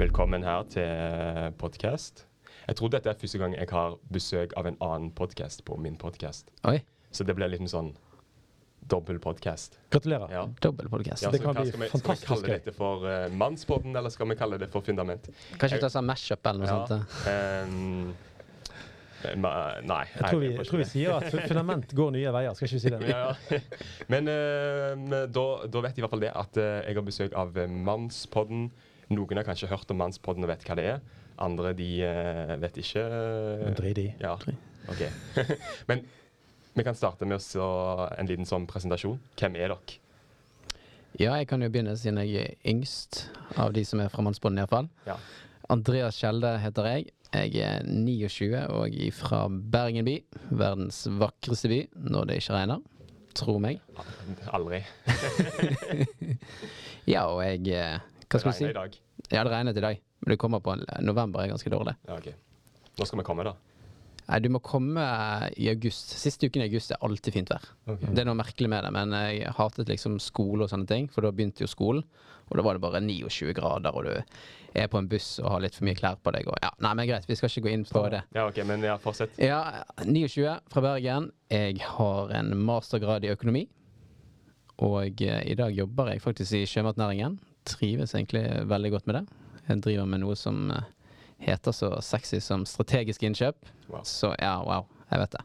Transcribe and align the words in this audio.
Velkommen 0.00 0.40
her 0.40 0.62
til 0.72 1.50
podkast. 1.60 2.22
Jeg 2.64 2.76
tror 2.78 2.88
dette 2.88 3.10
er 3.10 3.16
første 3.20 3.36
gang 3.36 3.52
jeg 3.52 3.68
har 3.68 3.98
besøk 4.08 4.54
av 4.56 4.64
en 4.70 4.78
annen 4.80 5.10
podkast 5.12 5.60
på 5.66 5.76
min 5.76 5.98
podkast. 6.00 6.48
Så 7.12 7.26
det 7.28 7.34
blir 7.36 7.50
litt 7.52 7.66
sånn 7.68 7.90
dobbel 8.88 9.18
podkast. 9.20 9.76
Gratulerer. 9.92 10.32
Ja. 10.32 10.46
Dobbel 10.64 10.88
podcast. 10.88 11.26
Ja, 11.26 11.34
Det 11.34 11.42
kan 11.42 11.52
bli 11.58 11.68
vi, 11.68 11.90
skal 11.92 12.16
vi 12.16 12.26
kalle 12.30 12.48
dette 12.48 12.72
for 12.72 13.04
uh, 13.04 13.28
Mannspodden, 13.28 13.92
eller 13.92 14.08
skal 14.14 14.30
vi 14.32 14.40
kalle 14.40 14.56
det 14.62 14.70
for 14.72 14.80
Fundament? 14.86 15.28
Kanskje 15.60 15.76
vi 15.76 15.84
tar 15.84 15.92
sånn 15.92 16.08
mashup 16.08 16.48
eller 16.48 16.64
noe 16.64 16.70
Ja, 16.70 16.80
sånt? 16.88 17.22
eh? 17.28 17.36
ehm, 17.36 18.14
nei. 19.84 20.04
Jeg 20.16 20.24
tror, 20.24 20.40
vi, 20.40 20.52
jeg 20.54 20.70
tror 20.70 20.80
vi 20.80 20.92
sier 20.94 21.18
at 21.18 21.28
fundament 21.44 21.92
går 21.92 22.14
nye 22.16 22.32
veier. 22.38 22.56
Skal 22.56 22.70
ikke 22.70 22.78
vi 22.78 22.86
si 22.86 22.94
det? 22.94 23.02
ja, 23.12 23.26
ja. 23.52 23.60
Men 24.08 24.32
uh, 24.32 25.26
da, 25.28 25.44
da 25.68 25.84
vet 25.84 25.92
jeg 25.92 26.00
i 26.00 26.08
hvert 26.08 26.16
fall 26.16 26.24
det 26.24 26.32
at 26.32 26.62
uh, 26.62 26.78
jeg 26.86 26.96
har 26.96 27.12
besøk 27.12 27.36
av 27.44 27.60
eh, 27.60 27.68
Mannspodden. 27.90 28.70
Noen 29.10 29.40
har 29.40 29.46
kanskje 29.46 29.70
hørt 29.70 29.90
om 29.90 29.98
Mannspodden 29.98 30.46
og 30.46 30.52
vet 30.52 30.64
hva 30.68 30.76
det 30.78 30.86
er. 30.86 31.00
Andre 31.42 31.72
de 31.74 31.88
uh, 32.06 32.54
vet 32.62 32.76
ikke. 32.78 33.02
Men 33.64 33.76
Drit 33.78 33.98
i. 33.98 34.06
Ja, 34.22 34.36
ok. 34.36 35.02
Men 35.90 36.04
vi 36.76 36.84
kan 36.86 36.94
starte 36.94 37.26
med 37.26 37.42
å 37.58 37.70
en 38.14 38.30
liten 38.30 38.46
sånn 38.46 38.68
presentasjon. 38.70 39.18
Hvem 39.40 39.58
er 39.58 39.72
dere? 39.74 39.98
Ja, 41.18 41.34
jeg 41.34 41.48
kan 41.50 41.62
jo 41.62 41.70
begynne 41.72 41.96
siden 41.98 42.20
jeg 42.22 42.38
er 42.38 42.70
yngst 42.70 43.24
av 43.58 43.74
de 43.74 43.82
som 43.84 44.00
er 44.00 44.12
fra 44.12 44.22
Mannsbånden 44.22 44.62
iallfall. 44.62 44.86
Ja. 45.08 45.18
Andreas 45.70 46.18
Skjelde 46.20 46.54
heter 46.62 46.86
jeg. 46.92 47.10
Jeg 47.30 47.62
er 47.62 47.84
29 47.86 48.62
og 48.74 48.94
fra 49.18 49.42
Bergen 49.50 50.06
by. 50.06 50.16
Verdens 50.50 51.02
vakreste 51.18 51.70
by 51.70 51.80
når 52.10 52.30
det 52.30 52.38
ikke 52.42 52.56
regner. 52.56 52.86
Tro 53.38 53.58
meg. 53.62 53.82
Aldri. 54.54 54.84
Ja, 57.10 57.24
og 57.32 57.40
jeg 57.42 57.66
eh, 57.74 57.98
Hva 58.30 58.42
skal 58.42 58.54
si? 58.54 58.68
Regner 58.68 58.76
i 58.76 58.78
dag. 58.78 59.00
Ja, 59.30 59.42
det 59.42 59.50
regnet 59.50 59.80
i 59.80 59.82
dag. 59.84 60.04
Men 60.20 60.34
det 60.34 60.38
kommer 60.38 60.62
på 60.62 60.76
en 60.76 60.86
november 61.02 61.42
er 61.42 61.50
ganske 61.50 61.72
dårlig. 61.72 61.96
Ja, 62.06 62.18
ok. 62.20 62.30
Nå 62.98 63.08
skal 63.08 63.22
vi 63.22 63.26
komme, 63.26 63.46
da. 63.48 63.56
Nei, 64.30 64.38
du 64.44 64.50
må 64.54 64.60
komme 64.62 65.02
i 65.58 65.66
august. 65.72 66.12
Siste 66.20 66.46
uken 66.46 66.62
i 66.62 66.68
august 66.68 66.92
er 66.94 67.00
alltid 67.02 67.34
fint 67.34 67.50
vær. 67.50 67.64
Okay. 67.88 68.12
Det 68.14 68.22
er 68.22 68.28
noe 68.28 68.38
merkelig 68.38 68.68
med 68.70 68.84
det, 68.86 68.92
men 68.94 69.14
jeg 69.16 69.54
hatet 69.56 69.90
liksom 69.90 70.20
skole 70.22 70.66
og 70.66 70.70
sånne 70.70 70.86
ting, 70.86 71.08
for 71.10 71.26
da 71.26 71.32
begynte 71.34 71.64
jo 71.64 71.70
skolen, 71.70 72.04
og 72.46 72.54
da 72.58 72.64
var 72.66 72.78
det 72.78 72.84
bare 72.84 73.00
29 73.02 73.56
grader, 73.58 73.96
og 73.96 74.06
du 74.06 74.78
er 74.78 74.86
på 74.92 75.00
en 75.00 75.08
buss 75.10 75.32
og 75.42 75.50
har 75.56 75.64
litt 75.64 75.74
for 75.74 75.88
mye 75.88 75.98
klær 75.98 76.20
på 76.22 76.34
deg, 76.36 76.46
og 76.46 76.62
ja, 76.62 76.70
nei, 76.86 76.94
men 77.00 77.10
greit, 77.10 77.26
vi 77.26 77.38
skal 77.38 77.50
ikke 77.50 77.64
gå 77.66 77.74
inn 77.74 77.84
på 77.90 78.04
det. 78.12 78.22
Ja, 78.36 78.46
ok, 78.46 78.62
men 78.70 78.86
ja, 78.86 78.94
fortsett. 79.02 79.34
Ja, 79.42 79.60
29 80.04 80.56
fra 80.70 80.84
Bergen. 80.86 81.30
Jeg 81.50 81.82
har 81.96 82.34
en 82.38 82.54
mastergrad 82.70 83.26
i 83.26 83.34
økonomi, 83.34 83.66
og 84.78 85.26
eh, 85.26 85.42
i 85.50 85.58
dag 85.58 85.74
jobber 85.74 86.14
jeg 86.14 86.22
faktisk 86.22 86.54
i 86.60 86.66
sjømatnæringen. 86.70 87.40
Trives 87.64 88.14
egentlig 88.14 88.44
veldig 88.70 88.90
godt 88.96 89.06
med 89.06 89.14
det. 89.20 89.26
Jeg 89.68 89.82
driver 89.84 90.06
med 90.06 90.20
noe 90.24 90.36
som 90.36 90.70
eh, 90.74 90.82
heter 91.38 91.72
så 91.72 91.92
sexy 92.02 92.40
som 92.40 92.64
strategisk 92.66 93.22
innkjøp. 93.22 93.56
Wow. 93.88 94.02
Så 94.04 94.34
ja, 94.40 94.56
wow. 94.64 94.86
Jeg 95.10 95.18
vet 95.24 95.32
det. 95.34 95.40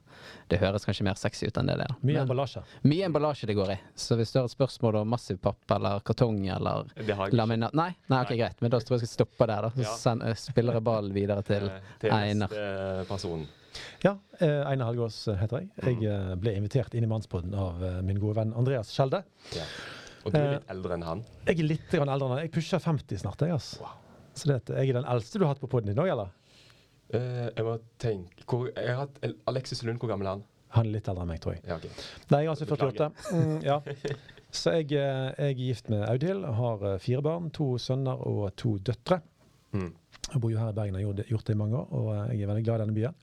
Det 0.53 0.57
høres 0.61 0.83
kanskje 0.85 1.03
mer 1.07 1.17
sexy 1.17 1.47
ut 1.49 1.57
enn 1.57 1.65
det 1.65 1.75
det 1.79 1.85
er. 1.87 1.93
Mye 2.05 2.19
emballasje. 2.21 2.61
mye 2.85 3.07
emballasje 3.07 3.47
det 3.49 3.55
går 3.57 3.71
i. 3.73 3.77
Så 3.97 4.13
hvis 4.19 4.29
du 4.31 4.37
har 4.37 4.45
et 4.45 4.53
spørsmål 4.53 4.99
om 4.99 5.09
massivpapp 5.09 5.73
eller 5.73 6.03
kartong 6.05 6.43
eller 6.53 6.85
laminat 7.33 7.73
Nei, 7.73 7.87
nei, 8.07 8.19
ok, 8.21 8.29
Nei. 8.29 8.37
greit. 8.43 8.61
Men 8.61 8.69
da 8.75 8.77
tror 8.79 8.99
jeg 8.99 9.07
jeg 9.07 9.09
skal 9.09 9.25
stoppe 9.25 9.47
der. 9.49 9.61
da 9.65 9.71
Så 9.73 9.81
Ja. 9.87 9.95
send, 9.97 10.21
eh, 10.23 10.35
spiller 10.37 10.73
jeg 10.77 10.83
ballen 10.85 11.13
videre 11.17 11.41
til 11.49 11.65
Eh, 11.65 11.79
til 11.99 12.11
Einar. 12.13 12.47
neste 12.53 13.07
person. 13.09 13.47
Ja, 14.05 14.13
eh, 14.39 14.61
Einar 14.69 14.91
Helgaas 14.93 15.25
heter 15.25 15.57
jeg. 15.65 15.69
Jeg 15.83 16.11
eh, 16.13 16.35
ble 16.35 16.53
invitert 16.55 16.93
inn 16.93 17.03
i 17.03 17.07
Mannspodden 17.09 17.55
av 17.57 17.81
min 18.05 18.19
gode 18.21 18.35
venn 18.37 18.53
Andreas 18.53 18.93
Skjelde. 18.93 19.23
Ja. 19.57 19.65
Og 20.25 20.31
du 20.33 20.37
er 20.39 20.45
Eh, 20.45 20.53
litt 20.57 20.71
eldre 20.73 20.95
enn 20.97 21.03
han. 21.05 21.21
Jeg 21.45 21.59
er 21.59 21.67
litt 21.69 21.93
eldre 21.93 22.15
enn 22.15 22.31
han. 22.33 22.39
Jeg 22.41 22.51
pusher 22.55 22.79
50 22.81 23.21
snart. 23.21 23.41
Jeg, 23.45 23.53
altså. 23.53 23.79
Wow. 23.81 24.01
Så 24.35 24.49
det, 24.49 24.57
jeg 24.75 24.89
er 24.89 24.97
den 24.97 25.05
eldste 25.07 25.39
du 25.39 25.45
har 25.45 25.53
hatt 25.53 25.61
på 25.61 25.69
podden 25.71 25.93
din 25.93 26.01
òg, 26.01 26.09
eller? 26.11 26.31
Uh, 27.13 27.51
jeg 27.53 27.63
må 27.63 27.75
tenke 28.01 28.43
hvor, 28.49 28.65
Jeg 28.73 28.89
har 28.95 29.03
hatt 29.05 29.19
Alexis 29.47 29.83
Lund, 29.85 29.99
hvor 30.01 30.09
gammel 30.09 30.25
er 30.27 30.31
han? 30.39 30.43
Han 30.75 30.87
er 30.89 30.95
litt 30.97 31.07
eldre 31.07 31.21
enn 31.23 31.29
meg, 31.29 31.39
tror 31.43 31.53
jeg. 31.53 31.61
Ja, 31.69 31.77
ok. 31.77 31.85
Nei, 32.33 32.39
jeg 32.41 32.49
er 32.49 32.53
altså 32.55 32.65
Beklager. 32.67 33.13
48. 33.13 33.37
Mm, 33.37 33.59
ja. 33.63 33.77
Så 34.59 34.73
jeg, 34.73 34.89
eh, 34.97 35.29
jeg 35.37 35.53
er 35.53 35.59
gift 35.59 35.89
med 35.93 36.03
Audhild, 36.09 36.43
har 36.57 36.83
fire 37.03 37.21
barn, 37.23 37.51
to 37.55 37.69
sønner 37.79 38.19
og 38.27 38.49
to 38.59 38.73
døtre. 38.79 39.21
Mm. 39.75 39.91
Jeg 40.33 40.41
bor 40.41 40.51
jo 40.51 40.57
her 40.59 40.73
i 40.73 40.75
Bergen 40.81 40.95
og 40.97 41.01
har 41.21 41.29
gjort- 41.29 41.45
det 41.47 41.55
i 41.55 41.59
mange 41.61 41.77
år, 41.77 41.87
og 41.91 42.09
jeg 42.33 42.41
er 42.41 42.47
veldig 42.51 42.65
glad 42.65 42.75
i 42.81 42.83
denne 42.85 42.95
byen. 42.97 43.15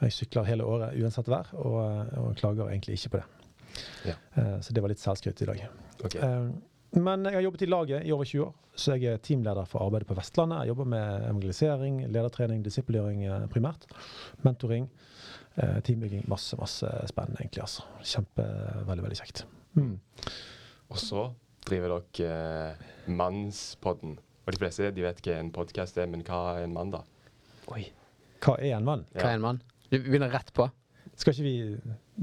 Jeg 0.00 0.12
sykler 0.16 0.44
hele 0.48 0.64
året 0.64 0.96
uansett 1.00 1.28
vær, 1.28 1.50
og, 1.60 1.78
og 2.16 2.36
klager 2.40 2.70
egentlig 2.70 2.96
ikke 3.00 3.10
på 3.16 3.20
det. 3.20 3.26
Ja. 4.12 4.14
Så 4.64 4.72
det 4.72 4.80
var 4.84 4.92
litt 4.92 5.00
selvskryt 5.02 5.42
i 5.44 5.48
dag. 5.50 5.64
Ok. 6.04 6.14
Eh, 6.16 6.50
Men 6.98 7.22
jeg 7.24 7.36
har 7.36 7.44
jobbet 7.44 7.62
i 7.62 7.66
laget 7.70 8.06
i 8.06 8.12
over 8.12 8.24
20 8.26 8.42
år, 8.48 8.54
så 8.74 8.96
jeg 8.98 9.12
er 9.12 9.20
teamleder 9.22 9.66
for 9.70 9.84
arbeidet 9.84 10.08
på 10.08 10.16
Vestlandet. 10.18 10.64
Jeg 10.64 10.72
jobber 10.72 10.88
med 10.90 11.26
evangelisering, 11.28 12.00
ledertrening, 12.10 12.64
disippelgjøring 12.66 13.22
eh, 13.28 13.44
primært. 13.52 13.86
Mentoring, 14.42 14.88
eh, 15.56 15.78
teambygging. 15.86 16.24
Masse, 16.28 16.58
masse 16.58 16.90
spennende, 17.12 17.38
egentlig. 17.44 17.62
altså. 17.62 17.86
Kjempe, 18.02 18.48
veldig, 18.88 19.04
veldig 19.06 19.20
kjekt. 19.20 19.44
Mm. 19.78 19.92
Og 20.90 20.98
så 20.98 21.28
driver 21.68 22.00
dere 22.18 22.74
eh, 22.74 22.90
Mannspodden. 23.14 24.18
Og 24.46 24.52
de 24.56 24.58
fleste 24.58 24.90
de 24.96 25.04
vet 25.04 25.22
hva 25.22 25.38
en 25.38 25.52
podkast 25.54 25.98
er, 26.00 26.10
men 26.10 26.24
hva 26.26 26.56
er 26.56 26.64
en 26.66 26.74
mann, 26.74 26.90
da? 26.90 27.04
Oi. 27.70 27.84
Hva 28.42 28.56
er 28.58 28.74
en 28.80 28.86
mann? 28.88 29.06
Hva 29.14 29.28
er 29.30 29.36
en 29.38 29.44
mann? 29.44 29.62
Du 29.92 29.98
begynner 30.00 30.32
rett 30.32 30.50
på. 30.56 30.66
Skal 31.20 31.34
ikke 31.34 31.44
vi 31.44 31.54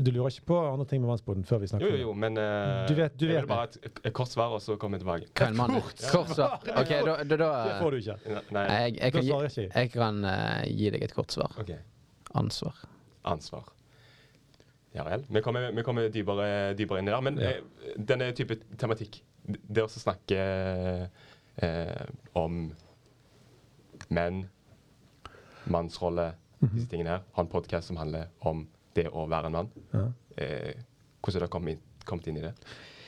Du 0.05 0.09
lurer 0.11 0.31
ikke 0.33 0.45
på 0.49 0.57
andre 0.71 0.85
ting 0.89 1.01
med 1.03 1.11
mannsboden 1.11 1.43
før 1.45 1.59
vi 1.61 1.67
snakker 1.69 1.85
Jo, 1.87 1.95
jo, 1.95 2.01
jo, 2.07 2.13
men 2.17 2.37
uh, 2.41 2.87
Du 2.89 2.95
vet- 2.97 3.13
du 3.19 3.25
jeg 3.27 3.35
vet 3.35 3.43
vil 3.43 3.49
bare 3.51 3.65
ha 3.67 3.69
et, 3.69 3.99
et 4.09 4.13
kort 4.17 4.31
svar, 4.33 4.55
og 4.57 4.61
så 4.63 4.75
kommer 4.81 4.97
jeg 4.97 5.05
tilbake. 5.05 5.29
Kan 5.37 5.55
man? 5.57 5.75
Kort 6.11 6.31
svar. 6.33 6.57
Ok, 6.81 6.89
da, 7.05 7.15
da, 7.23 7.37
da 7.43 7.49
Det 7.67 7.77
får 7.81 7.91
du 7.91 7.97
ikke. 8.01 8.17
Nei, 8.57 8.65
jeg, 8.71 8.97
jeg 9.01 9.13
kan, 9.13 9.23
gi, 9.27 9.31
ikke 9.33 9.61
jeg. 9.61 9.71
jeg 9.75 9.91
kan 9.93 10.21
uh, 10.25 10.63
gi 10.65 10.89
deg 10.97 11.03
et 11.07 11.13
kort 11.15 11.31
svar. 11.35 11.53
OK. 11.61 11.71
Ansvar. 12.41 12.81
Ansvar. 13.27 13.69
Ja 14.97 15.03
vel. 15.05 15.25
Vi 15.29 15.41
kommer, 15.45 15.69
vi 15.77 15.83
kommer 15.85 16.09
dypere, 16.09 16.49
dypere 16.79 16.99
inn 17.03 17.09
i 17.09 17.13
det. 17.13 17.21
Men 17.27 17.37
Ja. 17.43 17.51
eh, 17.53 17.93
denne 17.99 18.31
type 18.33 18.55
tematikk, 18.81 19.19
det 19.45 19.83
å 19.85 19.89
snakke 19.93 20.39
eh, 21.61 22.05
om 22.33 22.71
menn, 24.09 24.47
mannsrolle, 25.69 26.31
Mhm. 26.61 26.73
disse 26.73 26.89
tingene 26.89 27.09
her, 27.13 27.21
har 27.33 27.43
en 27.43 27.49
podkast 27.51 27.87
som 27.91 27.97
handler 27.97 28.27
om 28.41 28.67
det 28.97 29.07
å 29.13 29.27
være 29.29 29.49
en 29.51 29.57
mann. 29.59 29.71
Ja. 29.93 30.05
Eh, 30.37 30.83
hvordan 31.21 31.41
har 31.41 31.47
det 31.47 31.53
kommet, 31.55 31.77
inn- 31.77 32.05
kommet 32.07 32.27
inn 32.31 32.37
i 32.41 32.45
det? 32.47 32.53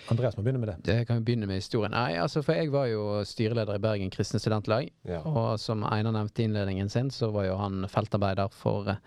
Andreas 0.09 0.33
må 0.39 0.41
begynne 0.41 0.57
med 0.63 0.71
det. 0.71 0.77
Det 0.87 0.95
kan 1.05 1.19
vi 1.19 1.25
begynne 1.27 1.45
med 1.45 1.59
historien. 1.61 1.93
Nei, 1.93 2.15
altså 2.17 2.41
For 2.41 2.57
jeg 2.57 2.71
var 2.73 2.87
jo 2.89 3.03
styreleder 3.29 3.77
i 3.77 3.81
Bergen 3.83 4.09
kristne 4.09 4.39
studentlag. 4.41 4.87
Ja. 5.05 5.19
Og 5.21 5.59
som 5.61 5.83
Einar 5.85 6.15
nevnte 6.15 6.41
i 6.41 6.47
innledningen 6.49 6.89
sin, 6.89 7.11
så 7.13 7.29
var 7.35 7.45
jo 7.45 7.59
han 7.61 7.83
feltarbeider 7.93 8.49
for 8.49 8.89
eh, 8.89 8.97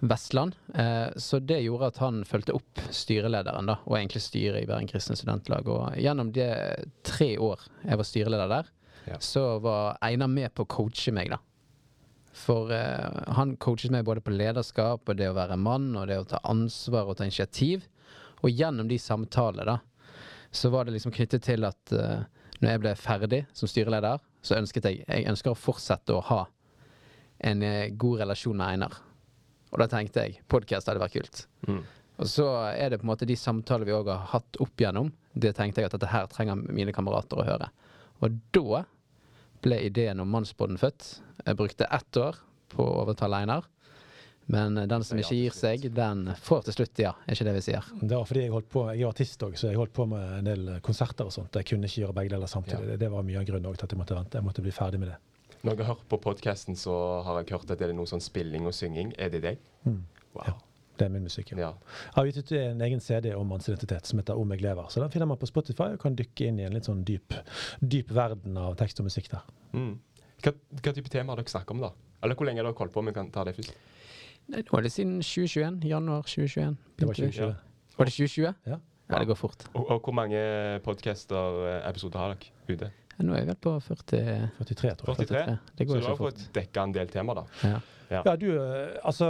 Vestland. 0.00 0.56
Eh, 0.74 1.12
så 1.20 1.38
det 1.44 1.60
gjorde 1.66 1.90
at 1.92 2.00
han 2.00 2.22
fulgte 2.26 2.56
opp 2.56 2.80
styrelederen, 2.90 3.68
da, 3.68 3.76
og 3.84 3.98
egentlig 3.98 4.24
styret 4.24 4.64
i 4.64 4.66
Bergen 4.70 4.88
kristne 4.90 5.18
studentlag. 5.20 5.68
Og 5.68 6.00
gjennom 6.00 6.32
de 6.34 6.48
tre 7.06 7.34
år 7.38 7.68
jeg 7.84 8.00
var 8.00 8.08
styreleder 8.08 8.48
der, 8.56 8.72
Ja. 9.12 9.16
så 9.18 9.58
var 9.60 9.98
Einar 10.00 10.28
med 10.32 10.54
på 10.54 10.64
å 10.64 10.68
coache 10.78 11.12
meg, 11.12 11.28
da. 11.30 11.38
For 12.32 12.72
eh, 12.72 13.22
han 13.36 13.56
coaches 13.60 13.92
meg 13.92 14.06
både 14.08 14.22
på 14.24 14.32
lederskap 14.32 15.08
og 15.08 15.18
det 15.18 15.28
å 15.28 15.36
være 15.36 15.58
mann 15.60 15.90
og 15.98 16.08
det 16.08 16.18
å 16.20 16.28
ta 16.28 16.40
ansvar 16.48 17.10
og 17.10 17.18
ta 17.18 17.28
initiativ. 17.28 17.84
Og 18.42 18.50
gjennom 18.50 18.88
de 18.88 18.98
samtalene, 18.98 19.66
da, 19.68 19.78
så 20.52 20.72
var 20.72 20.86
det 20.86 20.96
liksom 20.96 21.14
knyttet 21.14 21.44
til 21.46 21.68
at 21.68 21.92
eh, 21.92 22.24
når 22.62 22.70
jeg 22.70 22.82
ble 22.82 22.94
ferdig 22.98 23.42
som 23.56 23.70
styreleder, 23.70 24.22
så 24.42 24.58
ønsket 24.58 24.88
jeg 24.88 25.04
Jeg 25.06 25.28
ønsker 25.30 25.52
å 25.52 25.58
fortsette 25.58 26.14
å 26.14 26.24
ha 26.30 26.44
en 27.42 27.62
eh, 27.62 27.90
god 27.90 28.22
relasjon 28.24 28.56
med 28.56 28.66
Einar. 28.66 28.96
Og 29.72 29.80
da 29.80 29.88
tenkte 29.88 30.26
jeg 30.26 30.42
podkast 30.52 30.88
hadde 30.88 31.02
vært 31.02 31.16
kult. 31.16 31.44
Mm. 31.68 31.82
Og 32.22 32.28
så 32.28 32.46
er 32.70 32.92
det 32.92 33.00
på 33.00 33.06
en 33.06 33.12
måte 33.12 33.28
de 33.28 33.36
samtalene 33.38 33.88
vi 33.88 33.94
òg 33.96 34.10
har 34.12 34.26
hatt 34.34 34.60
opp 34.62 34.80
gjennom, 34.80 35.12
Det 35.32 35.54
tenkte 35.56 35.80
jeg 35.80 35.88
at 35.88 35.94
dette 35.96 36.10
her 36.12 36.26
trenger 36.28 36.60
mine 36.60 36.92
kamerater 36.92 37.40
å 37.40 37.46
høre. 37.46 37.70
Og 38.20 38.36
da 38.52 38.82
ble 39.64 39.78
ideen 39.86 40.20
om 40.20 40.28
Mannsbåten 40.28 40.76
født. 40.78 41.22
Jeg 41.44 41.58
brukte 41.58 41.88
ett 41.90 42.18
år 42.20 42.38
på 42.72 42.84
å 42.84 42.98
overtale 43.02 43.42
Einar. 43.42 43.68
Men 44.52 44.78
eh, 44.78 44.88
den 44.90 45.04
som 45.06 45.18
ikke 45.20 45.38
gir 45.38 45.56
seg, 45.56 45.84
den 45.94 46.24
får 46.42 46.66
til 46.66 46.78
slutt 46.78 47.02
ja. 47.02 47.12
Er 47.26 47.36
ikke 47.36 47.46
det 47.48 47.56
vi 47.58 47.64
sier? 47.68 47.90
Det 48.00 48.14
var 48.14 48.26
fordi 48.28 48.46
jeg 48.46 48.54
holdt 48.54 48.70
på, 48.72 48.86
jeg 48.90 49.04
er 49.04 49.12
artist 49.12 49.44
òg, 49.46 49.58
så 49.58 49.70
jeg 49.70 49.80
holdt 49.80 49.94
på 49.96 50.06
med 50.10 50.38
en 50.40 50.48
del 50.48 50.72
konserter 50.84 51.28
og 51.28 51.34
sånt. 51.34 51.54
Jeg 51.58 51.68
kunne 51.72 51.90
ikke 51.90 52.04
gjøre 52.04 52.16
begge 52.18 52.34
deler 52.34 52.50
samtidig. 52.50 52.82
Ja. 52.86 52.90
Det, 52.94 52.98
det 53.04 53.12
var 53.12 53.28
mye 53.28 53.42
av 53.42 53.46
grunnen 53.48 53.78
til 53.78 53.86
at 53.86 53.94
jeg 53.94 54.02
måtte 54.02 54.18
vente. 54.18 54.40
Jeg 54.40 54.48
måtte 54.48 54.64
bli 54.64 54.74
ferdig 54.74 55.02
med 55.02 55.14
det. 55.14 55.20
Når 55.62 55.76
jeg 55.76 55.86
har 55.86 55.94
hørt 55.94 56.08
på 56.10 56.18
podkasten, 56.18 56.76
så 56.78 56.96
har 57.22 57.38
jeg 57.38 57.54
hørt 57.54 57.70
at 57.70 57.78
det 57.78 57.86
er 57.86 57.94
noe 57.94 58.10
sånn 58.10 58.22
spilling 58.22 58.66
og 58.66 58.74
synging. 58.74 59.14
Er 59.14 59.30
det 59.30 59.44
deg? 59.44 59.60
Mm. 59.86 60.02
Wow. 60.34 60.46
Ja. 60.48 60.58
Det 60.98 61.06
er 61.06 61.12
min 61.14 61.24
musikk. 61.24 61.52
Ja. 61.54 61.58
Ja. 61.58 61.98
Jeg 62.04 62.16
har 62.16 62.28
gitt 62.28 62.40
ut 62.42 62.52
en 62.58 62.82
egen 62.86 63.00
CD 63.02 63.30
om 63.34 63.48
mannsidentitet 63.48 64.10
som 64.10 64.20
heter 64.20 64.38
Om 64.38 64.52
jeg 64.54 64.62
lever. 64.62 64.90
Så 64.90 65.00
den 65.00 65.10
finner 65.14 65.30
man 65.30 65.38
på 65.40 65.48
Spotify 65.48 65.94
og 65.94 66.02
kan 66.02 66.18
dykke 66.18 66.50
inn 66.50 66.58
i 66.60 66.66
en 66.66 66.74
litt 66.76 66.90
sånn 66.90 67.04
dyp, 67.06 67.34
dyp 67.80 68.10
verden 68.14 68.58
av 68.60 68.74
tekst 68.80 69.00
og 69.00 69.08
musikk 69.08 69.30
der. 69.32 69.46
Mm. 69.72 69.94
Hva, 70.42 70.52
hva 70.82 70.94
type 70.96 71.10
tema 71.12 71.34
har 71.34 71.42
dere 71.42 71.52
snakket 71.52 71.74
om, 71.74 71.82
da? 71.84 71.92
Eller 72.22 72.38
hvor 72.38 72.48
lenge 72.48 72.62
har 72.62 72.68
dere 72.68 72.78
holdt 72.78 72.94
på? 72.94 73.04
Vi 73.06 73.14
kan 73.16 73.28
ta 73.34 73.44
det 73.46 73.54
først. 73.58 73.76
Nei, 74.52 74.62
Nå 74.66 74.78
er 74.78 74.86
det 74.86 74.90
siden 74.94 75.20
2021. 75.22 75.84
Januar 75.86 76.26
2021. 76.26 76.80
Det 76.98 77.06
var 77.06 77.14
begynte 77.14 77.28
vi. 77.28 77.52
2020. 77.52 77.94
Var 77.98 78.08
det 78.08 78.16
2020? 78.16 78.56
Ja. 78.72 78.80
Ja, 79.12 79.18
det 79.18 79.28
går 79.28 79.36
fort. 79.36 79.64
Og, 79.74 79.86
og 79.90 79.98
hvor 80.00 80.14
mange 80.16 80.40
podcaster, 80.86 81.58
eh, 81.68 81.88
episoder 81.90 82.22
har 82.22 82.34
dere 82.34 82.76
ute? 82.76 82.90
Nå 83.22 83.34
er 83.36 83.42
jeg 83.42 83.48
vel 83.52 83.58
på 83.60 83.72
40 83.84 84.22
43, 84.58 84.92
tror 84.98 85.12
jeg. 85.12 85.28
43. 85.28 85.56
Det 85.76 85.84
Så 85.84 85.88
går 85.88 85.98
du 85.98 86.00
jo 86.00 86.06
har 86.06 86.16
så 86.16 86.22
fått 86.22 86.44
dekka 86.56 86.86
en 86.86 86.94
del 86.96 87.12
tema, 87.12 87.36
da. 87.38 87.44
Ja. 87.62 87.80
Ja, 88.12 88.34
du, 88.36 88.48
eh, 88.60 88.98
altså 89.08 89.28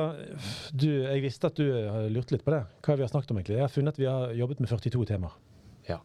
du, 0.74 0.88
Jeg 0.88 1.22
visste 1.22 1.46
at 1.52 1.58
du 1.58 1.66
lurte 2.10 2.34
litt 2.34 2.44
på 2.46 2.54
det. 2.54 2.64
Hva 2.82 2.96
vi 2.98 3.04
har 3.04 3.10
snakket 3.12 3.34
om 3.34 3.40
egentlig. 3.40 3.58
Jeg 3.60 3.66
har 3.66 3.74
funnet 3.74 3.94
at 3.94 4.00
vi 4.00 4.08
har 4.10 4.32
jobbet 4.38 4.62
med 4.62 4.70
42 4.70 5.06
temaer. 5.12 5.36
Ja. 5.88 5.98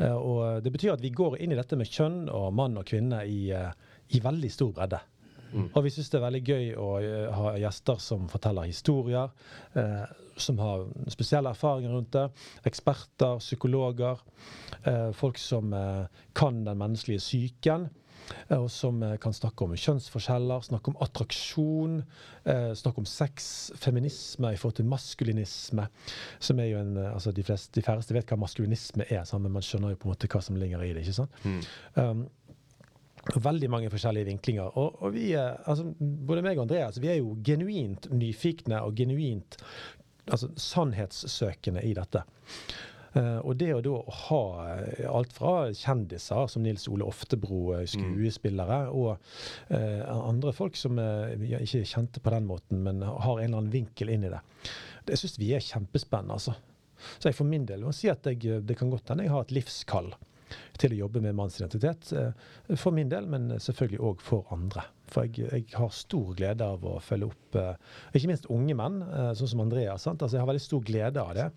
Uh, 0.00 0.16
og 0.16 0.64
det 0.64 0.72
betyr 0.74 0.94
at 0.94 1.02
vi 1.04 1.12
går 1.14 1.38
inn 1.40 1.54
i 1.54 1.58
dette 1.58 1.76
med 1.78 1.88
kjønn 1.88 2.26
og 2.32 2.50
mann 2.56 2.76
og 2.76 2.86
kvinne 2.88 3.22
i, 3.24 3.50
eh, 3.54 3.70
i 4.14 4.20
veldig 4.22 4.50
stor 4.52 4.72
bredde. 4.76 5.02
Mm. 5.46 5.68
Og 5.78 5.84
vi 5.86 5.90
syns 5.94 6.08
det 6.10 6.18
er 6.18 6.24
veldig 6.26 6.42
gøy 6.44 6.64
å 6.82 6.86
eh, 7.00 7.26
ha 7.32 7.52
gjester 7.62 8.00
som 8.02 8.24
forteller 8.28 8.66
historier, 8.66 9.30
eh, 9.78 10.06
som 10.36 10.58
har 10.60 10.82
spesielle 11.08 11.52
erfaringer 11.54 11.94
rundt 11.94 12.10
det. 12.12 12.24
Eksperter, 12.68 13.38
psykologer. 13.40 14.20
Eh, 14.82 15.12
folk 15.16 15.38
som 15.40 15.70
eh, 15.72 16.24
kan 16.36 16.58
den 16.66 16.76
menneskelige 16.82 17.22
psyken. 17.22 17.86
eh, 18.50 18.58
Og 18.58 18.66
som 18.74 18.98
eh, 19.06 19.14
kan 19.22 19.32
snakke 19.32 19.64
om 19.64 19.76
kjønnsforskjeller, 19.78 20.66
snakke 20.66 20.90
om 20.92 20.98
attraksjon, 21.00 22.00
snakke 22.46 23.00
om 23.00 23.06
sex, 23.08 23.70
feminisme 23.80 24.50
i 24.52 24.58
forhold 24.58 24.76
til 24.76 24.90
maskulinisme. 24.90 25.86
Som 26.38 26.60
er 26.60 26.72
jo 26.72 26.82
en, 26.82 26.96
altså 27.14 27.32
de, 27.32 27.42
fleste, 27.46 27.72
de 27.74 27.82
færreste 27.86 28.14
vet 28.14 28.28
hva 28.28 28.38
maskulinisme 28.38 29.06
er, 29.08 29.24
men 29.38 29.54
man 29.56 29.64
skjønner 29.64 29.94
jo 29.94 30.02
på 30.02 30.10
en 30.10 30.12
måte 30.12 30.28
hva 30.30 30.42
som 30.42 30.58
ligger 30.58 30.82
i 30.84 30.92
det. 30.92 31.06
ikke 31.06 31.16
sant? 31.22 31.40
Mm. 31.46 31.62
Um, 31.96 32.26
veldig 33.34 33.70
mange 33.72 33.90
forskjellige 33.92 34.28
vinklinger. 34.30 34.74
Og, 34.78 34.98
og 35.02 35.14
vi, 35.16 35.30
er, 35.38 35.56
altså, 35.66 35.88
både 35.98 36.44
meg 36.46 36.58
og 36.58 36.66
Andreas, 36.66 37.00
vi 37.02 37.10
er 37.12 37.20
jo 37.20 37.36
genuint 37.44 38.10
nyfikne 38.14 38.82
og 38.86 38.98
genuint 38.98 39.58
altså, 40.30 40.50
sannhetssøkende 40.60 41.82
i 41.86 41.94
dette. 41.96 42.22
Uh, 43.16 43.40
og 43.48 43.54
det 43.56 43.70
å 43.72 43.80
da 43.80 43.98
ha 44.28 44.40
eh, 44.74 45.06
alt 45.08 45.30
fra 45.32 45.70
kjendiser 45.72 46.50
som 46.52 46.60
Nils 46.66 46.84
Ole 46.92 47.06
Oftebro, 47.08 47.70
skuespillere, 47.72 47.86
skuespillere, 47.88 48.80
og 48.92 49.14
uh, 49.70 50.02
andre 50.18 50.52
folk 50.52 50.76
som 50.76 51.00
uh, 51.00 51.32
ikke 51.32 51.80
er 51.80 51.88
kjente 51.88 52.20
på 52.20 52.34
den 52.34 52.44
måten, 52.50 52.82
men 52.84 53.00
har 53.00 53.38
en 53.38 53.46
eller 53.46 53.62
annen 53.62 53.72
vinkel 53.72 54.12
inn 54.12 54.28
i 54.28 54.32
det, 54.34 54.42
det 55.08 55.16
syns 55.16 55.38
vi 55.40 55.54
er 55.56 55.64
kjempespennende. 55.64 56.36
altså. 56.36 56.58
Så 57.16 57.30
jeg 57.30 57.38
for 57.38 57.48
min 57.48 57.64
del 57.68 57.88
må 57.88 57.94
si 57.96 58.12
at 58.12 58.28
jeg, 58.28 58.60
det 58.68 58.76
kan 58.76 58.92
godt 58.92 59.14
hende 59.14 59.24
jeg 59.24 59.32
har 59.32 59.48
et 59.48 59.56
livskall 59.56 60.12
til 60.78 60.92
å 60.94 60.98
jobbe 61.04 61.20
med 61.24 61.34
mannsidentitet. 61.38 62.12
eh, 62.12 62.76
For 62.76 62.92
min 62.92 63.08
del, 63.08 63.26
men 63.26 63.48
selvfølgelig 63.58 64.00
òg 64.00 64.20
for 64.20 64.46
andre. 64.54 64.84
For 65.08 65.22
jeg, 65.24 65.46
jeg 65.52 65.64
har 65.78 65.90
stor 65.94 66.34
glede 66.34 66.66
av 66.66 66.82
å 66.84 66.96
følge 67.00 67.28
opp 67.30 67.58
eh, 67.60 67.74
ikke 68.14 68.28
minst 68.32 68.46
unge 68.50 68.74
menn, 68.78 69.00
eh, 69.06 69.32
sånn 69.38 69.48
som 69.54 69.60
Andreas. 69.64 70.02
Sant? 70.06 70.22
Altså, 70.22 70.36
jeg 70.36 70.44
har 70.44 70.50
veldig 70.52 70.64
stor 70.66 70.86
glede 70.86 71.22
av 71.22 71.34
det. 71.38 71.48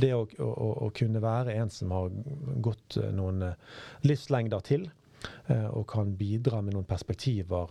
Det 0.00 0.12
å, 0.14 0.24
å, 0.38 0.50
å- 0.86 0.92
kunne 0.94 1.20
være 1.24 1.54
en 1.58 1.70
som 1.70 1.90
har 1.94 2.10
gått 2.62 2.98
noen 3.12 3.54
livslengder 4.06 4.62
til. 4.66 4.90
Og 5.48 5.86
kan 5.88 6.10
bidra 6.20 6.58
med 6.60 6.74
noen 6.76 6.84
perspektiver 6.84 7.70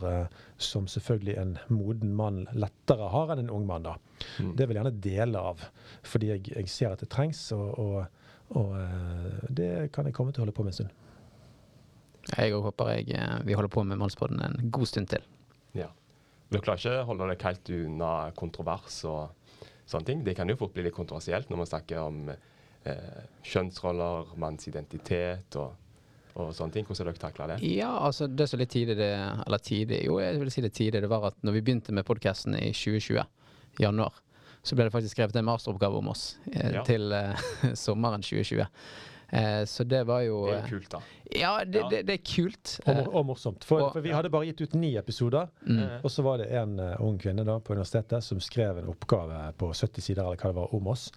som 0.57 0.87
selvfølgelig 0.89 1.35
en 1.37 1.51
moden 1.69 2.15
mann 2.17 2.39
lettere 2.57 3.11
har 3.13 3.29
enn 3.35 3.43
en 3.43 3.51
ung 3.53 3.67
mann. 3.69 3.83
da. 3.85 3.93
Mm. 4.41 4.55
Det 4.57 4.65
vil 4.67 4.75
jeg 4.75 4.81
gjerne 4.81 5.01
dele 5.05 5.43
av, 5.51 5.61
fordi 6.01 6.31
jeg, 6.31 6.47
jeg 6.55 6.71
ser 6.73 6.95
at 6.95 7.03
det 7.05 7.11
trengs. 7.13 7.43
og, 7.53 7.77
og 7.77 8.22
og 8.49 8.75
eh, 8.77 9.47
det 9.49 9.71
kan 9.95 10.07
jeg 10.07 10.15
komme 10.15 10.33
til 10.33 10.43
å 10.43 10.45
holde 10.45 10.55
på 10.55 10.65
med 10.65 10.73
en 10.73 10.79
stund. 10.81 10.99
Jeg 12.31 12.55
òg 12.55 12.69
håper 12.69 12.91
jeg, 12.93 13.11
eh, 13.17 13.37
vi 13.47 13.55
holder 13.57 13.71
på 13.73 13.83
med 13.87 13.99
Målspodden 13.99 14.41
en 14.45 14.71
god 14.73 14.89
stund 14.89 15.09
til. 15.11 15.25
Ja. 15.75 15.89
Du 16.51 16.59
klarer 16.59 16.79
ikke 16.79 16.97
å 17.01 17.07
holde 17.09 17.29
deg 17.31 17.45
helt 17.47 17.71
unna 17.73 18.11
kontrovers 18.37 18.99
og 19.09 19.55
sånne 19.89 20.07
ting. 20.07 20.25
Det 20.25 20.35
kan 20.37 20.49
jo 20.49 20.57
fort 20.59 20.73
bli 20.75 20.85
litt 20.85 20.95
kontroversielt 20.95 21.49
når 21.51 21.63
man 21.63 21.69
snakker 21.69 22.01
om 22.03 22.19
eh, 22.31 23.23
kjønnsroller, 23.47 24.35
manns 24.39 24.69
identitet 24.69 25.57
og, 25.59 25.73
og 26.37 26.53
sånne 26.55 26.77
ting. 26.77 26.87
Hvordan 26.87 27.07
har 27.07 27.11
dere 27.11 27.23
takla 27.25 27.49
det? 27.53 27.59
Ja, 27.67 27.91
altså 28.05 28.29
det 28.29 28.47
som 28.49 28.59
er 28.59 28.65
litt 28.65 28.75
tidlig, 28.75 28.97
det, 29.01 29.13
eller 29.47 29.63
tidlig, 29.63 30.03
jo 30.07 30.19
jeg 30.23 30.43
vil 30.43 30.53
si 30.53 30.65
det 30.65 30.75
tidlig, 30.77 31.03
det 31.03 31.11
var 31.11 31.31
at 31.31 31.41
når 31.43 31.57
vi 31.57 31.65
begynte 31.65 31.95
med 31.95 32.07
podkasten 32.07 32.55
i 32.59 32.69
2020, 32.71 33.25
i 33.79 33.87
januar, 33.87 34.21
så 34.63 34.75
ble 34.75 34.85
det 34.87 34.93
faktisk 34.95 35.17
skrevet 35.17 35.35
en 35.35 35.45
masteroppgave 35.45 35.97
om 35.99 36.07
oss 36.13 36.37
eh, 36.53 36.71
Ja. 36.77 36.83
til 36.87 37.11
eh, 37.11 37.35
sommeren 37.85 38.21
2020. 38.23 38.65
Eh, 39.33 39.63
så 39.65 39.83
det 39.83 40.03
var 40.07 40.21
jo 40.23 40.45
Det 40.47 40.53
er 40.55 40.63
eh, 40.63 40.69
kult, 40.69 40.89
da. 40.93 41.01
Ja, 41.31 41.63
det, 41.65 41.79
Ja. 41.79 41.87
det, 41.89 42.01
det 42.07 42.13
er 42.19 42.23
kult. 42.27 42.79
Og, 42.85 43.07
og 43.15 43.25
morsomt. 43.25 43.63
For, 43.63 43.79
og- 43.81 43.93
for 43.93 44.01
vi 44.01 44.11
hadde 44.11 44.29
bare 44.29 44.45
gitt 44.49 44.61
ut 44.61 44.73
ni 44.75 44.95
episoder. 44.99 45.47
mm. 45.65 46.03
Og 46.03 46.11
så 46.11 46.21
var 46.25 46.37
det 46.41 46.49
en 46.51 46.79
uh, 46.79 46.95
ung 47.01 47.17
kvinne 47.17 47.45
da 47.47 47.59
på 47.63 47.73
universitetet 47.73 48.23
som 48.23 48.39
skrev 48.43 48.77
en 48.81 48.89
oppgave 48.91 49.53
på 49.57 49.69
70 49.73 50.01
sider 50.03 50.23
eller 50.25 50.35
hva 50.37 50.51
det 50.51 50.55
var, 50.59 50.73
om 50.75 50.87
oss. 50.87 51.11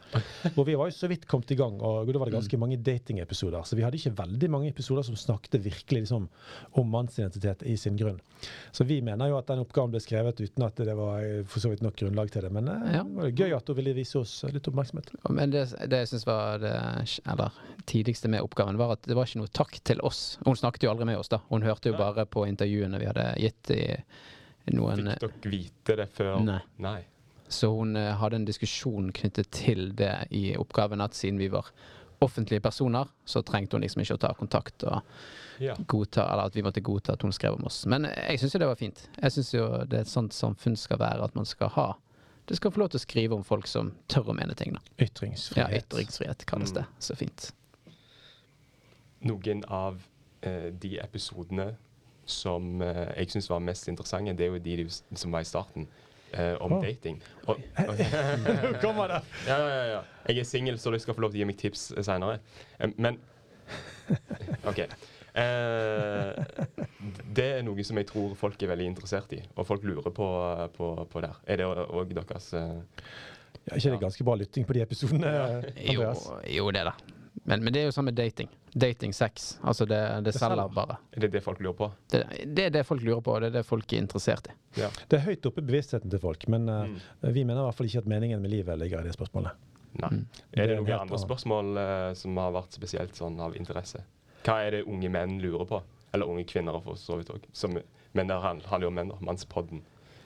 og 0.57 0.67
vi 0.67 0.75
var 0.79 0.87
jo 0.91 0.95
så 0.97 1.09
vidt 1.11 1.27
kommet 1.27 1.51
i 1.51 1.59
gang, 1.59 1.81
og 1.83 2.07
da 2.13 2.19
var 2.23 2.31
det 2.31 2.37
ganske 2.39 2.59
mange 2.59 2.77
datingepisoder. 2.79 3.63
Så 3.67 3.77
vi 3.77 3.83
hadde 3.83 3.99
ikke 3.99 4.15
veldig 4.23 4.51
mange 4.51 4.69
episoder 4.71 5.03
som 5.03 5.17
snakket 5.19 5.59
virkelig 5.65 6.05
liksom, 6.07 6.29
om 6.79 6.89
mannsidentitet 6.91 7.63
i 7.67 7.77
sin 7.77 7.97
grunn. 7.99 8.21
Så 8.73 8.85
vi 8.87 9.01
mener 9.03 9.29
jo 9.33 9.39
at 9.39 9.47
den 9.49 9.63
oppgaven 9.65 9.91
ble 9.91 10.01
skrevet 10.05 10.39
uten 10.41 10.63
at 10.67 10.77
det 10.77 10.95
var 10.97 11.23
eh, 11.25 11.43
for 11.49 11.61
så 11.61 11.71
vidt 11.73 11.83
nok 11.83 11.97
grunnlag 11.97 12.31
til 12.31 12.43
det. 12.47 12.53
Men 12.53 12.69
uh, 12.69 12.87
Ja. 12.95 13.03
det 13.03 13.17
var 13.17 13.31
gøy 13.43 13.57
at 13.57 13.67
hun 13.69 13.77
ville 13.77 13.95
vise 13.97 14.19
oss 14.21 14.45
litt 14.53 14.69
oppmerksomhet. 14.71 15.11
Men 15.31 15.51
det, 15.51 15.67
det 15.89 16.03
jeg 16.05 16.13
syns 16.15 16.27
var 16.29 16.59
det 16.63 16.75
eller, 17.27 17.51
tidligste 17.87 18.29
med 18.29 18.43
oppgaven, 18.45 18.77
var 18.79 18.93
at 18.97 19.03
det 19.09 19.17
var 19.17 19.27
ikke 19.29 19.41
noe 19.43 19.53
takk 19.53 19.79
til 19.87 20.01
oss. 20.07 20.39
Hun 20.47 20.57
snakket 20.57 20.87
jo 20.87 20.91
aldri 20.93 21.07
med 21.09 21.19
oss, 21.21 21.29
da. 21.33 21.41
Hun 21.51 21.63
hørte 21.67 21.91
jo 21.93 21.99
bare 21.99 22.25
på 22.27 22.47
intervjuene 22.49 22.99
vi 23.03 23.09
hadde 23.11 23.27
gitt 23.43 23.71
i 23.75 23.83
noen 24.77 25.07
Fikk 25.13 25.21
dere 25.23 25.53
vite 25.53 25.97
det 26.01 26.09
før? 26.17 26.41
Nei. 26.47 26.61
Nei. 26.83 26.99
Så 27.49 27.69
hun 27.77 27.95
uh, 27.95 28.15
hadde 28.19 28.41
en 28.41 28.47
diskusjon 28.49 29.13
knyttet 29.15 29.51
til 29.55 29.93
det 29.95 30.15
i 30.35 30.49
oppgaven, 30.59 31.01
at 31.05 31.15
siden 31.15 31.39
vi 31.39 31.47
var 31.53 31.69
offentlige 32.25 32.63
personer, 32.65 33.07
så 33.29 33.43
trengte 33.47 33.77
hun 33.77 33.85
liksom 33.85 34.01
ikke 34.03 34.17
å 34.17 34.23
ta 34.25 34.33
kontakt 34.35 34.83
og 34.89 35.03
Ja. 35.61 35.75
godta, 35.89 36.25
eller 36.33 36.51
at 36.51 36.57
vi 36.57 36.63
måtte 36.65 36.81
godta 36.85 37.13
at 37.15 37.23
hun 37.25 37.33
skrev 37.33 37.55
om 37.57 37.65
oss. 37.69 37.85
Men 37.89 38.05
eh, 38.09 38.33
jeg 38.33 38.41
syns 38.43 38.57
jo 38.57 38.59
det 38.61 38.67
var 38.69 38.77
fint. 38.81 39.05
Jeg 39.23 39.33
syns 39.33 39.53
jo 39.55 39.69
det 39.89 40.01
er 40.01 40.03
et 40.05 40.11
sånt 40.11 40.35
samfunn 40.37 40.75
skal 40.77 40.99
være, 41.01 41.25
at 41.25 41.35
man 41.39 41.47
skal 41.49 41.71
ha 41.77 41.87
Det 42.49 42.57
skal 42.61 42.71
få 42.71 42.79
lov 42.79 42.91
til 42.93 43.01
å 43.01 43.03
skrive 43.03 43.35
om 43.35 43.43
folk 43.45 43.67
som 43.67 43.89
tør 44.09 44.29
å 44.31 44.35
mene 44.37 44.55
ting, 44.55 44.73
da. 44.77 44.81
Ja, 44.99 45.07
Ytringsfrihet. 45.09 45.87
ytringsfrihet 45.89 46.45
kalles 46.47 46.71
det. 46.77 46.85
Så 47.03 47.17
fint. 47.19 47.49
Noen 49.27 49.63
av 49.73 50.01
eh, 50.47 50.71
de 50.73 50.97
episodene 51.03 51.73
som 52.27 52.83
eh, 52.83 53.05
jeg 53.21 53.37
syns 53.37 53.51
var 53.53 53.63
mest 53.63 53.89
interessante, 53.91 54.35
det 54.37 54.49
er 54.49 54.55
jo 54.57 54.63
de 54.63 54.77
du- 54.85 55.17
som 55.19 55.33
var 55.35 55.45
i 55.45 55.49
starten. 55.49 55.87
eh, 56.33 56.55
om 56.61 56.73
oh. 56.73 56.83
dating. 56.83 57.21
Og, 57.47 57.61
og, 57.79 58.01
Kommer 58.83 59.09
det! 59.09 59.21
ja, 59.47 59.59
ja, 59.63 59.85
ja. 59.95 60.01
Jeg 60.29 60.43
er 60.43 60.49
singel, 60.49 60.79
så 60.79 60.91
dere 60.91 61.01
skal 61.01 61.15
få 61.15 61.23
lov 61.23 61.31
til 61.33 61.39
å 61.39 61.45
gi 61.45 61.47
meg 61.49 61.57
tips 61.61 61.85
seinere. 62.05 62.41
men 62.99 63.17
OK. 64.69 64.83
Eh, 65.37 66.43
det 67.37 67.47
er 67.59 67.65
noe 67.65 67.85
som 67.85 67.99
jeg 68.01 68.09
tror 68.09 68.35
folk 68.39 68.63
er 68.65 68.71
veldig 68.73 68.89
interessert 68.89 69.33
i, 69.37 69.41
og 69.55 69.67
folk 69.69 69.85
lurer 69.87 70.11
på, 70.15 70.29
på, 70.77 70.91
på 71.13 71.25
der. 71.25 71.37
Er 71.47 71.61
det 71.61 71.67
òg 71.69 72.15
deres 72.17 72.53
eh, 72.57 72.79
Ja, 73.67 73.77
ikke 73.77 73.97
det 73.97 74.01
ganske 74.01 74.25
bra 74.27 74.37
lytting 74.41 74.67
på 74.67 74.77
de 74.77 74.83
episodene, 74.85 75.33
Jo, 75.93 76.07
Andreas? 76.07 76.27
jo 76.57 76.71
det, 76.75 76.85
da. 76.89 76.97
Men, 77.47 77.63
men 77.63 77.73
det 77.73 77.81
er 77.81 77.85
jo 77.87 77.93
sånn 77.95 78.09
med 78.09 78.17
dating. 78.19 78.49
Dating 78.75 79.13
sex. 79.15 79.59
Altså, 79.63 79.87
det, 79.87 79.99
det 80.25 80.33
Det 80.33 80.41
selger 80.41 80.69
bare. 80.75 80.97
Er 81.15 81.21
det 81.25 81.29
det 81.37 81.43
folk 81.45 81.61
lurer 81.63 81.77
på? 81.79 81.87
Det, 82.11 82.25
det 82.59 82.65
er 82.67 82.71
det 82.75 82.83
folk 82.89 83.05
lurer 83.07 83.23
på, 83.23 83.37
og 83.37 83.41
det 83.45 83.53
er 83.53 83.55
det 83.61 83.63
folk 83.69 83.93
er 83.95 84.03
interessert 84.03 84.49
i. 84.51 84.57
Ja. 84.83 84.89
Det 85.09 85.21
er 85.21 85.25
høyt 85.29 85.47
oppe 85.47 85.63
i 85.63 85.67
bevisstheten 85.69 86.11
til 86.11 86.19
folk, 86.23 86.49
men 86.53 86.67
Mm. 86.67 86.97
vi 87.33 87.45
mener 87.45 87.63
i 87.63 87.69
hvert 87.69 87.79
fall 87.79 87.87
ikke 87.87 88.03
at 88.03 88.11
meningen 88.11 88.43
med 88.43 88.51
livet 88.51 88.79
ligger 88.83 89.01
i 89.01 89.07
det 89.09 89.15
spørsmålet. 89.15 89.53
Nei. 90.03 90.11
Mm. 90.13 90.27
Er 90.53 90.57
Det 90.57 90.67
det 90.69 90.77
noen 90.77 90.91
andre 90.91 90.99
annet. 91.07 91.23
spørsmål 91.25 91.71
uh, 91.79 92.15
som 92.19 92.37
har 92.37 92.53
vært 92.53 92.73
spesielt 92.77 93.15
sånn 93.17 93.39
av 93.41 93.55
interesse? 93.57 94.03
Hva 94.45 94.59
er 94.67 94.71
det 94.81 94.85
unge 94.87 95.09
menn 95.09 95.39
lurer 95.41 95.65
på? 95.71 95.83
Eller 96.13 96.27
unge 96.29 96.45
kvinner, 96.51 96.81
for 96.83 96.95
så 97.01 97.17
vidt 97.17 97.31
òg. 97.31 97.47
Men 98.13 98.27
det 98.27 98.37
han- 98.43 98.61
handler 98.67 98.87
jo 98.87 98.89
om 98.89 98.95
menn, 98.95 99.09
da. 99.09 99.17
Mannspodden. 99.21 99.81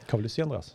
Hva 0.08 0.16
vil 0.18 0.22
du 0.22 0.28
si, 0.28 0.42
Andreas? 0.42 0.74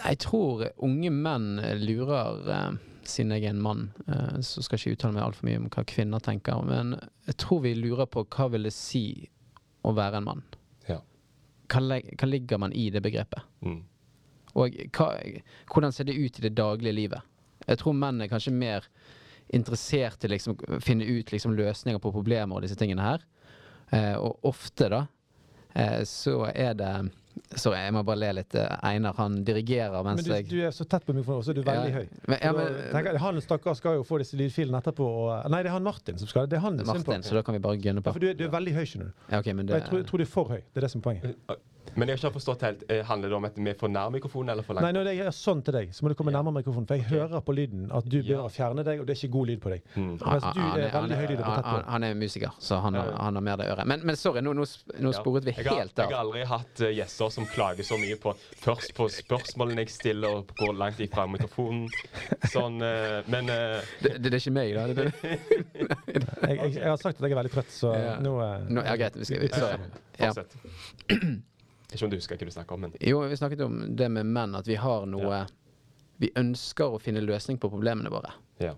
Jeg 0.00 0.20
tror 0.24 0.64
unge 0.84 1.10
menn 1.12 1.60
lurer 1.82 2.48
eh, 2.50 2.78
Siden 3.10 3.32
jeg 3.34 3.48
er 3.48 3.54
en 3.54 3.62
mann, 3.64 3.86
eh, 4.06 4.40
så 4.44 4.62
skal 4.62 4.76
jeg 4.76 4.92
ikke 4.92 4.98
uttale 4.98 5.16
meg 5.16 5.24
altfor 5.24 5.48
mye 5.48 5.58
om 5.58 5.68
hva 5.72 5.82
kvinner 5.88 6.22
tenker. 6.22 6.60
Men 6.68 6.92
jeg 7.26 7.38
tror 7.42 7.62
vi 7.64 7.72
lurer 7.74 8.06
på 8.06 8.22
hva 8.28 8.46
vil 8.52 8.68
det 8.68 8.74
si 8.76 9.04
å 9.82 9.94
være 9.96 10.20
en 10.20 10.28
mann? 10.28 10.42
Ja. 10.86 11.00
Hva, 11.72 11.96
hva 11.96 12.28
ligger 12.28 12.60
man 12.62 12.76
i 12.76 12.86
det 12.92 13.02
begrepet? 13.02 13.42
Mm. 13.66 13.80
Og 14.60 14.76
hva, 14.94 15.08
hvordan 15.72 15.96
ser 15.96 16.06
det 16.10 16.18
ut 16.20 16.38
i 16.38 16.44
det 16.44 16.52
daglige 16.58 16.96
livet? 16.96 17.26
Jeg 17.66 17.80
tror 17.80 17.96
menn 17.98 18.22
er 18.22 18.30
kanskje 18.30 18.54
mer 18.54 18.86
interessert 19.50 20.24
i 20.24 20.30
liksom 20.30 20.54
å 20.54 20.78
finne 20.82 21.06
ut 21.08 21.32
liksom 21.32 21.56
løsninger 21.58 22.00
på 22.02 22.12
problemer 22.14 22.56
og 22.56 22.64
disse 22.64 22.78
tingene 22.78 23.06
her. 23.06 23.24
Eh, 23.90 24.14
og 24.14 24.38
ofte, 24.46 24.90
da, 24.92 25.04
eh, 25.74 26.02
så 26.06 26.44
er 26.52 26.76
det 26.78 26.94
Så 27.56 27.72
jeg 27.74 27.92
må 27.94 28.02
bare 28.06 28.20
le 28.20 28.30
litt. 28.40 28.54
eh, 28.54 28.76
Einar 28.86 29.16
han 29.18 29.40
dirigerer 29.44 29.96
Men 30.04 30.16
mens 30.16 30.26
du, 30.26 30.32
jeg 30.32 30.48
du 30.50 30.58
er 30.66 30.74
så 30.74 30.84
tett 30.84 31.06
på 31.06 31.14
mikrofonen, 31.16 31.40
og 31.40 31.46
så 31.46 31.54
er 31.54 31.58
du 31.58 31.62
veldig 31.66 31.90
Ja, 31.90 32.02
høy. 32.02 32.06
Men, 32.26 32.38
ja, 32.42 32.52
men, 32.52 32.66
da 32.66 32.70
men, 32.70 32.92
tenker 32.94 33.18
han 33.24 33.40
stakkar 33.44 33.78
skal 33.78 33.98
jo 33.98 34.04
få 34.06 34.20
disse 34.22 34.38
lydfilene 34.38 34.78
etterpå. 34.82 35.08
Og, 35.24 35.50
nei, 35.50 35.62
det 35.64 35.72
er 35.72 35.76
han 35.78 35.86
Martin 35.86 36.20
som 36.20 36.30
skal 36.30 36.46
det. 36.50 36.60
Er 36.60 36.66
han 36.66 36.78
på. 36.78 36.86
Martin, 36.92 37.26
så 37.26 37.34
da 37.38 37.42
kan 37.46 37.56
vi 37.58 37.62
bare 37.64 37.80
gunne 37.82 38.04
Ja, 38.04 38.12
for 38.12 38.22
du, 38.22 38.30
du 38.34 38.46
er 38.46 38.54
veldig 38.54 38.76
høy, 38.78 38.84
skjønner 38.86 39.10
du. 39.10 39.26
Ja, 39.30 39.42
ok, 39.42 39.50
men 39.54 39.66
Og 39.66 39.72
det, 39.72 39.80
jeg 39.80 39.88
tror, 39.90 40.06
tror 40.10 40.22
du 40.22 40.26
er 40.26 40.32
for 40.36 40.54
høy. 40.54 40.60
Det 40.60 40.82
er 40.82 40.86
det 40.86 40.92
som 40.94 41.02
er 41.02 41.08
poenget. 41.10 41.58
Men 41.96 42.08
jeg 42.08 42.18
har 42.18 42.30
ikke 42.30 42.36
forstått 42.38 42.60
helt. 42.62 42.82
eh, 42.90 43.02
Handler 43.04 43.28
det 43.28 43.36
om 43.36 43.44
at 43.44 43.56
vi 43.56 43.70
er 43.70 43.74
for 43.74 43.88
nær 43.88 44.10
mikrofonen 44.14 44.50
eller 44.50 44.62
for 44.62 44.74
langt? 44.74 44.84
Nei, 44.86 44.92
når 44.92 45.08
jeg 45.10 45.18
gjør 45.20 45.34
sånn 45.34 45.62
til 45.64 45.72
deg, 45.74 45.90
så 45.96 46.02
må 46.04 46.08
du 46.08 46.14
komme 46.14 46.30
Ja. 46.32 46.38
nærmere 46.42 46.62
mikrofonen. 46.62 46.86
For 46.86 46.94
jeg 46.96 47.04
hører 47.10 47.40
på 47.40 47.52
lyden 47.54 47.90
at 47.92 48.04
du 48.08 48.18
begynner 48.22 48.42
Ja. 48.44 48.48
å 48.48 48.52
fjerne 48.52 48.84
deg, 48.84 49.00
og 49.00 49.06
det 49.06 49.16
er 49.16 49.20
ikke 49.26 49.32
god 49.32 49.46
lyd 49.48 49.60
på 49.60 49.70
deg. 49.70 49.82
Mm. 49.96 50.06
Mens 50.10 50.20
du 50.20 50.26
Han- 50.60 50.78
er 50.80 50.88
han 50.88 51.08
veldig 51.08 52.10
er 52.10 52.14
musiker, 52.14 52.50
så 52.58 52.80
han, 52.80 52.94
har- 52.94 53.12
han 53.12 53.34
har 53.34 53.40
mer 53.42 53.56
det 53.56 53.66
øret. 53.66 53.86
Men, 53.86 54.00
men 54.06 54.16
sorry, 54.16 54.40
nå, 54.40 54.52
nå, 54.54 54.64
nå 55.00 55.12
sporet 55.14 55.44
vi 55.44 55.50
helt 55.52 55.66
har, 55.68 55.76
helt 55.78 55.96
Jeg 55.96 56.06
har 56.08 56.24
aldri 56.24 56.44
hatt 56.46 56.80
uh, 56.80 56.86
gjester 56.94 57.30
som 57.30 57.46
klager 57.46 57.82
så 57.84 57.98
mye 57.98 58.16
på 58.16 58.34
Først 58.60 58.94
på 58.94 59.08
spørsmålene 59.10 59.76
jeg 59.84 59.88
stiller, 59.90 60.28
og 60.28 60.46
går 60.56 60.74
langt 60.76 60.98
ifra 61.00 61.26
mikrofonen. 61.26 61.88
Sånn, 62.50 62.80
uh, 62.82 63.22
men 63.28 63.48
uh, 63.50 63.80
Det, 64.02 64.22
det, 64.22 64.32
er 64.32 64.38
ikke 64.38 64.52
meg, 64.52 64.74
da. 64.74 64.86
Det, 64.86 64.96
det, 64.96 65.12
Jeg, 66.50 66.56
jeg, 66.58 66.74
jeg 66.74 66.88
har 66.88 66.96
sagt 66.96 67.16
at 67.20 67.22
jeg 67.28 67.32
er 67.32 67.42
veldig 67.42 67.52
trøtt, 67.52 67.70
så 67.70 67.94
Ja. 67.94 68.16
nå 68.20 68.36
nå, 68.70 68.84
ja, 68.84 68.96
greit. 68.96 69.16
Vi 69.16 69.24
skal, 69.24 69.40
vi, 69.40 69.48
sorry. 69.48 69.78
Ja. 70.18 70.32
Ikke 71.92 72.04
om 72.06 72.10
du 72.12 72.16
husker 72.16 72.36
hva 72.36 72.46
du 72.46 72.52
snakket 72.54 72.72
om, 72.76 72.80
men 72.86 72.92
Jo, 73.00 73.20
vi 73.28 73.36
snakket 73.36 73.64
om 73.66 73.80
det 73.96 74.10
med 74.10 74.26
menn, 74.26 74.54
at 74.54 74.66
vi 74.68 74.76
har 74.78 75.06
noe 75.06 75.22
Ja. 75.30 75.46
Vi 76.20 76.28
ønsker 76.36 76.84
å 76.92 77.00
finne 77.00 77.22
løsning 77.24 77.58
på 77.58 77.70
problemene 77.70 78.10
våre. 78.12 78.32
ja. 78.60 78.74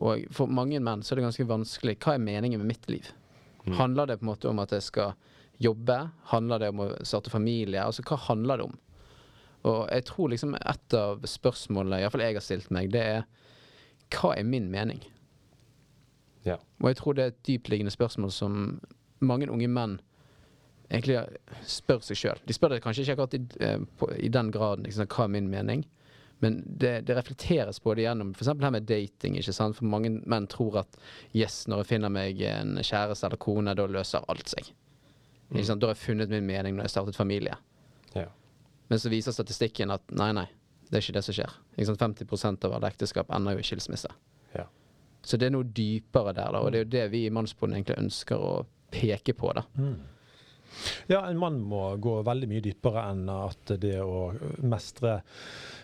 Og 0.00 0.22
for 0.32 0.46
mange 0.46 0.78
menn 0.80 1.02
så 1.02 1.12
er 1.12 1.16
det 1.16 1.24
ganske 1.26 1.44
vanskelig. 1.44 1.98
Hva 1.98 2.14
er 2.14 2.18
meningen 2.18 2.58
med 2.62 2.66
mitt 2.70 2.86
liv? 2.88 3.10
Mm. 3.66 3.74
Handler 3.76 4.06
det 4.06 4.18
på 4.18 4.22
en 4.24 4.30
måte 4.30 4.48
om 4.48 4.58
at 4.58 4.70
jeg 4.70 4.82
skal 4.82 5.12
jobbe? 5.60 6.10
Handler 6.30 6.58
det 6.58 6.68
om 6.70 6.80
å 6.80 6.86
starte 7.04 7.28
familie? 7.28 7.82
Altså, 7.84 8.02
hva 8.02 8.16
handler 8.16 8.56
det 8.56 8.64
om? 8.64 8.78
Og 9.64 9.90
jeg 9.90 10.04
tror 10.08 10.30
liksom 10.32 10.54
et 10.56 10.94
av 10.96 11.20
spørsmålene 11.28 12.00
iallfall 12.00 12.22
jeg 12.24 12.38
har 12.38 12.40
stilt 12.46 12.70
meg, 12.70 12.88
det 12.94 13.02
er 13.02 13.24
hva 14.14 14.32
er 14.38 14.44
min 14.48 14.70
mening? 14.70 15.02
Ja. 16.46 16.56
Og 16.80 16.88
jeg 16.88 16.96
tror 16.96 17.14
det 17.14 17.22
er 17.22 17.34
et 17.34 17.42
dyptliggende 17.44 17.92
spørsmål 17.92 18.32
som 18.32 18.80
mange 19.20 19.50
unge 19.52 19.68
menn 19.68 19.98
egentlig 20.90 21.20
spør 21.70 22.02
seg 22.04 22.18
sjøl. 22.18 22.42
De 22.46 22.56
spør 22.56 22.74
det 22.74 22.82
kanskje 22.84 23.06
ikke 23.06 23.16
akkurat 23.16 23.38
i, 23.38 23.40
eh, 23.64 23.80
på, 23.98 24.10
i 24.18 24.30
den 24.32 24.50
graden 24.54 24.86
liksom, 24.86 25.08
hva 25.10 25.26
er 25.26 25.32
min 25.36 25.50
mening, 25.52 25.86
men 26.40 26.62
det, 26.64 26.92
det 27.08 27.16
reflekteres 27.18 27.82
på 27.84 27.94
det 27.94 28.06
gjennom 28.06 28.30
f.eks. 28.32 28.48
her 28.48 28.72
med 28.72 28.86
dating. 28.88 29.36
ikke 29.36 29.52
sant? 29.52 29.76
For 29.76 29.84
mange 29.84 30.12
menn 30.24 30.48
tror 30.48 30.80
at 30.82 30.96
yes, 31.36 31.66
når 31.68 31.82
jeg 31.82 31.90
finner 31.90 32.12
meg 32.12 32.40
en 32.48 32.78
kjæreste 32.80 33.28
eller 33.28 33.40
kone, 33.40 33.74
da 33.76 33.84
løser 33.86 34.24
alt 34.32 34.48
seg. 34.48 34.70
Sant? 35.66 35.82
Da 35.82 35.90
har 35.90 35.96
jeg 35.96 36.00
funnet 36.04 36.32
min 36.32 36.46
mening 36.48 36.78
når 36.78 36.88
jeg 36.88 36.94
startet 36.96 37.18
familie. 37.18 37.58
ja. 38.16 38.28
Men 38.90 38.98
så 38.98 39.10
viser 39.12 39.30
statistikken 39.30 39.92
at 39.94 40.02
nei, 40.18 40.32
nei, 40.34 40.48
det 40.88 40.96
er 40.98 41.04
ikke 41.04 41.14
det 41.14 41.22
som 41.22 41.34
skjer. 41.36 41.52
Ikke 41.76 41.92
sant? 41.92 42.00
50% 42.02 42.64
av 42.66 42.72
alle 42.74 42.88
ekteskap 42.90 43.28
ender 43.36 43.54
jo 43.54 43.62
i 43.62 43.66
skilsmisse. 43.68 44.08
Ja. 44.56 44.64
Så 45.22 45.38
det 45.38 45.46
er 45.46 45.54
noe 45.54 45.68
dypere 45.76 46.32
der, 46.34 46.50
da, 46.56 46.62
og 46.64 46.72
det 46.72 46.80
er 46.80 46.86
jo 46.86 46.90
det 46.96 47.04
vi 47.12 47.20
i 47.28 47.30
Mannsboden 47.30 47.76
egentlig 47.76 48.00
ønsker 48.00 48.42
å 48.42 48.54
peke 48.90 49.36
på. 49.38 49.52
da. 49.54 49.62
Ja, 51.10 51.22
en 51.26 51.40
mann 51.40 51.60
må 51.66 51.96
gå 52.02 52.20
veldig 52.26 52.48
mye 52.50 52.64
dypere 52.64 53.06
enn 53.10 53.24
at 53.32 53.74
det 53.82 53.96
å 54.02 54.30
mestre 54.62 55.20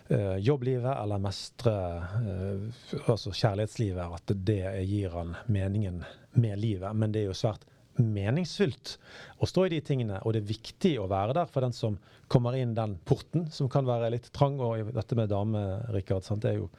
eh, 0.09 0.37
jobblivet 0.43 0.93
eller 0.95 1.23
mestre 1.23 1.77
eh, 2.21 2.83
altså 3.05 3.33
kjærlighetslivet, 3.33 4.19
at 4.19 4.35
det 4.47 4.61
gir 4.87 5.15
han 5.17 5.35
meningen 5.51 6.03
med 6.37 6.61
livet. 6.61 6.93
Men 6.95 7.13
det 7.13 7.23
er 7.25 7.31
jo 7.31 7.37
svært 7.37 7.67
meningsfylt 7.97 8.97
å 9.41 9.47
stå 9.49 9.65
i 9.65 9.71
de 9.73 9.79
tingene, 9.85 10.19
og 10.23 10.33
det 10.33 10.43
er 10.43 10.51
viktig 10.51 10.93
å 11.01 11.07
være 11.09 11.35
der 11.37 11.49
for 11.49 11.65
den 11.65 11.75
som 11.75 11.97
kommer 12.31 12.57
inn 12.59 12.75
den 12.77 12.97
porten, 13.07 13.47
som 13.53 13.69
kan 13.71 13.87
være 13.87 14.11
litt 14.13 14.29
trang. 14.35 14.57
Og 14.63 14.91
dette 14.95 15.17
med 15.17 15.31
dame, 15.31 15.63
Rikard, 15.95 16.27
det 16.43 16.51
er 16.51 16.59
jo 16.59 16.69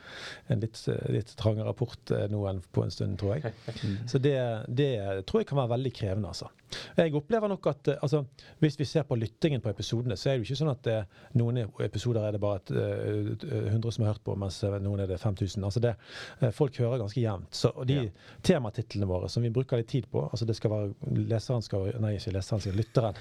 en 0.53 0.63
litt, 0.63 0.81
litt 1.15 1.35
trangere 1.41 1.75
port 1.77 2.13
eh, 2.15 2.27
nå 2.31 2.45
enn 2.51 2.63
på 2.73 2.85
en 2.85 2.95
stund, 2.95 3.19
tror 3.21 3.39
jeg. 3.39 3.55
Så 4.11 4.21
det, 4.23 4.39
det 4.69 4.93
tror 5.29 5.43
jeg 5.43 5.51
kan 5.51 5.63
være 5.63 5.75
veldig 5.77 5.95
krevende, 6.01 6.35
altså. 6.35 6.51
Jeg 6.99 7.15
opplever 7.17 7.49
nok 7.53 7.67
at 7.71 7.89
eh, 7.93 7.99
altså, 8.05 8.25
hvis 8.63 8.79
vi 8.81 8.87
ser 8.89 9.03
på 9.09 9.17
lyttingen 9.19 9.63
på 9.65 9.71
episodene, 9.73 10.17
så 10.19 10.31
er 10.31 10.37
det 10.39 10.43
jo 10.45 10.49
ikke 10.49 10.59
sånn 10.63 10.73
at 10.73 10.83
det, 10.87 10.97
noen 11.41 11.61
episoder 11.85 12.27
er 12.29 12.37
det 12.37 12.41
bare 12.43 12.61
et, 12.63 12.73
eh, 12.73 13.69
100 13.73 13.93
som 13.95 14.05
har 14.05 14.13
hørt 14.15 14.25
på, 14.27 14.37
mens 14.39 14.61
noen 14.85 15.03
er 15.05 15.11
det 15.11 15.21
5000. 15.23 15.65
Altså 15.69 15.83
det, 15.85 15.95
eh, 16.41 16.51
folk 16.55 16.77
hører 16.83 17.01
ganske 17.05 17.23
jevnt. 17.23 17.51
Så 17.55 17.73
de 17.89 17.99
Ja. 17.99 18.11
tematitlene 18.43 19.09
våre 19.09 19.29
som 19.33 19.43
vi 19.43 19.51
bruker 19.55 19.77
litt 19.81 19.89
tid 19.89 20.07
på, 20.11 20.25
altså 20.31 20.47
det 20.47 20.57
skal 20.57 20.71
være 20.71 20.95
leseren 21.29 21.63
skal, 21.65 21.89
Nei, 22.01 22.15
ikke 22.19 22.33
leseren, 22.37 22.61
sier 22.63 22.77
lytteren. 22.77 23.17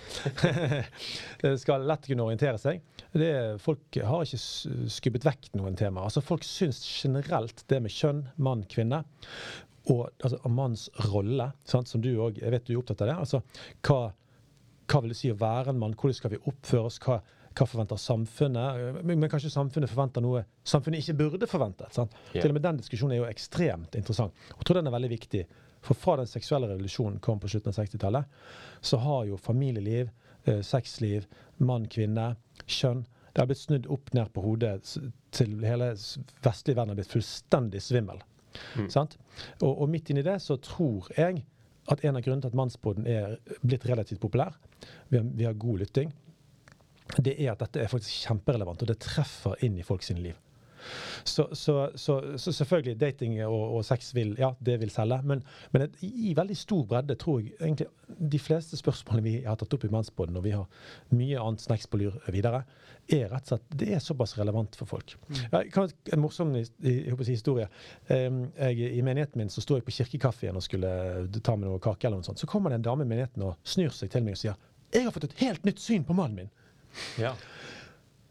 Det 1.42 1.54
skal 1.64 1.86
lett 1.88 2.08
kunne 2.08 2.26
orientere 2.28 2.60
seg. 2.62 2.82
Det, 3.14 3.32
folk 3.64 4.00
har 4.04 4.26
ikke 4.28 4.90
skubbet 4.92 5.26
vekk 5.28 5.52
noen 5.58 5.78
tema. 5.80 6.04
Altså 6.08 6.22
Folk 6.22 6.44
syns 6.44 6.82
generelt 7.04 7.64
det 7.72 7.82
med 7.82 7.94
kjønn, 7.94 8.26
mann, 8.38 8.66
kvinne 8.70 9.04
og 9.88 10.10
altså, 10.24 10.40
manns 10.52 10.88
rolle, 11.12 11.52
sant, 11.68 11.88
som 11.88 12.02
du 12.04 12.10
òg 12.20 12.42
Jeg 12.42 12.52
vet 12.52 12.66
du 12.68 12.74
er 12.74 12.82
opptatt 12.82 13.04
av 13.06 13.12
det. 13.12 13.18
Altså, 13.24 13.42
hva, 13.88 14.12
hva 14.88 15.02
vil 15.04 15.14
det 15.14 15.20
si 15.20 15.32
å 15.32 15.40
være 15.40 15.72
en 15.72 15.80
mann? 15.82 15.96
Hvordan 15.96 16.18
skal 16.18 16.34
vi 16.34 16.42
oppføre 16.50 16.90
oss? 16.90 17.00
Hva, 17.04 17.22
hva 17.58 17.68
forventer 17.70 18.02
samfunnet? 18.02 19.00
Men, 19.08 19.30
kanskje 19.32 19.54
samfunnet 19.54 19.92
forventer 19.92 20.24
noe 20.24 20.44
samfunnet 20.68 21.04
ikke 21.04 21.18
burde 21.24 21.50
forventet. 21.50 21.96
Sant? 21.96 22.16
Yeah. 22.34 22.42
Til 22.42 22.52
og 22.52 22.60
med 22.60 22.68
den 22.68 22.82
diskusjonen 22.82 23.16
er 23.16 23.24
jo 23.24 23.32
ekstremt 23.32 23.98
interessant. 24.00 24.36
Og 24.54 24.62
jeg 24.62 24.70
tror 24.70 24.82
den 24.82 24.92
er 24.92 24.98
veldig 24.98 25.14
viktig. 25.16 25.44
For 25.88 25.98
fra 25.98 26.18
den 26.20 26.30
seksuelle 26.30 26.70
revolusjonen 26.72 27.22
kom 27.24 27.40
på 27.40 27.52
slutten 27.52 27.72
av 27.72 27.78
60-tallet, 27.80 28.40
så 28.82 29.00
har 29.04 29.28
jo 29.30 29.38
familieliv, 29.40 30.10
eh, 30.46 30.64
sexliv, 30.66 31.28
mann, 31.58 31.88
kvinne, 31.90 32.36
kjønn 32.66 33.06
Det 33.34 33.44
har 33.44 33.48
blitt 33.52 33.62
snudd 33.62 33.86
opp 33.94 34.08
ned 34.18 34.32
på 34.34 34.42
hodet 34.42 34.80
til 35.30 35.52
hele 35.62 35.92
vestlige 35.94 36.74
verden 36.74 36.90
har 36.90 36.98
blitt 36.98 37.12
fullstendig 37.12 37.84
svimmel. 37.86 38.18
Mm. 38.78 38.90
Og, 39.62 39.72
og 39.72 39.90
midt 39.92 40.12
inni 40.12 40.26
det 40.26 40.40
så 40.44 40.58
tror 40.62 41.10
jeg 41.18 41.44
at 41.88 42.04
en 42.04 42.18
av 42.20 42.24
grunnene 42.24 42.44
til 42.44 42.52
at 42.52 42.58
Mannsboden 42.58 43.08
er 43.08 43.38
blitt 43.64 43.86
relativt 43.88 44.20
populær, 44.24 44.58
vi 45.10 45.20
har, 45.20 45.30
vi 45.40 45.48
har 45.48 45.60
god 45.60 45.84
lytting, 45.86 46.12
det 47.24 47.38
er 47.40 47.54
at 47.54 47.62
dette 47.64 47.80
er 47.80 47.92
faktisk 47.92 48.28
kjemperelevant, 48.28 48.84
og 48.84 48.90
det 48.90 49.00
treffer 49.00 49.56
inn 49.64 49.78
i 49.80 49.86
folk 49.88 50.04
sine 50.04 50.26
liv. 50.26 50.36
Så, 51.24 51.48
så, 51.58 51.76
så, 51.96 52.18
så 52.38 52.54
selvfølgelig, 52.56 52.98
dating 53.02 53.38
og, 53.46 53.78
og 53.78 53.86
sex 53.86 54.14
vil, 54.16 54.36
ja, 54.40 54.54
det 54.64 54.80
vil 54.82 54.92
selge, 54.94 55.20
men, 55.28 55.44
men 55.74 55.88
et, 55.88 55.98
i 56.04 56.34
veldig 56.38 56.58
stor 56.58 56.86
bredde 56.90 57.18
tror 57.20 57.42
jeg 57.42 57.56
egentlig 57.60 57.90
de 58.08 58.40
fleste 58.40 58.80
spørsmålene 58.80 59.26
vi 59.26 59.34
har 59.46 59.58
tatt 59.60 59.74
opp 59.76 59.88
i 59.88 59.92
Mannspodden, 59.92 60.38
og 60.40 60.46
vi 60.46 60.56
har 60.56 60.68
mye 61.16 61.42
annet 61.42 61.64
snacks 61.64 61.90
på 61.92 62.00
lur 62.02 62.16
videre, 62.34 62.64
er 63.08 63.30
rett 63.32 63.46
og 63.48 63.54
slett 63.54 63.76
det 63.80 63.92
er 63.96 64.04
såpass 64.04 64.36
relevant 64.40 64.76
for 64.76 64.90
folk. 64.90 65.16
Ja, 65.52 65.62
jeg 65.62 65.72
kan, 65.76 65.92
en 66.12 66.24
morsom 66.24 66.54
jeg 66.58 67.18
historie. 67.28 67.68
Jeg, 68.10 68.90
I 69.00 69.04
menigheten 69.06 69.40
min 69.40 69.52
så 69.52 69.64
sto 69.64 69.78
jeg 69.78 69.86
på 69.88 69.96
kirkekaffen 69.96 70.60
og 70.60 70.66
skulle 70.66 70.90
ta 71.40 71.56
med 71.56 71.70
noe 71.70 71.80
kake, 71.84 72.08
eller 72.08 72.20
noe 72.20 72.28
sånt. 72.28 72.42
Så 72.42 72.50
kommer 72.52 72.74
det 72.74 72.82
en 72.82 72.90
dame 72.90 73.08
i 73.08 73.10
menigheten 73.10 73.46
og 73.48 73.56
snur 73.68 73.96
seg 73.96 74.12
til 74.12 74.26
meg 74.26 74.36
og 74.36 74.44
sier 74.44 74.58
jeg 74.94 75.04
har 75.04 75.12
fått 75.12 75.28
et 75.28 75.42
helt 75.42 75.66
nytt 75.68 75.82
syn 75.84 76.06
på 76.08 76.16
mannen 76.16 76.46
min. 76.46 76.52
Ja. 77.20 77.34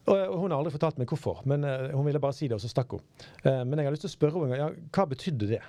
Og 0.07 0.15
og 0.17 0.37
hun 0.39 0.53
har 0.53 0.61
aldri 0.61 0.71
fortalt 0.71 0.99
meg 1.01 1.09
hvorfor, 1.11 1.41
men 1.49 1.65
eh, 1.67 1.89
hun 1.91 2.05
ville 2.07 2.21
bare 2.23 2.35
si 2.35 2.47
det, 2.47 2.55
og 2.55 2.63
så 2.63 2.71
stakk 2.71 2.95
hun. 2.95 3.03
Eh, 3.43 3.63
men 3.67 3.79
jeg 3.79 3.89
har 3.89 3.95
lyst 3.95 4.05
til 4.05 4.11
å 4.13 4.15
spørre 4.15 4.45
henne 4.45 4.59
ja, 4.59 4.69
hva 4.95 5.05
betydde 5.11 5.49
det? 5.51 5.63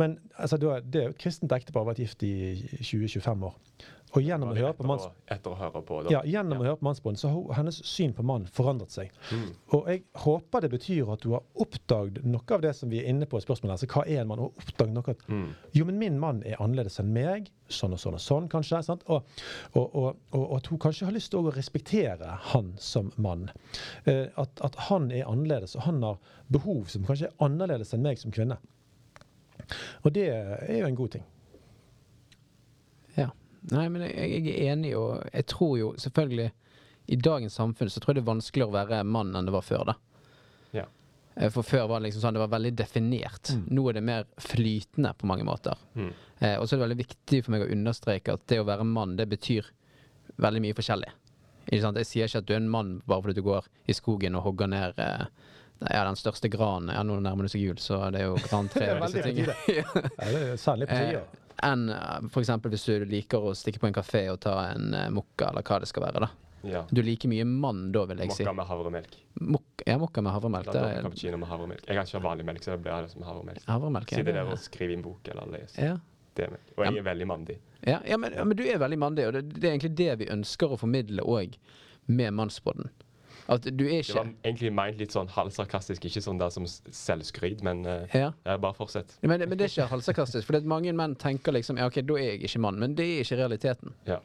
Men 0.00 0.16
altså, 0.40 0.56
det 0.56 0.68
er 0.68 1.02
jo 1.10 1.12
et 1.12 1.18
kristent 1.20 1.52
ektepar, 1.52 1.82
har 1.84 1.90
vært 1.90 2.00
gift 2.00 2.24
i 2.24 2.32
20-25 2.80 3.44
år. 3.50 3.58
Og 4.14 4.22
gjennom 4.22 4.52
å 4.52 4.54
høre 4.56 4.72
på 4.76 4.86
manns... 4.86 5.06
å, 5.06 5.54
høre 5.58 5.82
på. 5.84 5.98
Ja, 6.12 6.20
gjennom 6.24 6.62
å 6.62 6.64
høre 6.64 6.78
på 6.80 6.86
Mannsbånd 6.86 7.18
så 7.20 7.30
har 7.32 7.58
hennes 7.58 7.80
syn 7.84 8.14
på 8.16 8.24
mann 8.26 8.46
forandret 8.54 8.94
seg. 8.94 9.10
Mm. 9.34 9.48
Og 9.76 9.90
jeg 9.90 10.02
håper 10.22 10.64
det 10.64 10.70
betyr 10.72 11.10
at 11.12 11.24
du 11.24 11.32
har 11.34 11.44
oppdaget 11.60 12.24
noe 12.24 12.56
av 12.56 12.62
det 12.64 12.72
som 12.78 12.92
vi 12.92 13.02
er 13.02 13.10
inne 13.10 13.28
på 13.28 13.40
i 13.40 13.44
spørsmålet. 13.44 13.74
Altså 13.76 13.88
hva 13.92 14.06
er 14.06 14.22
en 14.22 14.30
mann? 14.30 14.44
Og 14.46 14.62
oppdaget 14.62 14.94
noe 14.94 15.16
at 15.16 15.26
Mm. 15.26 15.48
jo, 15.74 15.84
men 15.84 15.98
min 15.98 16.18
mann 16.22 16.42
er 16.46 16.60
annerledes 16.62 17.00
enn 17.02 17.12
meg. 17.12 17.50
Sånn 17.68 17.92
og 17.96 17.98
sånn 17.98 18.14
og 18.14 18.22
sånn, 18.22 18.48
kanskje. 18.48 18.78
Og, 19.10 19.26
og, 19.74 20.16
og 20.30 20.56
at 20.56 20.70
hun 20.70 20.78
kanskje 20.78 21.08
har 21.08 21.16
lyst 21.16 21.32
til 21.34 21.42
å 21.42 21.52
respektere 21.52 22.38
han 22.52 22.74
som 22.78 23.10
mann. 23.16 23.50
Eh, 24.06 24.28
at, 24.38 24.62
at 24.62 24.78
han 24.86 25.10
er 25.10 25.26
annerledes, 25.26 25.74
og 25.76 25.82
han 25.88 26.02
har 26.06 26.20
behov 26.48 26.86
som 26.92 27.04
kanskje 27.04 27.32
er 27.32 27.38
annerledes 27.42 27.92
enn 27.96 28.06
meg 28.06 28.22
som 28.22 28.30
kvinne. 28.30 28.60
Og 30.04 30.12
det 30.14 30.28
er 30.30 30.78
jo 30.78 30.86
en 30.86 30.94
god 30.98 31.16
ting. 31.18 31.24
Nei, 33.72 33.88
men 33.90 34.02
jeg, 34.06 34.14
jeg 34.46 34.52
er 34.54 34.72
enig, 34.76 34.92
og 34.98 35.24
jeg 35.32 35.46
tror 35.50 35.72
jo 35.80 35.88
selvfølgelig 35.98 36.50
I 37.10 37.16
dagens 37.22 37.56
samfunn 37.58 37.90
så 37.90 37.98
tror 38.02 38.12
jeg 38.14 38.20
det 38.20 38.24
er 38.24 38.28
vanskeligere 38.32 38.70
å 38.70 38.76
være 38.76 39.00
mann 39.06 39.32
enn 39.38 39.46
det 39.48 39.54
var 39.54 39.64
før, 39.66 39.84
da. 39.90 39.94
Ja. 40.74 40.84
Eh, 41.36 41.50
For 41.54 41.66
før 41.66 41.86
var 41.90 42.00
det 42.00 42.08
liksom 42.08 42.22
sånn, 42.24 42.34
det 42.38 42.42
var 42.44 42.52
veldig 42.54 42.72
definert. 42.78 43.52
Mm. 43.54 43.64
Nå 43.78 43.88
er 43.90 43.98
det 43.98 44.04
mer 44.06 44.24
flytende 44.42 45.12
på 45.18 45.28
mange 45.30 45.46
måter. 45.46 45.78
Mm. 45.94 46.12
Eh, 46.40 46.56
og 46.58 46.66
så 46.66 46.74
er 46.74 46.78
det 46.80 46.84
veldig 46.86 46.98
viktig 47.04 47.42
for 47.44 47.54
meg 47.54 47.66
å 47.66 47.70
understreke 47.74 48.34
at 48.38 48.46
det 48.50 48.58
å 48.62 48.66
være 48.68 48.86
mann, 48.86 49.14
det 49.18 49.28
betyr 49.30 49.70
veldig 50.42 50.62
mye 50.66 50.76
forskjellig. 50.78 51.12
Ikke 51.66 51.82
sant? 51.82 51.98
Jeg 52.02 52.06
sier 52.10 52.28
ikke 52.30 52.42
at 52.44 52.46
du 52.48 52.54
er 52.54 52.60
en 52.62 52.70
mann 52.70 52.92
bare 53.06 53.24
fordi 53.26 53.38
du 53.40 53.46
går 53.46 53.66
i 53.90 53.94
skogen 53.96 54.36
og 54.38 54.44
hogger 54.46 54.70
ned 54.70 54.98
eh, 55.02 55.24
ja, 55.90 56.04
den 56.06 56.18
største 56.18 56.50
granen. 56.52 56.90
Ja, 56.94 57.02
nå 57.06 57.18
nærmer 57.22 57.46
det 57.46 57.54
seg 57.54 57.64
jul, 57.66 57.78
så 57.82 58.02
det 58.14 58.22
er 58.22 58.30
jo 58.30 58.38
grantre 58.46 58.90
og 58.96 59.06
disse 59.06 59.26
tingene. 59.26 59.56
Ja. 59.78 59.86
Ja, 59.94 60.30
det 60.30 60.44
er 60.52 60.62
særlig 60.62 60.90
på 60.90 60.98
tida. 61.02 61.24
Eh, 61.62 61.68
enn 61.70 61.88
f.eks. 61.90 62.32
for 62.32 62.40
eksempel 62.42 62.70
hvis 62.74 62.84
du 62.88 63.04
liker 63.08 63.44
å 63.44 63.54
stikke 63.56 63.80
på 63.80 63.88
en 63.88 63.96
kafé 63.96 64.26
og 64.32 64.40
ta 64.44 64.56
en 64.72 64.92
uh, 64.94 65.06
mokka, 65.10 65.50
eller 65.50 65.62
hva 65.66 65.80
det 65.80 65.88
skal 65.90 66.06
være. 66.06 66.26
da. 66.26 66.30
ja. 66.66 66.82
Du 66.90 67.02
liker 67.02 67.28
mye 67.32 67.44
mann 67.48 67.92
da, 67.92 68.04
vil 68.10 68.18
jeg 68.24 68.32
si. 68.32 68.42
Mokka 68.44 68.56
med 68.58 68.66
havremelk. 68.70 69.16
Mok 69.40 69.86
ja, 69.86 69.98
mokka 70.02 70.22
med 70.22 70.32
havremelk. 70.32 70.66
Da 70.72 70.80
da, 70.80 70.90
cappuccino 71.02 71.38
med 71.38 71.48
havremelk. 71.48 71.86
Jeg 71.86 71.96
kan 71.96 72.08
ikke 72.08 72.18
ha 72.20 72.24
vanlig 72.28 72.46
melk, 72.48 72.64
så 72.64 72.74
det 72.74 72.82
blir 72.84 73.06
det 73.06 73.14
som 73.14 73.22
havremelk. 73.22 73.64
havremelk. 73.70 74.12
ja, 74.12 74.20
Sitte 74.20 74.32
der 74.32 74.42
er- 74.44 74.52
og 74.52 74.58
skrive 74.58 74.92
i 74.92 74.98
en 74.98 75.02
bok 75.06 75.28
eller 75.32 75.50
lese. 75.56 75.80
Ja. 75.80 75.96
Det. 76.36 76.50
Og 76.76 76.84
jeg 76.84 76.98
er 77.00 77.02
veldig 77.06 77.26
mandig. 77.26 77.54
Ja, 77.86 78.00
ja, 78.04 78.16
men, 78.20 78.34
men 78.36 78.56
du 78.56 78.62
er 78.66 78.76
veldig 78.78 78.98
mandig, 79.00 79.26
og 79.26 79.32
det, 79.32 79.54
det 79.56 79.64
er 79.64 79.72
egentlig 79.78 79.94
det 79.96 80.18
vi 80.20 80.26
ønsker 80.34 80.68
å 80.74 80.76
formidle 80.76 81.22
òg 81.24 81.54
med 82.12 82.34
Mannspodden. 82.36 82.90
At 83.48 83.62
du 83.62 83.84
er 83.86 84.02
Det 84.02 84.14
var 84.14 84.30
egentlig 84.44 84.72
ment 84.74 84.98
litt 84.98 85.12
sånn 85.14 85.28
halvsarkastisk, 85.30 86.04
ikke 86.08 86.22
sånn 86.24 86.38
der 86.40 86.50
som 86.50 86.66
selvskryt, 86.66 87.62
men 87.62 87.84
uh, 87.86 88.06
Ja. 88.14 88.32
ja, 88.44 88.56
bare 88.58 88.74
fortsett. 88.74 89.18
Men, 89.22 89.38
men 89.48 89.54
det 89.58 89.68
er 89.68 89.74
ikke 89.74 89.90
halvsarkastisk, 89.92 90.46
for 90.48 90.60
mange 90.66 90.92
menn 90.96 91.14
tenker 91.14 91.54
liksom 91.54 91.78
Ja, 91.78 91.86
OK, 91.86 92.00
da 92.02 92.18
er 92.18 92.32
jeg 92.34 92.42
ikke 92.50 92.62
mann. 92.66 92.80
Men 92.82 92.96
det 92.98 93.06
er 93.06 93.22
ikke 93.22 93.38
realiteten. 93.42 93.94
Ja. 94.06 94.18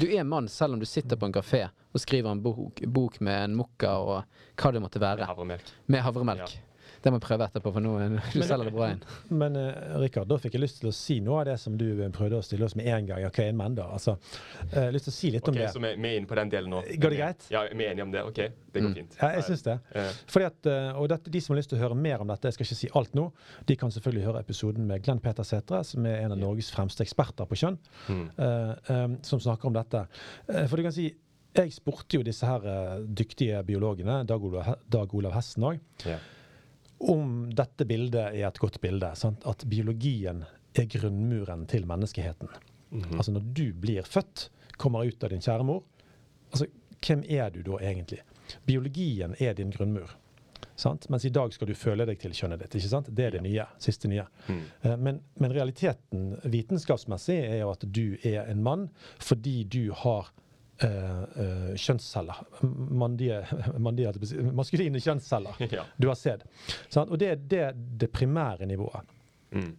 Du 0.00 0.06
er 0.08 0.24
mann 0.24 0.48
selv 0.48 0.74
om 0.74 0.80
du 0.80 0.86
sitter 0.88 1.18
på 1.20 1.26
en 1.28 1.34
kafé 1.34 1.66
og 1.94 2.00
skriver 2.00 2.30
en 2.32 2.40
bok, 2.42 2.80
bok 2.90 3.20
med 3.20 3.50
en 3.50 3.56
mokka 3.58 3.90
og 4.00 4.22
hva 4.58 4.70
det 4.72 4.80
måtte 4.82 5.00
være, 5.02 5.26
Havremelk. 5.28 5.68
med 5.86 6.02
havremelk. 6.02 6.54
Det 7.04 7.10
må 7.12 7.18
jeg 7.18 7.24
prøve 7.26 7.44
etterpå, 7.50 7.70
for 7.74 7.84
nå 7.84 7.90
du 8.32 8.38
selger 8.40 8.64
det 8.64 8.72
bra 8.72 8.86
inn. 8.94 9.02
Men 9.42 9.58
uh, 9.60 9.98
Rikard, 10.00 10.24
da 10.30 10.38
fikk 10.40 10.54
jeg 10.56 10.62
lyst 10.62 10.78
til 10.80 10.88
å 10.88 10.92
si 10.96 11.18
noe 11.20 11.42
av 11.42 11.48
det 11.50 11.56
som 11.60 11.74
du 11.76 11.84
eh, 12.00 12.08
prøvde 12.14 12.38
å 12.40 12.44
stille 12.46 12.64
oss 12.64 12.72
med 12.78 12.88
en 12.88 13.08
gang. 13.10 13.26
Ok, 13.28 13.36
hva 13.42 13.44
er 13.44 13.52
en 13.52 13.58
menn, 13.60 13.74
da? 13.76 13.90
Altså, 13.92 14.14
uh, 14.72 14.86
lyst 14.94 15.10
til 15.10 15.12
å 15.12 15.16
si 15.18 15.32
litt 15.34 15.50
om 15.50 15.52
Ok, 15.52 15.60
det. 15.60 15.66
Så 15.74 15.82
vi, 15.84 15.90
vi 16.00 16.10
er 16.14 16.22
inne 16.22 16.30
på 16.30 16.38
den 16.40 16.52
delen 16.54 16.72
nå. 16.72 16.80
Går 17.02 17.12
det 17.14 17.18
greit? 17.20 17.44
Ja, 17.52 17.66
vi 17.68 17.84
er 17.84 17.92
enige 17.92 18.06
om 18.08 18.14
det. 18.14 18.22
OK, 18.24 18.40
det 18.40 18.80
går 18.80 18.88
Mm. 18.88 18.94
fint. 18.96 19.16
Ja, 19.20 19.28
jeg 19.36 19.44
syns 19.50 19.64
det. 19.66 19.74
Ja. 19.94 20.04
Fordi 20.32 20.46
at, 20.48 20.68
og 21.00 21.08
dette, 21.12 21.30
De 21.34 21.40
som 21.44 21.54
har 21.54 21.60
lyst 21.60 21.70
til 21.72 21.78
å 21.78 21.82
høre 21.84 21.96
mer 21.96 22.24
om 22.24 22.28
dette, 22.32 22.48
jeg 22.48 22.56
skal 22.56 22.66
ikke 22.66 22.80
si 22.80 22.90
alt 23.00 23.14
nå, 23.16 23.26
de 23.68 23.76
kan 23.80 23.92
selvfølgelig 23.94 24.24
høre 24.26 24.40
episoden 24.44 24.88
med 24.88 25.04
Glenn 25.04 25.20
Peter 25.24 25.44
Sætre, 25.46 25.82
som 25.84 26.06
er 26.08 26.22
en 26.24 26.32
av 26.34 26.40
Norges 26.40 26.72
fremste 26.74 27.04
eksperter 27.04 27.48
på 27.50 27.58
kjønn, 27.60 27.76
mm. 28.08 28.24
uh, 28.40 28.72
um, 28.90 29.18
som 29.24 29.40
snakker 29.44 29.68
om 29.70 29.76
dette. 29.76 30.06
For 30.48 30.76
du 30.80 30.88
kan 30.88 30.96
si, 30.96 31.10
Jeg 31.54 31.70
spurte 31.70 32.16
jo 32.18 32.24
disse 32.26 32.42
her 32.48 32.64
dyktige 33.06 33.60
biologene, 33.62 34.24
Dag 34.26 34.42
Olav, 34.42 34.72
Dag 34.90 35.12
Olav 35.14 35.36
Hessen 35.36 35.62
òg, 35.68 35.76
Ja. 36.08 36.16
Om 37.10 37.50
dette 37.54 37.84
bildet 37.88 38.34
er 38.34 38.46
et 38.48 38.58
godt 38.58 38.80
bilde. 38.80 39.10
Sant? 39.18 39.44
At 39.46 39.64
biologien 39.68 40.44
er 40.74 40.86
grunnmuren 40.90 41.66
til 41.70 41.86
menneskeheten. 41.86 42.48
Mhm. 42.90 43.14
Altså 43.18 43.32
når 43.34 43.46
du 43.54 43.66
blir 43.74 44.02
født, 44.06 44.48
kommer 44.78 45.04
ut 45.06 45.24
av 45.24 45.30
din 45.30 45.40
kjære 45.44 45.64
mor, 45.66 45.82
altså 46.52 46.66
hvem 47.04 47.22
er 47.28 47.50
du 47.50 47.62
da 47.62 47.78
egentlig? 47.84 48.20
Biologien 48.66 49.34
er 49.40 49.54
din 49.54 49.70
grunnmur. 49.70 50.14
Sant? 50.76 51.06
Mens 51.10 51.24
i 51.24 51.30
dag 51.30 51.52
skal 51.54 51.68
du 51.70 51.74
føle 51.78 52.06
deg 52.08 52.18
til 52.18 52.32
kjønnet 52.34 52.58
ditt. 52.64 52.74
ikke 52.74 52.88
sant? 52.90 53.06
Det 53.14 53.24
er 53.28 53.30
det 53.36 53.42
nye. 53.44 53.62
Siste 53.78 54.08
nye. 54.10 54.24
Mm. 54.48 54.62
Eh, 54.82 54.96
Men, 54.96 55.20
men 55.38 55.52
realiteten 55.54 56.38
vitenskapsmessig 56.42 57.36
er 57.44 57.60
jo 57.60 57.70
at 57.70 57.84
du 57.86 58.16
er 58.26 58.48
en 58.50 58.62
mann 58.62 58.88
fordi 59.22 59.62
du 59.64 59.92
har 59.92 60.32
eh, 60.82 61.22
eh, 61.44 61.70
kjønnsceller. 61.78 62.40
Mandige, 62.90 63.42
mandige, 63.78 64.14
maskuline 64.52 65.02
kjønnsceller. 65.02 65.60
ja. 65.78 65.84
Du 65.96 66.08
har 66.10 66.18
sett. 66.18 66.46
Sånn? 66.88 67.10
Og 67.10 67.20
det 67.20 67.30
er 67.30 67.44
det, 67.54 67.66
det 68.00 68.10
primære 68.14 68.68
nivået. 68.70 69.14
Mm. 69.54 69.72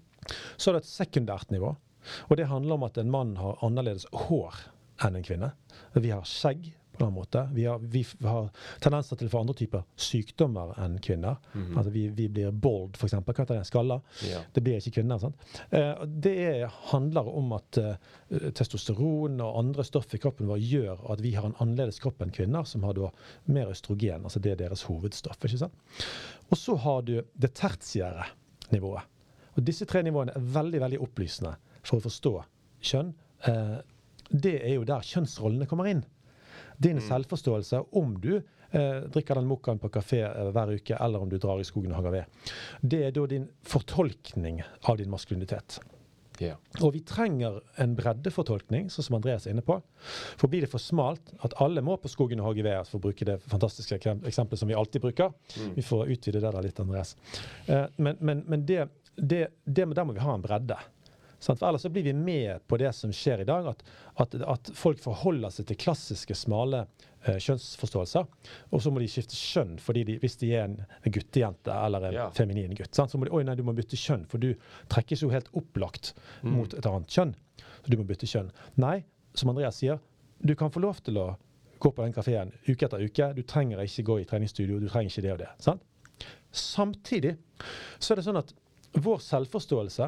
Så 0.57 0.71
er 0.71 0.77
det 0.77 0.85
et 0.85 0.93
sekundært 0.93 1.51
nivå. 1.53 1.75
Og 2.29 2.37
det 2.37 2.49
handler 2.49 2.77
om 2.77 2.85
at 2.87 2.97
en 3.01 3.11
mann 3.11 3.35
har 3.39 3.61
annerledes 3.65 4.05
hår 4.25 4.57
enn 5.05 5.17
en 5.17 5.25
kvinne. 5.25 5.51
Vi 5.97 6.11
har 6.13 6.25
skjegg 6.29 6.69
på 6.99 7.05
en 7.07 7.13
måte. 7.15 7.43
Vi 7.53 7.65
har, 7.65 7.79
vi 7.79 8.03
har 8.23 8.49
tendenser 8.83 9.19
til 9.19 9.29
å 9.29 9.33
få 9.33 9.41
andre 9.43 9.55
typer 9.59 9.83
sykdommer 9.99 10.73
enn 10.83 10.97
kvinner. 11.03 11.37
Mhm. 11.53 11.77
Altså 11.77 11.93
vi, 11.93 12.07
vi 12.15 12.27
blir 12.31 12.51
bold, 12.51 12.97
f.eks. 12.99 13.15
Hva 13.19 13.35
heter 13.37 13.55
det? 13.59 13.65
Skalla. 13.69 13.99
ja. 14.25 14.41
Det 14.53 14.63
blir 14.65 14.79
ikke 14.79 14.99
kvinner. 14.99 15.19
sant? 15.21 15.35
Eh, 15.69 16.03
det 16.05 16.35
er, 16.45 16.65
handler 16.91 17.29
om 17.31 17.53
at 17.57 17.79
eh, 17.81 17.95
testosteron 18.55 19.39
og 19.43 19.59
andre 19.61 19.85
stoff 19.87 20.13
i 20.15 20.21
kroppen 20.21 20.49
vår 20.51 20.61
gjør 20.63 21.03
at 21.13 21.23
vi 21.23 21.35
har 21.37 21.49
en 21.49 21.57
annerledes 21.63 21.99
kropp 22.03 22.21
enn 22.25 22.33
kvinner, 22.35 22.63
som 22.69 22.83
har 22.87 22.95
da 22.97 23.11
mer 23.51 23.71
østrogen. 23.73 24.23
altså 24.23 24.39
Det 24.43 24.55
er 24.55 24.63
deres 24.65 24.85
hovedstoff. 24.89 25.37
ikke 25.43 25.61
sant? 25.65 26.07
Og 26.51 26.57
så 26.59 26.75
har 26.85 27.01
du 27.07 27.17
det 27.33 27.53
tertiære 27.57 28.27
nivået. 28.71 29.03
Og 29.55 29.63
Disse 29.63 29.85
tre 29.87 30.01
nivåene 30.03 30.33
er 30.35 30.47
veldig 30.55 30.81
veldig 30.83 30.99
opplysende 31.03 31.55
for 31.85 31.99
å 31.99 32.05
forstå 32.05 32.33
kjønn. 32.85 33.13
Eh, 33.47 33.77
det 34.31 34.55
er 34.65 34.75
jo 34.75 34.85
der 34.87 35.05
kjønnsrollene 35.05 35.67
kommer 35.69 35.87
inn. 35.89 36.03
Din 36.77 37.01
selvforståelse 37.03 37.82
om 38.00 38.13
du 38.22 38.34
eh, 38.36 39.01
drikker 39.12 39.39
den 39.39 39.50
mokkaen 39.50 39.82
på 39.82 39.91
kafé 39.94 40.22
eh, 40.27 40.51
hver 40.55 40.75
uke, 40.75 40.98
eller 41.00 41.24
om 41.24 41.32
du 41.32 41.38
drar 41.41 41.62
i 41.62 41.67
skogen 41.67 41.94
og 41.94 42.01
hogger 42.01 42.20
ved. 42.20 42.48
Det 42.82 43.03
er 43.08 43.15
da 43.15 43.25
din 43.32 43.50
fortolkning 43.67 44.63
av 44.84 44.98
din 45.01 45.12
maskulinitet. 45.13 45.79
Yeah. 46.41 46.58
Og 46.84 46.94
vi 46.96 47.01
trenger 47.08 47.62
en 47.79 47.94
breddefortolkning, 47.96 48.89
sånn 48.91 49.08
som 49.08 49.17
Andreas 49.20 49.46
er 49.48 49.55
inne 49.55 49.63
på. 49.65 49.77
For 50.35 50.51
blir 50.51 50.66
det 50.66 50.72
for 50.72 50.83
smalt 50.83 51.31
at 51.46 51.55
alle 51.64 51.83
må 51.85 51.96
på 52.01 52.11
skogen 52.11 52.42
og 52.44 52.50
hogge 52.50 52.66
ved, 52.66 52.81
for 52.90 53.00
å 53.00 53.05
bruke 53.07 53.27
det 53.27 53.38
fantastiske 53.46 54.00
eksempelet 54.01 54.59
som 54.59 54.72
vi 54.72 54.77
alltid 54.77 55.05
bruker 55.07 55.33
Mm. 55.55 55.75
Vi 55.75 55.81
får 55.81 56.09
utvide 56.11 56.40
det 56.42 56.51
der 56.51 56.64
litt, 56.66 56.79
Andreas. 56.79 57.16
Eh, 57.68 57.85
men 57.98 58.18
men, 58.20 58.44
men 58.48 58.66
det, 58.66 58.88
det, 59.16 59.48
det, 59.64 59.85
der 59.96 60.03
må 60.03 60.14
vi 60.14 60.20
ha 60.20 60.33
en 60.35 60.44
bredde. 60.44 60.75
Sant? 61.46 61.60
For 61.62 61.68
ellers 61.70 61.84
så 61.86 61.92
blir 61.94 62.03
vi 62.08 62.14
med 62.18 62.64
på 62.68 62.77
det 62.81 62.90
som 62.98 63.12
skjer 63.14 63.44
i 63.44 63.48
dag, 63.48 63.68
at, 63.70 63.84
at, 64.24 64.34
at 64.55 64.72
folk 64.74 64.98
forholder 65.03 65.51
seg 65.53 65.68
til 65.70 65.77
klassiske, 65.84 66.34
smale 66.40 66.79
eh, 67.27 67.38
kjønnsforståelser. 67.38 68.25
Og 68.74 68.81
så 68.81 68.92
må 68.94 69.03
de 69.03 69.10
skifte 69.12 69.38
kjønn 69.38 69.75
fordi 69.84 70.03
de, 70.10 70.16
hvis 70.24 70.40
de 70.42 70.50
er 70.58 70.64
en, 70.66 70.75
en 71.05 71.14
guttejente 71.14 71.75
eller 71.86 72.08
en 72.10 72.18
Ja. 72.18 72.25
feminin 72.34 72.74
gutt. 72.77 72.96
Sant? 72.98 73.14
Så 73.14 73.22
må 73.22 73.27
de, 73.29 73.34
Oi, 73.38 73.44
nei, 73.46 73.53
du 73.60 73.64
må 73.68 73.75
bytte 73.77 74.00
kjønn, 74.00 74.25
for 74.31 74.42
du 74.42 74.55
trekkes 74.90 75.22
jo 75.22 75.29
helt 75.36 75.51
opplagt 75.53 76.14
Mm. 76.42 76.51
mot 76.58 76.74
et 76.74 76.86
annet 76.90 77.14
kjønn. 77.14 77.36
Så 77.86 77.92
du 77.94 77.98
må 78.01 78.08
bytte 78.10 78.25
kjønn. 78.29 78.50
Nei, 78.81 79.03
som 79.38 79.50
Andreas 79.53 79.77
sier, 79.84 80.00
du 80.42 80.55
kan 80.58 80.72
få 80.74 80.81
lov 80.81 80.98
til 81.05 81.18
å 81.22 81.27
gå 81.79 81.92
på 81.94 82.01
den 82.05 82.14
kafeen 82.16 82.51
uke 82.68 82.86
etter 82.88 83.01
uke. 83.05 83.29
Du 83.38 83.44
trenger 83.44 83.81
ikke 83.86 84.03
gå 84.08 84.20
i 84.22 84.25
treningsstudio, 84.25 84.79
du 84.81 84.88
trenger 84.90 85.12
ikke 85.14 85.22
det 85.27 85.31
og 85.36 85.40
det. 85.44 85.50
Sant? 85.62 85.84
Samtidig 86.55 87.36
så 88.00 88.14
er 88.14 88.20
det 88.22 88.25
sånn 88.27 88.40
at 88.40 88.53
vår 88.96 89.20
selvforståelse 89.25 90.08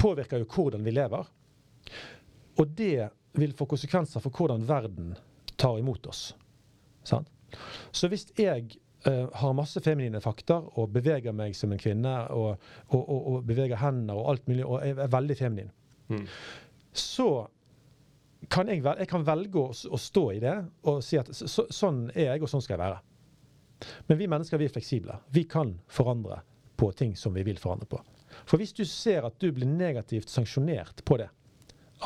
påvirker 0.00 0.42
jo 0.42 0.48
hvordan 0.50 0.84
vi 0.84 0.94
lever. 0.94 1.28
Og 2.58 2.74
det 2.78 3.10
vil 3.34 3.54
få 3.56 3.66
konsekvenser 3.66 4.22
for 4.22 4.34
hvordan 4.34 4.66
verden 4.68 5.14
tar 5.58 5.78
imot 5.78 6.06
oss. 6.06 6.34
Sant? 7.04 7.30
Så 7.94 8.08
hvis 8.10 8.26
jeg 8.38 8.76
uh, 9.06 9.30
har 9.34 9.56
masse 9.56 9.80
feminine 9.82 10.20
fakter 10.22 10.64
og 10.78 10.92
beveger 10.94 11.34
meg 11.36 11.54
som 11.58 11.72
en 11.74 11.80
kvinne 11.82 12.14
og, 12.34 12.62
og, 12.88 13.00
og, 13.00 13.18
og 13.32 13.48
beveger 13.48 13.78
hender 13.82 14.18
og 14.18 14.30
alt 14.34 14.48
mulig, 14.50 14.64
og 14.66 14.80
er, 14.82 15.00
er 15.06 15.12
veldig 15.12 15.38
feminin, 15.38 15.72
Mm. 16.08 16.26
så 16.92 17.46
kan 18.52 18.68
jeg, 18.68 18.82
vel, 18.84 18.98
jeg 19.00 19.08
kan 19.08 19.22
velge 19.24 19.56
å, 19.56 19.70
å 19.72 19.96
stå 19.96 20.24
i 20.34 20.40
det 20.42 20.52
og 20.84 20.98
si 21.04 21.16
at 21.16 21.30
så, 21.32 21.64
sånn 21.72 22.10
er 22.12 22.34
jeg, 22.34 22.42
og 22.44 22.50
sånn 22.52 22.60
skal 22.60 22.76
jeg 22.76 22.82
være. 22.82 22.98
Men 24.10 24.20
vi 24.20 24.28
mennesker 24.28 24.60
vi 24.60 24.68
er 24.68 24.74
fleksible. 24.74 25.16
Vi 25.32 25.46
kan 25.48 25.72
forandre 25.88 26.42
på 26.76 26.90
ting 26.92 27.14
som 27.16 27.32
vi 27.32 27.44
vil 27.46 27.56
forandre 27.56 27.88
på. 27.88 28.02
For 28.46 28.58
hvis 28.60 28.72
du 28.76 28.84
ser 28.88 29.24
at 29.28 29.38
du 29.40 29.50
blir 29.52 29.66
negativt 29.70 30.28
sanksjonert 30.32 31.04
på 31.04 31.18
det 31.20 31.28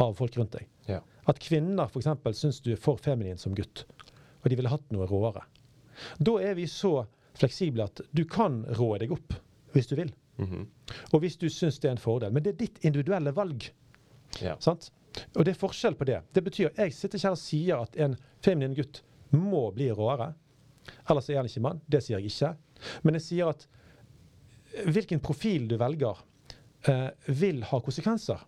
av 0.01 0.15
folk 0.19 0.37
rundt 0.39 0.53
deg, 0.59 0.67
Ja. 0.89 1.01
at 1.27 1.39
kvinner 1.41 1.89
f.eks. 1.89 2.09
syns 2.39 2.61
du 2.65 2.73
er 2.73 2.77
for 2.81 2.97
feminin 2.97 3.39
som 3.39 3.55
gutt, 3.55 3.85
og 4.45 4.51
de 4.51 4.57
ville 4.57 4.69
hatt 4.73 4.85
noe 4.93 5.07
råere, 5.07 5.43
da 6.23 6.37
er 6.41 6.55
vi 6.55 6.67
så 6.71 7.07
fleksible 7.39 7.85
at 7.85 8.01
du 8.15 8.25
kan 8.25 8.65
rå 8.79 8.93
deg 8.99 9.13
opp 9.13 9.35
hvis 9.75 9.87
du 9.91 9.97
vil. 9.97 10.13
Mhm. 10.39 10.67
Og 11.13 11.21
hvis 11.21 11.37
du 11.37 11.49
syns 11.51 11.79
det 11.81 11.89
er 11.89 11.97
en 11.97 11.99
fordel. 12.03 12.31
Men 12.33 12.43
det 12.43 12.53
er 12.55 12.59
ditt 12.67 12.79
individuelle 12.85 13.33
valg. 13.35 13.71
ja. 14.41 14.57
Sant? 14.61 14.91
Og 15.35 15.45
det 15.45 15.57
er 15.57 15.59
forskjell 15.59 15.95
på 15.99 16.05
det. 16.07 16.21
Det 16.33 16.45
betyr 16.45 16.71
jeg 16.77 16.93
sitter 16.95 17.19
ikke 17.19 17.27
her 17.27 17.35
og 17.35 17.39
sier 17.39 17.81
at 17.83 17.97
en 17.97 18.17
feminin 18.45 18.75
gutt 18.77 19.03
må 19.33 19.73
bli 19.75 19.89
råere. 19.91 20.33
Ellers 21.11 21.29
er 21.31 21.37
han 21.41 21.47
ikke 21.47 21.61
mann. 21.65 21.81
Det 21.89 22.03
sier 22.05 22.19
jeg 22.21 22.31
ikke. 22.31 22.53
Men 23.03 23.15
jeg 23.19 23.23
sier 23.23 23.49
at 23.51 23.67
hvilken 24.87 25.21
profil 25.25 25.69
du 25.69 25.77
velger, 25.81 26.21
eh, 26.89 27.11
vil 27.27 27.63
ha 27.65 27.81
konsekvenser. 27.81 28.45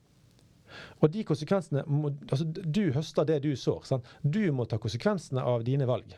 Og 1.03 1.11
de 1.11 1.25
konsekvensene 1.27 1.83
må, 1.91 2.13
altså 2.31 2.47
Du 2.47 2.93
høster 2.95 3.27
det 3.27 3.41
du 3.43 3.57
sår. 3.57 3.81
Sant? 3.89 4.11
Du 4.23 4.53
må 4.55 4.67
ta 4.71 4.79
konsekvensene 4.79 5.43
av 5.43 5.65
dine 5.67 5.89
valg. 5.89 6.15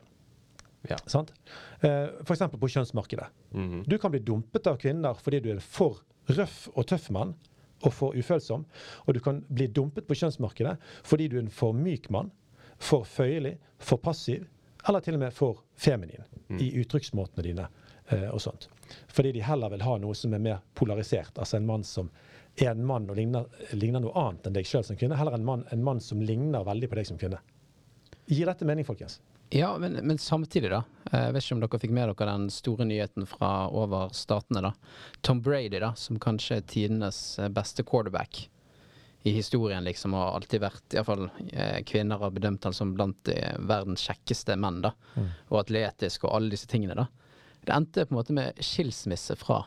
Ja. 0.91 0.99
Sant? 1.07 1.33
Eh, 1.81 2.11
F.eks. 2.25 2.43
på 2.59 2.69
kjønnsmarkedet. 2.75 3.29
Mhm. 3.55 3.85
Du 3.87 3.99
kan 3.99 4.11
bli 4.11 4.21
dumpet 4.21 4.67
av 4.67 4.79
kvinner 4.83 5.15
fordi 5.15 5.41
du 5.41 5.51
er 5.55 5.61
for 5.61 6.03
røff 6.29 6.69
og 6.75 6.87
tøff 6.87 7.11
mann 7.11 7.35
og 7.83 7.93
for 7.93 8.15
ufølsom. 8.19 8.65
Og 9.07 9.15
du 9.15 9.21
kan 9.21 9.43
bli 9.49 9.67
dumpet 9.67 10.07
på 10.07 10.19
kjønnsmarkedet 10.19 10.77
fordi 11.03 11.29
du 11.29 11.39
er 11.39 11.47
en 11.47 11.51
for 11.51 11.73
myk 11.73 12.11
mann, 12.11 12.31
for 12.79 13.07
føyelig, 13.07 13.57
for 13.79 14.03
passiv, 14.03 14.47
eller 14.89 15.01
til 15.01 15.15
og 15.15 15.23
med 15.23 15.35
for 15.35 15.63
feminin 15.79 16.25
i 16.59 16.73
uttrykksmåtene 16.83 17.45
dine 17.47 17.69
eh, 18.11 18.29
og 18.31 18.41
sånt. 18.43 18.69
Fordi 19.13 19.33
de 19.37 19.43
heller 19.47 19.73
vil 19.75 19.85
ha 19.87 19.97
noe 20.03 20.15
som 20.19 20.35
er 20.37 20.43
mer 20.45 20.61
polarisert. 20.79 21.35
Altså 21.39 21.59
en 21.59 21.67
mann 21.69 21.85
som 21.87 22.11
er 22.61 22.75
en 22.75 22.85
mann 22.87 23.09
og 23.09 23.17
ligner, 23.17 23.47
ligner 23.73 24.03
noe 24.05 24.13
annet 24.19 24.47
enn 24.51 24.57
deg 24.59 24.69
sjøl 24.69 24.85
som 24.85 24.99
kvinne. 25.01 25.17
Heller 25.17 25.39
en 25.39 25.45
mann, 25.49 25.67
en 25.73 25.85
mann 25.85 26.01
som 26.05 26.21
ligner 26.21 26.65
veldig 26.67 26.91
på 26.93 26.99
deg 27.01 27.09
som 27.09 27.21
kvinne. 27.21 27.41
Gir 28.29 28.47
dette 28.49 28.67
mening, 28.69 28.85
folkens? 28.87 29.21
Ja, 29.53 29.75
men, 29.79 29.99
men 30.03 30.19
samtidig, 30.19 30.71
da. 30.73 30.83
eh, 31.11 31.27
Jeg 31.27 31.33
vet 31.35 31.45
ikke 31.45 31.55
om 31.59 31.61
dere 31.61 31.81
fikk 31.83 31.93
med 31.93 32.09
dere 32.13 32.33
den 32.39 32.47
store 32.53 32.87
nyheten 32.89 33.27
fra 33.29 33.51
over 33.69 34.13
statene, 34.17 34.63
da. 34.65 34.71
Tom 35.21 35.43
Brady, 35.45 35.77
da, 35.83 35.91
som 35.99 36.21
kanskje 36.23 36.61
er 36.61 36.69
tidenes 36.71 37.19
eh, 37.39 37.51
beste 37.53 37.85
quarterback 37.85 38.47
i 39.29 39.35
historien, 39.37 39.85
liksom, 39.85 40.17
har 40.19 40.33
alltid 40.39 40.65
vært 40.65 40.97
Iallfall 40.97 41.29
eh, 41.53 41.83
kvinner 41.87 42.19
har 42.25 42.33
bedømt 42.35 42.65
han 42.65 42.75
som 42.75 42.95
blant 42.97 43.21
de 43.29 43.37
verdens 43.69 44.03
kjekkeste 44.09 44.57
menn, 44.59 44.81
da. 44.87 44.95
Og 45.53 45.61
atletisk 45.61 46.25
og 46.27 46.33
alle 46.39 46.55
disse 46.57 46.67
tingene, 46.73 46.97
da. 46.99 47.07
Det 47.63 47.75
endte 47.75 48.07
på 48.07 48.15
en 48.15 48.19
måte 48.19 48.35
med 48.37 48.59
skilsmisse 48.63 49.37
fra 49.39 49.63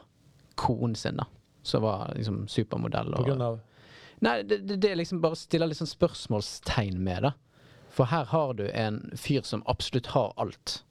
konen 0.60 0.96
sin, 1.00 1.20
da. 1.22 1.26
som 1.64 1.84
var 1.84 2.12
liksom 2.16 2.46
supermodell. 2.52 3.14
På 3.16 3.24
grunn 3.28 3.42
av 3.42 3.62
nei, 4.24 4.44
det, 4.44 4.58
det, 4.68 4.76
det 4.84 4.96
liksom 4.96 5.22
bare 5.24 5.38
stiller 5.40 5.70
litt 5.70 5.80
sånn 5.80 5.92
spørsmålstegn 5.92 7.00
med 7.04 7.28
det. 7.28 7.34
For 7.96 8.12
her 8.12 8.28
har 8.32 8.54
du 8.60 8.68
en 8.72 9.00
fyr 9.20 9.46
som 9.48 9.64
absolutt 9.72 10.12
har 10.16 10.34
alt. 10.42 10.82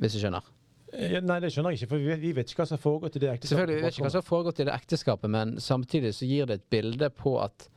Hvis 0.00 0.16
du 0.16 0.22
skjønner. 0.22 0.46
Nei, 0.94 1.36
det 1.42 1.50
skjønner 1.50 1.74
jeg 1.74 1.82
ikke, 1.82 1.90
for 1.90 2.02
vi 2.02 2.08
vet, 2.12 2.20
vi 2.22 2.32
vet 2.36 2.50
ikke 2.50 2.62
hva 2.62 2.68
som 2.70 2.78
har 2.78 2.84
foregått 2.84 3.16
i 3.18 3.22
det 3.24 3.30
ekteskapet. 3.32 3.50
Selvfølgelig, 3.50 3.76
Vi 3.76 3.84
vet 3.84 3.96
ikke 3.96 4.06
hva 4.06 4.12
som 4.14 4.20
har 4.20 4.28
foregått 4.28 4.60
i 4.60 4.66
det 4.68 4.74
ekteskapet, 4.74 5.32
men 5.34 5.54
samtidig 5.60 6.12
så 6.14 6.28
gir 6.28 6.50
det 6.50 6.60
et 6.60 6.66
bilde 6.70 7.08
på 7.14 7.34
at 7.42 7.68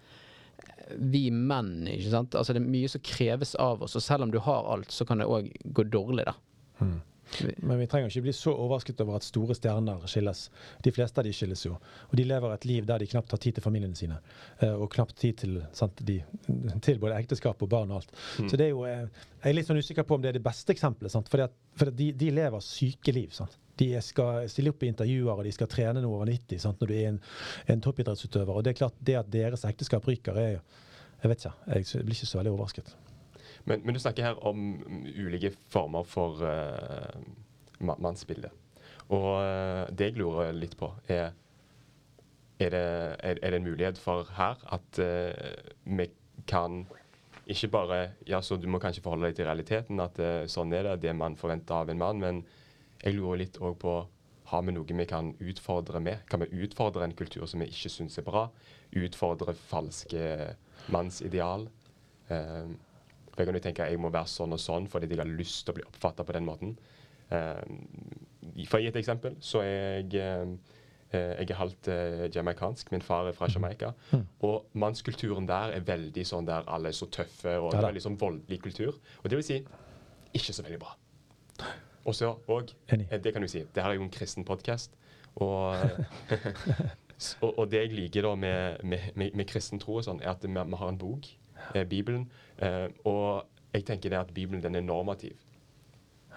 vi 0.95 1.27
menn 1.33 1.87
ikke 1.89 2.11
sant? 2.13 2.37
Altså 2.37 2.53
Det 2.55 2.61
er 2.61 2.69
mye 2.69 2.91
som 2.91 3.03
kreves 3.03 3.55
av 3.59 3.81
oss, 3.83 3.97
og 3.97 4.05
selv 4.05 4.27
om 4.27 4.31
du 4.31 4.37
har 4.45 4.69
alt, 4.73 4.93
så 4.93 5.05
kan 5.07 5.19
det 5.19 5.27
òg 5.27 5.49
gå 5.65 5.87
dårlig, 5.89 6.27
da. 6.29 6.35
Mm. 6.79 6.99
Men 7.59 7.79
vi 7.79 7.87
trenger 7.91 8.09
ikke 8.11 8.23
bli 8.27 8.33
så 8.35 8.53
overrasket 8.53 9.01
over 9.03 9.17
at 9.19 9.25
store 9.27 9.55
stjerner 9.57 10.05
skilles. 10.09 10.45
De 10.83 10.93
fleste 10.95 11.19
av 11.21 11.27
de 11.27 11.33
skilles 11.35 11.65
jo. 11.65 11.75
Og 12.07 12.15
de 12.19 12.23
lever 12.27 12.53
et 12.55 12.65
liv 12.69 12.85
der 12.87 13.03
de 13.03 13.07
knapt 13.11 13.31
har 13.35 13.41
tid 13.43 13.57
til 13.57 13.65
familiene 13.65 13.95
sine. 13.99 14.19
eh, 14.61 14.73
Og 14.73 14.89
knapt 14.93 15.15
tid 15.19 15.37
til, 15.43 15.57
sant, 15.75 15.99
de, 16.07 16.21
til 16.81 16.99
både 16.99 17.17
ekteskap 17.19 17.61
og 17.61 17.69
barn 17.69 17.91
og 17.91 18.01
alt. 18.01 18.11
Mm. 18.39 18.49
Så 18.49 18.57
det 18.57 18.65
er 18.65 18.73
jo 18.73 18.83
eh, 18.85 19.07
Jeg 19.43 19.51
er 19.51 19.57
litt 19.59 19.67
sånn 19.69 19.77
usikker 19.81 20.03
på 20.07 20.15
om 20.15 20.21
det 20.23 20.29
er 20.29 20.39
det 20.39 20.43
beste 20.45 20.73
eksempelet. 20.73 21.11
Sant? 21.13 21.29
Fordi 21.29 21.43
at, 21.47 21.55
at 21.81 21.95
de, 21.95 22.11
de 22.13 22.31
lever 22.33 22.63
syke 22.65 23.13
liv. 23.13 23.29
Sant? 23.35 23.57
De 23.77 23.91
skal 24.01 24.47
stille 24.49 24.71
opp 24.73 24.81
i 24.83 24.89
intervjuer, 24.89 25.35
og 25.35 25.43
de 25.45 25.51
skal 25.53 25.69
trene 25.69 26.01
noe 26.01 26.15
over 26.17 26.25
90 26.31 26.59
sant? 26.63 26.79
når 26.81 26.87
du 26.89 26.95
er 26.97 27.09
en, 27.11 27.19
en 27.67 27.81
toppidrettsutøver. 27.85 28.55
Og 28.55 28.63
det 28.65 28.73
er 28.73 28.79
klart, 28.79 28.95
det 28.99 29.19
at 29.19 29.29
deres 29.31 29.65
ekteskap 29.69 30.07
ryker, 30.09 30.37
er 30.37 30.51
jo 30.57 30.61
Jeg 31.23 31.29
vet 31.31 31.39
ikke. 31.45 31.53
Jeg 31.73 32.05
blir 32.05 32.15
ikke 32.15 32.29
så 32.29 32.37
veldig 32.37 32.51
overrasket. 32.53 32.95
Men, 33.67 33.83
men 33.83 33.95
du 33.95 33.99
snakker 33.99 34.29
her 34.29 34.39
om 34.47 34.61
mm, 34.79 35.03
ulike 35.27 35.51
former 35.71 36.07
for 36.07 36.39
uh, 36.43 37.91
mannsbilde. 37.99 38.51
Og 39.11 39.27
uh, 39.41 39.83
det 39.91 40.11
jeg 40.11 40.19
lurer 40.21 40.55
litt 40.55 40.77
på, 40.79 40.93
er 41.11 41.33
er 42.57 42.71
det, 42.73 42.85
er, 43.21 43.37
er 43.37 43.51
det 43.53 43.57
en 43.59 43.67
mulighet 43.67 43.99
for 44.01 44.25
her 44.33 44.57
at 44.73 44.97
uh, 44.97 45.97
vi 45.97 46.07
kan 46.49 46.87
ikke 47.47 47.67
bare 47.71 47.99
Ja, 48.27 48.41
så 48.41 48.57
du 48.57 48.65
må 48.67 48.79
kanskje 48.81 49.03
forholde 49.05 49.29
deg 49.29 49.37
til 49.37 49.45
realiteten, 49.45 49.99
at 50.01 50.17
uh, 50.19 50.47
sånn 50.49 50.73
er 50.73 50.87
det, 50.87 50.95
det 51.05 51.13
man 51.15 51.37
forventer 51.37 51.83
av 51.83 51.91
en 51.91 52.01
mann, 52.01 52.19
men 52.23 52.41
jeg 53.03 53.13
lurer 53.13 53.43
litt 53.43 53.59
òg 53.61 53.77
på 53.79 53.99
har 54.47 54.63
vi 54.63 54.71
noe 54.71 54.97
vi 54.97 55.05
kan 55.05 55.33
utfordre 55.43 55.99
med? 55.99 56.23
Kan 56.31 56.39
vi 56.39 56.63
utfordre 56.63 57.03
en 57.03 57.15
kultur 57.15 57.45
som 57.45 57.59
vi 57.59 57.67
ikke 57.67 57.91
syns 57.91 58.17
er 58.17 58.23
bra? 58.23 58.45
Utfordre 58.95 59.53
falske 59.53 60.53
mannsideal? 60.93 61.67
Eh, 62.31 62.69
for 63.37 63.43
jeg 63.43 63.51
kan 63.51 63.59
jo 63.59 63.63
tenke 63.67 63.85
at 63.85 63.93
jeg 63.93 64.01
må 64.01 64.09
være 64.09 64.31
sånn 64.33 64.55
og 64.55 64.61
sånn 64.61 64.87
fordi 64.89 65.11
jeg 65.13 65.21
har 65.21 65.29
lyst 65.29 65.61
til 65.65 65.75
å 65.75 65.77
bli 65.77 65.85
oppfatta 65.85 66.25
på 66.25 66.33
den 66.33 66.47
måten. 66.47 66.73
Uh, 67.29 67.61
for 68.65 68.79
å 68.79 68.81
gi 68.81 68.89
et 68.89 68.97
eksempel, 68.97 69.37
så 69.43 69.61
er 69.61 70.07
jeg 70.09 70.17
uh, 70.17 70.57
jeg 71.13 71.45
er 71.45 71.59
halvt 71.59 71.89
uh, 71.93 72.23
jamaicansk. 72.33 72.89
Min 72.91 73.05
far 73.05 73.29
er 73.29 73.35
fra 73.37 73.47
Jamaica. 73.51 73.93
Mm. 74.11 74.25
Og 74.47 74.71
mannskulturen 74.73 75.47
der 75.47 75.77
er 75.77 75.85
veldig 75.87 76.25
sånn 76.27 76.49
der 76.49 76.65
alle 76.67 76.89
er 76.91 76.97
så 76.97 77.07
tøffe, 77.13 77.59
og 77.61 77.75
Ja 77.75 77.83
er 77.83 77.91
veldig 77.91 78.07
sånn 78.09 78.17
voldelig 78.19 78.59
kultur. 78.65 78.97
Og 79.21 79.29
det 79.29 79.39
vil 79.39 79.47
si 79.47 79.61
ikke 80.35 80.55
så 80.55 80.65
veldig 80.65 80.81
bra. 80.81 80.95
Og 82.07 82.15
så, 82.15 82.33
og 82.47 82.71
eh, 82.87 83.19
det 83.23 83.33
kan 83.35 83.43
du 83.43 83.49
si, 83.51 83.63
det 83.75 83.83
her 83.83 83.91
er 83.91 83.99
jo 83.99 84.05
en 84.05 84.13
kristen 84.13 84.45
podkast, 84.47 84.93
og, 85.43 85.75
og, 87.43 87.49
og 87.51 87.65
det 87.71 87.83
jeg 87.83 87.95
liker 87.97 88.29
da 88.29 88.35
med, 88.39 88.83
med, 88.83 89.09
med, 89.15 89.35
med 89.35 89.49
kristen 89.49 89.81
tro, 89.83 89.99
og 89.99 90.07
sånn, 90.07 90.21
er 90.23 90.31
at 90.31 90.45
vi, 90.45 90.53
vi 90.55 90.79
har 90.79 90.93
en 90.93 90.99
bok, 91.01 91.27
eh, 91.73 91.85
Bibelen, 91.87 92.29
eh, 92.57 92.87
og 93.05 93.47
jeg 93.73 93.85
tenker 93.85 94.09
det 94.09 94.19
at 94.19 94.33
Bibelen 94.33 94.63
den 94.63 94.75
er 94.75 94.85
normativ. 94.85 95.35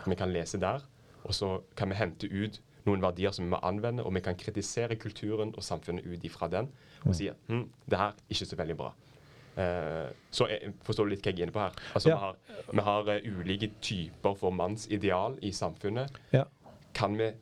Vi 0.06 0.14
kan 0.14 0.32
lese 0.32 0.60
der, 0.60 0.84
og 1.24 1.34
så 1.34 1.60
kan 1.76 1.90
vi 1.90 1.94
hente 1.94 2.26
ut 2.26 2.60
noen 2.86 3.02
verdier 3.04 3.34
som 3.36 3.44
vi 3.44 3.52
må 3.52 3.60
anvende, 3.66 4.04
og 4.04 4.14
vi 4.16 4.22
kan 4.24 4.38
kritisere 4.40 4.96
kulturen 4.96 5.52
og 5.56 5.64
samfunnet 5.64 6.06
ut 6.06 6.24
ifra 6.24 6.48
den 6.48 6.70
og 7.04 7.14
si 7.16 7.28
at 7.28 7.36
hm, 7.48 7.66
det 7.90 7.98
her 7.98 8.14
er 8.14 8.32
ikke 8.32 8.48
så 8.48 8.56
veldig 8.56 8.76
bra. 8.76 8.90
Uh, 9.50 10.08
så 10.30 10.46
jeg, 10.48 10.72
forstår 10.86 11.08
du 11.08 11.12
litt 11.12 11.24
hva 11.24 11.32
jeg 11.32 11.40
er 11.40 11.48
inne 11.48 11.54
på 11.54 11.60
her? 11.60 11.78
Altså, 11.94 12.12
Ja. 12.12 12.16
Vi 12.16 12.20
har, 12.22 12.36
vi 12.72 12.84
har 12.86 13.08
uh, 13.10 13.40
ulike 13.40 13.70
typer 13.82 14.36
for 14.38 14.54
mannsideal 14.54 15.36
i 15.42 15.50
samfunnet. 15.52 16.20
Ja. 16.32 16.44
Kan 16.94 17.18
vi 17.18 17.32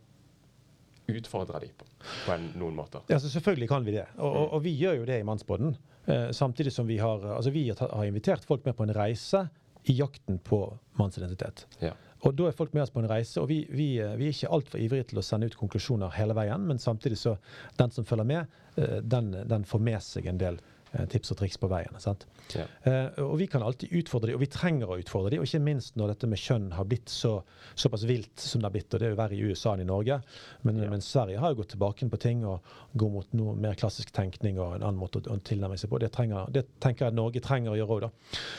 utfordre 1.09 1.61
dem 1.63 1.75
på, 1.79 1.87
på 2.27 2.33
en, 2.35 2.49
noen 2.59 2.79
måter? 2.79 3.05
Ja, 3.13 3.21
så 3.21 3.31
selvfølgelig 3.31 3.69
kan 3.69 3.87
vi 3.87 3.95
det. 3.99 4.07
Og, 4.17 4.31
og, 4.33 4.53
og 4.59 4.65
vi 4.65 4.73
gjør 4.79 5.03
jo 5.03 5.07
det 5.09 5.21
i 5.21 5.27
Mannsbåten. 5.27 5.77
Eh, 6.09 6.31
samtidig 6.33 6.73
som 6.73 6.87
vi 6.89 6.99
har, 6.99 7.25
altså 7.37 7.51
vi 7.53 7.69
har, 7.69 8.05
invitert 8.05 8.45
folk 8.49 8.65
med 8.65 8.77
på 8.77 8.87
en 8.87 8.95
reise 8.97 9.49
i 9.85 9.93
jakten 9.99 10.39
på 10.39 10.63
mannsidentitet. 10.97 11.67
Ja. 11.85 11.93
Og 12.27 12.35
da 12.35 12.49
er 12.49 12.57
folk 12.57 12.73
med 12.75 12.83
oss 12.83 12.91
på 12.95 13.03
en 13.03 13.11
reise, 13.11 13.39
og 13.43 13.51
vi, 13.51 13.61
vi, 13.71 13.91
eh, 14.01 14.17
vi 14.19 14.27
er 14.27 14.35
ikke 14.35 14.51
altfor 14.57 14.81
ivrige 14.83 15.11
til 15.11 15.21
å 15.21 15.25
sende 15.27 15.51
ut 15.51 15.59
konklusjoner 15.59 16.17
hele 16.17 16.35
veien, 16.35 16.65
men 16.67 16.81
samtidig 16.83 17.21
så 17.21 17.37
den 17.79 17.93
som 17.95 18.09
følger 18.09 18.27
med, 18.27 18.57
eh, 18.81 18.99
den, 19.05 19.31
den 19.53 19.69
får 19.69 19.85
med 19.85 20.03
seg 20.03 20.27
en 20.27 20.41
del 20.41 20.57
eh, 20.57 20.78
tips 21.13 21.33
og 21.35 21.39
triks 21.41 21.59
på 21.61 21.69
veien. 21.71 21.95
Sant? 22.01 22.27
Ja. 22.57 22.65
Eh, 22.89 23.19
og 23.25 23.37
vi 23.41 23.47
kan 23.51 23.63
alltid 23.63 23.93
utfordre 24.01 24.31
dem, 24.31 24.39
og 24.39 24.45
vi 24.45 24.51
trenger 24.53 24.91
å 24.93 24.99
utfordre 25.01 25.35
dem. 25.35 25.43
Og 25.43 25.49
ikke 25.49 25.61
minst 25.65 25.97
når 26.01 26.15
dette 26.15 26.31
med 26.31 26.41
kjønn 26.41 26.71
har 26.77 26.89
blitt 26.89 27.13
så, 27.13 27.35
såpass 27.79 28.07
vilt 28.09 28.41
som 28.41 28.63
det 28.63 28.69
har 28.71 28.75
blitt. 28.77 28.89
Og 28.95 29.01
det 29.01 29.09
er 29.09 29.13
jo 29.15 29.21
verre 29.21 29.37
i 29.37 29.43
USA 29.51 29.75
enn 29.77 29.85
i 29.85 29.89
Norge. 29.89 30.21
Men, 30.63 30.83
Ja. 30.83 30.91
men 30.91 31.01
Sverige 31.05 31.39
har 31.43 31.53
jo 31.53 31.61
gått 31.63 31.75
tilbake 31.75 32.09
på 32.09 32.21
ting 32.23 32.45
og 32.47 32.61
går 32.97 33.11
mot 33.13 33.33
noe 33.35 33.55
mer 33.57 33.75
klassisk 33.75 34.11
tenkning 34.17 34.59
og 34.59 34.77
en 34.77 34.83
annen 34.83 35.01
måte 35.01 35.21
å, 35.21 35.35
å 35.35 35.39
tilnærme 35.45 35.77
seg 35.79 35.91
på. 35.91 36.01
Det, 36.01 36.13
trenger, 36.15 36.49
det 36.55 36.65
tenker 36.81 37.07
jeg 37.07 37.15
Norge 37.19 37.41
trenger 37.45 37.73
å 37.75 37.79
gjøre 37.79 37.99
òg, 37.99 38.07
da. 38.09 38.11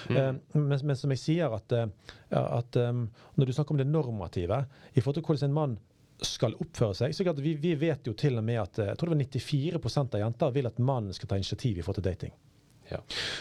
Eh, 0.09 0.33
men, 0.53 0.79
men 0.83 0.95
som 0.99 1.09
jeg 1.15 1.23
sier, 1.23 1.55
at, 1.55 1.71
eh, 1.71 1.87
at 2.35 2.75
um, 2.77 3.07
når 3.37 3.45
du 3.49 3.53
snakker 3.55 3.73
om 3.73 3.81
det 3.81 3.87
normative 3.89 4.65
i 4.93 5.01
forhold 5.01 5.19
til 5.21 5.25
hvordan 5.25 5.49
en 5.49 5.55
mann 5.55 5.77
skal 6.25 6.55
oppføre 6.59 6.95
seg, 6.97 7.15
så 7.15 7.33
vi, 7.39 7.53
vi 7.61 7.73
vet 7.79 8.07
jo 8.07 8.13
til 8.17 8.39
og 8.39 8.45
med 8.45 8.59
at 8.61 8.79
eh, 8.81 8.91
jeg 8.91 8.99
tror 8.99 9.11
det 9.11 9.15
var 9.15 9.23
94% 9.23 10.17
av 10.17 10.23
jenter 10.23 10.55
vil 10.55 10.69
at 10.69 10.81
mannen 10.83 11.15
skal 11.15 11.31
ta 11.31 11.39
initiativ 11.39 11.79
i 11.79 11.85
forhold 11.85 12.01
til 12.01 12.09
dating. 12.09 12.33
Ja. 12.89 12.99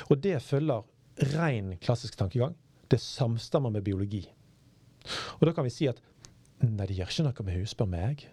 Og 0.09 0.21
det 0.23 0.37
følger 0.45 0.85
ren 1.35 1.73
klassisk 1.83 2.19
tankegang. 2.21 2.55
Det 2.89 3.01
samstemmer 3.03 3.73
med 3.75 3.85
biologi. 3.87 4.23
Og 5.39 5.49
da 5.49 5.55
kan 5.57 5.67
vi 5.67 5.73
si 5.73 5.89
at 5.91 6.01
nei, 6.63 6.87
det 6.87 6.99
gjør 6.99 7.11
ikke 7.11 7.27
noe 7.27 7.47
med 7.49 7.59
hun 7.59 7.71
spør 7.71 7.91
meg. 7.91 8.25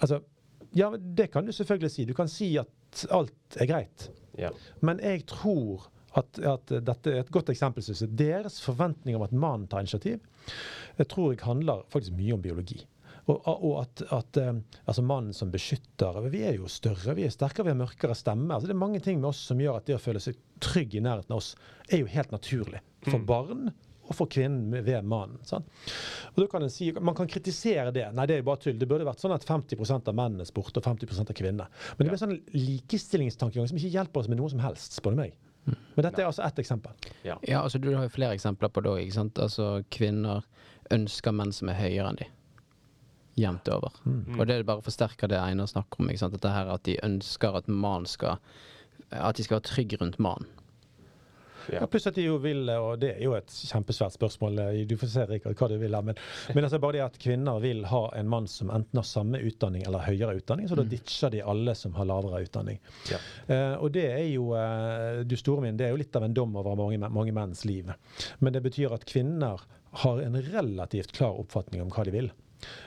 Altså, 0.00 0.20
ja, 0.76 0.90
det 0.96 1.30
kan 1.32 1.46
du 1.46 1.52
selvfølgelig 1.56 1.92
si. 1.92 2.06
Du 2.08 2.14
kan 2.16 2.30
si 2.30 2.50
at 2.60 3.06
alt 3.12 3.60
er 3.60 3.68
greit. 3.68 4.08
Ja. 4.38 4.52
Men 4.84 5.00
jeg 5.04 5.24
tror 5.30 5.88
at, 6.16 6.38
at 6.40 6.72
dette 6.84 7.12
er 7.12 7.22
et 7.22 7.32
godt 7.32 7.50
eksempel. 7.52 7.84
synes 7.84 8.02
jeg. 8.04 8.16
Deres 8.18 8.60
forventning 8.64 9.16
om 9.16 9.24
at 9.26 9.32
mannen 9.32 9.66
tar 9.68 9.84
initiativ, 9.84 10.20
jeg 10.98 11.08
tror 11.12 11.32
jeg 11.32 11.44
handler 11.44 11.84
faktisk 11.92 12.16
mye 12.16 12.36
om 12.36 12.44
biologi. 12.44 12.80
Og, 13.26 13.40
og 13.48 13.72
at, 13.80 14.02
at 14.14 14.38
eh, 14.38 14.52
altså 14.86 15.02
mannen 15.02 15.34
som 15.34 15.50
beskytter 15.50 16.20
Vi 16.30 16.44
er 16.46 16.60
jo 16.60 16.68
større, 16.70 17.16
vi 17.18 17.24
er 17.26 17.32
sterkere, 17.34 17.64
vi 17.66 17.72
har 17.74 17.80
mørkere 17.80 18.14
stemme. 18.14 18.52
Altså 18.54 18.68
det 18.70 18.76
er 18.76 18.84
mange 18.84 19.00
ting 19.02 19.18
med 19.18 19.32
oss 19.32 19.40
som 19.48 19.58
gjør 19.58 19.80
at 19.80 19.88
det 19.88 19.96
å 19.96 20.02
føle 20.02 20.22
seg 20.22 20.38
trygg 20.62 20.94
i 20.94 21.02
nærheten 21.02 21.34
av 21.34 21.40
oss, 21.42 21.56
er 21.90 22.04
jo 22.04 22.06
helt 22.12 22.30
naturlig. 22.30 22.80
For 23.08 23.18
Mm. 23.18 23.26
barn 23.26 23.66
og 24.06 24.14
for 24.14 24.30
kvinnen 24.30 24.70
ved 24.86 25.02
mannen. 25.10 25.40
Sant? 25.42 25.66
Og 26.36 26.38
da 26.38 26.46
kan 26.52 26.62
en 26.62 26.70
si, 26.70 26.92
Man 26.92 27.16
kan 27.18 27.26
kritisere 27.26 27.90
det. 27.90 28.04
Nei, 28.14 28.26
det 28.30 28.36
er 28.36 28.38
jo 28.44 28.46
bare 28.46 28.62
tull. 28.62 28.78
Det 28.78 28.86
burde 28.86 29.04
vært 29.08 29.18
sånn 29.18 29.34
at 29.34 29.42
50% 29.44 30.06
av 30.06 30.14
mennene 30.14 30.46
spurte, 30.46 30.78
og 30.78 30.84
50% 30.86 31.30
av 31.30 31.34
kvinnene. 31.34 31.66
Men 31.98 32.06
det 32.06 32.12
blir 32.14 32.22
sånn 32.22 32.38
likestillingstankegang 32.54 33.66
som 33.68 33.78
ikke 33.80 33.90
hjelper 33.96 34.22
oss 34.22 34.28
med 34.30 34.38
noe 34.38 34.52
som 34.52 34.62
helst, 34.62 34.94
spør 35.00 35.16
du 35.16 35.22
meg. 35.24 35.34
Men 35.66 36.04
dette 36.06 36.22
er 36.22 36.28
altså 36.28 36.44
ett 36.46 36.60
eksempel. 36.62 36.92
Ja. 37.26 37.34
Ja, 37.42 37.64
altså 37.64 37.80
Du 37.82 37.88
har 37.92 38.04
jo 38.06 38.12
flere 38.14 38.36
eksempler 38.38 38.70
på 38.70 38.84
det 38.86 38.92
òg. 38.92 39.18
Altså, 39.42 39.82
kvinner 39.90 40.44
ønsker 40.94 41.34
menn 41.34 41.50
som 41.52 41.68
er 41.72 41.80
høyere 41.80 42.12
enn 42.12 42.20
de. 42.20 42.28
Jevnt 43.36 43.68
over. 43.68 43.92
Mm. 44.04 44.38
Og 44.38 44.46
det 44.48 44.62
bare 44.68 44.84
forsterker 44.84 45.28
det 45.28 45.40
Einar 45.40 45.68
snakker 45.68 46.00
om. 46.00 46.08
ikke 46.10 46.24
sant? 46.24 46.36
Dette 46.36 46.52
her 46.54 46.70
At 46.72 46.86
de 46.88 46.96
ønsker 47.04 47.58
at 47.58 47.68
man 47.68 48.06
skal 48.08 48.38
At 49.10 49.36
de 49.36 49.44
skal 49.44 49.60
være 49.60 49.68
trygge 49.68 50.00
rundt 50.00 50.18
mannen. 50.18 50.48
Ja. 51.72 51.80
Ja, 51.80 51.86
pluss 51.86 52.06
at 52.06 52.14
de 52.14 52.26
jo 52.26 52.36
vil, 52.42 52.68
og 52.70 53.00
det 53.02 53.12
er 53.16 53.22
jo 53.24 53.34
et 53.36 53.50
kjempesvært 53.50 54.14
spørsmål, 54.16 54.60
eh, 54.62 54.80
du 54.88 54.96
får 54.98 55.10
se 55.12 55.24
Rikard, 55.30 55.56
hva 55.58 55.68
du 55.70 55.76
vil 55.80 55.96
ha, 55.96 56.02
men, 56.04 56.18
men 56.54 56.66
altså 56.66 56.80
bare 56.82 56.98
det 56.98 57.04
at 57.06 57.18
kvinner 57.22 57.60
vil 57.62 57.84
ha 57.90 58.02
en 58.18 58.30
mann 58.30 58.46
som 58.50 58.70
enten 58.74 59.00
har 59.00 59.06
samme 59.08 59.40
utdanning 59.42 59.86
eller 59.86 60.04
høyere 60.06 60.36
utdanning, 60.40 60.68
så 60.70 60.78
da 60.78 60.86
ditcher 60.86 61.34
de 61.34 61.42
alle 61.42 61.74
som 61.78 61.96
har 61.98 62.08
lavere 62.08 62.44
utdanning. 62.46 62.80
Ja. 63.10 63.20
Eh, 63.50 63.74
og 63.74 63.90
det 63.96 64.06
er 64.12 64.26
jo, 64.30 64.52
eh, 64.58 65.24
du 65.26 65.36
store 65.40 65.64
min, 65.66 65.78
det 65.78 65.88
er 65.88 65.94
jo 65.94 66.02
litt 66.02 66.16
av 66.16 66.26
en 66.26 66.36
dom 66.36 66.54
over 66.56 66.78
mange, 66.78 67.00
mange 67.02 67.34
menns 67.36 67.64
liv. 67.66 67.90
Men 68.38 68.54
det 68.54 68.62
betyr 68.66 68.94
at 68.94 69.08
kvinner 69.08 69.66
har 70.02 70.20
en 70.22 70.38
relativt 70.52 71.14
klar 71.16 71.38
oppfatning 71.40 71.82
om 71.82 71.90
hva 71.90 72.04
de 72.06 72.14
vil. 72.14 72.34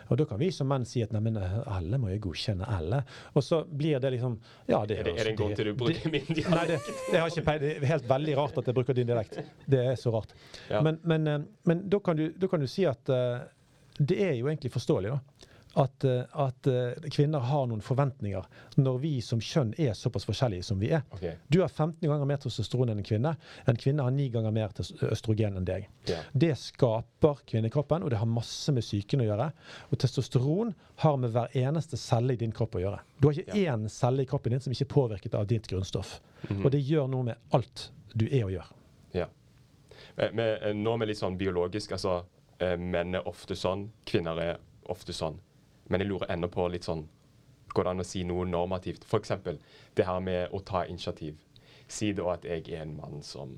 Og 0.09 0.17
da 0.19 0.25
kan 0.29 0.39
vi 0.41 0.49
som 0.53 0.69
menn 0.69 0.85
si 0.87 1.03
at 1.05 1.13
nei, 1.13 1.21
men 1.25 1.37
eh, 1.39 1.57
alle 1.69 1.99
må 2.01 2.11
jo 2.13 2.19
godkjenne 2.29 2.67
alle. 2.77 3.01
Og 3.35 3.45
så 3.45 3.61
blir 3.65 4.01
det 4.01 4.13
liksom 4.15 4.39
Ja, 4.69 4.81
det 4.89 4.99
Er 4.99 5.09
det, 5.09 5.15
er 5.15 5.29
det 5.29 5.35
en 5.35 5.39
grunn 5.41 5.55
til 5.57 5.71
du 5.71 5.75
bruker 5.77 6.13
min 6.13 6.25
dialekt? 6.27 6.55
Nei, 6.55 6.65
det, 6.71 6.79
det, 7.11 7.19
har 7.19 7.29
ikke 7.29 7.45
peil. 7.51 7.61
Det 7.63 7.75
er 7.75 7.91
helt 7.93 8.09
veldig 8.09 8.35
rart 8.39 8.59
at 8.61 8.71
jeg 8.71 8.79
bruker 8.79 8.97
din 8.97 9.09
dialekt. 9.09 9.39
Det 9.69 9.83
er 9.91 9.99
så 9.99 10.13
rart. 10.15 10.33
Ja. 10.69 10.83
Men, 10.85 10.99
men, 11.03 11.27
eh, 11.27 11.39
men 11.69 11.85
da, 11.89 12.01
kan 12.03 12.19
du, 12.19 12.27
da 12.35 12.51
kan 12.51 12.63
du 12.63 12.69
si 12.69 12.87
at 12.89 13.13
uh, 13.13 13.45
det 13.99 14.19
er 14.23 14.35
jo 14.39 14.47
egentlig 14.47 14.71
forståelig, 14.73 15.15
da. 15.15 15.47
At, 15.73 16.03
eh, 16.03 16.21
at 16.31 16.67
eh, 16.67 17.09
kvinner 17.11 17.39
har 17.39 17.67
noen 17.69 17.81
forventninger 17.81 18.45
når 18.81 18.97
vi 19.03 19.11
som 19.21 19.41
kjønn 19.43 19.75
er 19.77 19.93
såpass 19.97 20.25
forskjellige 20.25 20.65
som 20.65 20.79
vi 20.81 20.89
er. 20.95 21.03
Okay. 21.13 21.35
Du 21.47 21.59
har 21.61 21.69
15 21.69 22.01
ganger 22.09 22.25
mer 22.25 22.39
testosteron 22.41 22.89
enn 22.89 23.01
en 23.01 23.05
kvinne. 23.05 23.35
En 23.69 23.77
kvinne 23.79 24.05
har 24.05 24.15
9 24.15 24.29
ganger 24.33 24.55
mer 24.55 24.73
østrogen 25.11 25.59
enn 25.59 25.67
deg. 25.67 25.85
Yeah. 26.09 26.25
Det 26.33 26.55
skaper 26.57 27.43
kvinnekroppen, 27.49 28.03
og 28.03 28.13
det 28.13 28.21
har 28.21 28.29
masse 28.29 28.73
med 28.73 28.85
psyken 28.85 29.21
å 29.23 29.27
gjøre. 29.29 29.49
Og 29.91 30.01
testosteron 30.01 30.73
har 31.03 31.19
med 31.21 31.35
hver 31.35 31.53
eneste 31.61 31.99
celle 32.01 32.33
i 32.33 32.41
din 32.41 32.55
kropp 32.55 32.79
å 32.79 32.83
gjøre. 32.83 33.03
Du 33.19 33.29
har 33.29 33.37
ikke 33.37 33.61
én 33.61 33.85
celle 33.93 34.25
i 34.25 34.29
kroppen 34.29 34.55
din 34.55 34.63
som 34.65 34.73
ikke 34.73 34.87
er 34.87 34.93
påvirket 34.95 35.37
av 35.37 35.45
ditt 35.49 35.69
grunnstoff. 35.69 36.17
Mhm. 36.47 36.63
Og 36.65 36.73
det 36.73 36.81
gjør 36.87 37.09
noe 37.11 37.29
med 37.29 37.53
alt 37.53 37.89
du 38.15 38.25
er 38.25 38.47
og 38.47 38.55
gjør. 38.55 38.73
Ja. 39.13 39.29
Yeah. 40.17 40.33
Eh, 40.33 40.73
nå 40.73 40.95
er 40.95 41.03
vi 41.03 41.11
litt 41.11 41.21
sånn 41.21 41.37
biologisk. 41.37 41.93
altså 41.93 42.23
Menn 42.59 43.15
er 43.15 43.23
ofte 43.23 43.55
sånn, 43.55 43.85
kvinner 44.03 44.35
er 44.43 44.57
ofte 44.91 45.13
sånn. 45.15 45.37
Men 45.89 46.01
jeg 46.01 46.09
lurer 46.09 46.31
ennå 46.33 46.49
på 46.53 46.67
litt 46.71 46.87
sånn 46.87 47.07
Går 47.69 47.85
det 47.85 47.91
an 47.91 48.01
å 48.01 48.07
si 48.07 48.23
noe 48.25 48.47
normativt? 48.49 49.03
F.eks. 49.05 49.31
det 49.93 50.05
her 50.07 50.21
med 50.25 50.55
å 50.57 50.59
ta 50.65 50.87
initiativ. 50.89 51.35
Si 51.85 52.07
da 52.17 52.31
at 52.33 52.47
jeg 52.49 52.63
er 52.73 52.81
en 52.81 52.95
mann 52.97 53.21
som 53.21 53.51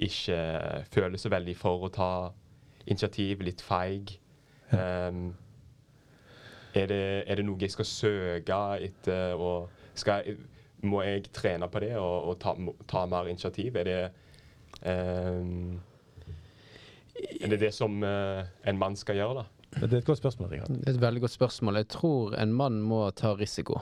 ikke 0.00 0.38
føler 0.94 1.20
så 1.20 1.28
veldig 1.28 1.54
for 1.56 1.84
å 1.84 1.90
ta 1.92 2.10
initiativ, 2.86 3.44
litt 3.44 3.60
feig. 3.60 4.14
Um, 4.72 5.34
er, 6.74 6.86
det, 6.88 7.02
er 7.28 7.38
det 7.38 7.44
noe 7.46 7.60
jeg 7.60 7.74
skal 7.74 7.88
søke 7.88 8.60
etter? 8.88 9.36
Og 9.36 9.68
skal 9.94 10.24
jeg, 10.24 10.38
må 10.88 11.02
jeg 11.04 11.28
trene 11.32 11.68
på 11.68 11.84
det 11.84 11.94
og, 12.00 12.30
og 12.30 12.38
ta, 12.40 12.56
ta 12.90 13.04
mer 13.12 13.28
initiativ? 13.28 13.76
Er 13.76 13.90
det 13.90 14.00
um, 14.88 15.80
Er 17.14 17.52
det 17.52 17.60
det 17.60 17.74
som 17.74 18.02
uh, 18.02 18.42
en 18.66 18.78
mann 18.78 18.96
skal 18.96 19.20
gjøre, 19.20 19.44
da? 19.44 19.53
Det 19.80 19.90
er 19.90 20.00
et 20.00 20.06
godt 20.06 20.20
spørsmål, 20.20 20.50
Rikard. 20.52 20.72
Det 20.80 20.88
er 20.88 20.94
et 20.96 21.02
veldig 21.02 21.22
godt 21.24 21.34
spørsmål. 21.34 21.80
Jeg 21.82 21.90
tror 21.94 22.36
en 22.40 22.52
mann 22.56 22.80
må 22.82 23.04
ta 23.18 23.34
risiko. 23.38 23.80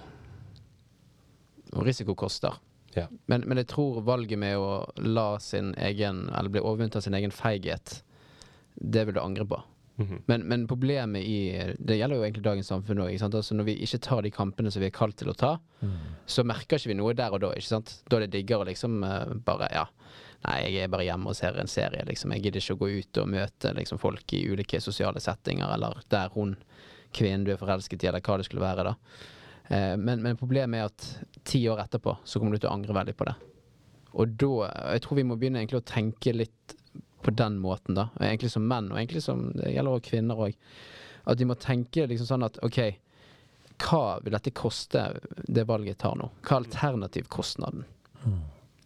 Og 1.72 1.84
risiko 1.86 2.14
koster. 2.18 2.56
Ja. 2.96 3.06
Men, 3.26 3.44
men 3.48 3.60
jeg 3.60 3.70
tror 3.72 4.02
valget 4.04 4.40
med 4.40 4.58
å 4.60 4.82
la 5.00 5.36
sin 5.40 5.72
egen, 5.80 6.26
eller 6.32 6.52
bli 6.52 6.60
overvunnet 6.60 6.98
av 6.98 7.04
sin 7.04 7.16
egen 7.16 7.32
feighet, 7.32 8.02
det 8.76 9.06
vil 9.08 9.16
du 9.16 9.22
angre 9.22 9.46
på. 9.48 9.60
Mhm. 10.00 10.22
Men, 10.26 10.44
men 10.48 10.62
problemet 10.66 11.20
i 11.20 11.74
Det 11.78 11.98
gjelder 11.98 12.16
jo 12.16 12.22
egentlig 12.24 12.44
dagens 12.46 12.70
samfunn 12.72 13.02
òg. 13.04 13.12
Altså 13.22 13.54
når 13.54 13.66
vi 13.68 13.74
ikke 13.84 14.00
tar 14.06 14.22
de 14.24 14.30
kampene 14.32 14.72
som 14.72 14.80
vi 14.80 14.88
er 14.88 14.94
kalt 14.96 15.18
til 15.20 15.28
å 15.28 15.36
ta, 15.36 15.58
så 16.26 16.44
merker 16.48 16.80
ikke 16.80 16.94
vi 16.94 16.96
noe 16.98 17.12
der 17.16 17.34
og 17.34 17.42
da. 17.44 17.50
ikke 17.52 17.74
sant? 17.74 17.98
Da 18.08 18.16
er 18.16 18.26
det 18.26 18.32
diggere 18.38 18.70
liksom 18.70 19.02
eh, 19.04 19.34
bare 19.44 19.68
Ja, 19.72 19.86
nei, 20.46 20.56
jeg 20.66 20.84
er 20.84 20.90
bare 20.92 21.06
hjemme 21.06 21.30
og 21.30 21.38
ser 21.38 21.58
en 21.60 21.70
serie, 21.70 22.04
liksom. 22.08 22.34
Jeg 22.34 22.46
gidder 22.46 22.62
ikke 22.62 22.76
å 22.76 22.80
gå 22.82 22.90
ut 22.98 23.20
og 23.22 23.30
møte 23.34 23.74
liksom, 23.76 24.00
folk 24.02 24.34
i 24.36 24.42
ulike 24.50 24.80
sosiale 24.82 25.22
settinger, 25.22 25.70
eller 25.74 26.02
der 26.12 26.32
hun 26.34 26.56
kvinnen 27.12 27.46
du 27.46 27.52
er 27.54 27.60
forelsket 27.60 28.02
i, 28.02 28.10
eller 28.10 28.24
hva 28.24 28.38
det 28.40 28.48
skulle 28.48 28.64
være, 28.64 28.90
da. 28.90 29.22
Eh, 29.68 29.94
men, 30.00 30.22
men 30.24 30.38
problemet 30.40 30.80
er 30.80 30.90
at 30.90 31.08
ti 31.48 31.62
år 31.70 31.84
etterpå 31.84 32.16
så 32.24 32.40
kommer 32.40 32.56
du 32.56 32.62
til 32.62 32.70
å 32.70 32.76
angre 32.76 32.96
veldig 32.96 33.16
på 33.18 33.28
det. 33.28 33.36
Og 34.12 34.34
da 34.36 34.66
Jeg 34.92 35.04
tror 35.04 35.16
vi 35.16 35.24
må 35.24 35.38
begynne 35.40 35.62
egentlig 35.62 35.80
å 35.80 35.88
tenke 35.88 36.34
litt 36.36 36.74
på 37.22 37.32
den 37.38 37.56
måten, 37.62 37.96
da. 37.96 38.10
Egentlig 38.20 38.50
som 38.52 38.66
menn, 38.68 38.90
og 38.92 38.98
egentlig 38.98 39.22
som 39.24 39.46
Det 39.54 39.70
gjelder 39.72 39.96
også 39.96 40.10
kvinner 40.10 40.42
òg. 40.48 40.58
At 41.22 41.38
de 41.38 41.46
må 41.46 41.54
tenke 41.54 42.08
liksom 42.10 42.28
sånn 42.28 42.44
at 42.48 42.58
OK, 42.66 42.80
hva 43.82 44.18
vil 44.22 44.34
dette 44.34 44.52
koste, 44.54 45.04
det 45.46 45.64
valget 45.68 45.94
jeg 45.94 46.00
tar 46.02 46.18
nå? 46.18 46.28
Hva 46.42 46.56
er 46.56 46.64
alternativkostnaden? 46.66 47.86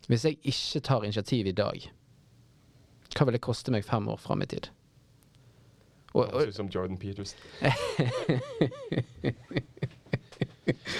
Hvis 0.06 0.24
jeg 0.24 0.38
ikke 0.42 0.80
tar 0.86 1.04
initiativ 1.04 1.46
i 1.50 1.54
dag, 1.56 1.88
hva 3.16 3.26
vil 3.26 3.36
det 3.36 3.42
koste 3.42 3.72
meg 3.74 3.86
fem 3.86 4.08
år 4.12 4.20
fram 4.22 4.42
i 4.44 4.48
tid? 4.50 4.68
Og, 6.16 6.30
og, 6.30 6.52
som 6.54 6.68
Jordan 6.72 6.96
Peters. 6.96 7.34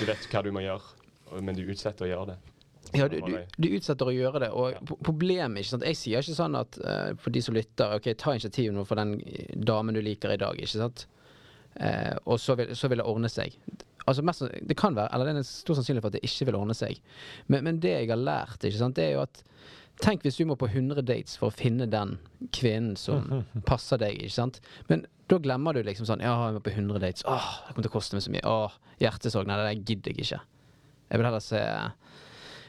du 0.00 0.04
vet 0.08 0.28
hva 0.32 0.42
du 0.44 0.50
må 0.52 0.60
gjøre, 0.64 0.84
men 1.40 1.56
du 1.56 1.62
utsetter 1.64 2.04
å 2.04 2.10
gjøre 2.10 2.26
det. 2.32 2.36
ja, 2.98 3.08
du, 3.08 3.16
du, 3.24 3.36
du 3.56 3.68
utsetter 3.78 4.10
å 4.10 4.14
gjøre 4.14 4.42
det. 4.44 4.50
Og 4.52 4.74
ja. 4.74 4.82
problemet 5.06 5.62
ikke 5.62 5.72
sant? 5.76 5.86
Jeg 5.88 6.00
sier 6.02 6.24
ikke 6.24 6.36
sånn 6.36 6.58
at 6.58 6.78
uh, 6.82 7.10
for 7.22 7.30
de 7.34 7.40
som 7.46 7.56
lytter, 7.56 7.96
OK, 7.96 8.10
ta 8.18 8.34
initiativ 8.36 8.74
nå 8.74 8.84
for 8.88 9.00
den 9.00 9.16
damen 9.56 9.96
du 9.96 10.02
liker 10.04 10.34
i 10.34 10.40
dag, 10.42 10.58
ikke 10.60 10.82
sant? 10.82 11.06
Uh, 11.76 12.16
og 12.24 12.40
så 12.40 12.56
vil, 12.58 12.74
så 12.76 12.90
vil 12.92 13.00
det 13.00 13.08
ordne 13.08 13.30
seg. 13.32 13.56
Altså 14.06 14.22
mest, 14.22 14.44
det 14.62 14.76
kan 14.78 14.94
være, 14.94 15.10
eller 15.14 15.32
det 15.32 15.40
er 15.42 15.48
stor 15.48 15.78
sannsynlighet 15.78 16.04
for 16.04 16.12
at 16.14 16.18
det 16.18 16.28
ikke 16.28 16.46
vil 16.48 16.58
ordne 16.60 16.76
seg. 16.78 17.00
Men, 17.50 17.64
men 17.66 17.80
det 17.82 17.90
jeg 17.96 18.10
har 18.12 18.20
lært, 18.20 18.62
ikke 18.62 18.78
sant, 18.78 18.98
det 18.98 19.08
er 19.08 19.16
jo 19.18 19.26
at 19.26 19.42
Tenk 19.96 20.26
hvis 20.26 20.36
du 20.36 20.42
må 20.44 20.58
på 20.60 20.66
100 20.68 21.00
dates 21.08 21.38
for 21.40 21.48
å 21.48 21.54
finne 21.56 21.86
den 21.88 22.18
kvinnen 22.52 22.98
som 23.00 23.30
passer 23.70 23.96
deg. 24.02 24.18
ikke 24.20 24.34
sant? 24.34 24.58
Men 24.90 25.06
da 25.32 25.38
glemmer 25.40 25.72
du 25.72 25.80
liksom 25.86 26.04
sånn 26.04 26.20
Ja, 26.20 26.34
jeg 26.50 26.58
må 26.58 26.60
på 26.66 26.74
100 26.74 27.00
dates. 27.00 27.24
Åh, 27.24 27.46
det 27.64 27.72
kommer 27.72 27.86
til 27.86 27.92
å 27.92 27.94
koste 27.94 28.18
meg 28.18 28.26
så 28.26 28.34
mye. 28.34 28.42
Åh, 28.44 28.74
hjertesorg. 29.00 29.48
Nei, 29.48 29.56
det 29.62 29.88
gidder 29.88 30.12
jeg 30.12 30.26
ikke. 30.26 30.42
Jeg 31.08 31.22
vil 31.22 31.28
heller 31.30 31.44
se 31.46 31.62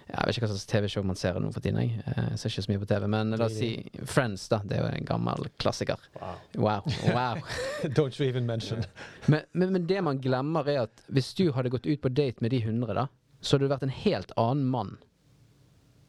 Jeg 0.07 0.23
vet 0.23 0.37
ikke 0.37 0.45
hva 0.45 0.49
slags 0.53 0.69
TV-show 0.71 1.03
man 1.03 1.17
ser 1.19 1.37
nå 1.43 1.49
for 1.51 1.63
tiden. 1.63 1.81
Jeg. 1.83 1.99
jeg 2.05 2.39
ser 2.39 2.53
ikke 2.53 2.63
så 2.63 2.71
mye 2.71 2.81
på 2.81 2.87
TV. 2.89 3.07
Men 3.11 3.35
la 3.35 3.47
oss 3.49 3.57
si 3.59 3.71
Friends, 4.07 4.45
da. 4.51 4.61
Det 4.63 4.77
er 4.77 4.85
jo 4.85 4.91
en 5.01 5.07
gammel 5.09 5.49
klassiker. 5.59 6.03
Wow. 6.15 6.37
Wow. 6.55 6.87
wow. 7.11 7.41
Don't 7.97 8.19
you 8.19 8.27
even 8.27 8.47
mention. 8.47 8.85
Men, 9.27 9.43
men, 9.51 9.73
men 9.73 9.87
det 9.87 9.99
man 10.01 10.21
glemmer, 10.23 10.69
er 10.71 10.85
at 10.85 11.01
hvis 11.11 11.33
du 11.35 11.49
hadde 11.51 11.73
gått 11.73 11.85
ut 11.85 11.99
på 12.01 12.09
date 12.15 12.39
med 12.39 12.53
de 12.55 12.61
100, 12.63 12.93
da, 12.95 13.07
så 13.41 13.55
hadde 13.55 13.67
du 13.67 13.73
vært 13.73 13.83
en 13.83 13.91
helt 13.91 14.31
annen 14.39 14.69
mann 14.71 14.95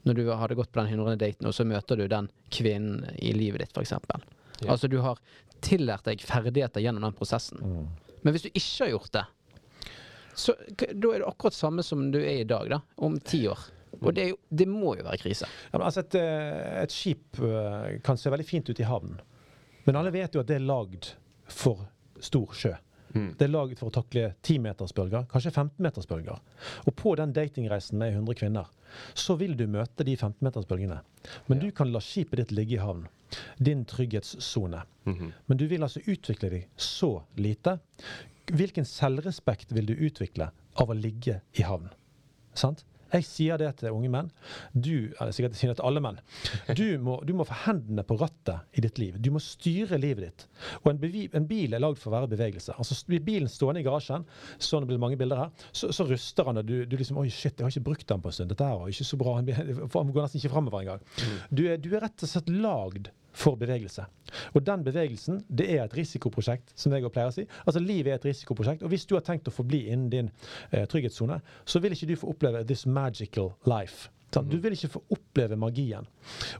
når 0.07 0.15
du 0.15 0.29
hadde 0.31 0.55
gått 0.55 0.71
på 0.73 0.81
den 0.81 0.93
100. 0.95 1.17
daten, 1.21 1.49
og 1.51 1.55
så 1.57 1.67
møter 1.67 1.99
du 1.99 2.07
den 2.09 2.31
kvinnen 2.55 3.03
i 3.19 3.33
livet 3.35 3.65
ditt, 3.65 3.75
f.eks. 3.75 3.93
Yeah. 3.93 4.71
Altså, 4.71 4.89
du 4.89 5.01
har 5.05 5.19
tillært 5.65 6.07
deg 6.07 6.23
ferdigheter 6.25 6.81
gjennom 6.81 7.05
den 7.05 7.17
prosessen. 7.19 7.61
Men 8.23 8.35
hvis 8.35 8.47
du 8.47 8.53
ikke 8.53 8.87
har 8.87 8.93
gjort 8.95 9.13
det, 9.19 9.25
så 10.39 10.55
da 10.79 11.11
er 11.11 11.19
det 11.19 11.27
akkurat 11.27 11.57
samme 11.59 11.83
som 11.83 12.07
du 12.15 12.21
er 12.23 12.45
i 12.45 12.47
dag, 12.47 12.71
da. 12.71 12.81
Om 13.03 13.19
ti 13.27 13.43
år. 13.51 13.67
Og 14.03 14.15
det, 14.15 14.29
jo, 14.31 14.37
det 14.51 14.67
må 14.71 14.95
jo 14.99 15.05
være 15.07 15.19
krise. 15.23 15.47
Ja, 15.73 15.79
altså 15.83 16.01
et, 16.05 16.15
eh, 16.15 16.83
et 16.85 16.93
skip 16.95 17.39
eh, 17.43 17.99
kan 18.05 18.17
se 18.21 18.31
veldig 18.31 18.47
fint 18.47 18.69
ut 18.71 18.81
i 18.81 18.87
havnen, 18.87 19.19
men 19.87 19.97
alle 19.97 20.13
vet 20.15 20.35
jo 20.37 20.41
at 20.41 20.47
det 20.51 20.57
er 20.61 20.67
lagd 20.69 21.13
for 21.49 21.87
stor 22.21 22.53
sjø. 22.55 22.75
Mm. 23.15 23.31
Det 23.41 23.47
er 23.47 23.49
laget 23.49 23.79
for 23.81 23.89
å 23.89 23.95
takle 23.95 24.35
10-metersbølger, 24.45 25.25
kanskje 25.33 25.51
15-metersbølger. 25.55 26.43
Og 26.85 26.95
på 26.95 27.15
den 27.17 27.33
datingreisen 27.33 27.97
med 27.99 28.13
100 28.13 28.37
kvinner, 28.37 28.67
så 29.17 29.35
vil 29.41 29.55
du 29.57 29.65
møte 29.67 30.05
de 30.05 30.13
15-metersbølgene. 30.17 30.99
Men 31.49 31.59
Ja. 31.59 31.63
du 31.65 31.71
kan 31.73 31.91
la 31.93 32.01
skipet 32.05 32.37
ditt 32.43 32.53
ligge 32.53 32.77
i 32.77 32.83
havn. 32.83 33.07
Din 33.59 33.85
trygghetssone. 33.89 34.83
Mhm. 35.09 35.33
Men 35.49 35.57
du 35.57 35.67
vil 35.69 35.81
altså 35.83 36.01
utvikle 36.05 36.51
deg 36.51 36.69
så 36.77 37.23
lite. 37.37 37.79
Hvilken 38.53 38.85
selvrespekt 38.85 39.73
vil 39.73 39.87
du 39.87 39.95
utvikle 39.95 40.51
av 40.77 40.89
å 40.89 40.95
ligge 41.01 41.41
i 41.55 41.63
havn? 41.63 41.89
Sant? 42.55 42.85
Jeg 43.13 43.25
sier 43.25 43.59
det 43.61 43.71
til 43.81 43.95
unge 43.95 44.11
menn. 44.13 44.27
Du, 44.75 45.09
eller 45.21 45.33
sikkert 45.33 45.55
jeg 45.57 45.61
sier 45.63 45.71
det 45.73 45.79
til 45.81 45.87
alle 45.89 46.03
menn. 46.05 46.19
Du 46.77 46.85
må, 47.05 47.19
du 47.25 47.33
må 47.39 47.47
få 47.49 47.57
hendene 47.67 48.05
på 48.07 48.19
rattet 48.21 48.79
i 48.79 48.85
ditt 48.85 48.99
liv. 49.01 49.17
Du 49.25 49.31
må 49.35 49.41
styre 49.43 49.97
livet 50.01 50.27
ditt. 50.27 50.47
Og 50.83 50.91
en, 50.93 51.01
en 51.41 51.47
bil 51.49 51.77
er 51.77 51.83
lagd 51.85 52.01
for 52.03 52.11
å 52.13 52.17
være 52.19 52.29
i 52.29 52.35
bevegelse. 52.35 52.77
Altså 52.77 52.99
Blir 53.09 53.23
bilen 53.25 53.49
stående 53.49 53.81
i 53.81 53.87
garasjen, 53.87 54.27
sånn 54.61 54.85
det 54.85 54.91
blir 54.93 55.01
mange 55.01 55.17
bilder 55.21 55.45
her, 55.47 55.67
så, 55.73 55.89
så 55.95 56.05
ruster 56.09 56.49
han, 56.51 56.61
og 56.61 56.67
du, 56.69 56.83
du 56.85 56.97
liksom 57.01 57.17
Oi, 57.23 57.29
shit, 57.33 57.55
jeg 57.57 57.65
har 57.65 57.73
ikke 57.73 57.87
brukt 57.89 58.09
den 58.13 58.21
på 58.25 58.29
en 58.31 58.37
stund. 58.37 58.53
Dette 58.53 58.67
her 58.69 58.77
var 58.83 58.93
ikke 58.93 59.09
så 59.09 59.19
bra. 59.21 59.39
Han 59.39 59.49
Han 59.99 60.13
går 60.15 60.27
nesten 60.29 60.43
ikke 60.43 60.53
framover 60.53 60.85
engang. 60.85 61.03
Du, 61.51 61.65
er- 61.71 61.81
du 61.81 61.89
er 61.97 62.05
rett 62.05 62.23
og 62.27 62.31
slett 62.31 62.53
lagd 62.53 63.09
for 63.39 63.59
bevegelse. 63.61 64.05
Og 64.55 64.67
den 64.67 64.85
bevegelsen, 64.85 65.41
det 65.49 65.71
er 65.77 65.85
et 65.85 65.97
risikoprosjekt, 65.97 66.75
som 66.75 66.93
jeg 66.93 67.07
pleier 67.15 67.31
å 67.31 67.35
si. 67.35 67.47
Altså 67.65 67.83
Livet 67.83 68.13
er 68.13 68.21
et 68.21 68.29
risikoprosjekt. 68.29 68.83
Og 68.83 68.93
hvis 68.93 69.07
du 69.09 69.15
har 69.17 69.25
tenkt 69.27 69.49
å 69.49 69.55
forbli 69.55 69.87
innen 69.87 70.11
din 70.13 70.31
eh, 70.73 70.85
trygghetssone, 70.91 71.41
så 71.65 71.83
vil 71.83 71.95
ikke 71.95 72.11
du 72.11 72.17
få 72.19 72.33
oppleve 72.35 72.65
this 72.67 72.87
magical 72.87 73.55
life. 73.69 74.11
Du 74.31 74.59
vil 74.61 74.75
ikke 74.77 74.91
få 74.93 75.01
oppleve 75.15 75.57
magien. 75.57 76.07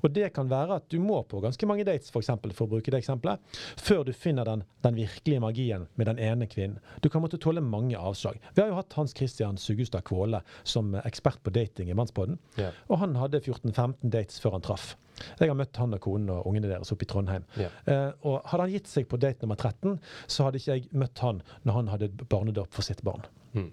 Og 0.01 0.13
det 0.15 0.31
kan 0.37 0.49
være 0.51 0.79
at 0.81 0.87
du 0.93 0.99
må 1.05 1.21
på 1.29 1.41
ganske 1.45 1.69
mange 1.69 1.85
dates, 1.85 2.11
for, 2.13 2.25
eksempel, 2.25 2.55
for 2.57 2.67
å 2.67 2.73
bruke 2.73 2.93
det 2.93 3.03
eksempelet, 3.03 3.43
før 3.77 4.07
du 4.09 4.13
finner 4.17 4.49
den, 4.49 4.65
den 4.87 4.97
virkelige 4.97 5.43
magien 5.45 5.85
med 6.01 6.09
den 6.09 6.23
ene 6.23 6.49
kvinnen. 6.51 6.79
Du 7.05 7.11
kan 7.13 7.23
måtte 7.25 7.41
tåle 7.41 7.61
mange 7.65 7.99
avslag. 7.99 8.41
Vi 8.55 8.63
har 8.63 8.73
jo 8.73 8.79
hatt 8.79 8.97
Hans 8.99 9.15
Christian 9.17 9.61
Sugustad 9.61 10.07
Kvåle 10.09 10.41
som 10.63 10.95
ekspert 11.05 11.43
på 11.45 11.53
dating 11.55 11.91
i 11.93 11.99
Mannspodden. 11.99 12.39
Yeah. 12.57 12.77
Og 12.89 13.03
han 13.03 13.19
hadde 13.21 13.43
14-15 13.45 14.15
dates 14.17 14.41
før 14.43 14.57
han 14.57 14.65
traff. 14.65 14.95
Jeg 15.41 15.51
har 15.51 15.59
møtt 15.59 15.77
han 15.81 15.97
og 15.97 16.03
konen 16.03 16.31
og 16.31 16.47
ungene 16.47 16.71
deres 16.71 16.93
oppe 16.95 17.05
i 17.05 17.11
Trondheim. 17.11 17.45
Yeah. 17.59 17.75
Eh, 17.91 18.11
og 18.29 18.47
hadde 18.49 18.69
han 18.69 18.75
gitt 18.77 18.91
seg 18.91 19.09
på 19.11 19.19
date 19.21 19.45
nummer 19.45 19.59
13, 19.59 19.99
så 20.31 20.47
hadde 20.47 20.63
ikke 20.63 20.77
jeg 20.79 21.01
møtt 21.03 21.25
han 21.25 21.43
når 21.67 21.81
han 21.81 21.93
hadde 21.93 22.11
barnedåp 22.31 22.73
for 22.75 22.87
sitt 22.87 23.03
barn. 23.07 23.27
Mm. 23.53 23.73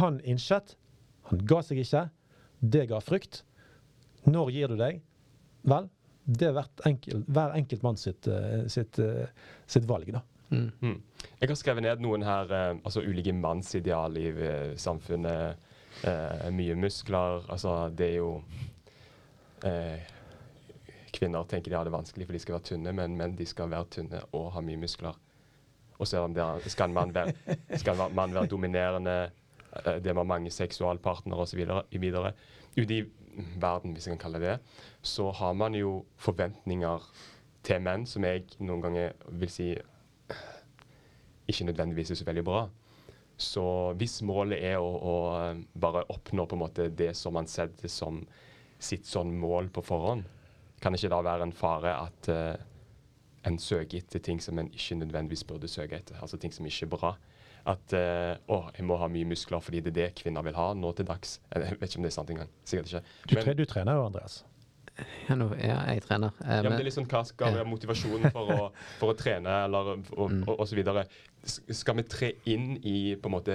Han 0.00 0.20
innsett. 0.24 0.76
Han 1.30 1.44
ga 1.48 1.60
seg 1.64 1.80
ikke. 1.84 2.08
Det 2.64 2.86
ga 2.88 3.00
frykt. 3.04 3.42
Når 4.24 4.52
gir 4.54 4.72
du 4.72 4.78
deg? 4.80 5.02
Vel, 5.68 5.88
det 6.24 6.48
er 6.48 6.54
hvert 6.56 6.84
enkelt, 6.88 7.26
hver 7.28 7.56
enkelt 7.58 7.84
mann 7.84 7.98
sitt, 8.00 8.28
eh, 8.28 8.64
sitt, 8.72 8.98
eh, 8.98 9.28
sitt 9.66 9.84
valg, 9.88 10.08
da. 10.14 10.22
Mm. 10.50 10.70
Mm. 10.80 10.96
Jeg 11.40 11.50
har 11.50 11.58
skrevet 11.60 11.84
ned 11.84 12.00
noen 12.04 12.24
her, 12.24 12.52
eh, 12.52 12.80
altså 12.84 13.02
ulike 13.04 13.34
mannsideal 13.36 14.16
i 14.20 14.28
eh, 14.32 14.74
samfunnet. 14.80 15.70
Eh, 16.04 16.50
mye 16.50 16.74
muskler. 16.74 17.44
Altså, 17.48 17.88
det 17.94 18.08
er 18.10 18.16
jo 18.18 18.30
eh, 19.64 20.10
Kvinner 21.14 21.44
tenker 21.46 21.70
de 21.70 21.76
har 21.78 21.86
det 21.86 21.94
vanskelig 21.94 22.26
for 22.26 22.34
de 22.34 22.40
skal 22.42 22.56
være 22.56 22.68
tynne, 22.72 22.92
men 22.96 23.14
menn 23.16 23.36
de 23.38 23.46
skal 23.46 23.70
være 23.70 23.86
tynne 23.94 24.24
og 24.34 24.48
ha 24.56 24.62
mye 24.64 24.80
muskler. 24.80 25.14
Og 25.94 26.08
så 26.10 26.18
er 26.24 26.34
det 26.34 26.72
skal 26.72 26.90
en 26.90 26.96
mann 26.96 27.14
være, 27.14 28.08
man 28.16 28.34
være 28.34 28.50
dominerende, 28.50 29.30
det 30.04 30.14
med 30.14 30.28
mange 30.28 30.52
seksualpartnere 30.54 31.46
osv. 31.46 31.62
Ute 32.76 32.94
i 32.94 33.02
verden, 33.60 33.94
hvis 33.94 34.06
jeg 34.06 34.16
kan 34.16 34.22
kalle 34.26 34.40
det 34.42 34.54
det, 34.54 34.58
så 35.02 35.30
har 35.30 35.52
man 35.58 35.74
jo 35.74 36.04
forventninger 36.16 37.10
til 37.64 37.80
menn 37.82 38.06
som 38.06 38.24
jeg 38.26 38.44
noen 38.60 38.82
ganger 38.84 39.12
vil 39.40 39.50
si 39.50 39.68
ikke 41.48 41.66
nødvendigvis 41.68 42.10
er 42.10 42.20
så 42.20 42.26
veldig 42.28 42.44
bra. 42.44 42.62
Så 43.36 43.64
hvis 43.98 44.20
målet 44.22 44.62
er 44.62 44.78
å, 44.78 44.90
å 44.94 45.14
eh, 45.40 45.62
bare 45.80 46.04
oppnå 46.12 46.46
på 46.46 46.56
en 46.56 46.62
måte 46.62 46.88
det 46.94 47.12
som 47.18 47.34
man 47.34 47.48
setter 47.50 47.90
som 47.90 48.22
sitt 48.78 49.08
sånn 49.08 49.32
mål 49.40 49.72
på 49.74 49.82
forhånd, 49.84 50.24
kan 50.82 50.94
ikke 50.94 51.10
da 51.10 51.20
være 51.24 51.48
en 51.48 51.54
fare 51.56 51.92
at 51.96 52.28
uh, 52.28 52.56
en 53.48 53.56
søker 53.60 54.02
etter 54.02 54.20
ting 54.20 54.40
som 54.42 54.58
en 54.60 54.68
ikke 54.68 54.98
nødvendigvis 55.00 55.44
burde 55.48 55.70
søke 55.70 55.96
etter. 55.96 56.18
Altså 56.20 56.36
ting 56.40 56.52
som 56.52 56.66
ikke 56.68 56.84
er 56.84 56.92
bra. 56.92 57.12
At 57.66 57.94
uh, 57.96 58.34
å, 58.52 58.58
jeg 58.76 58.84
må 58.84 58.98
ha 59.00 59.06
mye 59.08 59.24
muskler 59.24 59.62
fordi 59.64 59.80
det 59.80 59.92
er 59.94 59.96
det 60.00 60.08
kvinner 60.20 60.44
vil 60.44 60.56
ha 60.58 60.66
nå 60.76 60.90
til 60.98 61.06
dags. 61.08 61.38
Jeg 61.54 61.62
vet 61.80 61.86
ikke 61.88 62.00
om 62.02 62.04
det 62.04 62.10
er 62.10 62.16
sant 62.18 62.32
engang. 62.34 62.50
Sikkert 62.68 62.90
ikke. 62.90 63.04
Du, 63.30 63.34
Men, 63.38 63.56
du 63.56 63.64
trener 63.70 63.96
jo, 63.96 64.02
Andreas. 64.10 64.42
Ja, 65.28 65.34
nå, 65.34 65.48
ja, 65.58 65.78
jeg 65.90 66.04
trener. 66.04 66.30
Eh, 66.44 66.50
ja, 66.50 66.60
men 66.62 66.68
men- 66.70 66.76
det 66.78 66.84
er 66.84 66.90
liksom 66.90 67.06
Hva 67.10 67.24
skal 67.26 67.56
være 67.56 67.66
motivasjonen 67.66 68.30
for 68.30 68.52
å, 68.54 68.66
for 69.00 69.10
å 69.10 69.16
trene, 69.18 69.54
eller 69.64 69.94
og, 69.96 70.04
Mm. 70.30 70.44
og, 70.46 70.60
og 70.60 70.68
så 70.70 70.76
videre. 70.78 71.06
Skal 71.44 71.96
vi 71.98 72.02
tre 72.08 72.28
inn 72.48 72.78
i 72.86 73.14
på 73.20 73.28
en 73.28 73.34
måte 73.34 73.54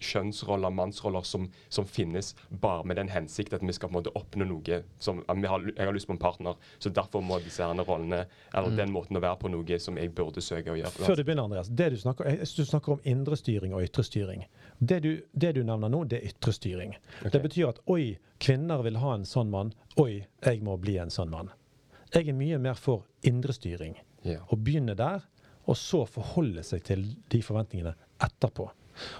kjønnsroller, 0.00 0.70
mannsroller, 0.72 1.22
som, 1.26 1.48
som 1.68 1.86
finnes, 1.88 2.32
bare 2.50 2.84
med 2.88 2.96
den 3.00 3.10
hensikt 3.12 3.52
at 3.56 3.64
vi 3.64 3.74
skal 3.76 3.90
på 3.90 3.94
en 3.94 3.98
måte 4.00 4.12
oppnå 4.16 4.46
noe 4.48 4.80
som 5.02 5.20
vi 5.28 5.50
har, 5.50 5.66
Jeg 5.76 5.86
har 5.86 5.92
lyst 5.96 6.08
på 6.08 6.14
en 6.16 6.20
partner, 6.22 6.56
så 6.78 6.92
derfor 6.94 7.22
må 7.24 7.38
disse 7.44 7.62
herne 7.64 7.84
rollene, 7.86 8.24
eller 8.54 8.70
Mm. 8.70 8.76
den 8.76 8.92
måten 8.94 9.16
å 9.18 9.20
være 9.20 9.38
på 9.40 9.50
noe 9.50 9.78
som 9.82 9.96
jeg 9.98 10.12
burde 10.14 10.40
søke 10.40 10.70
å 10.70 10.76
gjøre. 10.78 10.90
Før 11.04 11.16
du 11.16 11.24
begynner, 11.24 11.44
Andreas. 11.44 11.68
Det 11.68 11.90
du 11.90 11.96
snakker, 11.96 12.30
du 12.56 12.64
snakker 12.64 12.92
om 12.92 13.00
indre 13.04 13.36
styring 13.36 13.74
og 13.74 13.82
ytre 13.82 14.04
styring. 14.04 14.44
Det 14.78 15.00
du, 15.02 15.22
det 15.34 15.54
du 15.56 15.62
nevner 15.64 15.90
nå, 15.90 16.04
det 16.08 16.20
er 16.20 16.28
ytre 16.30 16.52
styring. 16.52 16.94
Okay. 17.20 17.30
Det 17.30 17.42
betyr 17.42 17.68
at 17.68 17.80
oi, 17.90 18.18
kvinner 18.40 18.82
vil 18.86 18.96
ha 19.02 19.14
en 19.14 19.26
sånn 19.28 19.50
mann. 19.50 19.74
Oi, 20.00 20.26
jeg 20.44 20.62
må 20.62 20.76
bli 20.80 20.96
en 21.02 21.10
sånn 21.10 21.30
mann. 21.30 21.50
Jeg 22.14 22.28
er 22.28 22.34
mye 22.34 22.58
mer 22.58 22.74
for 22.74 23.04
indre 23.22 23.52
styring. 23.52 23.96
Ja. 24.24 24.40
Å 24.48 24.56
begynne 24.56 24.94
der, 24.96 25.22
og 25.70 25.78
så 25.78 26.02
forholde 26.10 26.62
seg 26.66 26.82
til 26.88 27.04
de 27.30 27.40
forventningene 27.46 27.94
etterpå. 28.26 28.66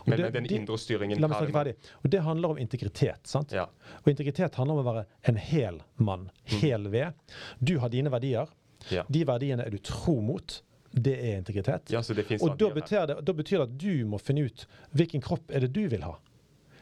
Og 0.03 0.09
Men 0.11 0.17
det- 0.19 0.25
med 0.27 0.33
den 0.35 0.45
de- 0.49 0.55
indre 0.59 0.77
styringen 0.79 1.21
La 1.23 1.29
meg 1.29 1.39
snakke 1.39 1.47
det- 1.47 1.55
ferdig. 1.55 1.93
Og 2.05 2.11
det 2.11 2.21
handler 2.23 2.51
om 2.51 2.59
integritet. 2.59 3.21
sant? 3.27 3.53
Ja. 3.53 3.65
Og 4.05 4.09
integritet 4.13 4.55
handler 4.59 4.75
om 4.79 4.85
å 4.85 4.93
være 4.95 5.07
en 5.25 5.37
hel 5.37 5.79
mann. 5.97 6.31
Hel 6.45 6.89
ved. 6.91 7.15
Du 7.63 7.79
har 7.79 7.89
dine 7.89 8.11
verdier. 8.11 8.49
Ja. 8.91 9.05
De 9.11 9.25
verdiene 9.25 9.65
er 9.65 9.71
du 9.71 9.79
tro 9.79 10.21
mot. 10.21 10.63
Det 10.93 11.15
er 11.23 11.39
integritet. 11.39 11.89
ja, 11.93 12.01
så 12.03 12.15
det 12.15 12.43
Og 12.43 12.59
da 12.59 12.69
betyr, 12.75 13.07
det, 13.07 13.25
da 13.25 13.33
betyr 13.33 13.59
det 13.59 13.61
at 13.63 13.79
du 13.79 14.05
må 14.07 14.19
finne 14.21 14.45
ut 14.47 14.67
hvilken 14.93 15.23
kropp 15.23 15.49
er 15.55 15.61
det 15.61 15.73
du 15.73 15.87
vil 15.89 16.03
ha. 16.03 16.17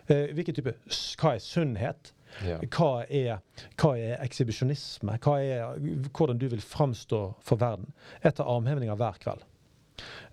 Eh, 0.09 0.28
hvilken 0.33 0.54
type, 0.54 0.74
Hva 1.18 1.35
er 1.35 1.38
sunnhet? 1.38 2.12
Ja. 2.42 2.59
Hva 2.59 3.04
er, 3.11 3.40
hva 3.76 3.98
er 3.98 4.16
ekshibisjonisme? 4.24 5.18
Hva 5.20 5.38
er 5.42 5.78
hvordan 6.14 6.38
du 6.38 6.48
vil 6.48 6.61
framstå 6.61 7.35
for 7.42 7.57
verden? 7.57 7.92
Jeg 8.24 8.35
tar 8.37 8.44
armhevinger 8.46 8.96
hver 8.96 9.18
kveld. 9.20 9.42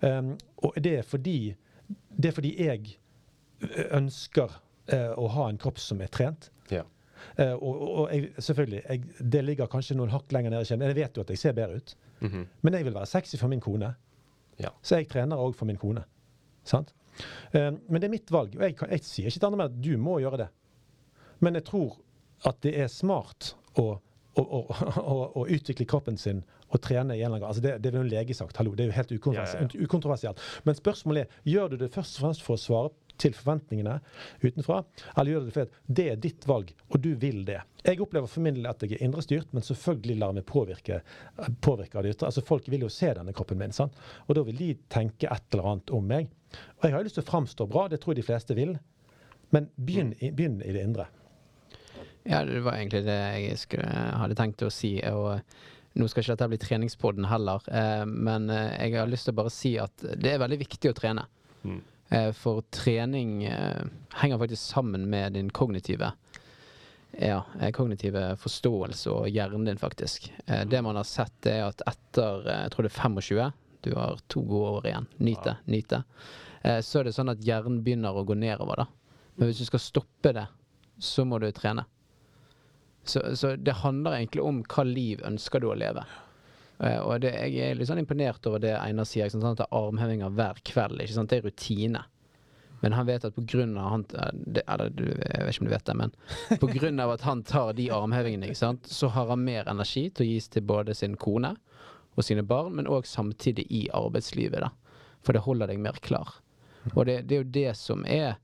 Um, 0.00 0.34
og 0.64 0.76
det 0.82 0.98
er 1.00 1.06
fordi 1.06 1.54
det 2.16 2.30
er 2.30 2.34
fordi 2.34 2.52
jeg 2.58 2.96
ønsker 3.94 4.52
uh, 4.92 5.12
å 5.18 5.28
ha 5.36 5.48
en 5.50 5.60
kropp 5.60 5.78
som 5.80 6.00
er 6.04 6.10
trent. 6.12 6.50
Ja. 6.72 6.84
Uh, 7.38 7.54
og 7.54 7.82
og 7.86 8.10
jeg, 8.12 8.32
selvfølgelig, 8.38 8.82
jeg, 8.88 9.30
det 9.32 9.44
ligger 9.44 9.70
kanskje 9.70 9.96
noen 9.98 10.12
hakk 10.12 10.32
lenger 10.34 10.52
nede 10.54 10.66
i 10.66 10.70
kjeden. 10.70 10.86
Jeg 10.90 10.98
vet 10.98 11.16
jo 11.16 11.24
at 11.24 11.32
jeg 11.32 11.42
ser 11.42 11.56
bedre 11.56 11.80
ut. 11.80 11.96
Mhm. 12.20 12.46
Men 12.62 12.78
jeg 12.78 12.84
vil 12.84 12.94
være 12.94 13.06
sexy 13.06 13.36
for 13.40 13.52
min 13.52 13.60
kone. 13.60 13.94
Ja. 14.60 14.72
Så 14.82 15.00
jeg 15.00 15.08
trener 15.12 15.40
òg 15.40 15.54
for 15.56 15.68
min 15.68 15.80
kone. 15.80 16.04
Sant? 16.64 16.94
Uh, 17.54 17.76
men 17.88 18.00
det 18.00 18.08
er 18.08 18.16
mitt 18.16 18.32
valg. 18.32 18.56
Og 18.56 18.62
jeg, 18.62 18.76
kan, 18.76 18.90
jeg 18.90 19.04
sier 19.04 19.30
ikke 19.30 19.40
til 19.40 19.52
andre 19.52 19.70
at 19.70 19.78
du 19.84 19.94
må 20.00 20.18
gjøre 20.24 20.44
det. 20.44 20.50
Men 21.44 21.58
jeg 21.58 21.68
tror 21.68 21.98
at 22.48 22.60
det 22.64 22.74
er 22.80 22.88
smart 22.92 23.54
å, 23.76 23.98
å, 24.36 24.42
å, 24.42 24.60
å 25.42 25.46
utvikle 25.52 25.88
kroppen 25.88 26.18
sin 26.20 26.44
og 26.66 26.82
trene 26.82 27.14
i 27.14 27.22
en 27.22 27.26
eller 27.30 27.36
annen 27.36 27.42
grad. 27.44 27.54
Altså 27.54 27.64
det, 27.64 27.74
det 27.84 27.94
jo 27.94 28.04
en 28.04 28.12
lege 28.12 28.36
sagt. 28.36 28.56
Hallo, 28.58 28.74
det 28.76 28.86
er 28.86 28.90
jo 28.90 28.96
helt 28.98 29.16
ukontroversielt. 29.16 29.76
Ukontroversielt. 29.86 30.46
Men 30.66 30.78
spørsmålet 30.78 31.26
er 31.26 31.50
gjør 31.52 31.72
du 31.72 31.82
det 31.84 31.92
først 31.94 32.18
og 32.18 32.26
fremst 32.26 32.46
for 32.46 32.56
å 32.56 32.62
svare 32.62 32.94
til 33.16 33.32
forventningene 33.32 33.94
utenfra, 34.42 34.82
eller 35.16 35.30
gjør 35.30 35.44
du 35.44 35.46
det 35.46 35.54
fordi 35.54 35.94
det 35.98 36.06
er 36.12 36.18
ditt 36.20 36.46
valg, 36.48 36.72
og 36.90 36.98
du 37.00 37.14
vil 37.20 37.44
det. 37.48 37.62
Jeg 37.86 38.00
opplever 38.02 38.28
for 38.28 38.44
min 38.44 38.58
del 38.58 38.68
at 38.68 38.82
jeg 38.84 38.98
er 38.98 39.04
indrestyrt, 39.06 39.52
men 39.56 39.64
selvfølgelig 39.64 40.18
lar 40.20 40.34
jeg 40.34 40.40
meg 40.40 40.48
påvirke, 40.50 40.98
påvirke 41.64 41.96
av 41.96 42.04
det 42.04 42.16
ytre. 42.16 42.28
Altså 42.28 42.44
Folk 42.44 42.68
vil 42.72 42.84
jo 42.84 42.92
se 42.92 43.12
denne 43.16 43.34
kroppen 43.36 43.60
min, 43.60 43.72
sant? 43.76 43.96
og 44.26 44.36
da 44.36 44.44
vil 44.46 44.58
de 44.58 44.72
tenke 44.92 45.30
et 45.32 45.54
eller 45.54 45.70
annet 45.72 45.94
om 45.96 46.04
meg. 46.04 46.28
Og 46.78 46.88
jeg 46.88 46.96
har 46.96 47.00
jo 47.00 47.08
lyst 47.08 47.18
til 47.20 47.24
å 47.24 47.30
framstå 47.30 47.68
bra, 47.70 47.86
det 47.88 48.02
tror 48.02 48.14
jeg 48.14 48.20
de 48.20 48.28
fleste 48.28 48.58
vil, 48.58 48.76
men 49.54 49.70
begynn 49.76 50.12
begynn 50.34 50.60
i 50.60 50.74
det 50.74 50.82
indre. 50.82 51.06
Ja, 52.26 52.40
det 52.44 52.58
var 52.66 52.74
egentlig 52.74 53.04
det 53.06 53.16
jeg 53.16 53.58
skulle, 53.62 53.86
hadde 53.86 54.36
tenkt 54.38 54.64
å 54.66 54.70
si. 54.74 54.96
Og 55.06 55.38
nå 55.96 56.08
skal 56.08 56.22
ikke 56.22 56.34
dette 56.34 56.48
bli 56.52 56.58
treningspodden 56.60 57.26
heller, 57.30 57.64
eh, 57.72 58.04
men 58.06 58.50
eh, 58.52 58.72
jeg 58.84 58.98
har 58.98 59.10
lyst 59.10 59.28
til 59.28 59.36
å 59.36 59.40
bare 59.40 59.52
si 59.52 59.76
at 59.80 60.04
det 60.16 60.34
er 60.34 60.42
veldig 60.42 60.58
viktig 60.60 60.92
å 60.92 60.96
trene. 60.96 61.24
Mm. 61.64 61.78
Eh, 62.12 62.30
for 62.36 62.62
trening 62.74 63.40
henger 63.46 64.40
faktisk 64.42 64.62
sammen 64.62 65.08
med 65.10 65.34
din 65.38 65.50
kognitive 65.50 66.12
ja, 67.16 67.38
kognitive 67.72 68.34
forståelse 68.36 69.08
og 69.08 69.28
hjernen 69.32 69.64
din, 69.64 69.78
faktisk. 69.80 70.26
Det 70.68 70.80
man 70.84 70.98
har 70.98 71.06
sett, 71.08 71.46
er 71.48 71.62
at 71.64 71.80
etter 71.88 72.44
jeg 72.44 72.72
tror 72.74 72.84
det 72.84 72.90
er 72.90 72.98
25, 72.98 73.46
du 73.86 73.88
har 73.96 74.20
to 74.28 74.42
gode 74.44 74.72
år 74.74 74.88
igjen, 74.90 75.06
nyt 75.24 75.46
det, 75.46 75.54
nyt 75.72 75.94
det, 75.94 76.02
så 76.84 77.00
er 77.00 77.08
det 77.08 77.14
sånn 77.16 77.32
at 77.32 77.40
hjernen 77.46 77.78
begynner 77.86 78.12
å 78.12 78.26
gå 78.26 78.36
nedover. 78.36 78.82
da. 78.82 79.22
Men 79.38 79.48
hvis 79.48 79.62
du 79.62 79.68
skal 79.70 79.80
stoppe 79.80 80.34
det, 80.36 80.44
så 81.00 81.24
må 81.24 81.40
du 81.40 81.48
trene. 81.56 81.86
Så, 83.10 83.22
så 83.36 83.54
det 83.56 83.80
handler 83.82 84.18
egentlig 84.18 84.44
om 84.44 84.62
hva 84.66 84.84
liv 84.86 85.22
ønsker 85.26 85.62
du 85.62 85.70
å 85.70 85.78
leve. 85.78 86.04
Uh, 86.76 87.00
og 87.00 87.22
det, 87.24 87.32
jeg 87.48 87.70
er 87.70 87.78
litt 87.78 87.88
sånn 87.88 88.02
imponert 88.02 88.44
over 88.48 88.60
det 88.60 88.74
Einar 88.76 89.08
sier. 89.08 89.30
sånn? 89.32 89.46
At 89.54 89.62
det 89.62 89.68
er 89.68 89.78
armhevinger 89.78 90.34
hver 90.36 90.60
kveld. 90.66 91.00
Ikke 91.00 91.16
sant? 91.16 91.32
Det 91.32 91.40
er 91.40 91.48
rutine. 91.48 92.04
Men 92.82 92.92
han 92.92 93.06
vet 93.08 93.24
at 93.24 93.38
av 93.38 93.88
han 93.90 94.04
eh, 94.14 94.32
det, 94.34 94.62
Eller 94.68 94.90
jeg 94.92 95.44
vet 95.46 95.54
ikke 95.54 95.62
om 95.64 95.68
du 95.68 95.72
vet 95.72 95.86
det, 95.86 95.94
men 95.96 97.00
av 97.00 97.10
at 97.14 97.24
han 97.24 97.42
tar 97.42 97.72
de 97.72 97.88
armhevingene, 97.90 98.50
ikke 98.50 98.58
sant? 98.58 98.86
så 98.86 99.08
har 99.08 99.30
han 99.32 99.44
mer 99.44 99.68
energi 99.70 100.10
til 100.10 100.26
å 100.26 100.28
gis 100.28 100.48
til 100.52 100.66
både 100.68 100.94
sin 100.94 101.16
kone 101.16 101.54
og 102.16 102.24
sine 102.24 102.44
barn, 102.44 102.74
men 102.76 102.88
òg 102.88 103.08
samtidig 103.08 103.66
i 103.72 103.86
arbeidslivet. 103.96 104.60
da. 104.60 104.70
For 105.24 105.36
det 105.36 105.44
holder 105.44 105.72
deg 105.72 105.80
mer 105.82 105.98
klar. 106.04 106.36
Og 106.94 107.06
det, 107.08 107.22
det 107.28 107.36
er 107.36 107.42
jo 107.42 107.54
det 107.56 107.72
som 107.80 108.04
er 108.06 108.36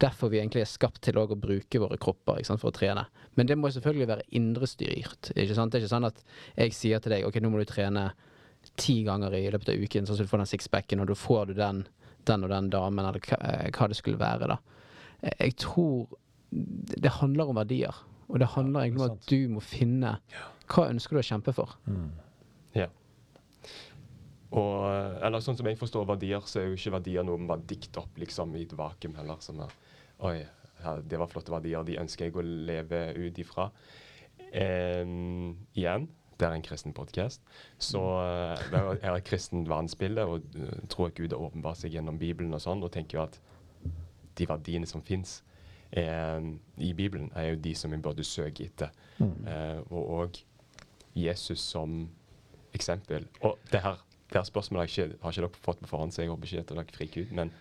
derfor 0.00 0.30
vi 0.32 0.38
egentlig 0.40 0.62
er 0.62 0.70
skapt 0.70 1.00
til 1.04 1.18
å 1.20 1.26
bruke 1.36 1.80
våre 1.82 1.98
kropper 2.00 2.38
ikke 2.40 2.46
sant, 2.52 2.60
for 2.62 2.72
å 2.72 2.76
trene. 2.76 3.04
Men 3.36 3.46
det 3.46 3.56
må 3.58 3.70
selvfølgelig 3.70 4.08
være 4.08 4.26
indrestyrt. 4.38 5.32
Ikke 5.36 5.54
sant? 5.54 5.72
Det 5.72 5.78
er 5.80 5.84
ikke 5.84 5.94
sånn 5.94 6.08
at 6.08 6.22
jeg 6.56 6.72
sier 6.76 7.02
til 7.02 7.12
deg 7.14 7.26
ok, 7.28 7.40
nå 7.42 7.50
må 7.52 7.60
du 7.62 7.68
trene 7.70 8.12
ti 8.78 9.02
ganger 9.06 9.34
i 9.34 9.50
løpet 9.50 9.72
av 9.74 9.82
uken, 9.82 10.06
sånn 10.06 10.16
at 10.18 10.24
du 10.24 10.30
får 10.30 10.42
den 10.44 10.50
sixpacken, 10.52 11.02
og 11.02 11.10
da 11.10 11.16
får 11.18 11.50
du 11.50 11.54
den, 11.58 11.84
den 12.30 12.44
og 12.46 12.50
den 12.54 12.70
damen, 12.70 13.04
eller 13.04 13.20
hva, 13.26 13.38
eh, 13.42 13.88
det 13.90 13.98
skulle 13.98 14.20
være. 14.22 14.48
da. 14.54 14.58
Eh, 15.22 15.36
Jeg 15.48 15.56
tror 15.56 16.06
det 16.52 17.10
handler 17.20 17.48
om 17.48 17.56
verdier. 17.56 17.94
Og 18.28 18.38
det 18.40 18.48
handler 18.54 18.80
er 18.80 18.84
egentlig 18.86 19.04
om 19.10 19.16
at 19.16 19.26
du 19.28 19.48
må 19.52 19.60
finne 19.60 20.16
hva 20.72 20.88
ønsker 20.88 21.16
du 21.16 21.20
å 21.20 21.26
kjempe 21.26 21.52
for. 21.52 21.74
Ja. 22.74 22.86
Og, 24.52 24.78
eller 25.24 25.40
sånn 25.44 25.56
som 25.56 25.68
jeg 25.68 25.78
forstår 25.80 26.08
verdier, 26.08 26.44
så 26.44 26.60
er 26.60 26.68
jo 26.68 26.78
ikke 26.78 26.96
verdier 26.98 27.24
noe 27.24 27.40
man 27.40 27.54
bare 27.54 27.68
dikter 27.68 28.04
opp 28.04 28.18
liksom 28.20 28.52
i 28.58 28.66
et 28.66 28.74
vakuum 28.76 29.14
heller. 29.16 29.40
Som 29.44 29.62
er, 29.64 29.76
Oi, 30.28 30.38
her, 30.84 31.04
det 31.08 31.20
var 31.20 31.30
flotte 31.30 31.54
verdier, 31.54 31.86
de 31.88 32.00
ønsker 32.02 32.28
jeg 32.28 32.36
å 32.36 32.44
leve 32.44 33.04
ut 33.16 33.40
ifra. 33.40 33.70
Em, 34.52 35.54
igjen, 35.78 36.08
det 36.36 36.48
er 36.48 36.56
en 36.56 36.66
kristen 36.66 36.94
podkast. 36.96 37.40
Så 37.80 38.02
eh, 38.20 38.66
det 38.72 38.82
er 39.00 39.14
et 39.14 39.28
kristent 39.28 39.70
verdensbilde 39.70 40.26
og 40.28 40.58
eh, 40.58 40.84
tror 40.92 41.08
at 41.08 41.16
Gud 41.16 41.32
har 41.32 41.48
åpenbart 41.48 41.80
seg 41.80 41.96
gjennom 41.96 42.20
Bibelen 42.20 42.52
og 42.52 42.62
sånn, 42.64 42.84
og 42.84 42.92
tenker 42.92 43.18
jo 43.18 43.24
at 43.24 43.40
de 44.36 44.48
verdiene 44.48 44.88
som 44.88 45.04
fins 45.04 45.40
i 45.92 46.92
Bibelen, 46.96 47.26
er 47.36 47.50
jo 47.50 47.58
de 47.60 47.74
som 47.76 47.92
vi 47.92 47.98
burde 48.00 48.24
søke 48.24 48.64
etter. 48.64 48.94
Eh, 49.20 49.80
og 49.92 50.12
òg 50.16 50.38
Jesus 51.12 51.60
som 51.60 52.06
eksempel. 52.72 53.26
Og 53.44 53.58
det 53.68 53.82
her, 53.84 54.00
det 54.32 54.40
her 54.40 54.48
spørsmålet 54.48 54.82
har 54.82 54.90
ikke, 54.90 55.18
har 55.22 55.34
ikke 55.36 55.44
dere 55.46 55.62
fått 55.66 55.80
på 55.84 55.88
forhånd, 55.90 56.12
så 56.14 56.22
jeg 56.22 56.30
håper 56.32 56.48
ikke 56.50 56.64
at 56.64 56.72
dere 56.74 56.84
friker 56.96 57.22
ut. 57.26 57.32
Men 57.38 57.52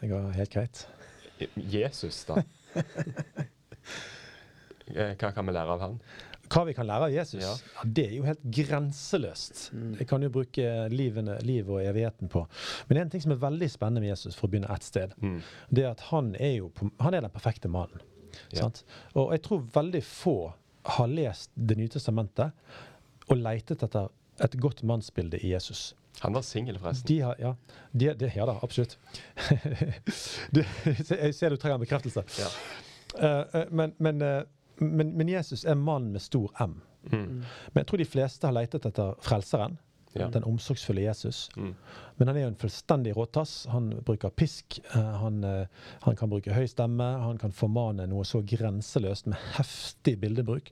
Det 0.00 0.08
går 0.10 0.30
helt 0.36 0.50
greit. 0.52 0.86
Jesus, 1.56 2.24
da? 2.28 2.42
Eh, 4.88 5.12
Hva 5.20 5.28
kan 5.36 5.44
vi 5.44 5.52
lære 5.52 5.74
av 5.74 5.82
han? 5.84 5.96
Hva 6.48 6.62
vi 6.64 6.72
kan 6.72 6.86
lære 6.88 7.08
av 7.10 7.12
Jesus, 7.12 7.42
Ja. 7.44 7.50
ja. 7.52 7.82
det 7.84 8.04
er 8.06 8.14
jo 8.16 8.22
helt 8.24 8.42
grenseløst. 8.56 9.66
Jeg 9.98 10.06
kan 10.08 10.22
jo 10.24 10.30
bruke 10.32 10.64
livene, 10.88 11.34
livet 11.44 11.68
og 11.74 11.82
evigheten 11.84 12.30
på. 12.32 12.46
Men 12.88 13.02
en 13.02 13.10
ting 13.12 13.20
som 13.20 13.34
er 13.34 13.42
veldig 13.42 13.68
spennende 13.70 14.00
med 14.00 14.08
Jesus, 14.14 14.34
for 14.38 14.48
å 14.48 14.50
begynne 14.54 14.70
ett 14.72 14.82
sted, 14.86 15.12
Mm. 15.20 15.42
det 15.70 15.84
er 15.84 15.90
at 15.90 16.00
han 16.08 16.34
er 16.40 16.54
jo 16.56 16.70
han 17.00 17.14
er 17.14 17.20
den 17.20 17.30
perfekte 17.30 17.68
mannen. 17.68 18.00
Ja. 18.52 18.62
Sant? 18.62 18.84
Og 19.14 19.32
jeg 19.32 19.42
tror 19.42 19.66
veldig 19.74 20.02
få 20.04 20.54
har 20.84 21.06
lest 21.08 21.50
Det 21.54 21.76
nye 21.76 21.88
testamentet 21.88 22.52
og 23.28 23.36
leitet 23.36 23.82
etter 23.82 24.08
et 24.40 24.56
godt 24.56 24.82
mannsbilde 24.84 25.36
i 25.44 25.50
Jesus. 25.52 25.94
Han 26.20 26.34
var 26.34 26.42
singel, 26.42 26.78
forresten. 26.78 27.06
De 27.08 27.20
har, 27.20 27.36
ja, 27.38 27.54
de, 27.92 28.12
de, 28.14 28.30
ja 28.34 28.46
da, 28.46 28.58
absolutt. 28.62 28.98
du, 30.54 30.62
jeg 30.84 31.34
ser 31.34 31.54
du 31.54 31.56
trenger 31.56 31.78
en 31.78 31.84
bekreftelse. 31.84 32.24
Ja. 32.40 32.48
Eh, 33.18 33.60
eh, 33.60 33.66
men, 33.70 33.94
men, 33.98 34.22
uh, 34.22 34.42
men, 34.82 35.14
men 35.18 35.28
Jesus 35.28 35.64
er 35.64 35.78
mann 35.78 36.10
med 36.12 36.22
stor 36.22 36.50
M. 36.62 36.80
Mm. 37.10 37.44
Men 37.72 37.82
jeg 37.82 37.86
tror 37.90 38.02
de 38.02 38.08
fleste 38.08 38.48
har 38.48 38.56
leitet 38.56 38.86
etter 38.88 39.14
frelseren. 39.24 39.78
Ja. 40.20 40.28
Den 40.34 40.44
omsorgsfulle 40.48 41.04
Jesus. 41.04 41.48
Mm. 41.56 41.74
Men 42.18 42.28
han 42.28 42.36
er 42.36 42.42
jo 42.42 42.50
en 42.50 42.58
fullstendig 42.58 43.14
råtass. 43.16 43.66
Han 43.72 43.90
bruker 44.04 44.30
pisk. 44.34 44.80
eh, 44.94 45.10
han, 45.22 45.44
eh, 45.44 45.66
han 46.02 46.16
kan 46.16 46.30
bruke 46.30 46.54
høy 46.54 46.66
stemme. 46.66 47.06
Han 47.22 47.38
kan 47.38 47.52
formane 47.52 48.06
noe 48.10 48.24
så 48.26 48.42
grenseløst 48.42 49.26
med 49.30 49.38
heftig 49.56 50.16
bildebruk. 50.20 50.70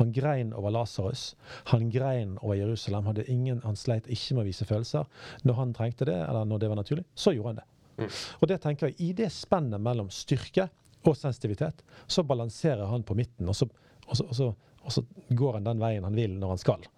Han 0.00 0.12
grein 0.12 0.52
over 0.52 0.70
Lasarus. 0.70 1.34
Han 1.72 1.90
grein 1.90 2.38
over 2.42 2.54
Jerusalem. 2.60 3.08
Ingen, 3.26 3.62
han 3.64 3.76
sleit 3.76 4.06
ikke 4.06 4.36
med 4.36 4.44
å 4.44 4.48
vise 4.50 4.68
følelser. 4.68 5.08
Når 5.42 5.60
han 5.60 5.74
trengte 5.76 6.08
det, 6.08 6.18
eller 6.28 6.44
når 6.44 6.58
det 6.58 6.72
var 6.72 6.82
naturlig, 6.82 7.04
så 7.14 7.32
gjorde 7.32 7.54
han 7.54 7.62
det. 7.62 7.68
Mm. 8.02 8.10
Og 8.40 8.48
det 8.48 8.60
tenker 8.62 8.90
jeg, 8.90 9.00
I 9.00 9.12
det 9.12 9.32
spennet 9.32 9.80
mellom 9.80 10.10
styrke 10.12 10.68
og 11.02 11.16
sensitivitet, 11.18 11.82
så 12.06 12.22
balanserer 12.22 12.86
han 12.86 13.02
på 13.02 13.16
midten. 13.18 13.48
Og 13.48 13.56
så, 13.56 13.68
og 14.06 14.16
så, 14.16 14.26
og 14.28 14.36
så, 14.36 14.52
og 14.82 14.92
så 14.92 15.04
går 15.28 15.58
han 15.58 15.66
den 15.66 15.82
veien 15.82 16.04
han 16.04 16.16
vil 16.16 16.36
når 16.38 16.54
han 16.54 16.62
skal. 16.62 16.92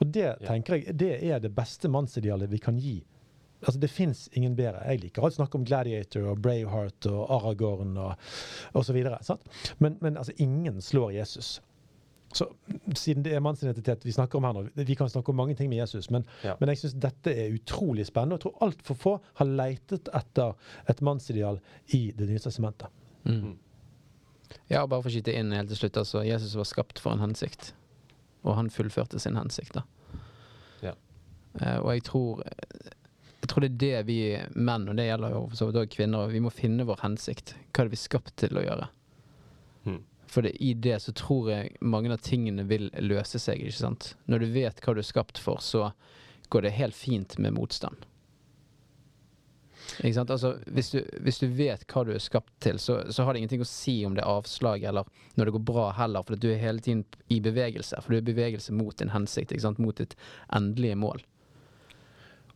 Og 0.00 0.12
det 0.14 0.34
tenker 0.46 0.78
jeg, 0.80 0.96
det 0.98 1.12
er 1.30 1.40
det 1.42 1.54
beste 1.56 1.88
mannsidealet 1.92 2.50
vi 2.52 2.58
kan 2.62 2.78
gi. 2.80 2.98
Altså 3.60 3.80
Det 3.80 3.90
fins 3.92 4.28
ingen 4.32 4.54
bedre. 4.56 4.80
Jeg 4.88 5.02
liker 5.02 5.24
å 5.24 5.30
snakke 5.34 5.58
om 5.58 5.64
Gladiator 5.68 6.30
og 6.32 6.38
Braveheart 6.44 7.08
og 7.10 7.26
Aragorn 7.36 7.96
og, 8.00 8.30
osv. 8.78 8.96
Men, 9.78 9.98
men 10.00 10.16
altså, 10.16 10.32
ingen 10.40 10.80
slår 10.80 11.12
Jesus. 11.18 11.58
Så 12.32 12.46
Siden 12.94 13.24
det 13.26 13.32
er 13.34 13.42
mannsidentitet 13.42 14.04
vi 14.06 14.12
snakker 14.14 14.38
om 14.38 14.44
her 14.46 14.54
nå 14.54 14.84
Vi 14.86 14.94
kan 14.94 15.08
snakke 15.10 15.32
om 15.32 15.36
mange 15.40 15.56
ting 15.58 15.68
med 15.68 15.80
Jesus, 15.80 16.10
men, 16.14 16.24
Ja. 16.44 16.54
men 16.60 16.70
jeg 16.70 16.78
syns 16.78 16.94
dette 17.02 17.32
er 17.34 17.56
utrolig 17.56 18.06
spennende. 18.06 18.38
Og 18.38 18.40
jeg 18.40 18.46
tror 18.46 18.68
altfor 18.68 18.98
få 19.00 19.14
har 19.40 19.50
leitet 19.50 20.08
etter 20.14 20.54
et 20.88 21.02
mannsideal 21.02 21.60
i 21.96 22.12
Det 22.16 22.28
nye 22.30 22.38
testamentet. 22.38 22.88
Mm. 23.26 23.58
Ja, 24.70 24.86
bare 24.86 25.02
for 25.02 25.10
å 25.10 25.12
skyte 25.12 25.34
inn 25.36 25.52
helt 25.52 25.68
til 25.70 25.76
slutt, 25.82 25.98
altså. 26.00 26.24
Jesus 26.26 26.56
var 26.58 26.64
skapt 26.70 26.98
for 27.02 27.12
en 27.12 27.22
hensikt. 27.22 27.74
Og 28.42 28.56
han 28.56 28.70
fullførte 28.72 29.20
sin 29.20 29.38
hensikt, 29.38 29.76
da. 29.76 29.84
Ja. 30.84 30.94
Uh, 31.60 31.78
og 31.82 31.90
jeg 31.92 32.04
tror 32.06 32.42
Jeg 33.40 33.48
tror 33.48 33.64
det 33.64 33.70
er 33.70 33.80
det 33.82 34.06
vi 34.06 34.20
menn, 34.54 34.88
og 34.88 34.96
det 34.98 35.08
gjelder 35.08 35.32
jo 35.34 35.44
for 35.48 35.56
så 35.58 35.68
vidt 35.70 35.94
kvinner, 35.94 36.28
vi 36.30 36.42
må 36.44 36.52
finne 36.52 36.84
vår 36.86 37.00
hensikt. 37.02 37.54
Hva 37.72 37.82
er 37.82 37.88
det 37.88 37.96
vi 37.96 38.00
skapt 38.00 38.34
til 38.38 38.60
å 38.60 38.64
gjøre? 38.66 38.88
Mm. 39.88 40.02
For 40.30 40.46
det, 40.46 40.52
i 40.62 40.74
det 40.74 40.98
så 41.02 41.14
tror 41.16 41.48
jeg 41.50 41.72
mange 41.80 42.12
av 42.12 42.20
tingene 42.22 42.66
vil 42.68 42.90
løse 43.00 43.40
seg, 43.42 43.64
ikke 43.64 43.80
sant. 43.80 44.12
Når 44.30 44.44
du 44.44 44.52
vet 44.54 44.84
hva 44.84 44.94
du 44.94 45.00
er 45.02 45.08
skapt 45.08 45.40
for, 45.40 45.58
så 45.64 45.88
går 46.52 46.68
det 46.68 46.76
helt 46.76 46.98
fint 46.98 47.38
med 47.38 47.56
motstand. 47.56 48.04
Ikke 50.00 50.14
sant? 50.16 50.30
Altså, 50.30 50.54
hvis, 50.66 50.90
du, 50.94 51.00
hvis 51.24 51.40
du 51.42 51.46
vet 51.56 51.84
hva 51.90 52.04
du 52.06 52.12
er 52.14 52.22
skapt 52.22 52.52
til, 52.64 52.78
så, 52.82 53.00
så 53.12 53.24
har 53.24 53.34
det 53.34 53.42
ingenting 53.42 53.64
å 53.64 53.68
si 53.68 54.00
om 54.06 54.16
det 54.16 54.24
er 54.24 54.30
avslag 54.30 54.84
eller 54.88 55.08
når 55.38 55.48
det 55.48 55.56
går 55.56 55.66
bra 55.72 55.88
heller, 55.98 56.24
for 56.26 56.40
du 56.40 56.48
er 56.52 56.62
hele 56.62 56.84
tiden 56.84 57.04
i 57.28 57.40
bevegelse. 57.44 58.00
For 58.00 58.12
du 58.12 58.20
er 58.20 58.24
i 58.24 58.30
bevegelse 58.32 58.74
mot 58.76 58.96
din 59.00 59.12
hensikt, 59.14 59.52
ikke 59.52 59.66
sant? 59.66 59.82
mot 59.82 59.96
ditt 60.00 60.16
endelige 60.56 60.98
mål. 61.00 61.24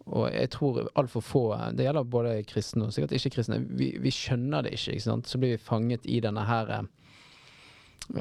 Og 0.05 0.27
jeg 0.29 0.51
tror 0.53 0.83
altfor 1.01 1.25
få, 1.25 1.45
det 1.73 1.87
gjelder 1.87 2.11
både 2.13 2.35
kristne 2.49 2.89
og 2.89 2.93
sikkert 2.93 3.15
ikke 3.17 3.39
kristne, 3.39 3.63
vi, 3.79 3.95
vi 4.01 4.13
skjønner 4.13 4.67
det 4.67 4.75
ikke. 4.77 4.99
ikke 4.99 5.07
sant? 5.07 5.31
Så 5.31 5.41
blir 5.41 5.55
vi 5.55 5.65
fanget 5.71 6.05
i 6.05 6.21
denne 6.25 6.45
her 6.45 6.73
eh, 6.77 6.85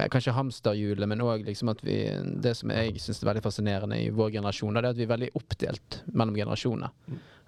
Kanskje 0.08 0.32
hamsterhjulet, 0.32 1.10
men 1.12 1.22
òg 1.26 1.44
liksom 1.44 1.74
at 1.74 1.82
vi 1.84 1.98
Det 2.40 2.54
som 2.56 2.72
jeg 2.72 3.02
syns 3.04 3.20
er 3.20 3.28
veldig 3.34 3.44
fascinerende 3.44 3.98
i 4.00 4.14
vår 4.16 4.32
generasjon, 4.38 4.78
det 4.78 4.86
er 4.86 4.94
at 4.94 5.02
vi 5.02 5.04
er 5.04 5.12
veldig 5.12 5.32
oppdelt 5.36 5.98
mellom 6.14 6.38
generasjoner. 6.40 6.94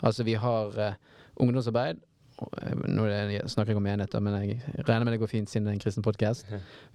Altså 0.03 0.26
vi 0.28 0.36
har 0.36 0.80
eh, 0.84 0.97
ungdomsarbeid 1.42 2.00
eh, 2.62 2.76
Nå 2.92 3.06
er 3.10 3.48
snakker 3.48 3.74
jeg 3.74 3.80
om 3.80 3.84
menigheter, 3.86 4.24
men 4.24 4.38
jeg 4.42 4.60
regner 4.88 5.06
med 5.08 5.16
det 5.16 5.22
går 5.24 5.32
fint 5.32 5.50
siden 5.52 5.66
det 5.68 5.74
er 5.74 5.78
en 5.80 5.84
kristen 5.84 6.06
podkast. 6.06 6.46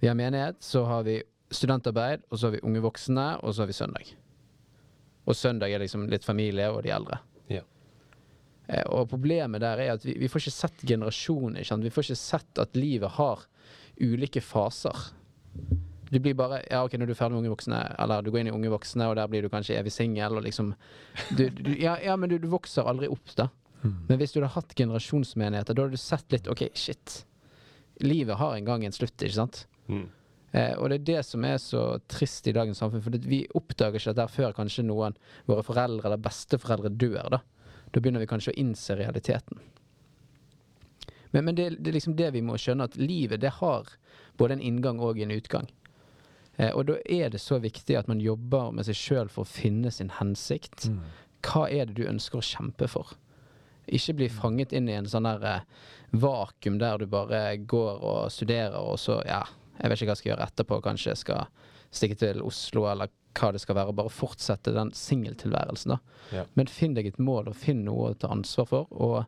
Vi 0.01 0.07
har 0.09 0.15
menighet, 0.17 0.59
så 0.63 0.83
har 0.85 1.03
vi 1.07 1.19
studentarbeid, 1.51 2.23
og 2.31 2.39
så 2.39 2.47
har 2.47 2.55
vi 2.57 2.63
unge 2.63 2.81
voksne, 2.83 3.27
og 3.43 3.53
så 3.53 3.63
har 3.63 3.67
vi 3.71 3.75
søndag. 3.75 4.13
Og 5.27 5.35
søndag 5.35 5.73
er 5.73 5.83
liksom 5.83 6.07
litt 6.09 6.25
familie 6.25 6.69
og 6.71 6.81
de 6.85 6.93
eldre. 6.95 7.19
Ja. 7.51 7.61
Eh, 8.67 8.83
Og 8.89 9.09
problemet 9.09 9.61
der 9.61 9.77
er 9.83 9.93
at 9.97 10.05
vi, 10.05 10.15
vi 10.17 10.29
får 10.31 10.45
ikke 10.45 10.55
sett 10.55 10.85
generasjoner. 10.87 11.65
Vi 11.83 11.89
får 11.93 12.07
ikke 12.09 12.21
sett 12.21 12.61
at 12.63 12.75
livet 12.79 13.17
har 13.19 13.43
ulike 14.01 14.41
faser. 14.41 15.11
Du 16.11 16.19
blir 16.19 16.33
bare 16.35 16.61
Ja, 16.69 16.81
OK, 16.83 16.97
når 16.99 17.07
du 17.07 17.13
er 17.13 17.19
ferdig 17.19 17.35
med 17.37 17.43
unge 17.45 17.53
voksne, 17.53 17.81
eller 17.99 18.21
du 18.23 18.31
går 18.31 18.41
inn 18.41 18.49
i 18.51 18.55
unge 18.55 18.71
voksne, 18.73 19.05
og 19.07 19.15
der 19.15 19.27
blir 19.31 19.45
du 19.45 19.49
kanskje 19.51 19.77
evig 19.79 19.93
singel, 19.95 20.35
og 20.39 20.43
liksom 20.43 20.73
du, 21.37 21.45
du, 21.49 21.69
ja, 21.79 21.97
ja, 22.03 22.15
men 22.19 22.29
du, 22.31 22.37
du 22.41 22.49
vokser 22.51 22.87
aldri 22.87 23.07
opp, 23.11 23.31
da. 23.37 23.47
Men 23.81 24.19
hvis 24.21 24.33
du 24.33 24.39
hadde 24.39 24.53
hatt 24.53 24.75
generasjonsmenigheter, 24.77 25.73
da 25.73 25.85
hadde 25.85 25.97
du 25.97 26.01
sett 26.01 26.33
litt 26.33 26.49
OK, 26.51 26.67
shit. 26.77 27.25
Livet 28.01 28.37
har 28.37 28.55
en 28.55 28.67
gang 28.67 28.85
en 28.85 28.95
slutt, 28.95 29.15
ikke 29.17 29.37
sant? 29.39 29.63
Mm. 29.87 30.07
Eh, 30.51 30.73
og 30.77 30.89
det 30.91 30.99
er 30.99 31.07
det 31.07 31.23
som 31.25 31.45
er 31.47 31.57
så 31.63 31.83
trist 32.11 32.47
i 32.47 32.53
dagens 32.55 32.81
samfunn. 32.81 33.03
For 33.03 33.17
vi 33.25 33.43
oppdager 33.57 33.97
ikke 33.99 34.13
dette 34.13 34.35
før 34.35 34.55
kanskje 34.57 34.85
noen 34.85 35.17
våre 35.49 35.63
foreldre 35.65 36.09
eller 36.09 36.21
besteforeldre 36.21 36.93
dør. 36.93 37.37
Da 37.37 37.41
Da 37.91 37.99
begynner 37.99 38.23
vi 38.23 38.29
kanskje 38.31 38.53
å 38.53 38.59
innse 38.59 38.95
realiteten. 38.95 39.59
Men, 41.31 41.45
men 41.45 41.55
det, 41.55 41.69
det 41.79 41.91
er 41.91 41.95
liksom 41.97 42.15
det 42.15 42.31
vi 42.35 42.41
må 42.43 42.57
skjønne, 42.59 42.87
at 42.87 42.95
livet 42.99 43.41
det 43.41 43.57
har 43.59 43.87
både 44.37 44.53
en 44.57 44.61
inngang 44.61 44.99
og 44.99 45.19
en 45.19 45.31
utgang. 45.31 45.67
Eh, 46.57 46.71
og 46.71 46.85
da 46.87 46.99
er 47.07 47.29
det 47.31 47.41
så 47.41 47.59
viktig 47.59 47.97
at 47.97 48.07
man 48.07 48.21
jobber 48.23 48.71
med 48.75 48.87
seg 48.87 48.95
sjøl 48.99 49.31
for 49.31 49.43
å 49.43 49.51
finne 49.51 49.91
sin 49.91 50.11
hensikt. 50.19 50.89
Hva 51.47 51.67
er 51.71 51.87
det 51.87 51.95
du 51.99 52.07
ønsker 52.07 52.39
å 52.39 52.45
kjempe 52.45 52.87
for? 52.91 53.15
Ikke 53.91 54.15
bli 54.19 54.29
fanget 54.31 54.75
inn 54.77 54.89
i 54.89 54.97
en 54.97 55.09
sånn 55.09 55.27
der 55.27 55.47
eh, 55.47 55.87
vakuum 56.11 56.77
der 56.81 57.01
du 57.01 57.07
bare 57.11 57.57
går 57.57 58.03
og 58.03 58.31
studerer, 58.33 58.77
og 58.79 58.99
så, 58.99 59.19
ja, 59.27 59.43
jeg 59.79 59.89
vet 59.89 59.97
ikke 59.97 60.09
hva 60.09 60.15
jeg 60.15 60.21
skal 60.21 60.31
gjøre 60.33 60.47
etterpå, 60.47 60.79
kanskje 60.85 61.13
jeg 61.13 61.21
skal 61.23 61.67
stikke 61.91 62.17
til 62.19 62.43
Oslo, 62.45 62.85
eller 62.91 63.11
hva 63.37 63.51
det 63.55 63.61
skal 63.63 63.77
være. 63.77 63.91
og 63.91 63.97
Bare 63.99 64.13
fortsette 64.13 64.73
den 64.75 64.91
singeltilværelsen, 64.95 65.95
da. 65.95 65.99
Ja. 66.35 66.45
Men 66.59 66.71
finn 66.71 66.95
deg 66.97 67.09
et 67.09 67.19
mål, 67.19 67.51
og 67.51 67.57
finn 67.59 67.83
noe 67.87 68.11
å 68.11 68.17
ta 68.19 68.31
ansvar 68.33 68.69
for. 68.69 68.91
Og 68.91 69.23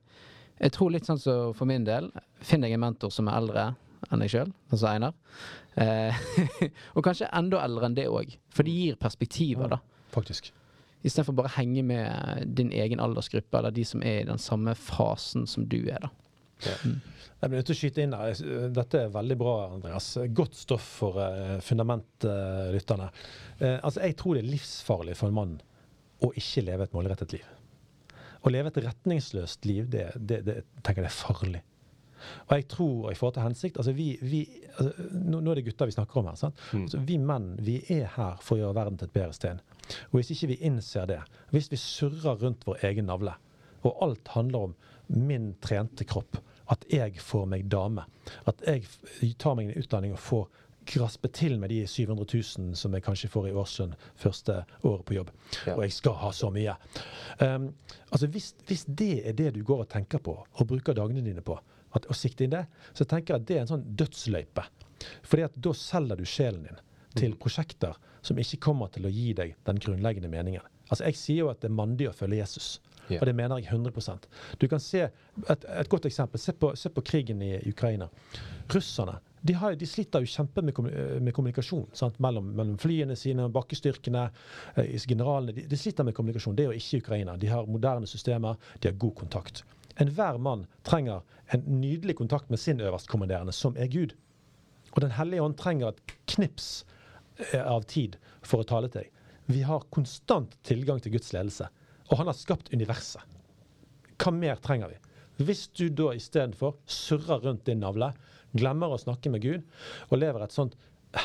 jeg 0.59 0.75
tror 0.75 0.93
litt 0.93 1.07
sånn 1.09 1.21
som 1.21 1.55
for 1.57 1.69
min 1.69 1.87
del, 1.87 2.11
finn 2.43 2.63
deg 2.63 2.75
en 2.75 2.83
mentor 2.85 3.13
som 3.13 3.31
er 3.31 3.39
eldre 3.39 3.69
enn 4.11 4.23
deg 4.23 4.31
sjøl, 4.31 4.51
altså 4.69 4.89
Einar. 4.91 5.15
Eh, 5.79 6.25
og 6.95 7.05
kanskje 7.05 7.31
enda 7.35 7.63
eldre 7.63 7.89
enn 7.89 7.97
det 7.97 8.09
òg, 8.11 8.35
for 8.53 8.67
det 8.67 8.75
gir 8.75 8.99
perspektiver, 8.99 9.71
da. 9.75 9.79
Faktisk. 10.13 10.51
Istedenfor 11.03 11.35
bare 11.37 11.51
å 11.51 11.57
henge 11.57 11.83
med 11.85 12.53
din 12.57 12.71
egen 12.71 13.01
aldersgruppe, 13.03 13.59
eller 13.59 13.75
de 13.75 13.83
som 13.87 14.03
er 14.03 14.21
i 14.21 14.27
den 14.29 14.39
samme 14.41 14.75
fasen 14.79 15.47
som 15.49 15.67
du 15.69 15.81
er, 15.83 16.05
da. 16.05 16.13
Jeg 16.63 17.51
blir 17.51 17.59
nødt 17.59 17.67
til 17.67 17.75
å 17.75 17.79
skyte 17.81 18.03
inn 18.05 18.13
her. 18.15 18.37
Dette 18.71 19.01
er 19.01 19.09
veldig 19.11 19.35
bra, 19.35 19.55
Andreas. 19.73 20.13
Godt 20.31 20.55
stoff 20.55 20.85
for 21.01 21.19
uh, 21.19 21.57
fundamentlytterne. 21.65 23.09
Eh, 23.57 23.75
altså, 23.81 23.99
jeg 24.05 24.15
tror 24.19 24.37
det 24.37 24.45
er 24.45 24.53
livsfarlig 24.53 25.17
for 25.19 25.27
en 25.27 25.35
mann 25.35 25.57
å 26.23 26.29
ikke 26.39 26.63
leve 26.63 26.87
et 26.87 26.95
målrettet 26.95 27.35
liv. 27.35 27.49
Å 28.43 28.51
leve 28.51 28.71
et 28.71 28.79
retningsløst 28.85 29.67
liv, 29.67 29.89
det, 29.91 30.05
det, 30.15 30.39
det 30.47 30.57
tenker 30.79 31.03
jeg 31.03 31.11
er 31.11 31.17
farlig. 31.17 31.63
Og 32.47 32.55
jeg 32.55 32.67
tror 32.71 33.11
i 33.11 33.17
forhold 33.19 33.35
til 33.35 33.43
hensikt 33.43 33.79
altså 33.81 33.91
vi, 33.97 34.13
vi, 34.23 34.45
altså, 34.77 35.07
nå, 35.11 35.41
nå 35.43 35.51
er 35.51 35.59
det 35.59 35.65
gutter 35.67 35.89
vi 35.89 35.95
snakker 35.97 36.21
om 36.21 36.29
her. 36.31 36.39
sant? 36.39 36.61
Mm. 36.71 36.85
Altså, 36.85 37.01
vi 37.09 37.19
menn 37.19 37.49
vi 37.59 37.81
er 37.91 38.07
her 38.15 38.39
for 38.39 38.55
å 38.55 38.61
gjøre 38.61 38.77
verden 38.79 38.99
til 38.99 39.09
et 39.09 39.17
bedre 39.17 39.35
sted. 39.35 39.72
Og 40.11 40.19
hvis 40.19 40.31
ikke 40.33 40.53
vi 40.53 40.61
innser 40.69 41.07
det, 41.09 41.19
hvis 41.51 41.71
vi 41.71 41.79
surrer 41.79 42.39
rundt 42.41 42.67
vår 42.67 42.85
egen 42.89 43.09
navle, 43.11 43.35
og 43.83 44.03
alt 44.05 44.33
handler 44.35 44.69
om 44.69 44.75
min 45.07 45.53
trente 45.61 46.07
kropp, 46.07 46.39
at 46.71 46.85
jeg 46.91 47.19
får 47.19 47.47
meg 47.51 47.67
dame, 47.71 48.05
at 48.47 48.61
jeg 48.63 49.35
tar 49.39 49.57
meg 49.59 49.69
en 49.69 49.81
utdanning 49.83 50.13
og 50.15 50.23
får 50.23 50.45
graspe 50.87 51.29
til 51.31 51.59
med 51.59 51.71
de 51.71 51.83
700 51.87 52.27
000 52.33 52.75
som 52.75 52.93
jeg 52.95 53.03
kanskje 53.05 53.29
får 53.31 53.49
i 53.49 53.53
årslønn 53.55 53.93
første 54.19 54.63
året 54.83 55.05
på 55.07 55.15
jobb. 55.17 55.29
Ja. 55.67 55.75
Og 55.77 55.85
jeg 55.85 55.95
skal 55.95 56.17
ha 56.19 56.31
så 56.35 56.49
mye. 56.53 56.75
Um, 57.39 57.69
altså 58.09 58.27
hvis, 58.31 58.53
hvis 58.67 58.85
det 58.87 59.27
er 59.29 59.37
det 59.37 59.53
du 59.55 59.61
går 59.63 59.85
og 59.85 59.91
tenker 59.93 60.23
på, 60.23 60.35
og 60.43 60.67
bruker 60.67 60.97
dagene 60.97 61.23
dine 61.23 61.43
på, 61.45 61.57
at, 61.93 62.07
og 62.09 62.17
sikter 62.17 62.47
inn 62.47 62.55
det, 62.55 62.65
så 62.93 63.05
tenker 63.05 63.35
jeg 63.35 63.41
at 63.41 63.47
det 63.47 63.57
er 63.57 63.65
en 63.65 63.73
sånn 63.75 63.85
dødsløype. 63.99 64.65
Fordi 65.27 65.45
at 65.45 65.55
da 65.55 65.75
selger 65.77 66.19
du 66.19 66.25
sjelen 66.27 66.67
din 66.67 66.83
til 67.13 67.35
prosjekter 67.39 67.99
som 68.23 68.39
ikke 68.39 68.61
kommer 68.63 68.91
til 68.93 69.05
å 69.07 69.11
gi 69.11 69.33
deg 69.37 69.53
den 69.67 69.81
grunnleggende 69.83 70.31
meningen. 70.31 70.63
Altså 70.89 71.05
Jeg 71.09 71.19
sier 71.19 71.43
jo 71.43 71.51
at 71.51 71.61
det 71.61 71.69
er 71.69 71.75
mandig 71.75 72.09
å 72.09 72.15
følge 72.15 72.39
Jesus. 72.41 72.79
yeah. 73.09 73.19
Og 73.19 73.27
det 73.27 73.35
mener 73.35 73.59
jeg 73.59 73.67
100 73.67 74.27
Du 74.59 74.67
kan 74.67 74.79
se 74.79 75.01
et, 75.03 75.65
et 75.65 75.89
godt 75.89 76.05
eksempel. 76.05 76.39
Se 76.39 76.53
på, 76.53 76.75
se 76.75 76.89
på 76.89 77.01
krigen 77.01 77.41
i 77.41 77.57
Ukraina. 77.69 78.09
Russerne 78.73 79.19
de, 79.43 79.53
har, 79.53 79.75
de 79.75 79.87
sliter 79.87 80.23
jo 80.23 80.29
kjempe 80.29 80.61
med, 80.63 80.77
med 81.19 81.33
kommunikasjon 81.35 81.89
sant? 81.93 82.19
Mellom, 82.23 82.53
mellom 82.55 82.77
flyene 82.79 83.15
sine, 83.19 83.49
bakkestyrkene, 83.51 84.29
eh, 84.79 84.93
generalene. 85.03 85.51
De, 85.57 85.65
de 85.67 85.79
sliter 85.79 86.07
med 86.07 86.15
kommunikasjon. 86.15 86.55
Det 86.55 86.63
er 86.63 86.71
jo 86.71 86.79
ikke 86.79 87.01
Ukraina. 87.03 87.35
De 87.37 87.49
har 87.51 87.67
moderne 87.67 88.07
systemer, 88.07 88.55
de 88.79 88.87
har 88.87 88.95
god 89.01 89.17
kontakt. 89.19 89.65
Enhver 89.99 90.39
mann 90.39 90.63
trenger 90.87 91.25
en 91.51 91.65
nydelig 91.81 92.15
kontakt 92.21 92.49
med 92.49 92.59
sin 92.59 92.79
øverstkommanderende, 92.79 93.51
som 93.51 93.75
er 93.75 93.91
Gud. 93.91 94.15
Og 94.93 95.01
Den 95.01 95.11
hellige 95.11 95.43
ånd 95.43 95.57
trenger 95.59 95.91
et 95.91 96.15
knips 96.31 96.85
av 97.59 97.87
tid 97.89 98.17
for 98.41 98.63
å 98.63 98.67
tale 98.67 98.89
til 98.91 99.03
deg. 99.03 99.23
Vi 99.51 99.63
har 99.67 99.87
konstant 99.91 100.55
tilgang 100.63 101.01
til 101.03 101.15
Guds 101.15 101.33
ledelse. 101.35 101.67
Og 102.11 102.19
han 102.19 102.29
har 102.29 102.37
skapt 102.37 102.71
universet. 102.73 103.23
Hva 104.21 104.31
mer 104.35 104.59
trenger 104.63 104.93
vi? 104.93 104.99
Hvis 105.43 105.65
du 105.75 105.87
da 105.89 106.13
istedenfor 106.15 106.77
surrer 106.85 107.41
rundt 107.43 107.65
din 107.67 107.81
navle, 107.83 108.11
glemmer 108.53 108.93
å 108.93 109.01
snakke 109.01 109.31
med 109.33 109.43
Gud, 109.43 109.63
og 110.11 110.19
lever 110.21 110.45
et 110.45 110.55
sånt 110.55 110.77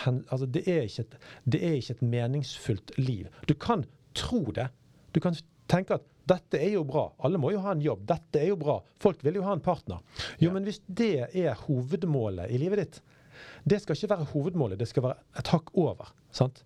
altså 0.05 0.45
det, 0.53 0.67
er 0.69 0.85
ikke 0.85 1.05
et, 1.07 1.15
det 1.49 1.61
er 1.65 1.77
ikke 1.79 1.95
et 1.97 2.07
meningsfullt 2.13 2.93
liv. 3.01 3.29
Du 3.49 3.55
kan 3.57 3.85
tro 4.17 4.43
det. 4.53 4.69
Du 5.17 5.21
kan 5.25 5.37
tenke 5.71 5.97
at 5.97 6.09
dette 6.29 6.61
er 6.61 6.75
jo 6.75 6.85
bra. 6.89 7.07
Alle 7.25 7.41
må 7.41 7.55
jo 7.55 7.63
ha 7.65 7.73
en 7.73 7.85
jobb. 7.85 8.03
Dette 8.09 8.43
er 8.43 8.51
jo 8.51 8.59
bra. 8.61 8.79
Folk 9.01 9.23
vil 9.25 9.39
jo 9.41 9.47
ha 9.47 9.55
en 9.57 9.65
partner. 9.65 10.03
Jo, 10.43 10.53
men 10.53 10.67
hvis 10.69 10.83
det 10.85 11.29
er 11.33 11.57
hovedmålet 11.65 12.53
i 12.53 12.61
livet 12.61 12.83
ditt, 12.83 13.01
det 13.69 13.83
skal 13.83 13.97
ikke 13.97 14.15
være 14.15 14.31
hovedmålet, 14.33 14.81
det 14.81 14.89
skal 14.89 15.09
være 15.09 15.39
et 15.39 15.53
hakk 15.55 15.73
over. 15.75 16.13
sant? 16.31 16.65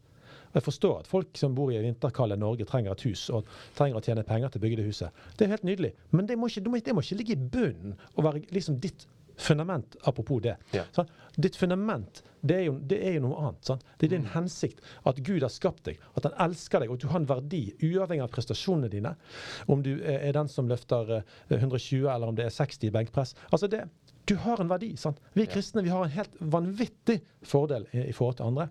Og 0.53 0.59
Jeg 0.61 0.63
forstår 0.63 0.99
at 0.99 1.07
folk 1.09 1.39
som 1.41 1.55
bor 1.57 1.71
i 1.73 1.81
vinterkalde 1.81 2.37
Norge 2.37 2.65
trenger 2.69 2.93
et 2.93 3.07
hus 3.09 3.29
og 3.33 3.49
trenger 3.77 3.97
å 3.97 4.05
tjene 4.05 4.25
penger 4.29 4.53
til 4.53 4.61
å 4.61 4.65
bygge 4.67 4.83
det 4.83 4.91
huset. 4.91 5.25
Det 5.39 5.47
er 5.47 5.55
helt 5.55 5.65
nydelig. 5.65 5.95
Men 6.11 6.29
det 6.29 6.37
må 6.37 6.51
ikke, 6.51 6.61
det 6.61 6.95
må, 6.95 7.01
ikke 7.01 7.17
ligge 7.23 7.37
i 7.37 7.49
bunnen 7.57 7.97
og 8.15 8.27
være 8.27 8.45
liksom 8.53 8.77
ditt 8.83 9.07
fundament, 9.43 9.97
apropos 10.05 10.43
det. 10.45 10.57
Ja. 10.77 10.85
Sant? 10.93 11.09
Ditt 11.41 11.57
fundament, 11.57 12.21
det 12.45 12.57
er, 12.59 12.65
jo, 12.67 12.75
det 12.91 12.99
er 13.01 13.17
jo 13.17 13.23
noe 13.25 13.39
annet. 13.41 13.65
Sant? 13.65 13.85
Det 13.99 14.09
er 14.09 14.13
din 14.17 14.29
hensikt. 14.35 14.83
At 15.09 15.23
Gud 15.25 15.41
har 15.43 15.53
skapt 15.53 15.87
deg, 15.89 16.01
at 16.19 16.29
han 16.29 16.37
elsker 16.47 16.83
deg, 16.83 16.93
og 16.93 16.99
at 16.99 17.05
du 17.05 17.09
har 17.13 17.23
en 17.23 17.29
verdi, 17.31 17.63
uavhengig 17.81 18.27
av 18.27 18.33
prestasjonene 18.35 18.91
dine. 18.93 19.15
Om 19.73 19.85
du 19.87 19.95
er 20.01 20.21
er 20.23 20.37
den 20.37 20.51
som 20.53 20.69
løfter 20.71 21.17
eh, 21.17 21.57
120, 21.57 22.07
eller 22.13 22.29
om 22.29 22.37
det 22.39 22.47
er 22.47 22.55
60 22.55 22.87
i 22.87 22.93
benkpress. 22.95 23.35
Altså 23.51 23.71
det, 23.73 23.87
du 24.25 24.37
har 24.39 24.61
en 24.61 24.71
verdi. 24.71 24.93
sant? 24.97 25.19
Vi 25.35 25.47
kristne 25.51 25.83
vi 25.83 25.91
har 25.91 26.05
en 26.05 26.15
helt 26.15 26.35
vanvittig 26.39 27.21
fordel 27.43 27.87
i, 27.91 28.05
i 28.07 28.13
forhold 28.15 28.39
til 28.39 28.51
andre. 28.53 28.69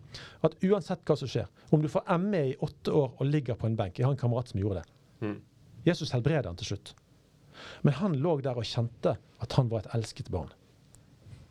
At 0.47 0.56
uansett 0.64 1.04
hva 1.08 1.18
som 1.20 1.32
skjer, 1.32 1.49
om 1.76 1.84
du 1.84 1.89
får 1.91 2.08
ME 2.24 2.43
i 2.54 2.56
åtte 2.60 2.93
år 2.95 3.14
og 3.18 3.28
ligger 3.28 3.60
på 3.60 3.68
en 3.68 3.76
benk 3.80 3.99
Jeg 3.99 4.08
har 4.08 4.16
en 4.16 4.22
kamerat 4.22 4.52
som 4.52 4.62
gjorde 4.62 4.82
det. 4.82 5.28
Mm. 5.28 5.38
Jesus 5.86 6.14
helbreder 6.16 6.49
han 6.49 6.60
til 6.60 6.72
slutt. 6.72 6.93
Men 7.82 7.97
han 7.99 8.18
lå 8.24 8.38
der 8.41 8.58
og 8.58 8.66
kjente 8.66 9.18
at 9.41 9.58
han 9.58 9.70
var 9.70 9.84
et 9.84 9.93
elsket 9.97 10.32
barn. 10.32 10.52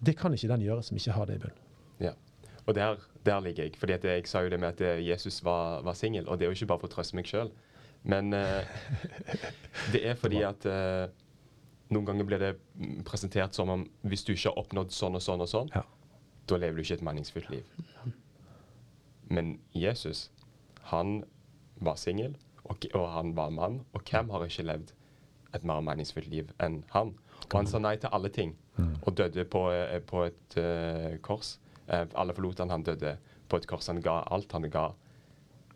Det 0.01 0.17
kan 0.19 0.35
ikke 0.35 0.49
den 0.49 0.65
gjøre 0.65 0.83
som 0.87 0.97
ikke 0.97 1.15
har 1.17 1.29
det 1.29 1.37
i 1.37 1.43
bunnen. 1.45 1.65
Ja. 2.01 2.15
Og 2.67 2.75
der, 2.75 3.03
der 3.27 3.41
ligger 3.45 3.67
jeg. 3.67 3.77
Fordi 3.77 3.99
jeg 4.01 4.29
sa 4.29 4.41
jo 4.45 4.53
det 4.53 4.61
med 4.61 4.69
at 4.69 4.81
eh, 4.81 5.09
Jesus 5.09 5.45
var, 5.45 5.83
var 5.85 5.93
singel, 5.99 6.29
og 6.29 6.39
det 6.39 6.47
er 6.47 6.55
jo 6.55 6.57
ikke 6.57 6.73
bare 6.73 6.83
for 6.83 6.89
å 6.91 6.95
trøste 6.95 7.19
meg 7.19 7.29
sjøl. 7.29 7.53
Men 8.03 8.33
uh, 8.33 8.65
det 9.93 10.01
er 10.09 10.17
fordi 10.17 10.41
at 10.47 10.65
eh, 10.65 11.11
noen 11.91 12.07
ganger 12.07 12.27
blir 12.29 12.39
det 12.43 12.53
mm, 12.79 13.03
presentert 13.09 13.55
som 13.57 13.71
om 13.73 13.85
hvis 14.07 14.25
du 14.27 14.33
ikke 14.35 14.51
har 14.53 14.61
oppnådd 14.63 14.93
sånn 14.95 15.19
og 15.19 15.25
sånn 15.25 15.45
og 15.45 15.51
sånn, 15.51 15.71
Ja. 15.75 15.83
da 16.47 16.57
lever 16.57 16.77
du 16.77 16.83
ikke 16.83 16.99
et 17.01 17.07
meningsfullt 17.07 17.51
liv. 17.51 17.65
Men 19.31 19.59
Jesus, 19.75 20.31
han 20.91 21.25
var 21.81 21.97
singel, 21.97 22.37
og, 22.65 22.87
og 22.95 23.09
han 23.15 23.35
var 23.37 23.51
mann, 23.55 23.81
og 23.95 24.03
hvem 24.11 24.31
har 24.31 24.45
ikke 24.47 24.67
levd 24.67 24.93
et 25.55 25.65
mer 25.67 25.83
meningsfullt 25.83 26.31
liv 26.31 26.51
enn 26.63 26.83
han? 26.95 27.15
Og 27.49 27.57
han 27.57 27.67
sa 27.71 27.79
nei 27.83 27.97
til 27.97 28.11
alle 28.13 28.31
ting, 28.35 28.57
og 29.03 29.15
døde 29.19 29.45
på, 29.45 29.71
eh, 29.75 29.99
på 30.01 30.25
et 30.25 30.57
uh, 30.57 31.17
kors. 31.23 31.59
Uh, 31.89 32.07
alle 32.15 32.35
forlot 32.37 32.59
han, 32.63 32.71
han 32.71 32.83
døde 32.87 33.17
på 33.49 33.57
et 33.59 33.67
kors. 33.67 33.89
Han 33.91 34.01
ga 34.03 34.21
alt, 34.31 34.53
han 34.53 34.71
ga 34.71 34.91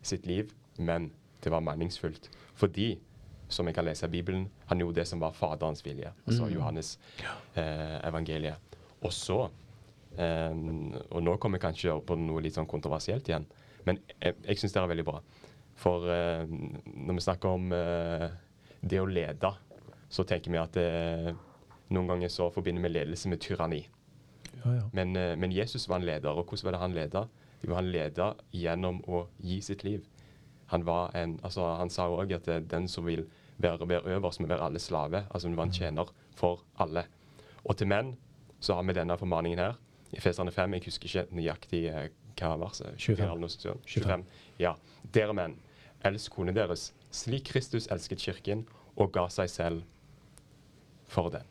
sitt 0.03 0.27
liv, 0.27 0.53
men 0.79 1.11
det 1.45 1.53
var 1.53 1.61
meningsfullt. 1.61 2.31
Fordi, 2.55 2.95
som 3.49 3.66
jeg 3.68 3.76
kan 3.76 3.84
lese 3.86 4.07
i 4.07 4.12
Bibelen, 4.12 4.47
han 4.70 4.80
gjorde 4.80 5.01
det 5.01 5.09
som 5.09 5.20
var 5.22 5.34
Faderens 5.36 5.84
vilje. 5.84 6.12
Altså 6.26 6.49
Johannes 6.53 6.95
eh, 7.55 7.99
evangeliet. 8.09 8.76
Og 9.05 9.12
så 9.12 9.38
eh, 10.16 10.55
Og 11.11 11.20
nå 11.22 11.36
kommer 11.38 11.59
jeg 11.61 11.66
kanskje 11.66 11.92
opp 11.95 12.07
på 12.11 12.16
noe 12.18 12.42
litt 12.45 12.57
sånn 12.57 12.70
kontroversielt 12.70 13.28
igjen, 13.28 13.47
men 13.84 14.01
jeg, 14.20 14.36
jeg 14.47 14.61
syns 14.62 14.72
det 14.76 14.80
er 14.82 14.92
veldig 14.95 15.07
bra. 15.07 15.18
For 15.76 16.07
eh, 16.09 16.47
når 16.49 17.18
vi 17.18 17.24
snakker 17.26 17.59
om 17.59 17.72
eh, 17.74 18.28
det 18.80 19.01
å 19.03 19.09
lede, 19.11 19.51
så 20.09 20.24
tenker 20.28 20.55
vi 20.55 20.61
at 20.61 20.76
eh, 20.80 21.32
noen 21.95 22.11
ganger 22.14 22.32
så 22.32 22.49
forbinder 22.55 22.84
vi 22.86 22.95
ledelse 22.95 23.28
med 23.28 23.42
tyranni. 23.45 23.82
Ja, 24.62 24.76
ja. 24.78 24.84
Men, 24.97 25.16
eh, 25.18 25.34
men 25.36 25.53
Jesus 25.53 25.88
var 25.90 26.01
en 26.01 26.07
leder, 26.09 26.30
og 26.32 26.47
hvordan 26.49 26.68
var 26.68 26.76
det 26.76 26.82
han 26.84 26.97
leda? 26.97 27.24
Jo, 27.64 27.74
han 27.76 27.90
leda 27.92 28.32
gjennom 28.53 29.01
å 29.09 29.26
gi 29.40 29.61
sitt 29.64 29.84
liv. 29.84 30.05
Han, 30.73 30.87
var 30.87 31.15
en, 31.17 31.39
altså, 31.45 31.67
han 31.79 31.91
sa 31.93 32.09
òg 32.09 32.33
at 32.37 32.49
eh, 32.49 32.62
den 32.71 32.89
som 32.89 33.07
vil 33.07 33.27
være, 33.62 33.89
være 33.89 34.17
øverst, 34.17 34.41
må 34.41 34.49
være 34.51 34.65
alle 34.65 34.83
slave. 34.83 35.25
Altså 35.31 35.49
han 35.49 35.57
var 35.57 35.69
en 35.69 35.73
tjener 35.73 36.12
for 36.37 36.65
alle. 36.79 37.07
Og 37.65 37.77
til 37.77 37.89
menn 37.89 38.15
så 38.61 38.75
har 38.79 38.87
vi 38.89 38.97
denne 38.97 39.19
formaningen 39.19 39.59
her. 39.59 39.81
I 40.15 40.21
Feserne 40.21 40.53
5, 40.53 40.75
jeg 40.75 40.87
husker 40.87 41.11
ikke 41.11 41.37
nøyaktig 41.37 41.85
eh, 41.91 42.09
hva 42.39 42.55
verset 42.59 42.95
25. 42.99 43.25
eller 43.25 43.41
noe 43.43 43.53
sånt. 43.53 43.87
25. 43.87 44.25
Ja. 44.62 44.75
Dere 45.15 45.35
menn, 45.37 45.59
elsk 46.05 46.35
kone 46.35 46.55
deres 46.55 46.93
slik 47.15 47.51
Kristus 47.53 47.87
elsket 47.93 48.23
kirken 48.23 48.65
og 48.97 49.12
ga 49.15 49.29
seg 49.33 49.51
selv 49.51 49.83
for 51.11 51.31
den. 51.35 51.47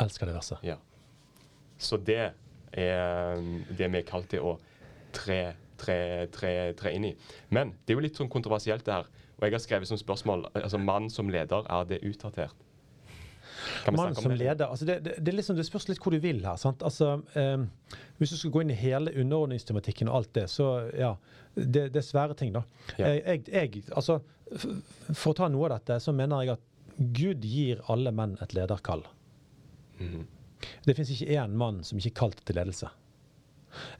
Elsker 0.00 0.28
det 0.28 0.36
verset. 0.36 0.62
Ja. 0.64 0.78
Så 1.78 1.98
det 2.00 2.32
er 2.72 3.36
um, 3.36 3.64
det 3.68 3.90
vi 3.92 4.00
er 4.00 4.06
kalt 4.08 4.30
til 4.32 4.44
å 4.46 4.54
tre, 5.12 5.54
tre, 5.82 5.98
tre, 6.34 6.52
tre 6.78 6.92
inn 6.96 7.08
i. 7.10 7.14
Men 7.54 7.74
det 7.82 7.94
er 7.94 7.98
jo 8.00 8.04
litt 8.06 8.18
sånn 8.20 8.30
kontroversielt 8.32 8.86
det 8.86 8.94
her. 9.00 9.08
Og 9.38 9.46
jeg 9.48 9.56
har 9.56 9.62
skrevet 9.64 9.90
som 9.90 9.98
spørsmål 10.00 10.46
altså 10.54 10.78
mann 10.78 11.08
som 11.10 11.30
leder, 11.32 11.66
er 11.66 11.88
det 11.90 12.02
utdatert? 12.06 12.54
Mann 13.94 14.14
som 14.14 14.30
det? 14.32 14.38
leder 14.40 14.66
altså 14.66 14.86
det, 14.88 14.96
det, 15.04 15.14
det, 15.22 15.32
liksom, 15.36 15.56
det 15.58 15.64
spørs 15.68 15.86
litt 15.90 16.00
hvor 16.02 16.14
du 16.14 16.18
vil 16.22 16.40
her. 16.46 16.56
sant? 16.58 16.82
Altså, 16.86 17.20
eh, 17.38 17.62
Hvis 18.18 18.32
du 18.34 18.36
skal 18.40 18.52
gå 18.54 18.62
inn 18.64 18.72
i 18.74 18.78
hele 18.78 19.12
underordningstematikken 19.22 20.10
og 20.10 20.20
alt 20.20 20.32
det, 20.38 20.48
så 20.50 20.68
ja. 20.98 21.12
Det, 21.54 21.88
det 21.92 22.00
er 22.00 22.06
svære 22.06 22.34
ting, 22.38 22.54
da. 22.54 22.62
Ja. 22.98 23.10
Eh, 23.10 23.18
Jeg, 23.34 23.44
jeg, 23.52 23.84
altså, 23.92 24.20
for 25.12 25.32
å 25.32 25.36
ta 25.42 25.50
noe 25.52 25.68
av 25.68 25.76
dette, 25.76 25.98
så 26.02 26.14
mener 26.16 26.46
jeg 26.46 26.56
at 26.56 26.68
Gud 27.16 27.44
gir 27.48 27.82
alle 27.92 28.12
menn 28.14 28.36
et 28.44 28.54
lederkall. 28.56 29.04
Mhm. 29.98 30.24
Det 30.86 30.94
fins 30.94 31.10
ikke 31.10 31.34
én 31.34 31.54
mann 31.58 31.80
som 31.82 31.98
ikke 31.98 32.12
er 32.12 32.18
kalt 32.20 32.42
til 32.46 32.54
ledelse. 32.54 32.88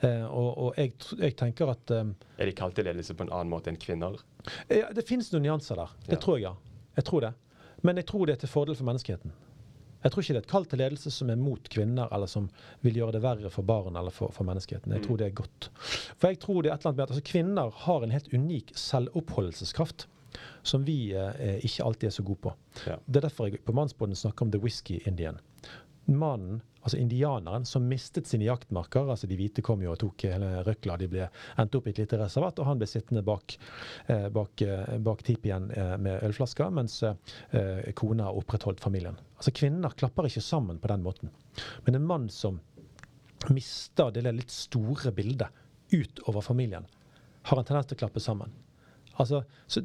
Eh, 0.02 0.24
og 0.26 0.58
og 0.58 0.74
jeg, 0.76 0.92
jeg 1.18 1.36
tenker 1.36 1.70
at 1.70 1.90
eh, 1.90 2.04
Er 2.38 2.46
de 2.46 2.52
kalt 2.52 2.74
til 2.74 2.84
ledelse 2.84 3.14
på 3.14 3.22
en 3.26 3.32
annen 3.32 3.50
måte 3.52 3.68
enn 3.72 3.76
kvinner? 3.80 4.18
ja, 4.70 4.90
Det 4.92 5.06
fins 5.08 5.32
noen 5.32 5.42
nyanser 5.46 5.76
der. 5.76 5.90
Det 6.06 6.18
Ja. 6.18 6.20
tror 6.20 6.36
jeg, 6.38 6.42
ja. 6.42 6.54
Jeg 6.96 7.04
tror 7.04 7.20
det. 7.20 7.32
Men 7.82 7.96
jeg 7.96 8.06
tror 8.06 8.26
det 8.26 8.32
er 8.36 8.40
til 8.40 8.48
fordel 8.48 8.74
for 8.76 8.84
menneskeheten. 8.84 9.32
Jeg 10.04 10.10
tror 10.12 10.22
ikke 10.22 10.34
det 10.34 10.40
er 10.42 10.46
et 10.46 10.50
kall 10.50 10.64
til 10.66 10.78
ledelse 10.78 11.10
som 11.14 11.30
er 11.30 11.36
mot 11.36 11.68
kvinner, 11.70 12.08
eller 12.12 12.26
som 12.26 12.48
vil 12.82 12.94
gjøre 12.94 13.12
det 13.12 13.22
verre 13.22 13.50
for 13.50 13.62
barn 13.62 13.94
eller 13.96 14.10
for, 14.10 14.32
for 14.34 14.44
menneskeheten. 14.44 14.90
Jeg 14.92 15.00
Mm. 15.00 15.06
tror 15.06 15.16
det 15.18 15.26
er 15.26 15.30
godt. 15.30 15.70
For 16.18 16.28
jeg 16.28 16.38
tror 16.40 16.62
det 16.62 16.70
er 16.70 16.74
et 16.74 16.80
eller 16.80 16.90
annet 16.90 16.96
med 16.96 17.02
at 17.04 17.10
altså, 17.10 17.22
kvinner 17.32 17.70
har 17.70 18.02
en 18.02 18.10
helt 18.10 18.32
unik 18.34 18.72
selvoppholdelseskraft 18.74 20.06
som 20.62 20.84
vi 20.84 21.12
eh, 21.14 21.58
ikke 21.64 21.84
alltid 21.84 22.06
er 22.08 22.10
så 22.16 22.22
gode 22.24 22.40
på. 22.40 22.52
Ja. 22.86 22.96
Det 23.06 23.16
er 23.22 23.28
derfor 23.28 23.46
jeg 23.50 23.62
på 23.64 23.72
Mannsbåten 23.72 24.14
snakker 24.16 24.42
om 24.46 24.50
the 24.50 24.58
whisky 24.60 25.00
indian. 25.06 25.38
Mannen, 26.06 26.62
altså 26.82 26.98
indianeren, 26.98 27.66
som 27.68 27.86
mistet 27.88 28.26
sine 28.26 28.46
jaktmarker. 28.48 29.10
altså 29.10 29.28
De 29.30 29.38
hvite 29.38 29.62
kom 29.64 29.82
jo 29.84 29.92
og 29.94 30.00
tok 30.02 30.26
hele 30.28 30.62
røkla. 30.66 30.98
De 31.00 31.08
ble 31.10 31.28
endte 31.60 31.78
opp 31.78 31.86
i 31.88 31.94
et 31.94 32.02
lite 32.02 32.18
reservat, 32.20 32.58
og 32.58 32.68
han 32.68 32.80
ble 32.80 32.88
sittende 32.90 33.24
bak, 33.26 33.56
eh, 34.10 34.28
bak, 34.34 34.64
eh, 34.66 34.96
bak 35.02 35.22
tipien 35.26 35.70
eh, 35.70 35.94
med 36.02 36.26
ølflasker, 36.28 36.72
mens 36.74 36.98
eh, 37.06 37.92
kona 37.98 38.30
opprettholdt 38.32 38.82
familien. 38.82 39.18
Altså 39.38 39.54
Kvinner 39.54 39.94
klapper 39.98 40.28
ikke 40.28 40.44
sammen 40.44 40.80
på 40.82 40.90
den 40.92 41.06
måten. 41.06 41.32
Men 41.86 41.98
en 41.98 42.08
mann 42.08 42.28
som 42.32 42.60
mister 43.50 44.12
det 44.14 44.26
litt 44.30 44.52
store 44.54 45.10
bildet 45.14 45.48
utover 45.92 46.44
familien, 46.44 46.86
har 47.42 47.58
en 47.58 47.66
tendens 47.66 47.88
til 47.90 47.98
å 47.98 48.02
klappe 48.04 48.22
sammen. 48.22 48.52
Altså, 49.20 49.42
så, 49.66 49.82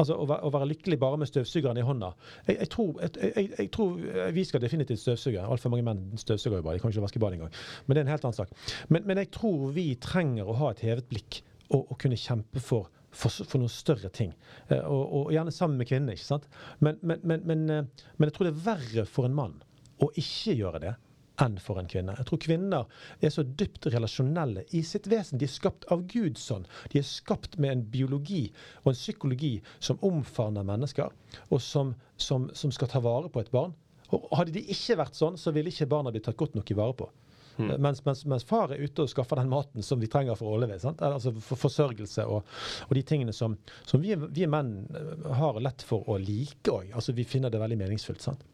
altså 0.00 0.16
å, 0.16 0.26
å 0.26 0.52
være 0.54 0.70
lykkelig 0.70 0.98
bare 1.00 1.18
med 1.20 1.28
støvsugeren 1.28 1.80
i 1.80 1.84
hånda 1.84 2.12
jeg, 2.46 2.56
jeg, 2.56 2.68
tror, 2.72 3.02
jeg, 3.02 3.50
jeg, 3.58 3.68
tror 3.74 4.30
vi 4.32 4.44
skal 4.48 4.62
definitivt 4.62 5.02
støvsuge. 5.02 5.42
Altfor 5.42 5.72
mange 5.72 5.86
menn 5.86 6.02
støvsuger 6.20 6.60
jo 6.60 6.64
bare. 6.64 6.78
De 6.78 6.82
kan 6.84 6.92
ikke 6.92 7.04
vaske 7.04 7.20
badet 7.22 7.38
engang. 7.38 7.52
Men 7.86 7.94
det 7.94 8.02
er 8.02 8.06
en 8.06 8.12
helt 8.14 8.26
annen 8.26 8.38
sak. 8.38 8.52
Men, 8.88 9.06
men 9.08 9.20
jeg 9.20 9.32
tror 9.34 9.70
vi 9.76 9.86
trenger 10.02 10.48
å 10.48 10.56
ha 10.62 10.72
et 10.72 10.82
hevet 10.86 11.08
blikk 11.10 11.42
og, 11.68 11.84
og 11.84 11.96
kunne 12.00 12.20
kjempe 12.20 12.62
for 12.62 12.90
for, 13.12 13.44
for 13.44 13.60
noen 13.60 13.72
større 13.72 14.08
ting. 14.08 14.30
Eh, 14.68 14.80
og, 14.80 15.02
og 15.18 15.32
gjerne 15.34 15.52
sammen 15.54 15.76
med 15.80 15.88
kvinnene. 15.90 16.16
ikke 16.16 16.30
sant? 16.30 16.48
Men, 16.80 16.96
men, 17.04 17.64
eh, 17.68 18.06
men 18.16 18.30
jeg 18.30 18.36
tror 18.36 18.48
det 18.48 18.54
er 18.54 18.62
verre 18.64 19.04
for 19.08 19.28
en 19.28 19.36
mann 19.36 19.58
å 20.02 20.08
ikke 20.18 20.56
gjøre 20.58 20.80
det 20.82 20.94
enn 21.40 21.58
for 21.62 21.80
en 21.80 21.88
kvinne. 21.88 22.14
Jeg 22.18 22.28
tror 22.28 22.40
kvinner 22.42 23.04
er 23.20 23.32
så 23.32 23.44
dypt 23.44 23.88
relasjonelle 23.92 24.66
i 24.76 24.82
sitt 24.86 25.08
vesen. 25.10 25.40
De 25.40 25.48
er 25.48 25.52
skapt 25.52 25.86
av 25.92 26.04
Gud 26.12 26.40
sånn. 26.40 26.66
De 26.92 27.00
er 27.00 27.08
skapt 27.08 27.58
med 27.62 27.72
en 27.72 27.86
biologi 27.94 28.44
og 28.82 28.92
en 28.92 28.98
psykologi 28.98 29.54
som 29.78 30.00
omfavner 30.04 30.66
mennesker, 30.68 31.12
og 31.48 31.62
som, 31.64 31.94
som, 32.16 32.50
som 32.54 32.74
skal 32.74 32.92
ta 32.92 33.02
vare 33.04 33.32
på 33.32 33.42
et 33.42 33.52
barn. 33.54 33.74
Og 34.12 34.28
Hadde 34.36 34.52
de 34.52 34.66
ikke 34.74 34.98
vært 35.00 35.16
sånn, 35.16 35.38
så 35.40 35.54
ville 35.56 35.72
ikke 35.72 35.88
barna 35.88 36.12
blitt 36.12 36.26
tatt 36.28 36.40
godt 36.40 36.58
nok 36.58 36.70
i 36.70 36.76
vare 36.76 36.98
på. 37.00 37.08
Mens, 37.56 38.04
mens, 38.04 38.24
mens 38.24 38.44
far 38.44 38.72
er 38.72 38.80
ute 38.80 39.04
og 39.04 39.10
skaffer 39.10 39.36
den 39.36 39.50
maten 39.52 39.84
som 39.84 40.00
vi 40.00 40.08
trenger 40.10 40.36
for 40.38 40.48
å 40.48 40.54
overleve. 40.54 40.78
sant? 40.80 41.02
Altså 41.04 41.34
for 41.36 41.60
forsørgelse 41.60 42.24
og, 42.24 42.48
og 42.88 42.94
de 42.96 43.02
tingene 43.06 43.34
som, 43.36 43.56
som 43.88 44.02
vi, 44.02 44.14
vi 44.16 44.48
menn 44.50 44.72
eh, 44.96 45.26
har 45.36 45.60
lett 45.60 45.84
for 45.86 46.08
å 46.08 46.18
like 46.22 46.72
òg. 46.72 46.92
Altså 46.96 47.14
vi 47.16 47.26
finner 47.28 47.52
det 47.52 47.60
veldig 47.62 47.78
meningsfullt. 47.82 48.24
sant? 48.24 48.44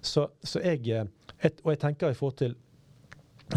Så, 0.00 0.26
så 0.42 0.62
jeg, 0.64 0.82
eh, 0.90 1.06
et, 1.42 1.60
Og 1.64 1.72
jeg 1.74 1.80
tenker 1.82 2.10
i 2.10 2.18
forhold 2.18 2.38
til 2.40 2.56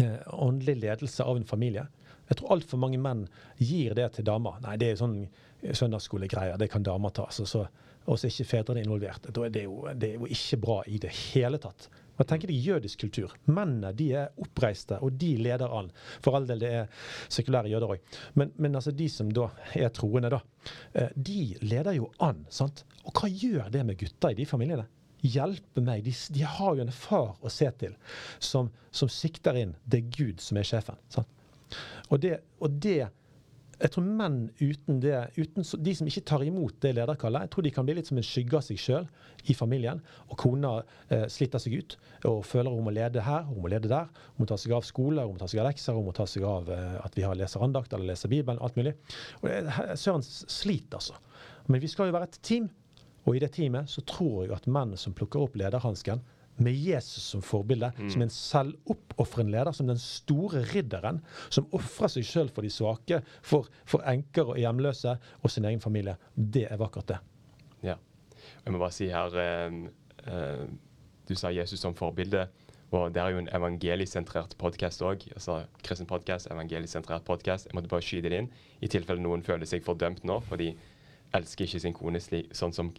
eh, 0.00 0.20
åndelig 0.32 0.78
ledelse 0.82 1.24
av 1.24 1.36
en 1.36 1.46
familie, 1.48 1.86
Jeg 2.28 2.38
tror 2.38 2.54
altfor 2.54 2.80
mange 2.80 2.96
menn 2.98 3.26
gir 3.60 3.92
det 3.94 4.06
til 4.16 4.24
damer. 4.24 4.56
Nei, 4.64 4.78
det 4.80 4.86
er 4.90 4.96
sånn 4.96 5.26
søndagsskolegreier, 5.60 6.56
det 6.56 6.70
kan 6.72 6.84
damer 6.84 7.12
ta. 7.12 7.26
Og 7.28 7.46
så 7.50 7.66
er 8.14 8.30
ikke 8.30 8.48
fedrene 8.48 8.80
involvert. 8.84 9.28
Da 9.28 9.44
er 9.44 9.52
det, 9.52 9.66
jo, 9.66 9.82
det 9.92 10.08
er 10.08 10.22
jo 10.22 10.30
ikke 10.32 10.60
bra 10.62 10.78
i 10.88 11.00
det 11.02 11.12
hele 11.12 11.60
tatt. 11.60 11.90
Man 12.16 12.28
tenker 12.30 12.48
de 12.48 12.56
jødisk 12.62 13.00
kultur. 13.00 13.32
Mennene 13.50 13.90
de 13.96 14.10
er 14.14 14.40
oppreiste, 14.40 15.00
og 15.02 15.16
de 15.18 15.32
leder 15.42 15.72
an. 15.78 15.90
For 16.22 16.38
all 16.38 16.46
del, 16.46 16.62
det 16.62 16.72
er 16.78 17.06
sekulære 17.32 17.72
jøder 17.72 17.96
òg. 17.96 18.18
Men, 18.38 18.52
men, 18.56 18.76
altså 18.78 18.94
de 18.94 19.08
som 19.10 19.32
da 19.34 19.48
er 19.74 19.90
troende, 19.94 20.30
da, 20.30 20.40
eh, 20.94 21.10
de 21.16 21.56
leder 21.64 21.98
jo 21.98 22.12
an. 22.22 22.44
sant? 22.54 22.84
Og 23.04 23.12
hva 23.18 23.30
gjør 23.30 23.72
det 23.74 23.82
med 23.88 23.98
gutter 23.98 24.30
i 24.30 24.38
de 24.38 24.46
familiene? 24.46 24.86
Hjelpe 25.24 25.80
meg. 25.84 26.04
De, 26.04 26.12
de 26.36 26.44
har 26.44 26.76
jo 26.76 26.84
en 26.84 26.94
far 26.94 27.34
å 27.40 27.52
se 27.52 27.70
til 27.80 27.96
som, 28.38 28.70
som 28.92 29.10
sikter 29.10 29.56
inn. 29.60 29.76
Det 29.84 30.02
er 30.02 30.16
Gud 30.18 30.44
som 30.44 30.60
er 30.60 30.68
sjefen. 30.68 31.00
sant? 31.12 31.30
Og 32.12 32.20
det, 32.20 32.38
og 32.60 32.76
det 32.84 33.06
jeg 33.80 33.90
tror 33.94 34.04
menn 34.06 34.36
uten 34.60 35.00
det, 35.02 35.14
uten 35.36 35.66
de 35.84 35.94
som 35.98 36.08
ikke 36.08 36.22
tar 36.28 36.44
imot 36.46 36.76
det 36.84 36.94
lederkallet, 36.96 37.46
jeg 37.46 37.52
tror 37.54 37.66
de 37.66 37.72
kan 37.74 37.86
bli 37.88 37.96
litt 37.98 38.08
som 38.10 38.20
en 38.20 38.26
skygge 38.26 38.58
av 38.58 38.64
seg 38.66 38.80
sjøl 38.80 39.08
i 39.50 39.56
familien. 39.56 40.00
Og 40.30 40.38
kona 40.40 40.76
eh, 41.08 41.26
sliter 41.32 41.62
seg 41.62 41.76
ut 41.80 41.96
og 42.30 42.44
føler 42.46 42.70
hun 42.72 42.86
må 42.86 42.94
lede 42.94 43.24
her, 43.24 43.44
hun 43.48 43.64
må 43.64 43.72
lede 43.72 43.90
der. 43.90 44.08
Hun 44.34 44.44
må 44.44 44.50
ta 44.50 44.58
seg 44.60 44.76
av 44.76 44.86
skole, 44.86 45.24
hun 45.26 45.36
må 45.36 45.42
ta 45.42 45.50
seg 45.50 45.64
av 45.64 45.68
lekser, 45.70 45.98
hun 45.98 46.08
må 46.08 46.14
ta 46.16 46.28
seg 46.30 46.46
av 46.48 46.70
eh, 46.72 46.96
at 47.02 47.18
vi 47.18 47.26
har 47.26 47.38
leser 47.38 47.66
andakt 47.66 47.96
eller 47.96 48.12
leser 48.12 48.32
Bibelen, 48.32 48.62
alt 48.62 48.78
mulig. 48.78 48.94
Og 49.42 49.50
Søren 50.00 50.24
sliter, 50.24 51.00
altså. 51.00 51.18
Men 51.68 51.82
vi 51.82 51.90
skal 51.90 52.10
jo 52.10 52.16
være 52.16 52.30
et 52.30 52.40
team. 52.46 52.70
Og 53.24 53.36
i 53.36 53.42
det 53.42 53.52
teamet 53.56 53.90
så 53.90 54.04
tror 54.08 54.44
jeg 54.44 54.54
at 54.56 54.68
menn 54.70 54.94
som 55.00 55.16
plukker 55.16 55.44
opp 55.46 55.56
lederhansken, 55.58 56.22
med 56.56 56.74
Jesus 56.78 57.22
som 57.22 57.42
forbilde, 57.42 57.88
mm. 57.98 58.10
som 58.10 58.22
en 58.22 58.30
selvoppofrende 58.30 59.52
leder, 59.56 59.72
som 59.74 59.88
den 59.90 59.98
store 59.98 60.62
ridderen, 60.70 61.20
som 61.50 61.66
ofrer 61.74 62.12
seg 62.12 62.28
sjøl 62.28 62.50
for 62.54 62.62
de 62.62 62.70
svake, 62.70 63.20
for, 63.42 63.66
for 63.90 64.04
enker 64.10 64.52
og 64.54 64.60
hjemløse 64.62 65.16
og 65.40 65.50
sin 65.50 65.66
egen 65.66 65.82
familie. 65.82 66.14
Det 66.34 66.68
er 66.70 66.78
vakkert, 66.78 67.08
det. 67.10 67.18
Ja. 67.90 67.98
Jeg 68.64 68.74
må 68.74 68.78
bare 68.78 68.94
si 68.94 69.08
her 69.10 69.34
eh, 69.40 69.80
eh, 70.30 70.66
Du 71.26 71.34
sa 71.34 71.50
Jesus 71.50 71.80
som 71.80 71.96
forbilde. 71.96 72.46
Og 72.94 73.10
det 73.10 73.18
er 73.18 73.32
jo 73.32 73.40
en 73.40 73.48
evangeliesentrert 73.50 74.54
podkast 74.60 75.02
òg. 75.02 75.24
Altså 75.34 75.64
kristen 75.82 76.06
podkast, 76.06 76.46
evangeliesentrert 76.52 77.24
podkast. 77.26 77.66
Jeg 77.66 77.74
måtte 77.74 77.90
bare 77.90 78.04
skyte 78.04 78.30
det 78.30 78.42
inn 78.44 78.50
i 78.84 78.90
tilfelle 78.92 79.24
noen 79.24 79.42
føler 79.42 79.66
seg 79.66 79.82
fordømt 79.82 80.22
nå, 80.28 80.36
for 80.46 80.60
de 80.60 80.74
elsker 81.34 81.66
ikke 81.66 81.82
sin 81.82 81.96
kone 81.96 82.20
slik, 82.22 82.52
sånn 82.56 82.74
som 82.74 82.92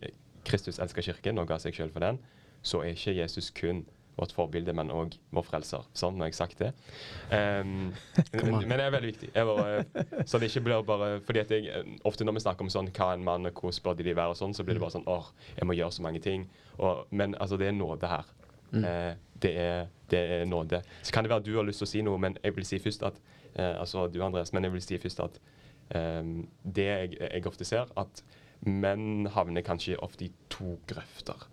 Kristus 0.46 0.80
elsker 0.84 1.06
kirken 1.06 1.42
og 1.42 1.48
ga 1.50 1.60
seg 1.62 1.78
sjøl 1.78 1.94
for 1.94 2.06
den 2.06 2.20
så 2.66 2.82
er 2.82 2.96
ikke 2.96 3.14
Jesus 3.20 3.52
kun 3.56 3.86
vårt 4.16 4.32
forbilde, 4.32 4.72
men 4.74 4.94
òg 4.96 5.18
vår 5.36 5.44
frelser. 5.44 5.84
Sånn, 5.98 6.22
har 6.24 6.30
jeg 6.30 6.38
sagt 6.38 6.62
det. 6.64 6.72
Um, 7.36 7.90
men, 8.32 8.62
det 8.70 8.78
er 8.80 8.94
veldig 8.94 9.10
viktig. 9.10 9.30
Bare, 9.36 10.06
så 10.30 10.40
det 10.40 10.48
ikke 10.52 10.62
blir 10.68 10.84
bare 10.88 11.08
fordi 11.26 11.42
at 11.42 11.52
jeg, 11.52 11.82
Ofte 12.08 12.24
når 12.24 12.38
vi 12.38 12.44
snakker 12.46 12.64
om 12.64 12.70
sånn, 12.72 12.92
hva 12.96 13.10
en 13.16 13.26
mann 13.26 13.50
og 13.50 13.60
hvordan 13.60 13.82
bør 13.84 13.98
de 14.00 14.14
være, 14.16 14.36
og 14.36 14.40
sånn, 14.40 14.54
så 14.56 14.64
blir 14.64 14.78
det 14.78 14.84
bare 14.84 14.96
sånn 14.96 15.08
åh, 15.12 15.32
jeg 15.58 15.68
må 15.68 15.76
gjøre 15.76 15.98
så 15.98 16.06
mange 16.06 16.22
ting. 16.24 16.46
Og, 16.78 17.10
men 17.12 17.36
altså, 17.42 17.60
det 17.60 17.70
er 17.72 17.76
nåde 17.76 18.12
her. 18.12 18.30
Mm. 18.72 18.86
Uh, 18.86 19.34
det, 19.44 19.52
er, 19.66 19.92
det, 20.14 20.22
er, 20.38 20.46
nåde. 20.48 20.80
Så 21.04 21.16
kan 21.16 21.28
det 21.28 21.34
være 21.34 21.46
du 21.50 21.52
har 21.58 21.68
lyst 21.68 21.84
til 21.84 21.90
å 21.90 21.92
si 21.92 22.06
noe, 22.08 22.22
men 22.22 22.40
jeg 22.44 22.56
vil 22.56 22.70
si 22.70 22.80
først 22.86 23.04
at 23.10 23.20
uh, 23.58 23.74
altså 23.82 24.08
du 24.08 24.22
Andreas, 24.24 24.54
men 24.56 24.70
jeg 24.70 24.78
vil 24.78 24.86
si 24.86 25.02
først 25.02 25.26
at 25.28 25.42
det 25.90 26.86
jeg, 26.86 27.18
jeg 27.20 27.48
ofte 27.48 27.66
ser, 27.68 27.92
at 28.00 28.24
menn 28.66 29.28
havner 29.36 29.62
kanskje 29.66 29.98
ofte 30.02 30.26
i 30.26 30.32
to 30.50 30.78
grøfter. 30.90 31.46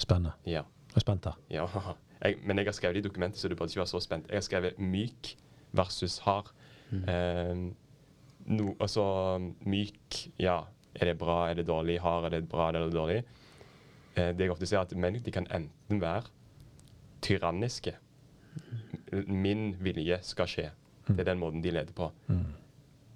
Spennende. 0.00 0.32
Ja. 0.48 0.64
Jeg 0.90 0.96
er 0.98 1.04
spent 1.04 1.28
her. 1.28 1.36
Ja. 1.50 1.66
Jeg, 2.20 2.36
men 2.44 2.58
jeg 2.58 2.66
har 2.68 2.74
skrevet 2.76 2.98
i 3.00 3.00
dokumentet, 3.00 3.40
så 3.40 3.48
du 3.48 3.54
burde 3.56 3.72
ikke 3.72 3.80
være 3.80 3.88
så 3.88 4.00
spent. 4.04 4.26
Jeg 4.28 4.36
har 4.36 4.42
skrevet 4.44 4.78
myk 4.78 5.30
versus 5.72 6.18
hard. 6.26 6.50
Mm. 6.90 7.04
Eh, 7.08 7.62
no, 8.58 8.74
altså 8.76 9.04
myk, 9.64 10.18
ja. 10.36 10.58
Er 10.94 11.08
det 11.08 11.14
bra, 11.18 11.48
er 11.48 11.54
det 11.56 11.64
dårlig? 11.64 11.96
Hard, 12.04 12.26
er 12.28 12.34
det 12.34 12.42
bra, 12.48 12.66
er 12.68 12.76
det 12.76 12.92
dårlig? 12.92 13.22
Eh, 14.16 14.34
det 14.36 14.44
jeg 14.44 14.52
ofte 14.52 14.68
ser, 14.68 14.82
at 14.82 14.92
menn 14.92 15.16
de 15.16 15.32
kan 15.32 15.48
enten 15.48 16.02
være 16.02 16.28
tyranniske. 17.24 17.94
Min 19.24 19.70
vilje 19.80 20.20
skal 20.20 20.50
skje. 20.50 20.68
Det 21.08 21.22
er 21.24 21.30
den 21.32 21.40
måten 21.40 21.64
de 21.64 21.72
leder 21.72 21.96
på. 21.96 22.10
Mm. 22.28 22.44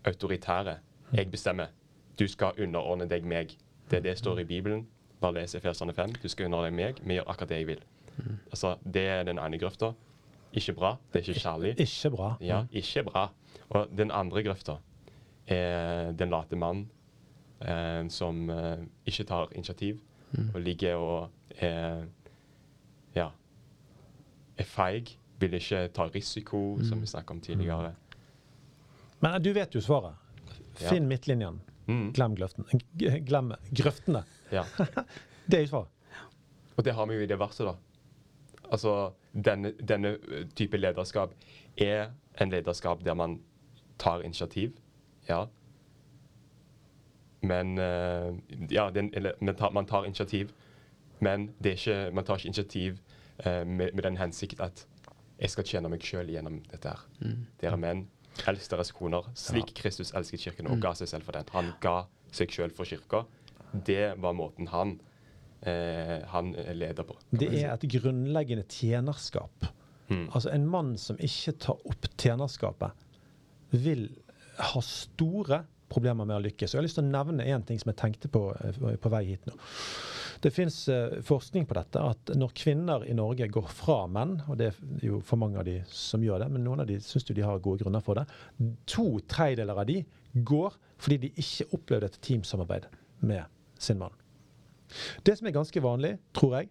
Autoritære. 0.05 0.77
Jeg 1.13 1.31
bestemmer. 1.31 1.67
Du 2.19 2.27
skal 2.29 2.53
underordne 2.59 3.09
deg 3.11 3.25
meg. 3.25 3.57
Det 3.91 3.97
er 3.97 4.03
det 4.03 4.19
står 4.19 4.39
i 4.39 4.45
Bibelen. 4.45 4.87
Bare 5.21 5.35
les 5.35 5.55
Efesene 5.55 5.93
5. 5.93 6.15
Du 6.23 6.29
skal 6.29 6.47
underordne 6.47 6.71
deg 6.71 6.77
meg. 6.77 7.03
Vi 7.07 7.19
gjør 7.19 7.29
akkurat 7.29 7.49
det 7.49 7.57
jeg 7.57 7.67
vil. 7.67 7.85
Mm. 8.17 8.39
Altså, 8.47 8.77
Det 8.95 9.07
er 9.09 9.23
den 9.23 9.39
ene 9.39 9.59
grøfta. 9.59 9.93
Ikke 10.53 10.73
bra. 10.73 10.97
Det 11.13 11.21
er 11.21 11.29
ikke 11.29 11.41
kjærlig. 11.41 11.81
Ikke 11.81 12.11
bra. 12.11 12.35
Ja, 12.41 12.65
ikke 12.73 13.03
bra. 13.03 13.29
Og 13.69 13.89
den 13.97 14.11
andre 14.11 14.43
grøfta 14.43 14.77
er 15.47 16.13
den 16.13 16.31
late 16.31 16.57
mann 16.57 16.91
eh, 17.61 18.09
som 18.09 18.51
eh, 18.51 18.79
ikke 19.07 19.25
tar 19.25 19.49
initiativ, 19.55 19.99
mm. 20.33 20.51
og 20.55 20.61
ligger 20.61 20.95
og 20.95 21.31
er 21.59 22.05
Ja. 23.15 23.29
Er 24.59 24.65
feig. 24.65 25.19
Vil 25.41 25.55
ikke 25.55 25.89
ta 25.89 26.07
risiko, 26.07 26.77
mm. 26.77 26.85
som 26.85 27.01
vi 27.01 27.07
snakket 27.07 27.31
om 27.31 27.41
tidligere. 27.41 27.95
Men 29.25 29.43
du 29.43 29.53
vet 29.57 29.75
jo 29.75 29.81
svaret. 29.81 30.20
Finn 30.77 31.03
ja. 31.05 31.09
midtlinjen. 31.09 31.61
Mm. 31.87 32.12
Glem, 32.12 32.37
grøften. 32.37 32.64
Glem 33.25 33.55
grøftene. 33.70 34.25
Ja. 34.53 34.64
det 35.47 35.59
er 35.59 35.64
jo 35.64 35.70
svaret. 35.70 35.91
Og 36.77 36.85
det 36.85 36.93
har 36.93 37.07
vi 37.07 37.16
jo 37.16 37.25
i 37.25 37.29
det 37.31 37.39
verset, 37.41 37.68
da. 37.68 37.75
Altså, 38.72 39.12
denne, 39.33 39.72
denne 39.79 40.16
type 40.57 40.77
lederskap 40.77 41.35
er 41.77 42.11
en 42.41 42.51
lederskap 42.51 43.05
der 43.05 43.14
man 43.14 43.39
tar 43.99 44.20
initiativ. 44.20 44.72
Ja. 45.29 45.45
Men 47.43 47.79
uh, 47.79 48.35
Ja, 48.70 48.91
man, 49.41 49.57
tar, 49.57 49.70
man, 49.70 49.87
tar, 49.87 50.05
initiativ, 50.05 50.53
men 51.20 51.51
ikke, 51.64 52.11
man 52.12 52.25
tar 52.25 52.37
ikke 52.37 52.47
initiativ 52.47 52.99
uh, 53.47 53.66
med, 53.66 53.93
med, 53.95 54.03
den 54.03 54.16
hensikt 54.16 54.61
at 54.61 54.87
jeg 55.39 55.51
skal 55.51 55.64
tjene 55.64 55.89
meg 55.89 56.03
sjøl 56.05 56.29
gjennom 56.31 56.61
dette 56.70 56.89
her. 56.89 57.07
Mm. 57.20 57.47
Dere 57.61 57.77
menn, 57.77 58.05
elsk 58.51 58.72
deres 58.72 58.93
koner 58.95 59.26
slik 59.39 59.72
ja. 59.72 59.78
Kristus 59.82 60.12
elsket 60.16 60.43
kirken 60.49 60.68
og 60.70 60.78
mm. 60.78 60.85
ga 60.85 60.95
seg 60.99 61.11
selv 61.11 61.28
for 61.28 61.37
den. 61.37 61.51
Han 61.55 61.72
ga 61.82 61.97
seg 62.35 62.55
sjøl 62.55 62.74
for 62.74 62.89
kirka. 62.89 63.24
Det 63.74 64.14
var 64.22 64.35
måten 64.37 64.68
han, 64.70 64.97
eh, 65.66 66.20
han 66.30 66.53
leder 66.74 67.07
på. 67.07 67.16
Det 67.30 67.51
er 67.62 67.72
et 67.74 67.87
grunnleggende 67.97 68.66
tjenerskap. 68.70 69.70
Mm. 70.09 70.28
Altså 70.32 70.51
En 70.53 70.66
mann 70.68 70.97
som 71.01 71.18
ikke 71.18 71.57
tar 71.64 71.87
opp 71.89 72.11
tjenerskapet, 72.20 72.93
vil 73.74 74.09
ha 74.59 74.80
store 74.85 75.64
problemer 75.91 76.26
med 76.26 76.37
å 76.37 76.45
lykkes. 76.45 76.72
Og 76.72 76.76
Jeg 76.76 76.80
har 76.80 76.87
lyst 76.87 76.99
til 77.01 77.07
å 77.07 77.12
nevne 77.12 77.47
én 77.47 77.64
ting 77.66 77.80
som 77.80 77.91
jeg 77.91 78.01
tenkte 78.03 78.30
på 78.32 78.49
eh, 78.55 78.99
på 79.01 79.12
vei 79.12 79.24
hit 79.32 79.47
nå. 79.49 79.57
Det 80.45 80.51
fins 80.53 80.77
uh, 80.93 81.15
forskning 81.25 81.65
på 81.65 81.77
dette, 81.79 82.01
at 82.05 82.35
når 82.37 82.51
kvinner 82.59 83.07
i 83.09 83.15
Norge 83.17 83.47
går 83.49 83.71
fra 83.73 84.03
menn, 84.13 84.35
og 84.45 84.59
det 84.61 84.67
er 84.75 85.07
jo 85.07 85.23
for 85.25 85.41
mange 85.41 85.57
av 85.63 85.65
de 85.65 85.79
som 85.89 86.21
gjør 86.25 86.45
det, 86.45 86.51
men 86.53 86.67
noen 86.67 86.83
av 86.85 86.91
de 86.91 86.99
syns 87.01 87.25
de 87.31 87.41
har 87.41 87.63
gode 87.65 87.81
grunner 87.81 88.05
for 88.05 88.21
det, 88.21 88.27
to 88.91 89.07
tredjedeler 89.31 89.81
av 89.81 89.89
de 89.89 90.03
går 90.35 90.77
fordi 91.01 91.23
de 91.25 91.33
ikke 91.41 91.71
opplevde 91.79 92.11
et 92.11 92.21
teamsamarbeid 92.29 92.91
med 93.25 93.49
sin 93.81 94.01
mann. 94.03 94.13
Det 95.25 95.39
som 95.39 95.49
er 95.49 95.57
ganske 95.57 95.83
vanlig, 95.83 96.17
tror 96.37 96.59
jeg, 96.59 96.71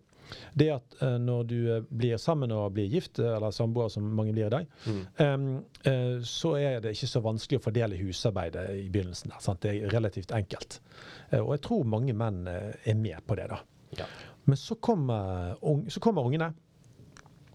det 0.53 0.67
er 0.69 0.77
at 0.77 0.97
uh, 1.01 1.17
når 1.21 1.43
du 1.49 1.57
uh, 1.67 1.85
blir 1.89 2.17
sammen 2.21 2.53
og 2.55 2.73
blir 2.75 2.89
gift, 2.91 3.19
uh, 3.21 3.35
eller 3.35 3.53
samboer 3.55 3.91
som 3.93 4.05
mange 4.17 4.33
blir 4.35 4.47
i 4.47 4.53
dag, 4.53 4.67
mm. 4.85 5.03
um, 5.19 6.23
så 6.25 6.55
er 6.59 6.79
det 6.83 6.93
ikke 6.95 7.09
så 7.11 7.21
vanskelig 7.23 7.59
å 7.59 7.63
fordele 7.65 7.99
husarbeidet 7.99 8.65
i 8.79 8.87
begynnelsen. 8.93 9.33
Der, 9.33 9.59
det 9.61 9.73
er 9.73 9.93
relativt 9.93 10.33
enkelt. 10.35 10.79
og 11.39 11.51
jeg 11.55 11.63
tror 11.65 11.87
mange 11.89 12.15
menn 12.17 12.45
er 12.47 12.95
med 12.97 13.19
på 13.27 13.35
det. 13.39 13.49
da. 13.51 13.59
Ja. 13.99 14.07
Men 14.45 14.59
så 14.59 14.75
kommer, 14.75 15.55
så 15.91 16.01
kommer 16.03 16.27
ungene, 16.27 16.53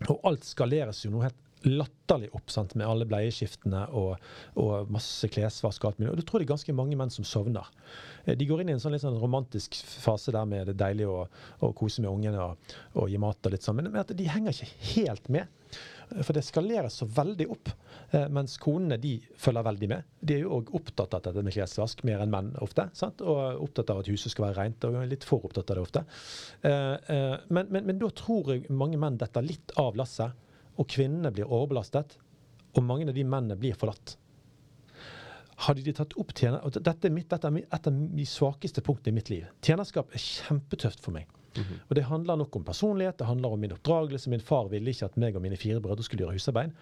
og 0.08 0.20
alt 0.28 0.46
skaleres 0.46 1.04
jo 1.04 1.12
noe 1.12 1.26
helt 1.26 1.47
latterlig 1.66 2.30
opp 2.36 2.50
sant, 2.52 2.74
med 2.78 2.86
alle 2.86 3.06
bleieskiftene 3.08 3.86
og, 3.96 4.16
og 4.60 4.90
masse 4.94 5.28
klesvask 5.32 5.82
og 5.84 5.90
alt 5.90 6.00
mulig. 6.00 6.12
Og 6.12 6.20
da 6.20 6.26
tror 6.28 6.44
jeg 6.44 6.50
ganske 6.52 6.76
mange 6.76 6.98
menn 6.98 7.12
som 7.12 7.26
sovner. 7.26 7.66
Eh, 8.24 8.36
de 8.38 8.46
går 8.48 8.62
inn 8.62 8.72
i 8.72 8.76
en 8.76 8.82
sånn 8.82 8.94
litt 8.94 9.04
sånn 9.04 9.18
romantisk 9.20 9.76
fase 9.78 10.34
der 10.34 10.48
med 10.48 10.68
det 10.68 10.76
er 10.76 10.82
deilig 10.86 11.08
å, 11.10 11.20
å 11.64 11.72
kose 11.76 12.04
med 12.04 12.12
ungene 12.12 12.42
og, 12.44 12.74
og, 12.94 13.06
gi 13.10 13.20
mat 13.22 13.48
og 13.48 13.54
litt 13.54 13.66
sånn, 13.66 13.80
men, 13.80 13.90
at 13.98 14.14
de 14.14 14.30
henger 14.30 14.54
ikke 14.54 14.92
helt 14.94 15.30
med. 15.34 15.58
Eh, 16.14 16.22
for 16.22 16.36
det 16.38 16.46
skaleres 16.46 17.00
så 17.02 17.08
veldig 17.18 17.48
opp, 17.54 17.72
eh, 18.12 18.28
mens 18.32 18.58
konene 18.62 19.00
de 19.02 19.16
følger 19.36 19.66
veldig 19.66 19.92
med. 19.94 20.16
De 20.20 20.38
er 20.38 20.44
jo 20.46 20.60
òg 20.60 20.74
opptatt 20.78 21.18
av 21.18 21.26
dette 21.26 21.46
med 21.46 21.56
klesvask 21.56 22.04
mer 22.06 22.22
enn 22.24 22.34
menn 22.34 22.52
ofte. 22.64 22.88
Sant? 22.98 23.24
Og 23.26 23.64
opptatt 23.66 23.94
av 23.94 24.04
at 24.04 24.12
huset 24.12 24.34
skal 24.34 24.48
være 24.48 24.60
rent, 24.62 24.86
og 24.86 25.00
litt 25.10 25.26
for 25.26 25.48
opptatt 25.48 25.74
av 25.74 25.80
det 25.80 25.86
ofte. 25.86 26.04
Men, 26.62 27.68
men, 27.70 27.84
men 27.86 27.98
da 28.00 28.10
tror 28.14 28.50
jeg 28.52 28.66
mange 28.74 28.98
menn 29.00 29.18
detter 29.20 29.44
litt 29.44 29.74
av 29.80 29.96
lasset 29.98 30.47
og 30.78 30.88
kvinnene 30.90 31.32
blir 31.34 31.50
overbelastet, 31.50 32.16
og 32.76 32.84
mange 32.86 33.08
av 33.08 33.16
de 33.16 33.24
mennene 33.26 33.58
blir 33.58 33.76
forlatt. 33.78 34.16
Hadde 35.66 35.82
de 35.82 35.94
tatt 35.96 36.14
opp 36.20 36.30
tjener... 36.38 36.62
Dette 36.78 37.08
er, 37.08 37.14
mitt, 37.14 37.26
dette 37.30 37.50
er 37.50 37.64
et 37.64 37.88
av 37.90 38.02
de 38.14 38.26
svakeste 38.28 38.84
punktene 38.86 39.10
i 39.10 39.18
mitt 39.18 39.32
liv. 39.32 39.48
Tjenerskap 39.64 40.12
er 40.14 40.22
kjempetøft 40.22 41.02
for 41.02 41.16
meg. 41.16 41.26
Og 41.88 41.94
det 41.96 42.04
handler 42.08 42.36
nok 42.36 42.56
om 42.56 42.64
personlighet, 42.64 43.18
det 43.18 43.26
handler 43.26 43.54
om 43.54 43.60
min 43.60 43.72
oppdragelse. 43.72 44.30
Min 44.30 44.40
far 44.44 44.68
ville 44.72 44.90
ikke 44.92 45.08
at 45.08 45.16
meg 45.20 45.36
og 45.36 45.42
mine 45.42 45.56
fire 45.58 45.80
brødre 45.82 46.04
skulle 46.06 46.24
gjøre 46.24 46.36
husarbeid, 46.36 46.74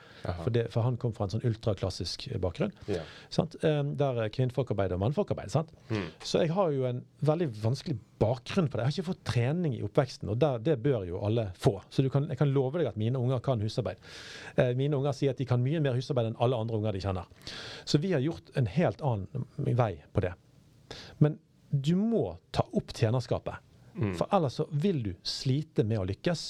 for, 0.42 0.50
det, 0.52 0.66
for 0.74 0.82
han 0.86 0.96
kom 1.00 1.14
fra 1.16 1.26
en 1.28 1.34
sånn 1.36 1.44
ultraklassisk 1.48 2.26
eh, 2.32 2.40
bakgrunn. 2.42 2.72
Ja. 2.90 3.02
Sant? 3.32 3.56
Eh, 3.64 3.82
Der 4.00 4.20
kvinnfolkarbeid 4.34 4.92
og 4.96 5.00
mannfolkarbeid. 5.04 5.52
Sant? 5.54 5.70
Mm. 5.90 6.08
Så 6.24 6.42
jeg 6.44 6.52
har 6.56 6.72
jo 6.74 6.84
en 6.88 7.02
veldig 7.26 7.48
vanskelig 7.62 7.96
bakgrunn 8.20 8.68
for 8.68 8.78
det. 8.80 8.86
Jeg 8.86 8.92
har 8.92 8.96
ikke 8.96 9.10
fått 9.12 9.24
trening 9.28 9.76
i 9.76 9.82
oppveksten, 9.86 10.30
og 10.32 10.40
der, 10.42 10.58
det 10.64 10.78
bør 10.84 11.06
jo 11.08 11.22
alle 11.26 11.50
få. 11.60 11.76
Så 11.92 12.04
du 12.04 12.10
kan, 12.12 12.28
jeg 12.32 12.40
kan 12.40 12.52
love 12.52 12.80
deg 12.80 12.90
at 12.90 13.00
mine 13.00 13.20
unger 13.20 13.40
kan 13.44 13.60
husarbeid. 13.62 14.00
Eh, 14.56 14.72
mine 14.78 14.96
unger 14.98 15.16
sier 15.16 15.34
at 15.36 15.40
de 15.40 15.48
kan 15.48 15.62
mye 15.62 15.80
mer 15.84 15.96
husarbeid 15.98 16.30
enn 16.32 16.38
alle 16.42 16.58
andre 16.58 16.80
unger 16.80 16.96
de 16.96 17.04
kjenner. 17.04 17.28
Så 17.84 18.00
vi 18.02 18.12
har 18.16 18.24
gjort 18.24 18.52
en 18.56 18.68
helt 18.76 19.02
annen 19.04 19.46
vei 19.76 19.94
på 20.12 20.24
det. 20.24 20.34
Men 21.18 21.38
du 21.70 21.96
må 21.98 22.36
ta 22.54 22.62
opp 22.78 22.92
tjenerskapet. 22.94 23.58
Mm. 23.96 24.14
For 24.18 24.28
ellers 24.36 24.58
så 24.60 24.66
vil 24.70 25.02
du 25.04 25.12
slite 25.26 25.84
med 25.88 26.00
å 26.00 26.06
lykkes. 26.08 26.46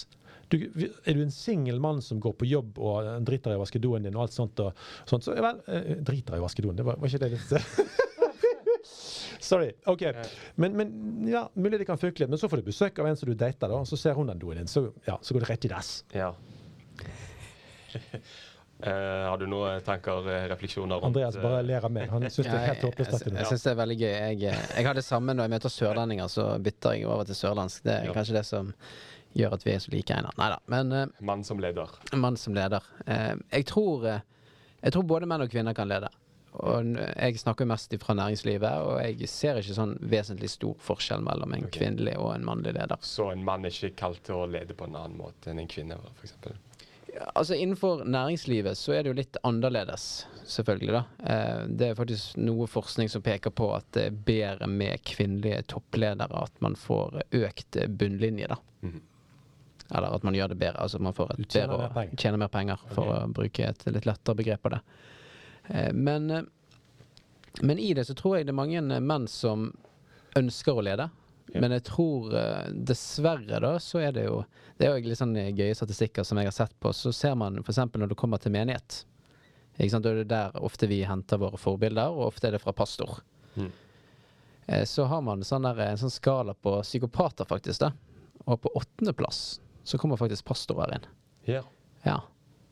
Du, 0.49 0.59
er 0.63 1.17
du 1.17 1.23
en 1.25 1.35
singel 1.35 1.81
mann 1.83 2.03
som 2.03 2.21
går 2.23 2.37
på 2.39 2.47
jobb 2.47 2.79
og 2.79 3.01
eh, 3.03 3.17
driter 3.27 3.55
i 3.55 3.59
å 3.59 3.63
vaske 3.65 3.81
doen 3.83 4.07
din, 4.07 4.15
og 4.15 4.27
alt 4.27 4.37
sånt, 4.37 4.61
og, 4.63 4.87
sånt 5.09 5.27
så 5.27 5.35
vel, 5.35 5.63
eh, 5.67 5.97
driter 6.07 6.37
i 6.37 6.43
å 6.43 6.47
vaske 6.47 6.63
doen, 6.63 6.77
det 6.79 6.87
var, 6.87 7.01
var 7.03 7.11
ikke 7.11 7.25
det 7.25 7.33
litt 7.35 7.51
Sorry. 9.47 9.73
OK. 9.87 10.03
Men, 10.59 10.77
men 10.79 11.29
ja, 11.31 11.45
mulig 11.55 11.79
det 11.79 11.87
kan 11.87 11.99
funke 12.01 12.23
litt. 12.23 12.31
Men 12.33 12.41
så 12.41 12.49
får 12.51 12.63
du 12.63 12.71
besøk 12.71 12.99
av 13.03 13.07
en 13.11 13.19
som 13.19 13.29
du 13.31 13.35
dater, 13.39 13.69
da, 13.71 13.79
og 13.79 13.87
så 13.91 13.99
ser 14.01 14.17
hun 14.19 14.31
den 14.31 14.41
doen 14.43 14.59
din, 14.59 14.71
så, 14.71 14.89
ja, 15.07 15.19
så 15.23 15.35
går 15.37 15.45
det 15.45 15.51
rett 15.53 15.67
i 15.69 15.71
dass. 15.71 15.91
Ja. 16.15 16.33
Eh, 18.81 18.93
har 19.29 19.39
du 19.39 19.47
noen 19.49 19.81
tanker, 19.81 20.27
eh, 20.29 20.43
refleksjoner 20.51 21.01
rundt 21.01 21.09
Andreas 21.09 21.37
bare 21.41 21.63
eh, 21.63 21.65
ler 21.65 21.85
av 21.85 21.93
meg. 21.93 22.11
Han 22.13 22.27
syns 22.29 22.45
det 22.45 22.59
er 22.59 22.67
helt 22.75 22.85
håpløst. 22.85 23.15
jeg, 23.15 23.31
jeg, 23.31 23.39
jeg 23.39 23.49
syns 23.49 23.65
det 23.65 23.71
er 23.73 23.79
veldig 23.79 23.97
gøy. 24.03 24.11
Jeg, 24.13 24.41
jeg 24.77 24.89
har 24.89 24.99
det 24.99 25.05
samme 25.07 25.37
når 25.37 25.49
jeg 25.49 25.55
møter 25.55 25.73
sørlendinger, 25.73 26.29
så 26.33 26.47
bytter 26.61 26.99
jeg 26.99 27.09
over 27.09 27.25
til 27.29 27.39
sørlandsk. 27.39 27.87
Det 27.87 27.95
er 27.95 28.11
Ja. 28.11 28.13
kanskje 28.19 28.37
det 28.37 28.45
som 28.45 28.75
gjør 29.37 29.57
at 29.57 29.65
vi 29.65 29.73
er 29.73 29.81
så 29.81 29.95
like 29.95 30.13
Einar. 30.13 30.37
Nei 30.37 30.51
da. 30.53 30.61
Men 30.73 30.93
uh, 30.93 31.25
mann 31.25 31.45
som 31.45 31.59
leder? 31.61 31.97
mann 32.13 32.37
som 32.37 32.55
leder. 32.57 32.85
Uh, 33.09 33.41
jeg, 33.53 33.67
tror, 33.73 34.05
jeg 34.83 34.93
tror 34.93 35.09
både 35.09 35.29
menn 35.29 35.45
og 35.45 35.51
kvinner 35.53 35.77
kan 35.77 35.89
lede. 35.89 36.13
Og 36.57 36.97
jeg 36.97 37.37
snakker 37.37 37.69
mest 37.69 37.93
fra 38.01 38.15
næringslivet, 38.17 38.79
og 38.81 39.01
jeg 39.05 39.29
ser 39.29 39.59
ikke 39.61 39.77
sånn 39.77 39.99
vesentlig 40.01 40.49
stor 40.49 40.77
forskjell 40.81 41.25
mellom 41.25 41.53
en 41.53 41.67
okay. 41.67 41.81
kvinnelig 41.81 42.15
og 42.17 42.31
en 42.33 42.47
mannlig 42.49 42.73
leder. 42.79 42.97
Så 43.05 43.29
en 43.33 43.45
mann 43.45 43.65
er 43.69 43.77
ikke 43.77 43.93
kalt 44.05 44.23
til 44.25 44.41
å 44.41 44.47
lede 44.49 44.77
på 44.77 44.89
en 44.89 44.97
annen 44.97 45.19
måte 45.21 45.53
enn 45.53 45.61
en 45.61 45.69
kvinne, 45.69 46.01
f.eks.? 46.17 46.33
Altså 47.35 47.55
Innenfor 47.57 48.03
næringslivet 48.05 48.77
så 48.77 48.93
er 48.93 49.03
det 49.03 49.11
jo 49.13 49.17
litt 49.17 49.37
annerledes, 49.47 50.27
selvfølgelig. 50.45 50.93
da. 50.93 51.03
Eh, 51.33 51.67
Det 51.69 51.89
er 51.91 51.95
faktisk 51.99 52.37
noe 52.37 52.67
forskning 52.67 53.09
som 53.11 53.23
peker 53.23 53.51
på 53.51 53.71
at 53.77 53.87
det 53.93 54.05
er 54.07 54.11
bedre 54.27 54.67
med 54.69 55.03
kvinnelige 55.05 55.63
toppledere, 55.67 56.43
at 56.43 56.61
man 56.61 56.75
får 56.77 57.23
økt 57.33 57.79
bunnlinje, 57.99 58.49
da. 58.49 58.57
Mhm. 58.83 59.01
Eller 59.95 60.15
at 60.17 60.23
man 60.25 60.35
gjør 60.35 60.49
det 60.49 60.59
bedre. 60.59 60.81
Altså 60.83 60.99
man 61.01 61.13
får 61.15 61.31
et 61.39 61.49
tjener 61.49 61.69
bedre, 61.79 61.95
mer 61.95 62.17
tjener 62.17 62.39
mer 62.39 62.49
penger, 62.49 62.77
for 62.91 63.05
å 63.07 63.33
bruke 63.33 63.61
et 63.69 63.87
litt 63.87 64.05
lettere 64.07 64.35
begrep 64.37 64.63
på 64.63 64.71
det. 64.71 64.81
Eh, 65.71 65.93
Men, 65.93 66.31
eh, 66.31 66.43
men 67.63 67.79
i 67.79 67.93
det 67.95 68.07
så 68.07 68.15
tror 68.15 68.37
jeg 68.37 68.47
det 68.47 68.53
er 68.53 68.63
mange 68.65 69.01
menn 69.01 69.27
som 69.29 69.73
ønsker 70.37 70.75
å 70.77 70.83
lede. 70.85 71.11
Ja. 71.55 71.61
Men 71.63 71.71
jeg 71.77 71.85
tror 71.87 72.33
eh, 72.35 72.71
dessverre 72.89 73.61
da, 73.63 73.75
så 73.79 74.01
er 74.03 74.13
det 74.17 74.25
jo 74.27 74.41
Det 74.79 74.87
er 74.89 74.97
jo 74.99 75.09
litt 75.09 75.19
sånn 75.21 75.37
eh, 75.39 75.53
gøye 75.55 75.75
statistikker 75.79 76.25
som 76.27 76.39
jeg 76.41 76.49
har 76.51 76.57
sett 76.57 76.75
på. 76.83 76.91
Så 76.93 77.13
ser 77.15 77.35
man 77.39 77.59
f.eks. 77.63 77.79
når 77.95 78.11
det 78.11 78.19
kommer 78.19 78.39
til 78.43 78.53
menighet. 78.53 79.05
Ikke 79.79 79.91
sant? 79.93 80.05
Da 80.05 80.11
er 80.13 80.23
det 80.25 80.31
der 80.33 80.57
ofte 80.65 80.89
vi 80.91 81.03
henter 81.07 81.39
våre 81.41 81.57
forbilder, 81.61 82.11
og 82.13 82.31
ofte 82.33 82.49
er 82.49 82.57
det 82.57 82.63
fra 82.65 82.73
pastor. 82.77 83.19
Mm. 83.57 83.71
Eh, 84.67 84.85
Så 84.85 85.05
har 85.09 85.23
man 85.23 85.45
sånn 85.47 85.63
der, 85.69 85.79
en 85.87 86.01
sånn 86.01 86.13
skala 86.13 86.55
på 86.55 86.79
psykopater, 86.83 87.45
faktisk. 87.49 87.81
da. 87.87 87.93
Og 88.47 88.61
på 88.63 88.73
åttendeplass 88.79 89.61
så 89.87 89.99
kommer 89.99 90.17
faktisk 90.19 90.45
pastorer 90.49 90.97
inn. 90.99 91.07
Ja. 91.47 91.63
Ja. 92.05 92.21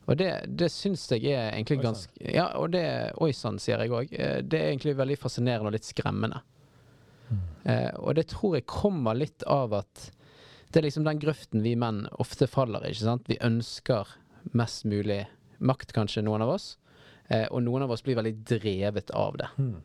Og 0.05 0.17
det, 0.19 0.29
det 0.47 0.67
syns 0.69 1.07
jeg 1.09 1.31
er 1.33 1.53
egentlig 1.55 1.79
ganske 1.81 2.11
Ja, 2.35 2.51
og 2.59 2.69
det 2.75 2.83
Oi 3.23 3.31
sann, 3.33 3.57
sier 3.59 3.79
jeg 3.81 3.89
òg. 3.89 4.11
Det 4.45 4.59
er 4.59 4.67
egentlig 4.69 4.93
veldig 4.99 5.17
fascinerende 5.17 5.71
og 5.71 5.73
litt 5.73 5.87
skremmende. 5.87 6.43
Eh, 7.65 7.91
og 7.97 8.15
det 8.15 8.27
tror 8.31 8.55
jeg 8.59 8.65
kommer 8.69 9.17
litt 9.17 9.43
av 9.49 9.73
at 9.73 10.11
det 10.71 10.81
er 10.81 10.85
liksom 10.89 11.05
den 11.07 11.19
grøften 11.21 11.63
vi 11.63 11.75
menn 11.79 12.03
ofte 12.19 12.47
faller 12.51 12.83
i. 12.85 12.91
ikke 12.91 13.07
sant? 13.07 13.27
Vi 13.31 13.37
ønsker 13.41 14.07
mest 14.53 14.83
mulig 14.85 15.23
makt, 15.59 15.93
kanskje, 15.95 16.21
noen 16.25 16.43
av 16.45 16.49
oss. 16.57 16.77
Eh, 17.29 17.47
og 17.49 17.63
noen 17.63 17.85
av 17.85 17.91
oss 17.95 18.03
blir 18.05 18.15
veldig 18.19 18.35
drevet 18.45 19.09
av 19.15 19.37
det. 19.39 19.47
Mm. 19.57 19.75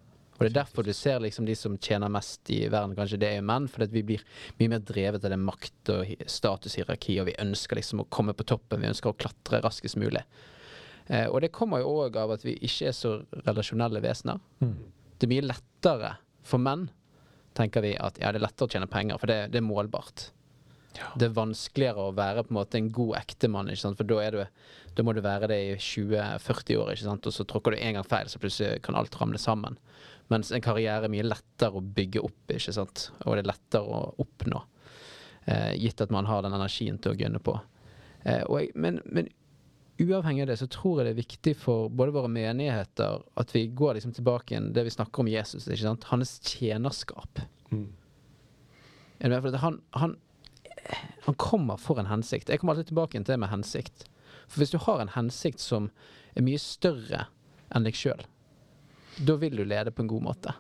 Og 0.41 0.45
det 0.47 0.51
er 0.51 0.57
derfor 0.63 0.85
du 0.85 0.93
ser 0.97 1.21
liksom 1.21 1.45
de 1.47 1.55
som 1.57 1.77
tjener 1.79 2.09
mest 2.13 2.49
i 2.51 2.63
verden, 2.73 2.95
kanskje 2.97 3.19
det 3.21 3.29
er 3.37 3.43
menn, 3.45 3.69
fordi 3.69 3.93
vi 3.93 4.03
blir 4.09 4.23
mye 4.59 4.71
mer 4.73 4.85
drevet 4.89 5.25
av 5.25 5.31
det 5.35 5.39
makt- 5.41 5.93
og 5.93 6.05
hi- 6.09 6.17
statushierarki, 6.27 7.19
og 7.21 7.29
vi 7.29 7.37
ønsker 7.45 7.77
liksom 7.77 8.01
å 8.05 8.09
komme 8.09 8.33
på 8.37 8.47
toppen, 8.49 8.81
vi 8.81 8.89
ønsker 8.89 9.13
å 9.13 9.19
klatre 9.21 9.61
raskest 9.65 9.99
mulig. 10.01 10.23
Eh, 11.09 11.27
og 11.29 11.41
det 11.45 11.53
kommer 11.53 11.83
jo 11.83 11.93
òg 12.07 12.17
av 12.17 12.33
at 12.33 12.45
vi 12.45 12.57
ikke 12.57 12.89
er 12.89 12.97
så 12.97 13.19
relasjonelle 13.47 14.01
vesener. 14.05 14.41
Mm. 14.65 14.75
Det 15.19 15.29
er 15.29 15.33
mye 15.35 15.49
lettere 15.53 16.15
for 16.43 16.59
menn, 16.63 16.89
tenker 17.57 17.85
vi, 17.85 17.95
at 17.99 18.21
ja, 18.21 18.31
det 18.33 18.41
er 18.41 18.47
lettere 18.47 18.69
å 18.69 18.73
tjene 18.73 18.91
penger, 18.91 19.19
for 19.21 19.31
det, 19.31 19.41
det 19.55 19.61
er 19.61 19.67
målbart. 19.67 20.31
Det 20.91 21.29
er 21.29 21.35
vanskeligere 21.37 22.09
å 22.09 22.15
være 22.17 22.45
på 22.45 22.53
en 22.53 22.59
måte 22.59 22.79
en 22.81 22.91
god 22.93 23.15
ektemann, 23.21 23.71
for 23.97 24.09
da, 24.09 24.31
du, 24.35 24.41
da 24.97 25.05
må 25.07 25.15
du 25.15 25.23
være 25.25 25.51
det 25.53 25.59
i 25.69 25.77
20-40 25.79 26.81
år, 26.83 26.93
og 27.07 27.31
så 27.35 27.47
tråkker 27.47 27.75
du 27.75 27.81
en 27.81 27.99
gang 27.99 28.07
feil, 28.07 28.31
så 28.31 28.43
plutselig 28.43 28.83
kan 28.87 28.99
alt 28.99 29.17
ramle 29.21 29.41
sammen. 29.41 29.79
Mens 30.31 30.53
en 30.55 30.63
karriere 30.63 31.07
er 31.09 31.13
mye 31.13 31.27
lettere 31.27 31.79
å 31.79 31.83
bygge 31.83 32.23
opp, 32.27 32.55
ikke 32.55 32.75
sant? 32.75 33.09
og 33.25 33.35
det 33.35 33.45
er 33.45 33.53
lettere 33.53 33.83
å 33.87 34.15
oppnå, 34.23 34.63
eh, 35.47 35.73
gitt 35.79 36.03
at 36.03 36.15
man 36.15 36.29
har 36.31 36.45
den 36.47 36.55
energien 36.59 36.99
til 37.03 37.15
å 37.15 37.19
gunne 37.19 37.43
på. 37.43 37.57
Eh, 38.25 38.43
jeg, 38.45 38.75
men, 38.75 39.01
men 39.07 39.31
uavhengig 40.01 40.43
av 40.43 40.51
det, 40.51 40.57
så 40.61 40.69
tror 40.71 41.01
jeg 41.01 41.09
det 41.09 41.13
er 41.15 41.21
viktig 41.23 41.55
for 41.59 41.91
både 41.93 42.15
våre 42.15 42.31
menigheter 42.33 43.23
at 43.41 43.55
vi 43.55 43.67
går 43.77 43.99
liksom 43.99 44.15
tilbake 44.17 44.55
igjen 44.55 44.71
det 44.77 44.85
vi 44.87 44.95
snakker 44.95 45.23
om 45.23 45.31
Jesus, 45.31 45.67
ikke 45.69 45.85
sant? 45.85 46.09
hans 46.13 46.39
tjenerskap. 46.47 47.43
Mm. 47.71 47.89
Han, 49.21 49.81
han, 49.91 50.17
han 51.27 51.35
kommer 51.35 51.77
for 51.77 52.01
en 52.01 52.09
hensikt. 52.09 52.49
Jeg 52.49 52.63
kommer 52.63 52.75
alltid 52.75 52.93
tilbake 52.93 53.17
igjen 53.17 53.27
til 53.29 53.37
det 53.37 53.43
med 53.43 53.53
hensikt. 53.53 54.07
For 54.49 54.63
hvis 54.63 54.73
du 54.73 54.81
har 54.83 55.03
en 55.03 55.13
hensikt 55.15 55.63
som 55.63 55.91
er 56.35 56.47
mye 56.47 56.61
større 56.63 57.27
enn 57.75 57.87
deg 57.87 57.99
sjøl, 57.99 58.25
da 59.21 59.37
vil 59.39 59.59
du 59.59 59.67
lede 59.67 59.93
på 59.93 60.05
en 60.05 60.11
god 60.11 60.25
måte. 60.25 60.55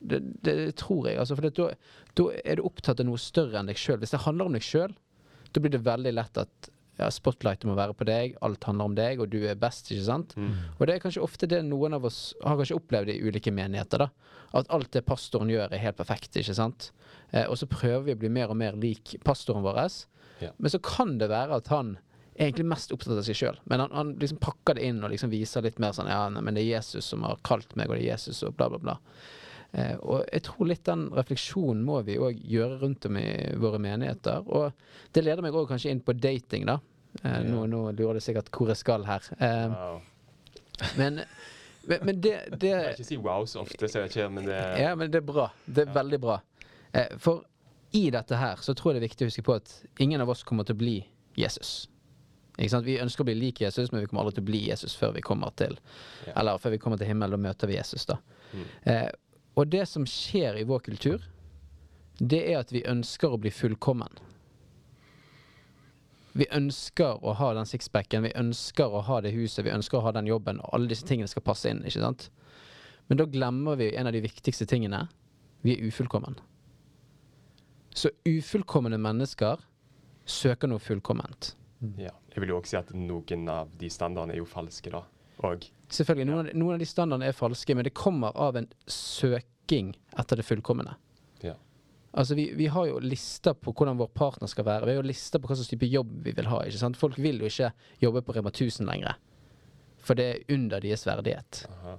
Det, 0.00 0.20
det 0.46 0.76
tror 0.80 1.08
jeg. 1.10 1.18
Altså, 1.20 1.36
for 1.36 1.50
da 1.50 2.28
er 2.44 2.60
du 2.60 2.64
opptatt 2.64 3.02
av 3.02 3.08
noe 3.08 3.20
større 3.20 3.60
enn 3.60 3.68
deg 3.68 3.80
sjøl. 3.80 3.98
Hvis 4.00 4.14
det 4.14 4.22
handler 4.24 4.48
om 4.48 4.56
deg 4.56 4.64
sjøl, 4.64 4.94
da 5.50 5.62
blir 5.62 5.74
det 5.74 5.82
veldig 5.84 6.14
lett 6.14 6.40
at 6.40 6.70
ja, 7.00 7.08
spotlightet 7.12 7.68
må 7.68 7.74
være 7.78 7.94
på 7.96 8.06
deg, 8.08 8.34
alt 8.44 8.66
handler 8.68 8.90
om 8.90 8.96
deg, 8.98 9.22
og 9.22 9.30
du 9.32 9.38
er 9.48 9.58
best, 9.58 9.88
ikke 9.90 10.06
sant? 10.06 10.34
Mm. 10.36 10.52
Og 10.76 10.82
det 10.86 10.94
er 10.94 11.02
kanskje 11.02 11.24
ofte 11.24 11.48
det 11.50 11.62
noen 11.66 11.96
av 11.96 12.04
oss 12.08 12.20
har 12.44 12.58
kanskje 12.60 12.76
opplevd 12.76 13.14
i 13.14 13.20
ulike 13.24 13.52
menigheter. 13.54 14.04
da 14.04 14.10
At 14.60 14.70
alt 14.74 14.92
det 14.92 15.06
pastoren 15.08 15.52
gjør, 15.52 15.72
er 15.72 15.84
helt 15.84 15.98
perfekt. 15.98 16.36
ikke 16.36 16.56
sant? 16.56 16.90
Eh, 17.30 17.46
og 17.46 17.56
så 17.58 17.68
prøver 17.70 18.10
vi 18.10 18.16
å 18.16 18.20
bli 18.20 18.32
mer 18.32 18.52
og 18.52 18.60
mer 18.60 18.76
lik 18.76 19.16
pastoren 19.24 19.64
vår. 19.64 19.80
Ja. 20.44 20.52
Men 20.58 20.72
så 20.72 20.80
kan 20.84 21.16
det 21.20 21.30
være 21.32 21.60
at 21.60 21.72
han 21.72 21.96
er 22.34 22.48
egentlig 22.48 22.68
mest 22.70 22.92
opptatt 22.92 23.18
av 23.18 23.24
seg 23.26 23.38
sjøl. 23.38 23.60
Men 23.70 23.84
han, 23.84 23.94
han 23.96 24.14
liksom 24.20 24.40
pakker 24.42 24.78
det 24.78 24.86
inn 24.88 25.02
og 25.04 25.12
liksom 25.12 25.32
viser 25.32 25.64
litt 25.64 25.80
mer 25.82 25.96
sånn 25.96 26.10
Ja, 26.10 26.26
nei, 26.32 26.42
men 26.44 26.56
det 26.56 26.64
er 26.64 26.76
Jesus 26.78 27.10
som 27.12 27.24
har 27.26 27.40
kalt 27.46 27.74
meg, 27.76 27.90
og 27.90 27.98
det 27.98 28.04
er 28.06 28.12
Jesus, 28.14 28.42
og 28.46 28.56
bla, 28.56 28.70
bla, 28.72 28.80
bla. 28.80 28.96
Eh, 29.72 29.96
og 30.02 30.24
jeg 30.32 30.42
tror 30.48 30.66
litt 30.66 30.84
den 30.88 31.04
refleksjonen 31.14 31.82
må 31.86 32.00
vi 32.06 32.16
òg 32.18 32.40
gjøre 32.50 32.80
rundt 32.80 33.06
om 33.06 33.16
i 33.20 33.26
våre 33.62 33.78
menigheter. 33.82 34.42
Og 34.50 34.72
det 35.14 35.22
leder 35.24 35.42
meg 35.46 35.54
òg 35.54 35.68
kanskje 35.70 35.92
inn 35.94 36.00
på 36.02 36.14
dating, 36.18 36.66
da. 36.66 36.78
Eh, 37.22 37.40
nå, 37.46 37.66
nå 37.70 37.84
lurer 37.98 38.18
du 38.18 38.24
sikkert 38.24 38.50
hvor 38.54 38.70
jeg 38.72 38.80
skal 38.82 39.06
her. 39.08 39.30
Eh, 39.38 39.66
Wow. 39.70 40.00
men, 40.96 41.20
men, 41.86 41.98
men 42.08 42.20
det, 42.20 42.34
det 42.62 42.68
Jeg 42.70 42.82
kan 42.84 42.98
ikke 42.98 43.04
si 43.10 43.16
wow 43.20 43.44
så 43.46 43.60
ofte, 43.64 43.88
så 43.90 44.04
jeg 44.04 44.10
ikke, 44.14 44.28
men 44.32 44.46
det 44.48 44.58
Ja, 44.80 44.94
men 44.96 45.10
det 45.12 45.20
er 45.22 45.26
bra. 45.32 45.48
Det 45.66 45.86
er 45.88 45.94
veldig 45.94 46.20
bra. 46.22 46.40
Eh, 46.92 47.16
for 47.18 47.44
i 47.92 48.04
dette 48.14 48.36
her 48.38 48.60
så 48.62 48.74
tror 48.74 48.92
jeg 48.94 49.00
det 49.00 49.04
er 49.04 49.08
viktig 49.10 49.26
å 49.26 49.30
huske 49.32 49.42
på 49.46 49.56
at 49.58 49.72
ingen 50.02 50.22
av 50.22 50.30
oss 50.30 50.44
kommer 50.46 50.64
til 50.66 50.76
å 50.78 50.82
bli 50.82 50.98
Jesus. 51.38 51.88
Ikke 52.60 52.70
sant? 52.74 52.86
Vi 52.86 52.98
ønsker 53.02 53.24
å 53.24 53.26
bli 53.30 53.34
lik 53.38 53.60
Jesus, 53.64 53.90
men 53.92 54.02
vi 54.02 54.06
kommer 54.10 54.22
aldri 54.26 54.36
til 54.38 54.44
å 54.44 54.50
bli 54.50 54.60
Jesus 54.68 54.94
før 54.98 55.14
vi 55.16 55.22
kommer 55.26 55.50
til 55.58 55.78
Ja. 56.26 56.34
Eller 56.40 56.58
før 56.60 56.74
vi 56.74 56.78
kommer 56.82 56.98
til 57.00 57.08
himmelen 57.10 57.38
og 57.38 57.42
møter 57.42 57.70
vi 57.70 57.78
Jesus, 57.78 58.04
da. 58.06 58.18
Mm. 58.52 58.64
Eh, 58.92 59.08
og 59.58 59.70
det 59.72 59.86
som 59.88 60.06
skjer 60.06 60.58
i 60.60 60.66
vår 60.68 60.82
kultur, 60.86 61.24
det 62.20 62.42
er 62.52 62.60
at 62.60 62.72
vi 62.72 62.84
ønsker 62.86 63.32
å 63.32 63.40
bli 63.40 63.52
fullkommen. 63.54 64.12
Vi 66.32 66.46
ønsker 66.54 67.24
å 67.26 67.32
ha 67.34 67.48
den 67.56 67.66
sixpacken, 67.66 68.22
vi 68.28 68.34
ønsker 68.38 68.92
å 68.92 69.00
ha 69.08 69.18
det 69.24 69.32
huset, 69.34 69.64
vi 69.66 69.72
ønsker 69.74 69.98
å 69.98 70.04
ha 70.06 70.12
den 70.14 70.28
jobben, 70.30 70.60
og 70.62 70.76
alle 70.76 70.92
disse 70.92 71.08
tingene 71.08 71.30
skal 71.30 71.42
passe 71.42 71.72
inn, 71.72 71.82
ikke 71.82 72.04
sant? 72.04 72.28
Men 73.10 73.18
da 73.18 73.26
glemmer 73.26 73.80
vi 73.80 73.90
en 73.98 74.06
av 74.06 74.14
de 74.14 74.22
viktigste 74.22 74.68
tingene. 74.70 75.08
Vi 75.66 75.74
er 75.74 75.88
ufullkommen. 75.90 76.36
Så 77.90 78.12
ufullkomne 78.24 79.00
mennesker 79.02 79.64
søker 80.30 80.70
noe 80.70 80.78
fullkomment. 80.78 81.56
Ja. 81.98 82.14
Jeg 82.30 82.44
vil 82.44 82.52
jo 82.52 82.60
også 82.60 82.70
si 82.70 82.78
at 82.78 82.92
noen 82.94 83.48
av 83.50 83.72
de 83.80 83.90
standardene 83.90 84.36
er 84.36 84.38
jo 84.38 84.46
falske, 84.46 84.92
da. 84.94 85.02
Og 85.44 85.68
Selvfølgelig, 85.90 86.26
noen, 86.28 86.38
av 86.38 86.50
de, 86.50 86.58
noen 86.58 86.76
av 86.76 86.82
de 86.82 86.86
standardene 86.86 87.30
er 87.32 87.34
falske, 87.34 87.74
men 87.74 87.86
det 87.86 87.94
kommer 87.98 88.36
av 88.38 88.58
en 88.60 88.68
søking 88.86 89.94
etter 90.18 90.38
det 90.38 90.46
fullkomne. 90.46 90.94
ja. 91.42 91.56
Altså, 92.12 92.34
vi, 92.34 92.48
vi 92.58 92.66
har 92.66 92.86
jo 92.86 92.98
lister 92.98 93.54
på 93.54 93.72
hvordan 93.72 93.98
vår 93.98 94.08
partner 94.14 94.50
skal 94.50 94.66
være. 94.66 94.86
Vi 94.86 94.94
har 94.94 95.00
jo 95.00 95.08
lister 95.08 95.38
på 95.38 95.50
hva 95.50 95.56
slags 95.58 95.70
type 95.70 95.86
jobb 95.86 96.12
vi 96.24 96.32
vil 96.34 96.48
ha. 96.50 96.60
ikke 96.66 96.80
sant? 96.80 96.98
Folk 96.98 97.18
vil 97.18 97.38
jo 97.38 97.46
ikke 97.50 97.72
jobbe 98.02 98.22
på 98.26 98.34
Rema 98.34 98.50
1000 98.50 98.86
lenger. 98.86 99.18
For 100.02 100.18
det 100.18 100.26
er 100.26 100.54
under 100.54 100.82
deres 100.82 101.06
verdighet. 101.06 101.64
Aha. 101.70 101.96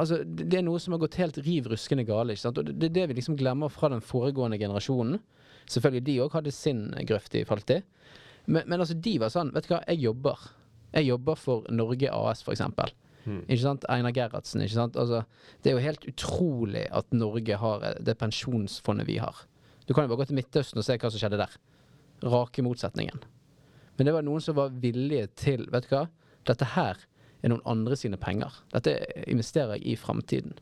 Altså, 0.00 0.22
det 0.24 0.58
er 0.58 0.64
noe 0.66 0.80
som 0.82 0.96
har 0.96 1.02
gått 1.04 1.18
helt 1.20 1.38
riv 1.44 1.68
ruskende 1.70 2.06
gale. 2.08 2.32
ikke 2.32 2.46
sant? 2.46 2.58
Og 2.58 2.66
det 2.66 2.78
det 2.80 2.88
er 2.88 2.94
det 3.00 3.08
vi 3.10 3.18
liksom 3.20 3.36
glemmer 3.38 3.68
fra 3.72 3.92
den 3.92 4.00
foregående 4.00 4.58
generasjonen. 4.58 5.20
Selvfølgelig, 5.66 6.06
de 6.06 6.20
òg 6.24 6.38
hadde 6.38 6.54
sin 6.54 6.86
grøft 7.06 7.32
de 7.32 7.44
falt 7.44 7.70
i. 7.70 7.82
Men, 8.46 8.62
men 8.66 8.80
altså, 8.80 8.94
de 8.94 9.16
var 9.18 9.32
sånn 9.34 9.52
Vet 9.54 9.66
du 9.66 9.74
hva, 9.74 9.82
jeg 9.90 10.06
jobber. 10.06 10.48
Jeg 10.94 11.08
jobber 11.08 11.38
for 11.38 11.66
Norge 11.72 12.10
AS, 12.12 12.44
eksempel. 12.48 12.92
Hmm. 13.26 13.42
Ikke 13.48 13.62
sant? 13.62 13.84
Einar 13.90 14.14
Gerhardsen. 14.14 14.62
ikke 14.62 14.74
sant? 14.74 14.96
Altså, 14.96 15.24
det 15.62 15.70
er 15.70 15.74
jo 15.74 15.82
helt 15.84 16.04
utrolig 16.06 16.86
at 16.94 17.12
Norge 17.12 17.56
har 17.58 17.82
eh, 17.82 17.96
det 18.06 18.18
pensjonsfondet 18.18 19.08
vi 19.08 19.18
har. 19.18 19.46
Du 19.86 19.94
kan 19.94 20.04
jo 20.04 20.12
bare 20.12 20.22
gå 20.22 20.28
til 20.30 20.38
Midtøsten 20.38 20.78
og 20.78 20.86
se 20.86 20.98
hva 20.98 21.10
som 21.10 21.22
skjedde 21.22 21.40
der. 21.40 21.56
Rake 22.22 22.62
motsetningen. 22.62 23.24
Men 23.96 24.06
det 24.06 24.14
var 24.14 24.24
noen 24.26 24.44
som 24.44 24.56
var 24.56 24.74
villige 24.82 25.28
til 25.38 25.66
Vet 25.72 25.88
du 25.88 25.94
hva, 25.94 26.06
dette 26.46 26.68
her 26.76 27.00
er 27.42 27.52
noen 27.52 27.64
andre 27.66 27.98
sine 27.98 28.18
penger. 28.20 28.54
Dette 28.74 28.94
investerer 29.26 29.76
jeg 29.76 29.86
i 29.92 29.98
framtiden. 30.00 30.54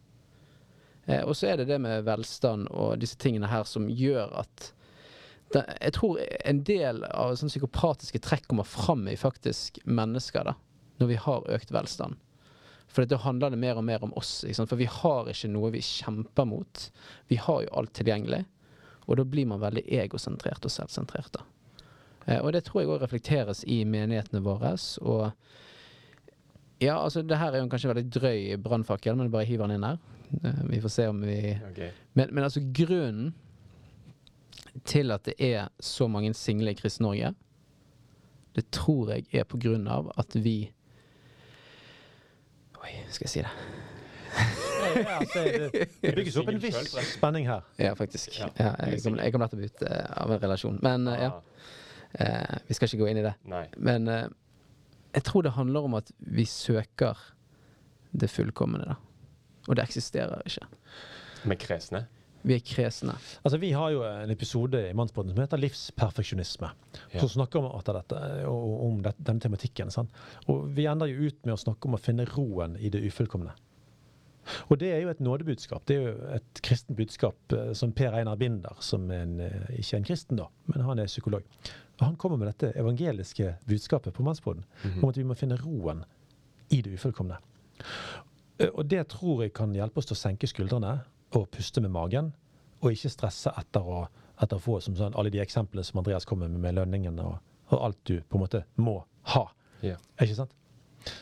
Eh, 1.07 1.21
og 1.21 1.37
så 1.37 1.51
er 1.51 1.61
det 1.61 1.69
det 1.69 1.81
med 1.85 2.07
velstand 2.09 2.69
og 2.73 2.97
disse 3.03 3.19
tingene 3.21 3.51
her 3.53 3.69
som 3.69 3.91
gjør 3.93 4.33
at 4.45 4.71
det, 5.55 5.65
Jeg 5.81 5.97
tror 5.97 6.21
en 6.21 6.61
del 6.67 7.03
av 7.09 7.35
sånne 7.39 7.55
psykopatiske 7.55 8.21
trekk 8.25 8.49
kommer 8.51 8.69
fram 8.69 9.07
i 9.09 9.17
faktisk 9.19 9.81
mennesker, 9.85 10.51
da. 10.51 10.55
Når 11.01 11.11
vi 11.11 11.19
har 11.25 11.51
økt 11.57 11.73
velstand. 11.75 12.21
For 12.95 13.07
da 13.11 13.19
handler 13.19 13.51
det 13.51 13.59
mer 13.59 13.81
og 13.81 13.87
mer 13.87 14.05
om 14.07 14.13
oss. 14.15 14.45
For 14.55 14.79
vi 14.79 14.87
har 14.91 15.31
ikke 15.31 15.51
noe 15.51 15.73
vi 15.75 15.83
kjemper 15.83 16.47
mot. 16.47 16.85
Vi 17.31 17.41
har 17.43 17.65
jo 17.65 17.73
alt 17.81 17.95
tilgjengelig. 17.97 18.45
Og 19.09 19.19
da 19.19 19.25
blir 19.27 19.49
man 19.51 19.63
veldig 19.63 19.83
egosentrert 19.99 20.65
og 20.65 20.73
selvsentrert. 20.73 21.33
da. 21.35 21.43
Eh, 22.27 22.41
og 22.41 22.53
det 22.55 22.65
tror 22.69 22.83
jeg 22.83 22.93
òg 22.93 23.03
reflekteres 23.03 23.65
i 23.67 23.83
menighetene 23.89 24.43
våre. 24.45 24.75
Og 25.03 25.25
ja, 26.83 26.97
altså 26.99 27.23
det 27.23 27.39
her 27.41 27.53
er 27.53 27.63
jo 27.63 27.71
kanskje 27.73 27.91
en 27.91 27.95
veldig 27.95 28.15
drøy 28.15 28.57
brannfakkel, 28.65 29.17
men 29.17 29.29
jeg 29.29 29.35
bare 29.35 29.49
hiver 29.49 29.69
den 29.69 29.79
inn 29.79 29.89
her. 29.89 29.99
Eh, 30.41 30.63
vi 30.71 30.83
får 30.85 30.95
se 30.95 31.09
om 31.11 31.21
vi 31.25 31.41
okay. 31.71 31.91
men, 32.15 32.31
men 32.33 32.47
altså 32.47 32.63
grunnen 32.75 33.35
til 34.85 35.15
at 35.15 35.25
det 35.29 35.35
er 35.39 35.69
så 35.81 36.09
mange 36.11 36.35
single 36.35 36.75
i 36.75 36.79
Kristen-Norge, 36.79 37.35
det 38.55 38.71
tror 38.71 39.11
jeg 39.15 39.27
er 39.33 39.47
på 39.49 39.59
grunn 39.59 39.89
av 39.91 40.13
at 40.21 40.37
vi 40.39 40.73
Oi, 42.85 42.93
skal 43.09 43.25
jeg 43.25 43.33
si 43.33 43.41
det? 43.41 43.53
Ja, 44.95 45.21
det, 45.35 45.71
det 46.01 46.13
bygges 46.15 46.37
opp 46.37 46.51
en 46.53 46.61
viss 46.61 46.97
spenning 47.15 47.47
her. 47.49 47.63
Ja, 47.81 47.95
faktisk. 47.97 48.35
Ja, 48.37 48.51
jeg 48.59 49.01
kommer 49.03 49.31
kom, 49.33 49.45
nettopp 49.45 49.63
ut 49.65 49.85
av 49.89 50.35
en 50.35 50.43
relasjon. 50.43 50.79
Men 50.85 51.09
eh, 51.09 51.23
ja, 51.23 51.31
eh, 52.13 52.59
vi 52.69 52.77
skal 52.77 52.91
ikke 52.91 53.01
gå 53.05 53.09
inn 53.13 53.23
i 53.23 53.25
det. 53.25 53.33
Nei. 53.49 53.65
Men 53.77 54.11
eh, 54.13 54.27
jeg 55.15 55.27
tror 55.31 55.47
det 55.47 55.55
handler 55.57 55.89
om 55.89 55.97
at 56.01 56.13
vi 56.19 56.45
søker 56.51 57.19
det 58.13 58.31
fullkomne, 58.31 58.85
da. 58.85 58.99
Og 59.69 59.79
det 59.79 59.87
eksisterer 59.87 60.45
ikke. 60.45 60.67
Med 61.49 61.61
kresne? 61.63 62.05
Vi 62.45 62.55
er 62.55 62.61
kresne. 62.61 63.15
Altså, 63.45 63.59
Vi 63.59 63.71
har 63.73 63.91
jo 63.95 64.03
en 64.05 64.31
episode 64.31 64.81
i 64.91 64.93
Mannsbåten 64.93 65.33
som 65.33 65.41
heter 65.43 65.57
livsperfeksjonisme. 65.63 66.71
Ja. 67.15 67.21
Som 67.21 67.29
snakker 67.29 67.59
om, 67.63 67.71
at 67.79 67.87
dette, 67.87 68.19
og 68.47 68.85
om 68.87 68.99
det, 69.03 69.15
denne 69.25 69.41
tematikken. 69.41 69.91
Sant? 69.91 70.11
Og 70.49 70.67
Vi 70.77 70.85
ender 70.87 71.07
jo 71.09 71.29
ut 71.31 71.39
med 71.47 71.55
å 71.55 71.61
snakke 71.61 71.89
om 71.89 71.95
å 71.97 72.01
finne 72.01 72.27
roen 72.35 72.77
i 72.77 72.91
det 72.93 73.01
ufullkomne. 73.09 73.55
Og 74.69 74.77
det 74.79 74.91
er 74.93 75.01
jo 75.01 75.09
et 75.09 75.21
nådebudskap. 75.25 75.87
Det 75.89 75.97
er 75.97 76.03
jo 76.11 76.27
et 76.37 76.61
kristent 76.61 76.97
budskap 76.99 77.35
eh, 77.57 77.73
som 77.73 77.93
Per 77.97 78.13
Einar 78.13 78.37
Binder, 78.37 78.77
som 78.85 79.07
er 79.11 79.23
en, 79.25 79.39
eh, 79.41 79.71
ikke 79.81 79.95
er 79.97 80.03
en 80.03 80.05
kristen, 80.05 80.37
da, 80.37 80.51
men 80.69 80.85
han 80.85 80.99
er 81.01 81.07
psykolog. 81.09 81.43
Og 82.01 82.05
Han 82.11 82.17
kommer 82.21 82.37
med 82.37 82.49
dette 82.53 82.75
evangeliske 82.77 83.55
budskapet 83.67 84.13
på 84.13 84.23
Mannsbåten 84.27 84.65
Mhm. 84.85 85.03
om 85.03 85.09
at 85.09 85.17
vi 85.17 85.25
må 85.25 85.35
finne 85.35 85.57
roen 85.57 86.05
i 86.71 86.83
det 86.83 86.93
ufullkomne. 86.93 87.39
Eh, 88.59 88.69
Og 88.75 88.87
det 88.87 89.09
tror 89.09 89.43
jeg 89.43 89.53
kan 89.55 89.73
hjelpe 89.73 89.97
oss 89.99 90.07
til 90.07 90.15
å 90.15 90.19
senke 90.29 90.47
skuldrene 90.47 91.01
og 91.41 91.51
puste 91.55 91.81
med 91.85 91.93
magen, 91.95 92.33
og 92.83 92.93
ikke 92.93 93.11
stresse 93.13 93.53
etter 93.59 93.87
å, 93.87 94.05
etter 94.43 94.59
å 94.59 94.63
få 94.63 94.79
som 94.85 94.97
sånn, 94.99 95.15
alle 95.19 95.33
de 95.33 95.41
eksemplene 95.43 95.85
som 95.87 96.01
Andreas 96.03 96.27
kommer 96.29 96.49
med, 96.51 96.61
med 96.61 96.77
lønningen 96.79 97.19
og, 97.25 97.39
og 97.71 97.79
alt 97.79 98.01
du 98.05 98.19
på 98.21 98.39
en 98.39 98.45
måte 98.45 98.65
må 98.77 98.99
ha. 99.35 99.47
Yeah. 99.85 100.01
Ikke 100.21 100.37
sant? 100.43 100.53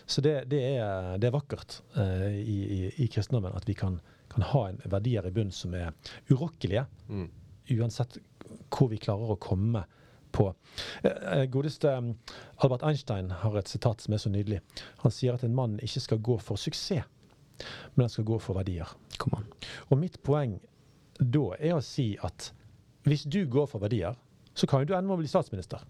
Så 0.06 0.22
det, 0.22 0.44
det, 0.50 0.60
er, 0.78 1.16
det 1.18 1.28
er 1.30 1.34
vakkert 1.34 1.80
uh, 1.96 2.28
i, 2.30 2.58
i, 2.62 2.80
i 3.02 3.08
kristendommen 3.10 3.54
at 3.58 3.66
vi 3.66 3.74
kan, 3.78 4.00
kan 4.30 4.44
ha 4.52 4.66
en 4.68 4.78
verdier 4.90 5.26
i 5.26 5.32
bunn 5.34 5.50
som 5.54 5.74
er 5.74 5.90
urokkelige, 6.30 6.86
Mm. 7.08 7.28
uansett 7.78 8.18
hvor 8.72 8.88
vi 8.90 8.98
klarer 9.02 9.32
å 9.34 9.40
komme 9.40 9.84
på. 10.32 10.46
Eh, 11.04 11.44
godeste 11.52 11.90
um, 11.98 12.12
Albert 12.64 12.84
Einstein 12.88 13.30
har 13.42 13.56
et 13.58 13.68
sitat 13.68 14.00
som 14.00 14.14
er 14.14 14.20
så 14.22 14.30
nydelig. 14.32 14.60
Han 15.02 15.12
sier 15.12 15.36
at 15.36 15.44
en 15.44 15.54
mann 15.56 15.78
ikke 15.84 16.00
skal 16.06 16.22
gå 16.24 16.38
for 16.40 16.60
suksess, 16.60 17.04
men 17.94 18.04
den 18.04 18.12
skal 18.12 18.26
gå 18.28 18.38
for 18.42 18.58
verdier. 18.58 18.90
Kom 19.20 19.38
an. 19.38 19.48
Og 19.90 19.98
mitt 20.00 20.18
poeng 20.24 20.58
da 21.20 21.44
er 21.58 21.76
å 21.76 21.84
si 21.84 22.12
at 22.22 22.50
hvis 23.06 23.26
du 23.30 23.42
går 23.50 23.66
for 23.70 23.82
verdier, 23.82 24.16
så 24.54 24.68
kan 24.68 24.82
jo 24.82 24.90
du 24.90 24.94
ende 24.96 25.08
med 25.08 25.16
å 25.16 25.22
bli 25.22 25.30
statsminister. 25.30 25.82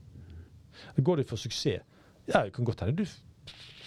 Går 0.97 1.21
du 1.21 1.29
for 1.29 1.41
suksess 1.41 1.83
Ja, 2.31 2.45
det 2.45 2.55
kan 2.55 2.65
godt 2.65 2.81
hende 2.81 3.03
du 3.03 3.09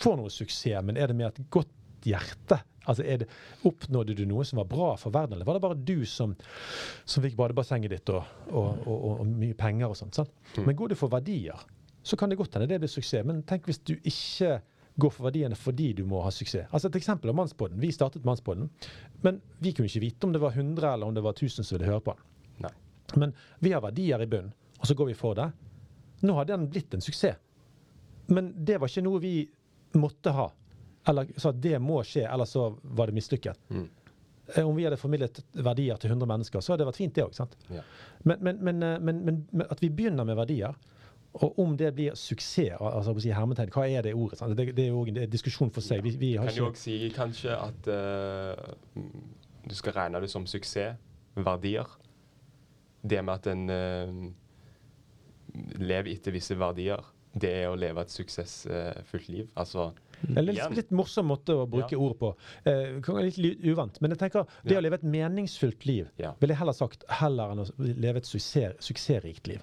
får 0.02 0.18
noe 0.20 0.32
suksess, 0.34 0.84
men 0.86 0.98
er 1.00 1.10
det 1.10 1.18
med 1.18 1.30
et 1.30 1.50
godt 1.54 1.72
hjerte? 2.06 2.60
Altså, 2.86 3.04
det, 3.04 3.28
Oppnådde 3.66 4.14
du 4.18 4.26
noe 4.30 4.46
som 4.46 4.60
var 4.62 4.68
bra 4.70 4.92
for 5.00 5.14
verden, 5.16 5.38
eller 5.38 5.48
var 5.48 5.58
det 5.58 5.64
bare 5.64 5.80
du 5.80 6.06
som, 6.10 6.36
som 7.08 7.24
fikk 7.26 7.38
badebassenget 7.40 7.96
ditt 7.96 8.12
og, 8.14 8.28
og, 8.52 8.84
og, 8.86 8.94
og, 8.96 9.14
og 9.24 9.32
mye 9.32 9.58
penger 9.58 9.90
og 9.90 9.98
sånt? 9.98 10.20
Sant? 10.20 10.34
Men 10.60 10.78
går 10.78 10.94
du 10.94 11.00
for 11.00 11.14
verdier, 11.14 11.64
så 12.06 12.20
kan 12.20 12.30
det 12.30 12.38
godt 12.38 12.58
hende 12.58 12.70
det 12.70 12.82
blir 12.84 12.92
suksess. 12.92 13.26
Men 13.26 13.42
tenk 13.48 13.66
hvis 13.70 13.82
du 13.82 13.96
ikke 13.98 14.60
går 14.96 15.12
for 15.12 15.28
verdiene 15.28 15.56
fordi 15.60 15.90
du 15.94 16.04
må 16.08 16.22
ha 16.24 16.32
suksess. 16.32 16.68
Altså 16.72 16.88
Et 16.88 16.96
eksempel 17.02 17.30
av 17.30 17.36
Mannsbåten. 17.36 17.80
Vi 17.80 17.92
startet 17.92 18.24
Mannsbåten, 18.26 18.70
men 19.22 19.42
vi 19.60 19.74
kunne 19.74 19.90
ikke 19.92 20.04
vite 20.04 20.28
om 20.28 20.34
det 20.34 20.40
var 20.44 20.56
100 20.56 20.94
eller 20.94 21.08
om 21.08 21.14
det 21.16 21.24
var 21.26 21.36
1000 21.36 21.66
som 21.66 21.78
ville 21.78 21.90
høre 21.92 22.04
på 22.06 22.16
den. 22.16 22.24
Nei. 22.66 22.72
Men 23.16 23.34
vi 23.60 23.74
har 23.76 23.84
verdier 23.84 24.22
i 24.24 24.28
bunn, 24.28 24.54
og 24.80 24.88
så 24.88 24.96
går 24.96 25.12
vi 25.12 25.18
for 25.20 25.36
det. 25.36 25.50
Nå 26.26 26.34
har 26.38 26.48
den 26.48 26.70
blitt 26.72 26.94
en 26.96 27.04
suksess. 27.04 27.36
Men 28.28 28.54
det 28.66 28.80
var 28.82 28.90
ikke 28.90 29.04
noe 29.06 29.20
vi 29.22 29.36
måtte 29.94 30.32
ha. 30.34 30.48
Eller 31.08 31.28
sa 31.38 31.52
at 31.52 31.60
det 31.62 31.78
må 31.84 32.00
skje, 32.04 32.24
eller 32.26 32.48
så 32.50 32.72
var 32.82 33.08
det 33.12 33.14
mislykket. 33.20 33.60
Mm. 33.70 33.84
Eh, 34.56 34.68
Om 34.68 34.76
vi 34.76 34.84
hadde 34.88 34.98
formidlet 34.98 35.44
verdier 35.54 36.00
til 36.02 36.10
100 36.10 36.28
mennesker, 36.32 36.62
så 36.62 36.74
hadde 36.74 36.82
det 36.84 36.90
vært 36.90 36.98
fint, 37.04 37.14
det 37.16 37.26
òg. 37.28 37.58
Ja. 37.70 37.84
Men, 38.24 38.42
men, 38.42 38.64
men, 38.66 38.84
eh, 38.84 39.00
men, 39.00 39.22
men, 39.28 39.44
men 39.52 39.68
at 39.70 39.84
vi 39.84 39.92
begynner 39.94 40.26
med 40.26 40.40
verdier, 40.40 40.74
og 41.36 41.60
om 41.60 41.74
det 41.78 41.90
blir 41.98 42.16
suksess, 42.16 42.78
altså 42.80 43.12
å 43.12 43.20
si 43.24 43.32
hermetegn, 43.36 43.72
hva 43.76 43.86
er 43.92 44.06
det 44.08 44.14
ordet? 44.16 44.40
Det, 44.56 44.70
det 44.78 44.86
er 44.86 44.94
jo 44.94 45.02
en 45.10 45.20
diskusjon 45.32 45.72
for 45.76 45.84
seg. 45.84 46.04
Vi, 46.06 46.14
vi 46.22 46.30
har 46.40 46.48
Kan 46.48 46.56
jo 46.56 46.70
ikke 46.70 46.78
òg 46.78 46.80
si 46.80 46.96
kanskje 47.16 47.58
at 47.60 47.90
mm, 48.96 49.12
du 49.68 49.76
skal 49.76 49.98
regne 49.98 50.22
det 50.24 50.32
som 50.32 50.48
suksess. 50.48 50.96
Verdier. 51.36 51.90
Det 53.04 53.20
med 53.28 53.34
at 53.36 53.48
en 53.52 53.66
uh, 53.68 54.32
lever 55.76 56.14
etter 56.16 56.32
visse 56.32 56.56
verdier, 56.58 57.04
det 57.36 57.52
er 57.52 57.68
å 57.68 57.76
leve 57.76 58.00
et 58.06 58.14
suksessfullt 58.14 59.28
liv. 59.28 59.50
Altså 59.60 59.90
er 60.24 60.40
en 60.40 60.48
litt, 60.48 60.78
litt 60.78 60.94
morsom 60.96 61.28
måte 61.30 61.54
å 61.54 61.66
bruke 61.70 61.92
Ja. 61.92 62.00
ord 62.00 62.18
på. 62.18 62.30
Eh, 62.66 63.28
litt 63.38 63.60
uvant. 63.66 64.00
Men 64.02 64.12
jeg 64.12 64.20
tenker, 64.20 64.46
det 64.64 64.72
Ja. 64.72 64.80
å 64.80 64.84
leve 64.84 64.96
et 64.96 65.04
meningsfullt 65.04 65.86
liv 65.86 66.10
Ja. 66.18 66.34
ville 66.40 66.54
jeg 66.54 66.60
heller 66.60 66.74
sagt 66.74 67.04
heller 67.10 67.52
enn 67.52 67.60
å 67.60 67.68
leve 67.78 68.18
et 68.18 68.26
suksess, 68.26 68.76
suksessrikt 68.80 69.48
liv. 69.48 69.62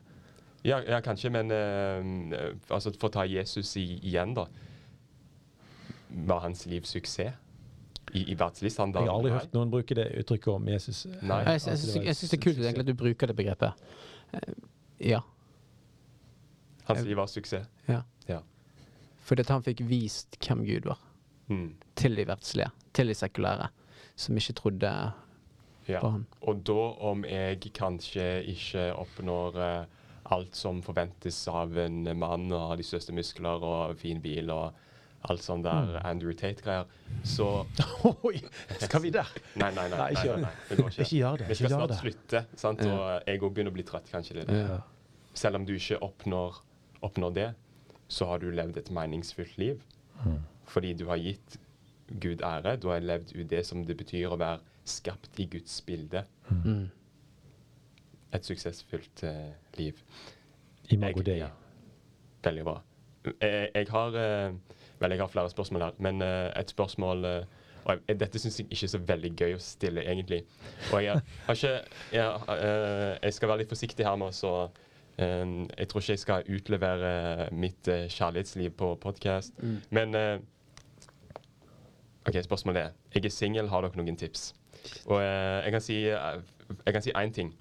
Ja, 0.62 0.78
ja 0.86 1.00
kanskje, 1.02 1.30
men 1.34 1.50
uh, 1.50 2.52
altså, 2.70 2.92
for 2.94 3.10
å 3.10 3.14
ta 3.16 3.24
Jesus 3.26 3.74
i, 3.80 3.86
igjen, 3.98 4.34
da. 4.36 4.46
Var 6.12 6.44
hans 6.44 6.66
liv 6.70 6.86
suksess? 6.86 7.38
I, 8.12 8.26
i 8.28 8.34
verdslig 8.36 8.72
standard? 8.74 9.06
Jeg 9.06 9.08
har 9.08 9.18
aldri 9.22 9.32
hørt 9.32 9.54
noen 9.56 9.70
bruke 9.72 9.94
det 9.96 10.04
uttrykket 10.20 10.50
om 10.52 10.66
Jesus. 10.68 11.04
Nei. 11.22 11.38
Jeg, 11.46 11.62
jeg, 11.64 11.78
jeg, 11.80 12.02
jeg 12.10 12.18
syns 12.18 12.32
det 12.32 12.36
er 12.36 12.42
kult 12.44 12.58
egentlig 12.60 12.84
at 12.84 12.90
du 12.90 12.98
bruker 12.98 13.30
det 13.30 13.36
begrepet. 13.38 13.86
Eh, 14.36 14.52
Ja. 15.02 15.22
Hans 16.84 17.02
liv 17.06 17.16
var 17.16 17.30
suksess. 17.30 17.66
ja. 17.88 18.02
Ja. 18.28 18.42
Fordi 19.22 19.42
at 19.46 19.50
han 19.54 19.62
fikk 19.62 19.80
vist 19.86 20.36
hvem 20.42 20.64
Gud 20.66 20.86
var. 20.90 21.00
Mm. 21.48 21.74
Til 21.96 22.16
de 22.18 22.26
verdslige. 22.26 22.70
Til 22.94 23.10
de 23.10 23.14
sekulære. 23.14 23.68
Som 24.16 24.36
ikke 24.36 24.52
trodde 24.58 24.92
ja. 25.88 26.00
på 26.00 26.10
han. 26.10 26.26
Og 26.42 26.62
da 26.66 26.78
om 27.10 27.24
jeg 27.24 27.72
kanskje 27.74 28.26
ikke 28.52 28.88
oppnår 28.98 29.58
eh, 29.62 29.84
alt 30.32 30.56
som 30.56 30.80
forventes 30.84 31.38
av 31.52 31.76
en 31.78 32.02
mann, 32.18 32.48
og 32.52 32.70
har 32.72 32.80
de 32.80 32.86
største 32.86 33.14
muskler 33.16 33.62
og 33.68 33.96
fin 34.00 34.20
bil 34.24 34.50
og 34.54 34.72
alt 35.30 35.44
sånn 35.44 35.62
der 35.62 35.84
Mm. 35.92 35.98
Andrew 36.08 36.32
Tate-greier, 36.34 36.86
så 37.22 37.46
Oi, 38.26 38.40
skal 38.82 39.02
vi 39.04 39.10
der? 39.14 39.28
Nei, 39.60 39.68
nei, 39.76 39.84
nei. 39.92 39.98
Nei, 39.98 40.12
nei, 40.14 40.24
det. 40.24 40.36
nei, 40.42 40.52
det 40.68 40.78
går 40.80 40.88
ikke. 40.90 41.02
Ikke 41.04 41.18
gjør 41.20 41.36
det. 41.42 41.48
Vi 41.52 41.58
skal 41.60 41.74
snart 41.76 41.94
slutte, 42.00 42.40
sant? 42.58 42.82
Og 42.88 43.02
jeg 43.28 43.42
òg 43.42 43.52
begynner 43.54 43.70
å 43.74 43.76
bli 43.76 43.84
trøtt. 43.86 44.10
Kanskje 44.10 44.40
det 44.40 44.46
det. 44.50 44.58
Ja. 44.66 44.80
Selv 45.38 45.60
om 45.60 45.66
du 45.68 45.74
ikke 45.76 46.00
oppnår, 46.02 46.58
oppnår 47.06 47.36
det, 47.38 47.48
så 48.12 48.26
har 48.32 48.42
du 48.42 48.48
levd 48.52 48.80
et 48.82 48.90
meningsfullt 48.92 49.54
liv. 49.62 49.78
Mm. 50.24 50.40
Fordi 50.72 50.90
du 50.98 51.06
har 51.08 51.20
gitt 51.22 51.58
Gud 52.20 52.42
ære. 52.44 52.74
Du 52.82 52.88
har 52.90 53.00
levd 53.00 53.30
ut 53.36 53.46
det 53.48 53.62
som 53.68 53.84
det 53.86 53.96
betyr 54.02 54.34
å 54.34 54.40
være 54.40 54.58
skapt 54.84 55.38
i 55.40 55.46
Guds 55.54 55.78
bilde. 55.86 56.24
Mm. 56.50 56.90
Et 58.32 58.44
suksessfullt 58.44 59.24
uh, 59.28 59.50
liv. 59.78 59.98
Imago 60.90 61.22
Dei. 61.22 61.38
ja. 61.42 61.50
Veldig 62.44 62.64
bra. 62.64 62.78
Jeg, 63.40 63.68
jeg 63.74 63.86
har 63.90 64.16
uh, 64.16 64.78
Vel, 65.02 65.10
jeg 65.10 65.20
har 65.20 65.28
flere 65.30 65.50
spørsmål 65.50 65.82
her, 65.82 65.98
men 65.98 66.22
uh, 66.22 66.48
et 66.56 66.70
spørsmål 66.70 67.24
eh, 67.24 67.44
og 67.84 67.98
jeg, 68.08 68.20
Dette 68.20 68.38
syns 68.38 68.60
jeg 68.60 68.68
ikke 68.70 68.86
er 68.86 68.92
så 68.92 69.00
veldig 69.08 69.32
gøy 69.38 69.56
å 69.56 69.60
stille, 69.62 70.04
egentlig. 70.06 70.42
Og 70.92 71.02
jeg 71.02 71.18
har 71.46 71.58
ikke 71.58 71.72
Jeg, 72.18 72.40
eh, 72.56 73.18
jeg 73.22 73.36
skal 73.36 73.50
være 73.52 73.62
litt 73.64 73.72
forsiktig 73.72 74.06
her 74.06 74.18
med 74.20 74.42
å 74.46 74.54
eh, 75.18 75.54
jeg 75.78 75.90
tror 75.90 76.04
ikke 76.04 76.16
jeg 76.16 76.22
skal 76.22 76.50
utlevere 76.58 77.12
mitt 77.52 77.90
eh, 77.90 78.06
kjærlighetsliv 78.12 78.74
på 78.78 78.94
podkast. 79.02 79.58
Mm. 79.62 79.78
Men 79.90 80.18
eh, 80.18 80.36
OK, 82.28 82.38
spørsmålet 82.46 82.82
er 82.84 82.92
Jeg 83.16 83.26
er 83.26 83.34
singel, 83.34 83.72
har 83.72 83.82
dere 83.82 83.98
noen 83.98 84.18
tips? 84.18 84.52
Og 85.06 85.18
eh, 85.22 85.64
jeg 85.66 85.74
kan 85.74 85.82
si 85.82 85.98
én 86.06 87.34
si 87.34 87.40
ting. 87.40 87.54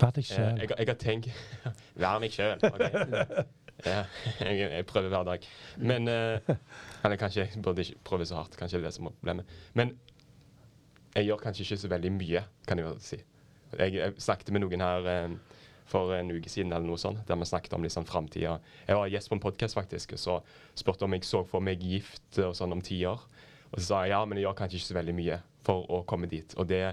Vær 0.00 0.14
deg 0.16 0.24
Eh, 0.24 0.30
sjøl. 0.34 0.60
jeg, 0.62 0.70
jeg 0.78 0.88
har 0.88 0.98
tenkt 1.00 1.28
Vær 2.04 2.20
meg 2.22 2.32
sjøl. 2.36 2.60
Ja, 3.80 4.02
jeg, 4.44 4.58
jeg 4.60 4.84
prøver 4.84 5.08
hver 5.08 5.24
dag. 5.24 5.44
Men 5.80 6.04
uh, 6.08 6.50
Eller 7.04 7.16
kanskje 7.16 7.46
jeg 7.46 7.62
burde 7.64 7.80
ikke 7.80 8.02
prøve 8.04 8.26
så 8.28 8.36
hardt. 8.36 8.56
Kanskje 8.60 8.76
det 8.76 8.84
er 8.84 8.88
det 8.90 8.96
som 8.98 9.06
er 9.08 9.14
problemet. 9.16 9.54
Men 9.72 9.94
jeg 11.16 11.24
gjør 11.30 11.40
kanskje 11.40 11.64
ikke 11.64 11.78
så 11.80 11.88
veldig 11.88 12.10
mye, 12.12 12.42
kan 12.68 12.78
jeg 12.82 12.98
si. 13.00 13.16
Jeg, 13.78 13.94
jeg 13.96 14.12
snakket 14.20 14.52
med 14.52 14.62
noen 14.66 14.84
her 14.84 15.08
um, 15.24 15.38
for 15.88 16.12
en 16.14 16.28
uke 16.36 16.52
siden 16.52 16.74
eller 16.76 16.86
noe 16.90 17.00
sånt, 17.00 17.22
der 17.26 17.40
vi 17.40 17.48
snakket 17.48 17.72
om 17.78 17.82
liksom 17.86 18.04
framtida. 18.06 18.58
Jeg 18.86 18.98
var 19.00 19.08
gjest 19.10 19.32
på 19.32 19.38
en 19.38 19.42
podkast, 19.42 19.74
faktisk, 19.80 20.12
og 20.18 20.20
så 20.22 20.36
spurte 20.78 21.08
om 21.08 21.16
jeg 21.16 21.24
så 21.26 21.40
for 21.48 21.64
meg 21.64 21.80
gift 21.82 22.38
og 22.44 22.52
sånn 22.60 22.76
om 22.76 22.82
ti 22.84 23.00
år. 23.08 23.24
Og 23.72 23.80
så 23.80 23.86
sa 23.86 24.02
jeg 24.04 24.12
ja, 24.12 24.20
men 24.28 24.38
jeg 24.38 24.44
gjør 24.44 24.58
kanskje 24.60 24.76
ikke 24.82 24.90
så 24.92 24.98
veldig 25.00 25.16
mye 25.22 25.40
for 25.66 25.88
å 25.88 26.02
komme 26.10 26.28
dit. 26.30 26.52
Og 26.60 26.68
det, 26.70 26.84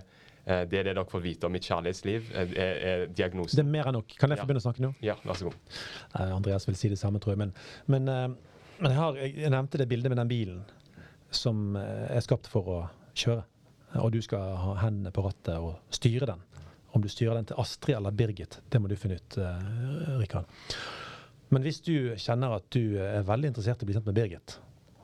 det 0.48 0.80
er 0.80 0.86
det 0.88 0.94
dere 0.94 1.04
får 1.12 1.22
vite 1.24 1.48
om 1.48 1.52
mitt 1.52 1.66
kjærlighetsliv, 1.68 2.30
er, 2.32 2.52
er, 2.56 2.78
er 2.90 3.02
diagnosen. 3.12 3.60
Det 3.60 3.66
er 3.66 3.72
mer 3.72 3.90
enn 3.90 3.98
nok. 3.98 4.14
Kan 4.16 4.32
jeg 4.32 4.40
få 4.40 4.48
begynne 4.48 4.62
å 4.62 4.66
snakke 4.68 4.84
nå? 4.86 4.92
Ja, 5.04 5.18
vær 5.28 5.40
så 5.40 5.50
god. 5.50 5.58
Eh, 6.16 6.30
Andreas 6.32 6.68
vil 6.70 6.78
si 6.80 6.92
det 6.94 7.00
samme, 7.02 7.20
tror 7.24 7.36
jeg. 7.36 7.42
Men, 7.42 7.52
men, 7.92 8.08
eh, 8.14 8.62
men 8.80 8.94
jeg, 8.94 9.00
har, 9.02 9.20
jeg, 9.20 9.52
nevnte 9.52 9.82
det 9.82 9.90
bildet 9.92 10.14
med 10.14 10.22
den 10.22 10.32
bilen 10.32 10.62
som 11.36 11.76
eh, 11.76 12.06
er 12.16 12.24
skapt 12.24 12.48
for 12.52 12.72
å 12.72 12.78
kjøre. 13.18 13.44
Og 14.04 14.14
du 14.16 14.22
skal 14.24 14.56
ha 14.62 14.78
hendene 14.86 15.12
på 15.16 15.26
rattet 15.26 15.60
og 15.60 15.82
styre 15.96 16.30
den. 16.32 16.46
Om 16.96 17.04
du 17.04 17.10
styrer 17.12 17.36
den 17.36 17.50
til 17.50 17.60
Astrid 17.60 17.98
eller 17.98 18.16
Birgit, 18.16 18.62
det 18.72 18.80
må 18.80 18.88
du 18.88 18.96
finne 19.00 19.20
ut, 19.20 19.36
Rikard. 20.22 20.48
Men 21.52 21.64
hvis 21.64 21.80
du 21.84 22.16
kjenner 22.20 22.56
at 22.58 22.66
du 22.74 22.98
er 23.04 23.28
veldig 23.28 23.52
interessert 23.52 23.84
i 23.84 23.86
å 23.86 23.90
bli 23.90 23.96
kjent 23.96 24.08
med 24.10 24.18
Birgit, 24.18 24.58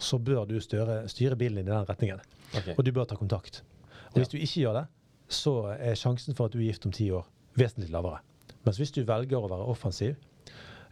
så 0.04 0.20
bør 0.20 0.48
du 0.50 0.58
styre, 0.64 1.04
styre 1.12 1.38
bilen 1.40 1.62
din 1.62 1.70
i 1.70 1.76
den 1.76 1.88
retningen. 1.88 2.24
Okay. 2.52 2.76
Og 2.76 2.84
du 2.84 2.92
bør 2.96 3.08
ta 3.08 3.20
kontakt. 3.20 3.62
Og 4.14 4.22
hvis 4.22 4.32
du 4.32 4.38
ikke 4.40 4.66
gjør 4.66 4.80
det, 4.82 4.86
så 5.36 5.56
er 5.76 6.00
sjansen 6.00 6.38
for 6.38 6.48
at 6.50 6.56
du 6.56 6.62
er 6.62 6.70
gift 6.70 6.88
om 6.88 6.96
ti 6.96 7.10
år, 7.14 7.26
vesentlig 7.60 7.92
lavere. 7.94 8.22
Mens 8.64 8.80
hvis 8.80 8.94
du 8.96 9.04
velger 9.08 9.44
å 9.44 9.52
være 9.52 9.70
offensiv, 9.74 10.18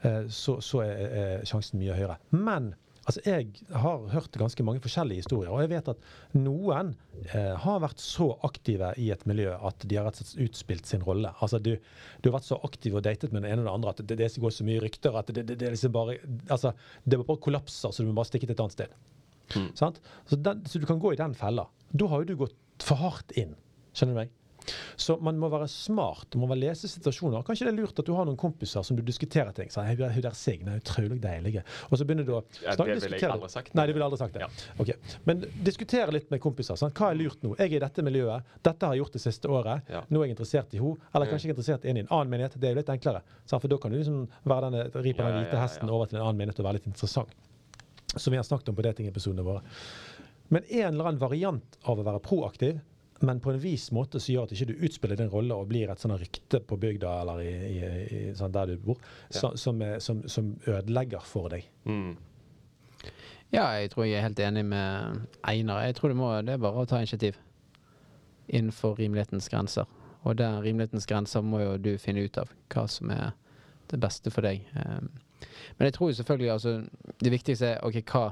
eh, 0.04 0.24
så, 0.28 0.60
så 0.64 0.84
er, 0.86 1.44
sjansen 1.48 1.80
mye 1.82 1.96
høyere. 1.96 2.18
Men 2.36 2.74
altså, 3.06 3.22
jeg 3.26 3.48
har 3.84 4.04
hørt 4.12 4.36
ganske 4.40 4.66
mange 4.66 4.84
forskjellige 4.84 5.24
historier, 5.24 5.52
og 5.54 5.64
jeg 5.64 5.72
vet 5.72 5.92
at 5.94 6.10
noen 6.38 6.94
eh, 7.30 7.54
har 7.64 7.80
vært 7.84 8.04
så 8.04 8.32
aktive 8.48 8.92
i 9.02 9.10
et 9.16 9.24
miljø 9.30 9.56
at 9.56 9.86
de 9.86 10.00
har 10.00 10.08
rett 10.10 10.20
og 10.22 10.28
slett 10.28 10.50
utspilt 10.50 10.90
sin 10.90 11.06
rolle. 11.08 11.32
Altså, 11.40 11.62
du, 11.64 11.74
du 12.20 12.30
har 12.30 12.40
vært 12.40 12.50
så 12.50 12.60
aktiv 12.68 12.98
og 12.98 13.06
datet 13.08 13.32
med 13.32 13.46
den 13.46 13.54
ene 13.54 13.64
og 13.64 13.70
den 13.70 13.74
andre 13.78 13.96
at 13.96 14.04
det, 14.04 14.20
det 14.20 14.32
går 14.42 14.56
så 14.58 14.68
mye 14.68 14.84
rykter 14.84 15.18
at 15.18 15.32
det, 15.32 15.48
det, 15.50 15.60
det 15.64 15.74
liksom 15.76 15.96
bare 15.96 16.20
altså, 16.50 16.76
det 17.06 17.24
bare 17.24 17.42
kollapser, 17.48 17.94
så 17.94 18.04
du 18.04 18.12
må 18.12 18.20
bare 18.20 18.32
stikke 18.34 18.50
til 18.50 18.58
et 18.58 18.66
annet 18.66 18.78
sted. 18.78 19.00
Mm. 19.56 19.72
Sant? 19.76 20.00
Så, 20.28 20.36
den, 20.40 20.64
så 20.68 20.80
du 20.80 20.88
kan 20.88 21.00
gå 21.02 21.14
i 21.14 21.20
den 21.20 21.36
fella. 21.38 21.68
Da 21.92 22.08
har 22.12 22.24
jo 22.24 22.32
du 22.34 22.40
gått 22.46 22.86
for 22.86 23.00
hardt 23.00 23.36
inn. 23.40 23.56
Skjønner 23.92 24.16
du 24.16 24.22
meg? 24.24 24.38
Så 24.96 25.18
man 25.18 25.38
må 25.42 25.50
være 25.50 25.68
smart. 25.72 26.36
Man 26.38 26.52
må 26.52 26.58
lese 26.60 26.90
situasjoner. 26.90 27.44
Kanskje 27.46 27.68
det 27.68 27.72
er 27.74 27.78
lurt 27.80 28.00
at 28.00 28.08
du 28.08 28.14
har 28.16 28.28
noen 28.28 28.38
kompiser 28.40 28.86
som 28.86 28.98
du 28.98 29.02
diskuterer 29.06 29.52
ting. 29.56 29.70
med. 29.76 29.98
hun 30.14 30.22
der 30.22 30.36
Signe 30.38 30.76
er 30.76 30.82
utrolig 30.84 31.20
deilig. 31.22 31.64
Og 31.90 31.98
så 31.98 32.06
begynner 32.06 32.26
du 32.26 32.34
å 32.38 32.44
Ja, 32.62 32.76
det 32.76 33.02
ville 33.02 33.18
jeg 33.18 33.30
aldri 33.30 33.50
sagt. 33.50 33.74
Nei, 33.74 33.86
det 33.88 33.96
ville 33.96 34.06
aldri 34.06 34.20
sagt 34.20 34.34
det. 34.34 34.42
Ja. 34.42 34.50
Ok. 34.78 34.94
Men 35.26 35.46
diskutere 35.64 36.12
litt 36.12 36.30
med 36.32 36.42
kompiser. 36.42 36.76
Sant? 36.76 36.94
Hva 36.98 37.12
er 37.12 37.20
lurt 37.20 37.42
nå? 37.44 37.56
Jeg 37.58 37.72
er 37.72 37.80
i 37.80 37.84
dette 37.84 38.06
miljøet. 38.06 38.44
Dette 38.62 38.86
har 38.86 38.94
jeg 38.96 39.04
gjort 39.04 39.18
det 39.18 39.24
siste 39.24 39.50
året. 39.50 39.90
Ja. 39.90 40.04
Nå 40.10 40.22
er 40.22 40.30
jeg 40.30 40.38
interessert 40.38 40.74
i 40.74 40.82
henne. 40.82 41.12
Eller 41.14 41.32
kanskje 41.32 41.48
jeg 41.48 41.54
er 41.54 41.58
interessert 41.58 41.86
i 41.86 41.90
en 41.94 41.98
i 41.98 42.06
en 42.06 42.12
annen 42.12 42.36
menighet. 42.36 42.60
Det 42.60 42.70
er 42.70 42.76
jo 42.76 42.82
litt 42.82 42.94
enklere. 42.94 43.24
Sant? 43.46 43.62
For 43.62 43.72
da 43.72 43.80
kan 43.82 43.92
du 43.94 43.98
liksom 43.98 44.28
være 44.44 44.70
denne, 44.70 44.86
ri 45.02 45.16
på 45.18 45.26
den 45.26 45.42
hvite 45.42 45.64
hesten 45.64 45.90
over 45.90 46.12
til 46.12 46.22
en 46.22 46.28
annen 46.28 46.44
menighet 46.44 46.62
og 46.62 46.70
være 46.70 46.80
litt 46.80 46.92
interessant. 46.92 47.34
Som 48.14 48.36
vi 48.36 48.38
har 48.38 48.46
snakket 48.46 48.70
om 48.70 48.78
på 48.78 48.86
datingepisodene 48.86 49.46
våre. 49.48 49.64
Men 50.52 50.66
en 50.68 50.88
eller 50.94 51.08
annen 51.08 51.22
variant 51.22 51.78
av 51.88 52.00
å 52.00 52.04
være 52.04 52.20
proaktiv, 52.24 52.82
men 53.22 53.40
på 53.44 53.52
en 53.52 53.60
vis 53.62 53.90
måte 53.94 54.20
som 54.20 54.34
gjør 54.34 54.48
at 54.48 54.56
ikke 54.56 54.72
du 54.72 54.84
utspiller 54.88 55.20
din 55.20 55.30
rolle 55.32 55.56
og 55.58 55.70
blir 55.70 55.92
et 55.92 56.02
sånt 56.02 56.18
rykte 56.20 56.62
på 56.66 56.78
bygda 56.82 57.14
eller 57.22 57.44
i, 57.46 57.54
i, 57.70 57.78
i 58.18 58.22
sånn 58.38 58.54
der 58.56 58.74
du 58.74 58.82
bor, 58.82 59.00
så, 59.30 59.54
som, 59.60 59.82
er, 59.86 60.00
som, 60.04 60.24
som 60.30 60.54
ødelegger 60.66 61.24
for 61.26 61.54
deg. 61.54 61.68
Mm. 61.86 62.16
Ja, 63.52 63.66
jeg 63.76 63.92
tror 63.92 64.08
jeg 64.08 64.18
er 64.18 64.26
helt 64.26 64.40
enig 64.40 64.64
med 64.66 65.26
Einar. 65.44 65.84
Jeg 65.86 65.98
tror 65.98 66.14
det, 66.14 66.18
må, 66.18 66.32
det 66.42 66.56
er 66.56 66.62
bare 66.64 66.84
å 66.84 66.88
ta 66.88 67.02
initiativ 67.04 67.40
innenfor 68.48 68.96
rimelighetens 69.00 69.50
grenser. 69.52 69.90
Og 70.24 70.38
den 70.40 70.62
rimelighetens 70.64 71.08
grenser 71.10 71.44
må 71.44 71.60
jo 71.60 71.76
du 71.82 71.92
finne 72.00 72.24
ut 72.24 72.40
av 72.40 72.52
hva 72.72 72.86
som 72.90 73.12
er 73.12 73.34
det 73.92 74.00
beste 74.00 74.32
for 74.32 74.48
deg. 74.48 74.64
Um, 74.76 75.12
men 75.78 75.90
jeg 75.90 75.96
tror 75.98 76.12
jo 76.12 76.16
selvfølgelig 76.20 76.52
altså, 76.54 76.72
Det 77.20 77.32
viktigste 77.34 77.68
er 77.74 77.86
ok, 77.86 77.98
hva, 78.12 78.28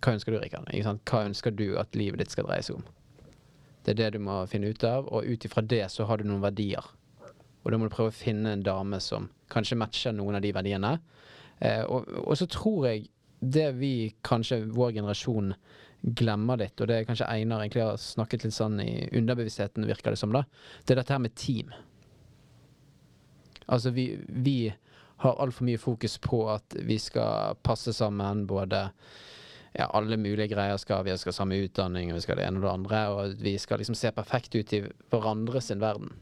hva 0.00 0.12
ønsker 0.14 0.32
du, 0.32 0.38
Rikard? 0.40 0.70
Hva 1.10 1.24
ønsker 1.26 1.54
du 1.54 1.66
at 1.80 1.96
livet 1.98 2.22
ditt 2.22 2.32
skal 2.32 2.46
dreie 2.48 2.64
seg 2.64 2.78
om? 2.78 2.86
Det 3.84 3.94
er 3.94 4.00
det 4.00 4.12
du 4.16 4.22
må 4.24 4.42
finne 4.48 4.70
ut 4.72 4.84
av, 4.88 5.08
og 5.12 5.26
ut 5.28 5.44
ifra 5.44 5.62
det 5.62 5.84
så 5.92 6.06
har 6.08 6.20
du 6.20 6.28
noen 6.28 6.44
verdier. 6.44 6.84
Og 7.64 7.72
da 7.72 7.80
må 7.80 7.88
du 7.88 7.94
prøve 7.94 8.12
å 8.12 8.16
finne 8.16 8.54
en 8.54 8.64
dame 8.64 9.00
som 9.00 9.30
kanskje 9.52 9.78
matcher 9.80 10.14
noen 10.16 10.38
av 10.38 10.44
de 10.44 10.52
verdiene. 10.56 10.96
Eh, 11.60 11.82
og, 11.84 12.08
og 12.24 12.36
så 12.40 12.48
tror 12.50 12.88
jeg 12.88 13.08
det 13.44 13.70
vi 13.76 13.94
kanskje, 14.24 14.62
vår 14.72 14.94
generasjon, 14.98 15.52
glemmer 16.04 16.60
litt, 16.60 16.76
og 16.80 16.88
det 16.88 16.98
er 16.98 17.06
kanskje 17.08 17.28
Einar 17.32 17.62
egentlig 17.62 17.80
har 17.80 18.00
snakket 18.00 18.44
litt 18.44 18.56
sånn 18.56 18.76
i 18.82 19.06
underbevisstheten, 19.16 19.86
virker 19.88 20.12
det 20.12 20.20
som, 20.20 20.34
da, 20.36 20.42
det 20.84 20.92
er 20.92 21.00
dette 21.00 21.14
her 21.16 21.22
med 21.24 21.36
team. 21.40 21.70
Altså, 23.64 23.94
vi, 23.96 24.10
vi 24.28 24.58
har 25.24 25.40
altfor 25.40 25.64
mye 25.64 25.80
fokus 25.80 26.18
på 26.20 26.42
at 26.52 26.76
vi 26.84 26.98
skal 27.00 27.56
passe 27.64 27.94
sammen, 27.96 28.44
både 28.50 28.90
ja, 29.74 29.88
alle 29.92 30.16
mulige 30.20 30.52
greier 30.52 30.76
skal 30.78 31.02
vi 31.06 31.14
skal 31.18 31.32
ha 31.32 31.36
samme 31.40 31.58
utdanning, 31.64 32.12
og 32.12 32.18
vi 32.20 32.24
skal 32.26 32.38
det 32.38 32.46
ene 32.46 32.60
og 32.60 32.66
det 32.66 32.72
andre, 32.74 33.00
og 33.10 33.40
vi 33.42 33.56
skal 33.58 33.80
liksom 33.82 33.96
se 33.98 34.12
perfekt 34.14 34.54
ut 34.54 34.72
i 34.76 34.82
hverandre 35.10 35.62
sin 35.64 35.82
verden. 35.82 36.12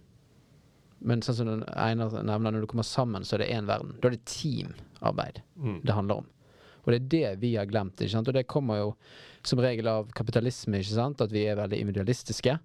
Men 1.02 1.20
sånn 1.24 1.34
som 1.36 1.48
den 1.50 1.64
Einar 1.74 2.14
nevner, 2.22 2.54
når 2.54 2.64
du 2.64 2.70
kommer 2.70 2.86
sammen, 2.86 3.24
så 3.26 3.34
er 3.36 3.42
det 3.42 3.50
én 3.56 3.66
verden. 3.66 3.96
Da 4.00 4.08
er 4.08 4.16
det 4.16 4.24
teamarbeid 4.30 5.42
Mm. 5.58 5.80
det 5.84 5.94
handler 5.94 6.22
om. 6.22 6.26
Og 6.84 6.92
det 6.92 6.96
er 7.00 7.08
det 7.08 7.40
vi 7.40 7.54
har 7.56 7.66
glemt. 7.66 7.96
ikke 8.00 8.10
sant? 8.10 8.28
Og 8.28 8.34
det 8.34 8.46
kommer 8.46 8.78
jo 8.78 8.94
som 9.44 9.58
regel 9.58 9.86
av 9.86 10.08
kapitalisme, 10.12 10.78
ikke 10.78 10.94
sant? 10.94 11.20
at 11.20 11.30
vi 11.30 11.44
er 11.46 11.56
veldig 11.56 11.78
individualistiske. 11.78 12.58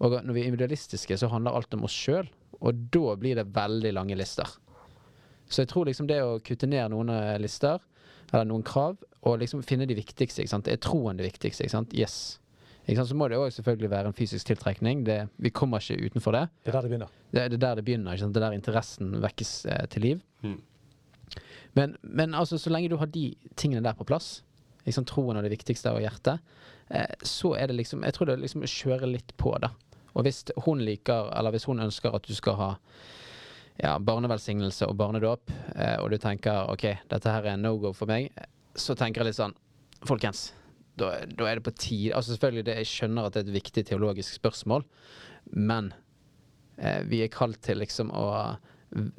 Og 0.00 0.10
når 0.24 0.32
vi 0.34 0.40
er 0.42 0.46
individualistiske, 0.50 1.16
så 1.16 1.28
handler 1.28 1.52
alt 1.56 1.72
om 1.74 1.84
oss 1.84 1.92
sjøl, 1.92 2.28
og 2.60 2.90
da 2.92 3.14
blir 3.16 3.36
det 3.36 3.46
veldig 3.54 3.92
lange 3.94 4.16
lister. 4.16 4.46
Så 5.48 5.62
jeg 5.62 5.68
tror 5.68 5.86
liksom 5.86 6.06
det 6.08 6.20
å 6.22 6.40
kutte 6.42 6.66
ned 6.66 6.90
noen 6.90 7.12
lister, 7.40 7.78
eller 8.32 8.44
noen 8.44 8.64
krav, 8.66 8.96
og 9.26 9.40
liksom 9.42 9.64
finne 9.66 9.88
de 9.88 9.96
viktigste. 9.98 10.42
ikke 10.42 10.54
sant? 10.54 10.68
Er 10.70 10.78
troen 10.82 11.18
det 11.18 11.26
viktigste? 11.26 11.66
ikke 11.66 11.74
sant? 11.74 11.94
Yes. 11.96 12.38
Ikke 12.86 13.00
sant? 13.00 13.10
Så 13.10 13.18
må 13.18 13.28
det 13.28 13.40
òg 13.40 13.50
selvfølgelig 13.56 13.90
være 13.90 14.12
en 14.12 14.16
fysisk 14.16 14.46
tiltrekning. 14.52 15.02
Det, 15.06 15.18
vi 15.42 15.50
kommer 15.50 15.82
ikke 15.82 16.06
utenfor 16.06 16.36
det. 16.36 16.44
Det 16.62 16.70
er 16.70 16.78
der 16.78 16.86
det 16.86 16.92
begynner. 16.92 17.14
Det 17.32 17.42
er 17.42 17.48
det 17.50 17.58
er 17.58 17.64
der 17.66 17.80
det 17.80 17.84
begynner. 17.88 18.12
ikke 18.14 18.24
sant? 18.24 18.34
Det 18.34 18.42
er 18.42 18.46
der 18.46 18.58
interessen 18.58 19.16
vekkes 19.24 19.52
eh, 19.72 19.86
til 19.90 20.06
liv. 20.06 20.20
Mm. 20.46 20.60
Men, 21.76 21.96
men 22.02 22.34
altså, 22.34 22.58
så 22.58 22.70
lenge 22.70 22.88
du 22.88 22.96
har 22.96 23.10
de 23.10 23.34
tingene 23.56 23.84
der 23.84 23.98
på 23.98 24.06
plass, 24.08 24.44
liksom 24.86 25.04
troen 25.04 25.36
og 25.36 25.44
det 25.44 25.52
viktigste 25.52 25.92
og 25.92 26.00
hjertet, 26.04 26.38
eh, 26.94 27.18
så 27.26 27.56
er 27.58 27.66
det 27.66 27.80
liksom 27.82 28.06
Jeg 28.06 28.14
tror 28.14 28.30
det 28.30 28.36
er 28.36 28.46
liksom 28.46 28.62
å 28.62 28.70
kjøre 28.70 29.10
litt 29.10 29.34
på, 29.36 29.52
da. 29.60 29.74
Og 30.16 30.24
hvis 30.24 30.44
hun 30.64 30.80
liker, 30.80 31.28
eller 31.36 31.52
hvis 31.52 31.66
hun 31.68 31.82
ønsker 31.82 32.14
at 32.14 32.24
du 32.24 32.34
skal 32.34 32.56
ha 32.56 32.70
ja, 33.82 33.98
barnevelsignelse 33.98 34.86
og 34.88 34.96
barnedåp, 34.96 35.50
eh, 35.74 35.98
og 36.00 36.10
du 36.14 36.16
tenker 36.22 36.70
OK, 36.72 36.86
dette 37.10 37.34
her 37.34 37.50
er 37.50 37.58
no 37.60 37.74
go 37.82 37.92
for 37.92 38.08
meg, 38.08 38.30
så 38.76 38.94
tenker 38.98 39.22
jeg 39.22 39.32
litt 39.32 39.38
sånn 39.40 39.54
Folkens, 40.06 40.52
da, 40.96 41.12
da 41.26 41.46
er 41.50 41.56
det 41.58 41.64
på 41.66 41.72
tide 41.76 42.14
Altså 42.14 42.34
selvfølgelig, 42.36 42.64
det, 42.68 42.74
jeg 42.82 42.86
skjønner 42.92 43.26
at 43.26 43.32
det 43.36 43.42
er 43.42 43.48
et 43.50 43.56
viktig 43.56 43.84
teologisk 43.88 44.36
spørsmål, 44.38 44.84
men 45.56 45.92
eh, 46.78 47.02
vi 47.08 47.22
er 47.24 47.32
kalt 47.32 47.60
til 47.64 47.78
liksom 47.82 48.10
å 48.16 48.26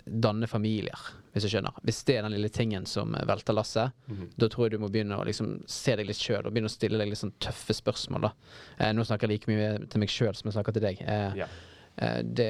danne 0.07 0.47
familier, 0.47 0.95
hvis 1.33 1.43
du 1.43 1.49
skjønner. 1.51 1.75
Hvis 1.85 1.99
det 2.07 2.15
er 2.17 2.23
den 2.25 2.33
lille 2.37 2.49
tingen 2.53 2.85
som 2.89 3.11
velter 3.27 3.53
lasset, 3.53 3.91
Mhm. 4.07 4.29
da 4.39 4.47
tror 4.49 4.65
jeg 4.65 4.71
du 4.77 4.85
må 4.85 4.89
begynne 4.89 5.17
å 5.19 5.25
liksom 5.27 5.57
se 5.69 5.95
deg 5.95 6.07
litt 6.07 6.17
sjøl 6.17 6.45
og 6.47 6.53
begynne 6.53 6.69
å 6.71 6.73
stille 6.77 6.97
deg 6.97 7.09
litt 7.11 7.19
sånn 7.19 7.33
tøffe 7.39 7.75
spørsmål. 7.75 8.21
da. 8.21 8.31
Eh, 8.79 8.93
nå 8.93 9.03
snakker 9.05 9.27
jeg 9.27 9.39
like 9.41 9.47
mye 9.51 9.87
til 9.89 9.99
meg 9.99 10.09
sjøl 10.09 10.33
som 10.35 10.49
jeg 10.49 10.55
snakker 10.55 10.73
til 10.73 10.81
deg. 10.87 11.01
Eh, 11.01 11.35
yeah. 11.35 11.49
eh, 11.97 12.21
det, 12.23 12.49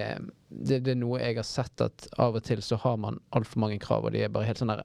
det, 0.52 0.84
det 0.86 0.92
er 0.94 1.02
noe 1.02 1.20
jeg 1.20 1.36
har 1.36 1.44
sett 1.44 1.82
at 1.82 2.08
av 2.18 2.36
og 2.36 2.44
til 2.44 2.62
så 2.62 2.78
har 2.86 2.98
man 2.98 3.20
altfor 3.34 3.58
mange 3.66 3.80
krav, 3.80 4.06
og 4.06 4.12
de 4.14 4.22
er 4.24 4.30
bare 4.30 4.46
helt 4.46 4.60
sånn 4.62 4.72
der 4.76 4.84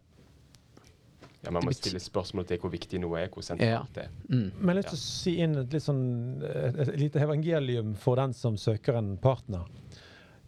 Ja, 1.42 1.50
Man 1.50 1.64
må 1.66 1.72
stille 1.74 1.98
spørsmål 1.98 2.46
til 2.46 2.60
hvor 2.62 2.70
viktig 2.70 3.00
noe 3.02 3.18
er, 3.18 3.30
hvor 3.32 3.42
sentralt 3.42 3.96
det 3.96 4.04
er. 4.06 4.10
Mm. 4.28 4.52
Men 4.60 4.68
jeg 4.68 4.68
har 4.68 4.78
lyst 4.78 4.92
til 4.92 4.98
å 4.98 5.02
si 5.02 5.32
inn 5.42 5.56
et, 5.58 5.72
litt 5.74 5.82
sånn, 5.82 6.04
et, 6.46 6.78
et 6.84 6.92
lite 7.00 7.22
evangelium 7.24 7.96
for 7.98 8.20
den 8.20 8.34
som 8.36 8.58
søker 8.60 9.00
en 9.00 9.16
partner. 9.22 9.66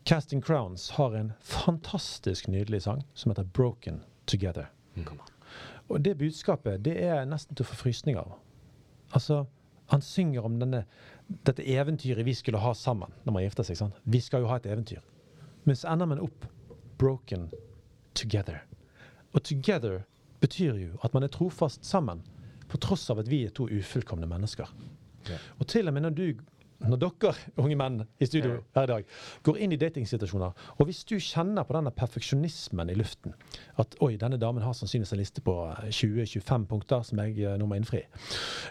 Casting 0.07 0.43
Crowns 0.45 0.91
har 0.95 1.17
en 1.19 1.33
fantastisk 1.41 2.47
nydelig 2.53 2.85
sang 2.87 3.03
som 3.15 3.33
heter 3.33 3.45
'Broken 3.45 4.03
Together'. 4.27 4.71
Mm. 4.95 5.19
Og 5.89 6.05
det 6.05 6.19
budskapet 6.19 6.85
det 6.85 6.95
er 7.03 7.25
nesten 7.25 7.57
til 7.57 7.65
å 7.65 7.69
få 7.73 7.81
frysninger 7.83 8.21
av. 8.21 8.39
Altså, 9.13 9.45
han 9.91 10.01
synger 10.01 10.47
om 10.47 10.61
denne, 10.61 10.85
dette 11.47 11.65
eventyret 11.67 12.25
vi 12.25 12.35
skulle 12.35 12.63
ha 12.63 12.73
sammen 12.75 13.13
når 13.25 13.33
man 13.33 13.43
gifter 13.43 13.67
seg. 13.67 13.77
sant? 13.77 13.99
Vi 14.05 14.21
skal 14.21 14.45
jo 14.45 14.49
ha 14.53 14.57
et 14.57 14.67
eventyr. 14.67 15.03
Men 15.65 15.77
så 15.77 15.93
ender 15.93 16.07
man 16.07 16.21
opp 16.21 16.47
'broken 16.99 17.51
together'. 18.15 18.63
Og 19.35 19.43
'together' 19.43 20.05
betyr 20.45 20.81
jo 20.81 20.99
at 21.05 21.17
man 21.17 21.27
er 21.27 21.33
trofast 21.33 21.87
sammen, 21.89 22.23
på 22.69 22.81
tross 22.83 23.09
av 23.13 23.21
at 23.23 23.31
vi 23.31 23.45
er 23.47 23.55
to 23.55 23.69
ufullkomne 23.71 24.29
mennesker. 24.29 24.71
Ja. 25.29 25.39
Og 25.61 25.69
til 25.71 25.89
og 25.89 25.97
med 25.97 26.05
når 26.05 26.19
du 26.19 26.27
når 26.85 27.01
dere 27.01 27.33
unge 27.63 27.77
menn 27.79 28.01
i 28.21 28.27
studio 28.29 28.59
her 28.75 28.87
i 28.87 28.91
dag 28.91 29.13
går 29.47 29.61
inn 29.63 29.75
i 29.75 29.79
datingsituasjoner, 29.81 30.65
og 30.77 30.89
hvis 30.89 31.05
du 31.09 31.15
kjenner 31.23 31.67
på 31.67 31.77
denne 31.77 31.93
perfeksjonismen 31.95 32.93
i 32.93 32.97
luften 32.99 33.37
At 33.81 33.97
oi, 34.05 34.15
denne 34.21 34.39
damen 34.41 34.65
har 34.65 34.75
sannsynligvis 34.77 35.15
en 35.15 35.23
liste 35.23 35.45
på 35.45 35.55
eh, 35.71 35.89
20-25 35.89 36.67
punkter 36.71 37.07
som 37.07 37.23
jeg 37.23 37.39
eh, 37.41 37.57
nå 37.61 37.69
må 37.71 37.79
innfri. 37.79 38.03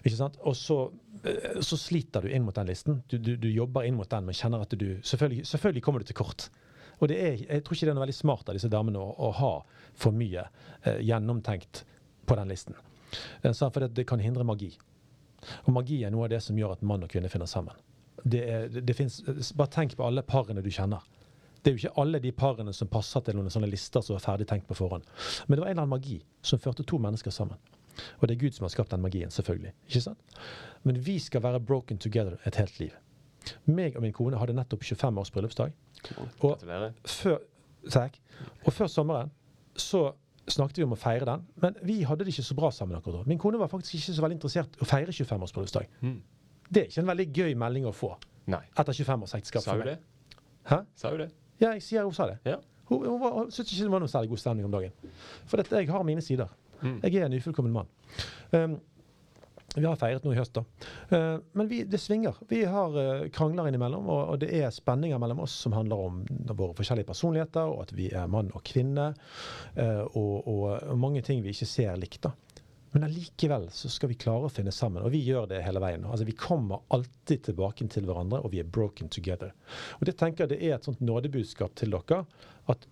Ikke 0.04 0.20
sant? 0.20 0.38
Og 0.46 0.56
så, 0.60 0.78
eh, 1.24 1.60
så 1.66 1.80
sliter 1.80 2.24
du 2.24 2.30
inn 2.30 2.46
mot 2.46 2.56
den 2.56 2.70
listen. 2.70 3.02
Du, 3.10 3.18
du, 3.18 3.34
du 3.40 3.50
jobber 3.50 3.88
inn 3.88 3.98
mot 3.98 4.10
den, 4.10 4.28
men 4.28 4.38
kjenner 4.38 4.64
at 4.64 4.76
du 4.78 4.88
selvfølgelig, 5.02 5.48
selvfølgelig 5.50 5.86
kommer 5.86 6.04
du 6.04 6.12
til 6.12 6.20
kort. 6.22 6.50
Og 7.00 7.12
er, 7.12 7.41
jeg 7.41 7.64
tror 7.64 7.78
ikke 7.78 7.88
det 7.88 7.94
er 7.94 7.98
noe 7.98 8.06
veldig 8.06 8.18
smart 8.18 8.50
av 8.50 8.58
disse 8.58 8.72
damene 8.72 9.02
å, 9.02 9.14
å 9.28 9.32
ha 9.39 9.54
for 9.98 10.16
mye 10.16 10.46
eh, 10.84 11.02
gjennomtenkt 11.06 11.84
på 12.26 12.38
den 12.39 12.52
listen. 12.52 12.78
Eh, 13.41 13.54
for 13.54 13.80
det, 13.84 13.94
det 13.98 14.08
kan 14.10 14.22
hindre 14.24 14.46
magi. 14.48 14.72
Og 15.66 15.74
magi 15.76 16.04
er 16.04 16.14
noe 16.14 16.28
av 16.28 16.34
det 16.36 16.41
som 16.44 16.58
gjør 16.58 16.78
at 16.78 16.86
mann 16.88 17.04
og 17.04 17.12
kvinne 17.12 17.32
finner 17.32 17.50
sammen. 17.50 17.76
Det 18.24 18.44
er, 18.48 18.70
det, 18.72 18.96
finnes, 18.96 19.20
bare 19.58 19.72
tenk 19.74 19.98
på 20.00 20.06
alle 20.08 20.24
parene 20.24 20.64
du 20.64 20.72
kjenner. 20.72 21.04
Det 21.64 21.72
er 21.72 21.76
jo 21.76 21.82
ikke 21.82 22.02
alle 22.02 22.20
de 22.24 22.32
parene 22.36 22.74
som 22.76 22.89
passer 22.91 23.24
til 23.24 23.38
noen 23.38 23.52
sånne 23.52 23.70
lister 23.72 24.04
som 24.04 24.18
er 24.18 24.24
ferdig 24.24 24.48
tenkt 24.50 24.68
på 24.68 24.76
forhånd. 24.76 25.08
Men 25.48 25.58
det 25.58 25.64
var 25.64 25.72
en 25.72 25.76
eller 25.78 25.86
annen 25.86 25.96
magi 25.96 26.20
som 26.44 26.60
førte 26.60 26.84
to 26.88 27.00
mennesker 27.00 27.32
sammen. 27.32 27.60
Og 28.20 28.28
det 28.28 28.36
er 28.36 28.41
Gud 28.41 28.56
som 28.56 28.66
har 28.66 28.74
skapt 28.74 28.91
den 28.91 29.04
magien, 29.04 29.32
selvfølgelig. 29.32 29.72
Ikke 29.88 30.02
sant? 30.08 30.38
Men 30.84 31.00
vi 31.06 31.20
skal 31.24 31.44
være 31.44 31.62
broken 31.64 32.00
together 32.02 32.39
et 32.48 32.58
helt 32.60 32.80
liv. 32.82 32.96
Meg 33.68 33.96
og 33.96 34.04
min 34.04 34.16
kone 34.16 34.39
hadde 34.39 34.56
nettopp 34.56 34.84
25 34.84 35.20
års 35.20 35.32
bryllupsdag. 35.32 35.74
Og 36.43 36.60
før, 37.10 37.39
takk. 37.91 38.20
Og 38.66 38.74
før 38.74 38.91
sommeren 38.91 39.32
så 39.80 40.12
snakket 40.51 40.82
vi 40.82 40.86
om 40.88 40.95
å 40.95 40.99
feire 40.99 41.28
den, 41.28 41.45
men 41.64 41.78
vi 41.88 42.01
hadde 42.04 42.26
det 42.26 42.34
ikke 42.34 42.45
så 42.45 42.56
bra 42.58 42.70
sammen 42.76 42.97
akkurat 42.97 43.22
da. 43.22 43.30
Min 43.32 43.39
kone 43.39 43.60
var 43.62 43.72
faktisk 43.72 43.95
ikke 43.99 44.16
så 44.18 44.26
veldig 44.26 44.38
interessert 44.38 44.76
i 44.76 44.84
å 44.84 44.88
feire 44.88 45.16
25 45.16 45.45
års 45.45 45.56
bryllupsdag. 45.56 45.88
Mm. 46.04 46.18
Det 46.68 46.82
er 46.82 46.89
ikke 46.91 47.04
en 47.04 47.12
veldig 47.12 47.28
gøy 47.32 47.56
melding 47.64 47.88
å 47.88 47.93
få 47.95 48.12
Nei. 48.51 48.62
etter 48.76 48.97
25 48.99 49.26
års 49.28 49.36
ekteskap. 49.39 49.64
Sa 49.64 49.78
hun 49.78 49.88
det? 49.88 49.97
Hæ? 50.68 50.82
Sa 50.99 51.14
hun 51.14 51.24
det? 51.24 51.30
Ja, 51.62 51.72
jeg 51.72 51.84
sier 51.86 52.08
hun 52.08 52.16
sa 52.16 52.28
det. 52.32 52.39
Ja. 52.47 52.58
Hun, 52.89 53.06
hun, 53.08 53.24
hun 53.24 53.51
syntes 53.54 53.72
ikke 53.72 53.88
det 53.88 53.93
var 53.93 54.04
noe 54.04 54.12
særlig 54.12 54.34
god 54.34 54.41
stemning 54.43 54.68
om 54.68 54.74
dagen. 54.74 55.14
For 55.47 55.62
dette, 55.62 55.80
jeg 55.80 55.91
har 55.93 56.04
mine 56.08 56.24
sider. 56.26 56.51
Mm. 56.82 56.97
Jeg 57.06 57.22
er 57.22 57.30
en 57.30 57.38
ufullkommen 57.38 57.72
mann. 57.72 57.91
Um, 58.51 58.76
vi 59.82 59.88
har 59.88 59.98
feiret 59.98 60.26
noe 60.26 60.36
i 60.36 60.40
høst, 60.40 60.58
da. 60.58 60.64
Uh, 61.10 61.42
men 61.58 61.70
vi, 61.72 61.82
det 61.90 62.00
svinger. 62.02 62.38
Vi 62.50 62.64
har 62.70 62.94
uh, 62.94 63.26
krangler 63.34 63.70
innimellom, 63.70 64.06
og, 64.06 64.22
og 64.34 64.40
det 64.44 64.52
er 64.60 64.74
spenninger 64.74 65.22
mellom 65.22 65.44
oss 65.46 65.56
som 65.66 65.76
handler 65.78 66.04
om 66.08 66.22
våre 66.52 66.76
forskjellige 66.78 67.10
personligheter, 67.10 67.70
og 67.72 67.88
at 67.88 67.94
vi 67.98 68.12
er 68.14 68.30
mann 68.32 68.54
og 68.54 68.64
kvinne, 68.68 69.12
uh, 69.80 70.04
og, 70.14 70.34
og, 70.44 70.66
og 70.94 71.00
mange 71.02 71.24
ting 71.26 71.42
vi 71.46 71.56
ikke 71.56 71.70
ser 71.70 71.98
likt. 72.00 72.22
da. 72.28 72.36
Men 72.94 73.08
allikevel 73.08 73.72
så 73.74 73.90
skal 73.90 74.12
vi 74.12 74.20
klare 74.22 74.46
å 74.46 74.54
finne 74.54 74.72
sammen, 74.76 75.02
og 75.02 75.16
vi 75.16 75.24
gjør 75.26 75.48
det 75.50 75.64
hele 75.66 75.82
veien. 75.82 76.06
Altså 76.06 76.28
Vi 76.30 76.38
kommer 76.38 76.84
alltid 76.94 77.48
tilbake 77.48 77.88
til 77.90 78.06
hverandre, 78.06 78.44
og 78.46 78.54
vi 78.54 78.62
er 78.62 78.70
broken 78.70 79.10
together. 79.10 79.56
Og 79.98 80.06
det 80.06 80.14
tenker 80.20 80.46
jeg 80.46 80.54
det 80.54 80.62
er 80.68 80.78
et 80.78 80.86
sånt 80.86 81.02
nådebudskap 81.02 81.74
til 81.80 81.96
dere. 81.96 82.22
At 82.70 82.86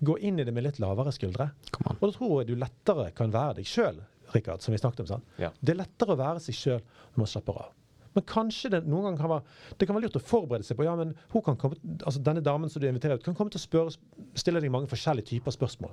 gå 0.00 0.18
inn 0.18 0.40
i 0.40 0.44
det 0.44 0.52
med 0.52 0.66
litt 0.66 0.78
lavere 0.82 1.12
skuldre. 1.14 1.50
Og 1.84 2.00
da 2.02 2.10
tror 2.14 2.34
jeg 2.40 2.50
du 2.50 2.58
lettere 2.58 3.10
kan 3.16 3.32
være 3.34 3.60
deg 3.60 3.68
sjøl, 3.68 4.00
Rikard, 4.34 4.62
som 4.64 4.74
vi 4.74 4.80
snakket 4.80 5.04
om. 5.04 5.10
sant? 5.14 5.34
Ja. 5.40 5.52
Det 5.60 5.74
er 5.74 5.82
lettere 5.82 6.14
å 6.14 6.20
være 6.20 6.42
seg 6.44 6.56
sjøl 6.56 6.80
når 6.80 7.22
man 7.22 7.30
slapper 7.32 7.60
av. 7.64 7.74
Men 8.16 8.24
kanskje 8.26 8.70
det 8.72 8.80
noen 8.88 9.04
ganger 9.04 9.20
kan 9.20 9.30
være 9.30 9.76
Det 9.78 9.86
kan 9.86 9.94
være 9.94 10.08
lurt 10.08 10.16
å 10.18 10.22
forberede 10.24 10.66
seg 10.66 10.78
på 10.78 10.86
ja, 10.86 10.94
men 10.98 11.12
komme, 11.30 11.76
altså 12.00 12.22
denne 12.24 12.42
damen 12.42 12.72
som 12.72 12.82
du 12.82 12.88
inviterer 12.88 13.20
ut, 13.20 13.24
kan 13.26 13.36
komme 13.36 13.52
til 13.52 13.60
å 13.60 13.62
spørre, 13.62 13.92
stille 14.38 14.62
deg 14.64 14.72
mange 14.74 14.90
forskjellige 14.90 15.34
typer 15.34 15.54
spørsmål. 15.54 15.92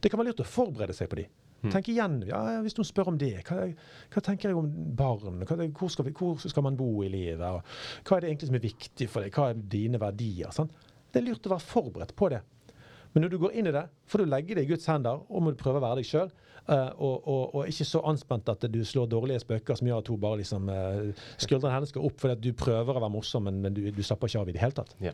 Det 0.00 0.12
kan 0.12 0.22
være 0.22 0.30
lurt 0.30 0.44
å 0.44 0.48
forberede 0.48 0.96
seg 0.96 1.10
på 1.12 1.20
de. 1.20 1.26
Tenk 1.66 1.88
igjen. 1.90 2.20
ja, 2.28 2.40
Hvis 2.62 2.76
noen 2.78 2.86
spør 2.86 3.10
om 3.10 3.18
det, 3.18 3.32
hva, 3.48 3.64
hva 4.12 4.22
tenker 4.22 4.52
jeg 4.52 4.58
om 4.58 4.68
barn? 4.96 5.40
Hva, 5.48 5.56
hvor, 5.74 5.90
skal 5.92 6.06
vi, 6.06 6.12
hvor 6.16 6.38
skal 6.38 6.64
man 6.66 6.76
bo 6.78 6.90
i 7.02 7.10
livet? 7.10 7.42
Og 7.42 8.06
hva 8.06 8.18
er 8.18 8.24
det 8.24 8.30
egentlig 8.30 8.50
som 8.50 8.58
er 8.58 8.66
viktig 8.66 9.08
for 9.10 9.24
deg? 9.24 9.34
Hva 9.34 9.50
er 9.50 9.64
dine 9.76 10.00
verdier? 10.00 10.52
Sant? 10.54 10.76
Det 11.10 11.22
er 11.22 11.26
lurt 11.26 11.48
å 11.48 11.54
være 11.56 11.66
forberedt 11.66 12.14
på 12.16 12.30
det. 12.32 12.42
Men 13.14 13.22
når 13.26 13.32
du 13.32 13.38
går 13.38 13.54
inn 13.56 13.66
i 13.70 13.72
det, 13.74 13.84
får 14.10 14.18
du 14.24 14.28
legge 14.28 14.54
det 14.58 14.64
i 14.66 14.70
Guds 14.70 14.86
hender, 14.90 15.22
og 15.28 15.42
må 15.42 15.52
du 15.54 15.60
prøve 15.60 15.80
å 15.80 15.84
være 15.86 16.00
deg 16.02 16.08
sjøl. 16.10 16.30
og, 16.66 17.28
og, 17.30 17.54
og 17.54 17.68
ikke 17.70 17.84
så 17.86 18.00
anspent 18.10 18.48
at 18.50 18.64
du 18.72 18.80
slår 18.84 19.06
dårlige 19.06 19.38
spøker 19.44 19.78
som 19.78 19.86
gjør 19.86 20.00
at 20.02 20.08
hun 20.10 20.18
bare 20.20 20.40
liksom 20.40 20.66
uh, 20.66 21.12
Skuldrene 21.38 21.74
hennes 21.76 21.92
går 21.94 22.04
opp 22.08 22.18
fordi 22.18 22.34
at 22.34 22.40
du 22.42 22.48
prøver 22.58 22.90
å 22.98 23.00
være 23.04 23.10
morsom, 23.14 23.44
men, 23.46 23.60
men 23.62 23.74
du, 23.76 23.84
du 23.94 24.02
slapper 24.02 24.26
ikke 24.32 24.40
av 24.42 24.50
i 24.50 24.54
det 24.56 24.60
hele 24.64 24.74
tatt. 24.80 24.96
Ja. 24.98 25.12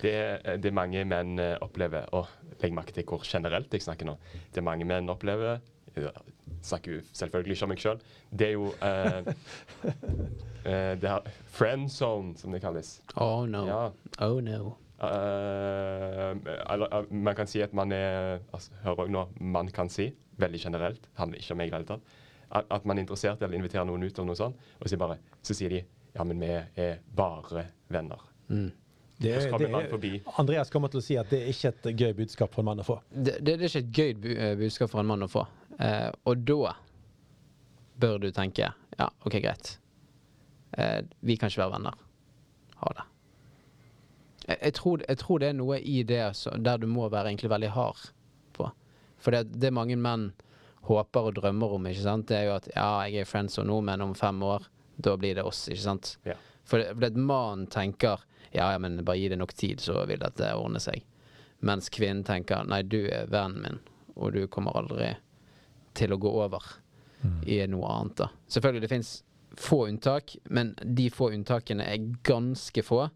Det, 0.00 0.12
er- 0.14 0.58
det 0.62 0.72
mange 0.74 1.04
menn 1.06 1.38
eh, 1.42 1.54
opplever, 1.64 2.04
og 2.14 2.26
legg 2.62 2.74
merke 2.74 2.92
til 2.94 3.06
hvor 3.06 3.22
generelt 3.26 3.72
jeg 3.74 3.82
snakker 3.82 4.06
nå 4.06 4.16
Det 4.54 4.62
mange 4.62 4.84
menn 4.86 5.08
opplever 5.10 5.60
Jeg 5.96 6.10
snakker 6.66 6.92
jo 6.98 7.00
selvfølgelig 7.14 7.54
ikke 7.56 7.66
om 7.66 7.72
meg 7.72 7.80
sjøl. 7.82 8.02
Det 8.30 8.46
er 8.48 8.52
jo 8.56 8.68
uh, 8.74 9.32
uh, 9.86 10.92
det 11.02 11.08
her 11.08 11.30
friend 11.54 11.88
zone, 11.90 12.34
som 12.38 12.52
det 12.54 12.60
kalles. 12.62 12.96
Oh 13.16 13.46
no. 13.46 13.64
Ja. 13.66 13.80
Oh 14.26 14.38
no. 14.42 14.74
Eh, 14.98 16.32
eller, 16.72 16.88
eh, 16.98 17.10
man 17.10 17.36
kan 17.38 17.46
si 17.46 17.62
at 17.62 17.74
man 17.76 17.92
er 17.94 18.40
altså, 18.52 18.72
Hør 18.82 19.04
også 19.04 19.12
nå. 19.14 19.26
Man 19.40 19.70
kan 19.74 19.90
si, 19.92 20.08
veldig 20.38 20.60
generelt, 20.60 21.06
handler 21.18 21.38
ikke 21.38 21.54
om 21.54 21.62
meg 21.62 21.68
i 21.68 21.70
det 21.70 21.78
hele 21.78 21.90
tatt, 21.92 22.16
at, 22.48 22.66
at 22.78 22.88
man 22.88 22.98
er 22.98 23.06
interessert 23.06 23.40
i 23.42 23.46
eller 23.46 23.60
inviterer 23.60 23.86
noen 23.86 24.02
ut 24.02 24.12
eller 24.12 24.32
noe 24.32 24.38
sånt, 24.38 24.68
og 24.80 24.90
så, 24.90 24.98
bare, 25.00 25.18
så 25.42 25.54
sier 25.54 25.74
de 25.74 25.84
ja, 26.14 26.24
men 26.24 26.40
vi 26.40 26.50
er 26.82 27.00
bare 27.14 27.66
venner. 27.92 28.22
Mm. 28.48 28.70
Det, 29.18 29.32
det 29.58 29.70
man 29.70 29.82
er. 29.82 30.20
Andreas 30.38 30.70
kommer 30.70 30.90
til 30.92 31.00
å 31.00 31.04
si 31.04 31.16
at 31.18 31.30
det 31.30 31.40
er 31.42 31.50
ikke 31.50 31.72
et 31.72 31.88
gøy 31.90 32.12
budskap 32.20 32.52
for 32.54 32.62
en 32.62 32.68
mann 32.70 32.82
å 32.82 32.86
få. 32.86 33.00
Det, 33.10 33.40
det, 33.42 33.56
er 33.56 33.64
ikke 33.66 33.82
et 33.82 33.98
gøy 33.98 34.12
bu 34.14 34.28
eh, 34.34 34.52
budskap 34.60 34.92
for 34.92 35.02
en 35.02 35.10
mann 35.10 35.26
å 35.26 35.30
få. 35.30 35.42
Eh, 35.82 36.06
og 36.30 36.44
da 36.46 36.74
bør 37.98 38.20
du 38.22 38.28
tenke 38.34 38.70
ja, 38.70 39.08
OK, 39.26 39.40
greit. 39.42 39.72
Eh, 40.78 41.00
vi 41.26 41.38
kan 41.38 41.50
ikke 41.50 41.64
være 41.64 41.74
venner. 41.74 41.98
Ha 42.78 42.92
det. 42.94 43.06
Jeg, 44.48 44.58
jeg, 44.62 44.74
tror, 44.78 45.04
jeg 45.04 45.20
tror 45.20 45.42
det 45.42 45.50
er 45.52 45.58
noe 45.58 45.78
i 45.78 46.02
det 46.08 46.22
så, 46.38 46.54
der 46.56 46.80
du 46.80 46.88
må 46.90 47.08
være 47.12 47.32
egentlig 47.32 47.52
veldig 47.52 47.72
hard 47.76 48.02
på. 48.56 48.70
For 49.20 49.34
det, 49.34 49.58
det 49.60 49.74
mange 49.76 49.98
menn 50.00 50.30
håper 50.88 51.28
og 51.28 51.36
drømmer 51.36 51.74
om, 51.76 51.88
ikke 51.90 52.06
sant, 52.06 52.28
det 52.30 52.38
er 52.38 52.48
jo 52.48 52.56
at 52.56 52.70
ja, 52.72 52.88
jeg 53.08 53.26
er 53.26 53.28
friends 53.28 53.58
og 53.60 53.68
nå, 53.68 53.80
men 53.84 54.04
om 54.06 54.14
fem 54.16 54.40
år, 54.46 54.64
da 54.96 55.14
blir 55.20 55.36
det 55.36 55.44
oss, 55.44 55.66
ikke 55.68 55.84
sant. 55.84 56.14
Ja. 56.24 56.38
For 56.68 56.80
det, 56.80 56.96
det 57.02 57.20
mannen 57.20 57.68
tenker 57.72 58.24
ja, 58.50 58.72
ja, 58.72 58.78
men 58.80 59.02
bare 59.04 59.20
gi 59.20 59.28
det 59.28 59.36
nok 59.36 59.52
tid, 59.52 59.80
så 59.84 60.00
vil 60.08 60.20
dette 60.22 60.48
ordne 60.56 60.80
seg. 60.80 61.04
Mens 61.60 61.90
kvinnen 61.92 62.24
tenker 62.24 62.64
nei, 62.64 62.80
du 62.86 63.02
er 63.10 63.28
vennen 63.28 63.60
min, 63.64 63.80
og 64.16 64.32
du 64.32 64.46
kommer 64.48 64.78
aldri 64.78 65.12
til 65.98 66.14
å 66.14 66.20
gå 66.20 66.30
over 66.44 66.64
i 67.44 67.58
noe 67.66 67.88
annet. 67.90 68.16
da. 68.22 68.28
Selvfølgelig 68.48 68.84
det 68.84 68.92
fins 68.92 69.12
få 69.58 69.88
unntak, 69.88 70.36
men 70.44 70.74
de 70.82 71.08
få 71.10 71.32
unntakene 71.34 71.84
er 71.84 72.12
ganske 72.26 72.84
få. 72.86 73.08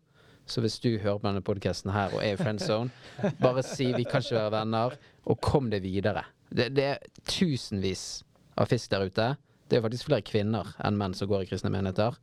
Så 0.53 0.61
hvis 0.61 0.77
du 0.85 0.91
hører 1.01 1.17
på 1.17 1.31
denne 1.31 1.41
podkasten 1.45 1.95
her 1.95 2.13
og 2.13 2.21
er 2.21 2.35
i 2.35 2.41
friend 2.41 2.61
zone, 2.61 2.93
bare 3.41 3.63
si 3.65 3.87
'vi 3.93 4.05
kan 4.05 4.21
ikke 4.21 4.37
være 4.37 4.53
venner', 4.53 4.99
og 5.25 5.41
kom 5.41 5.71
deg 5.71 5.81
videre. 5.83 6.27
Det, 6.51 6.75
det 6.77 6.85
er 6.85 6.99
tusenvis 7.25 8.23
av 8.61 8.69
fisk 8.69 8.91
der 8.91 9.07
ute. 9.07 9.37
Det 9.69 9.79
er 9.79 9.85
faktisk 9.87 10.11
flere 10.11 10.27
kvinner 10.29 10.75
enn 10.85 10.99
menn 11.01 11.15
som 11.17 11.31
går 11.31 11.47
i 11.47 11.49
kristne 11.49 11.73
menigheter. 11.73 12.19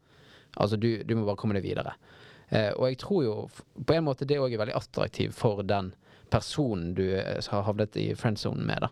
Altså, 0.57 0.77
du, 0.77 1.01
du 1.03 1.15
må 1.15 1.25
bare 1.25 1.39
komme 1.41 1.57
deg 1.57 1.65
videre. 1.65 1.95
Eh, 2.49 2.69
og 2.75 2.85
jeg 2.89 2.99
tror 3.01 3.23
jo 3.23 3.33
på 3.85 3.97
en 3.97 4.05
måte 4.05 4.27
det 4.29 4.37
òg 4.37 4.53
er 4.53 4.61
veldig 4.61 4.77
attraktivt 4.77 5.33
for 5.33 5.63
den 5.65 5.93
personen 6.29 6.93
du 6.93 7.07
eh, 7.15 7.41
har 7.49 7.65
havnet 7.65 7.97
i 7.97 8.11
friendzonen 8.13 8.65
med, 8.69 8.85
da. 8.85 8.89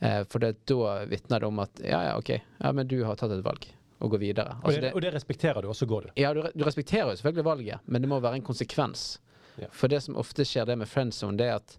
Eh, 0.00 0.22
for 0.30 0.42
det, 0.42 0.56
da 0.66 1.04
vitner 1.10 1.42
det 1.42 1.46
om 1.46 1.62
at 1.62 1.82
ja, 1.82 2.02
ja, 2.10 2.18
OK, 2.18 2.34
ja, 2.34 2.72
men 2.72 2.90
du 2.90 3.04
har 3.04 3.18
tatt 3.18 3.34
et 3.34 3.46
valg, 3.46 3.70
og 3.98 4.10
gå 4.10 4.20
videre. 4.22 4.56
Og 4.60 4.68
Altså, 4.68 4.80
det, 4.80 4.88
det, 4.88 4.94
og 4.94 5.02
det 5.02 5.14
respekterer 5.14 5.62
du, 5.62 5.68
og 5.68 5.76
så 5.76 5.86
går 5.86 6.08
du. 6.08 6.10
ja, 6.22 6.32
du, 6.34 6.42
du 6.54 6.64
respekterer 6.64 7.10
jo 7.10 7.16
selvfølgelig 7.16 7.44
valget, 7.44 7.86
men 7.86 8.02
det 8.02 8.08
må 8.08 8.20
være 8.20 8.40
en 8.40 8.46
konsekvens. 8.46 9.20
Ja. 9.58 9.66
For 9.72 9.90
det 9.90 10.02
som 10.04 10.16
ofte 10.16 10.44
skjer 10.46 10.66
det 10.68 10.78
med 10.78 10.88
friendzone, 10.88 11.38
det 11.38 11.48
er 11.50 11.56
at 11.58 11.78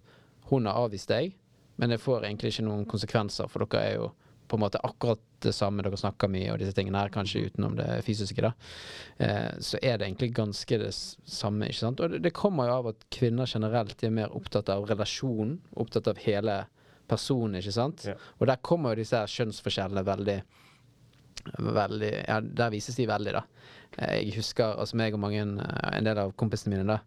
hun 0.50 0.66
har 0.68 0.80
avvist 0.82 1.10
deg, 1.10 1.36
men 1.80 1.94
det 1.94 2.02
får 2.04 2.26
egentlig 2.28 2.52
ikke 2.52 2.66
noen 2.68 2.86
konsekvenser, 2.90 3.48
for 3.48 3.64
dere 3.64 3.86
er 3.86 3.96
jo 4.02 4.10
på 4.50 4.58
en 4.58 4.64
måte 4.64 4.80
akkurat 4.84 5.22
det 5.46 5.54
samme, 5.54 5.84
dere 5.86 5.98
snakker 5.98 6.28
mye 6.28 6.50
og 6.52 6.58
disse 6.60 6.74
tingene 6.76 6.98
her, 7.00 7.12
kanskje 7.14 7.46
utenom 7.48 7.76
det 7.78 8.00
fysiske, 8.04 8.42
da. 8.42 8.50
Eh, 9.22 9.52
så 9.62 9.78
er 9.78 10.00
det 10.02 10.08
egentlig 10.08 10.32
ganske 10.36 10.80
det 10.82 10.90
samme, 10.96 11.70
ikke 11.70 11.80
sant. 11.84 12.02
Og 12.02 12.16
det, 12.16 12.24
det 12.26 12.34
kommer 12.36 12.68
jo 12.68 12.80
av 12.80 12.90
at 12.96 13.06
kvinner 13.14 13.48
generelt 13.48 14.04
er 14.04 14.16
mer 14.16 14.34
opptatt 14.36 14.72
av 14.74 14.90
relasjonen, 14.90 15.60
opptatt 15.78 16.10
av 16.10 16.20
hele 16.26 16.64
personen, 17.08 17.60
ikke 17.62 17.76
sant? 17.78 18.08
Ja. 18.10 18.18
Og 18.40 18.50
der 18.50 18.60
kommer 18.66 18.94
jo 18.98 19.04
disse 19.04 19.22
her 19.22 19.30
kjønnsforskjellene 19.30 20.04
veldig 20.10 20.40
Veldig 21.60 22.12
Ja, 22.28 22.40
der 22.42 22.70
vises 22.74 22.96
de 23.00 23.06
veldig, 23.10 23.34
da. 23.34 23.44
Eh, 23.98 24.20
Jeg 24.26 24.36
husker, 24.36 24.76
altså 24.80 24.96
meg 25.00 25.14
og 25.14 25.20
mange, 25.24 25.42
eh, 25.44 25.98
en 25.98 26.04
del 26.04 26.18
av 26.18 26.34
kompisene 26.36 26.76
mine, 26.76 26.86
da. 26.88 27.00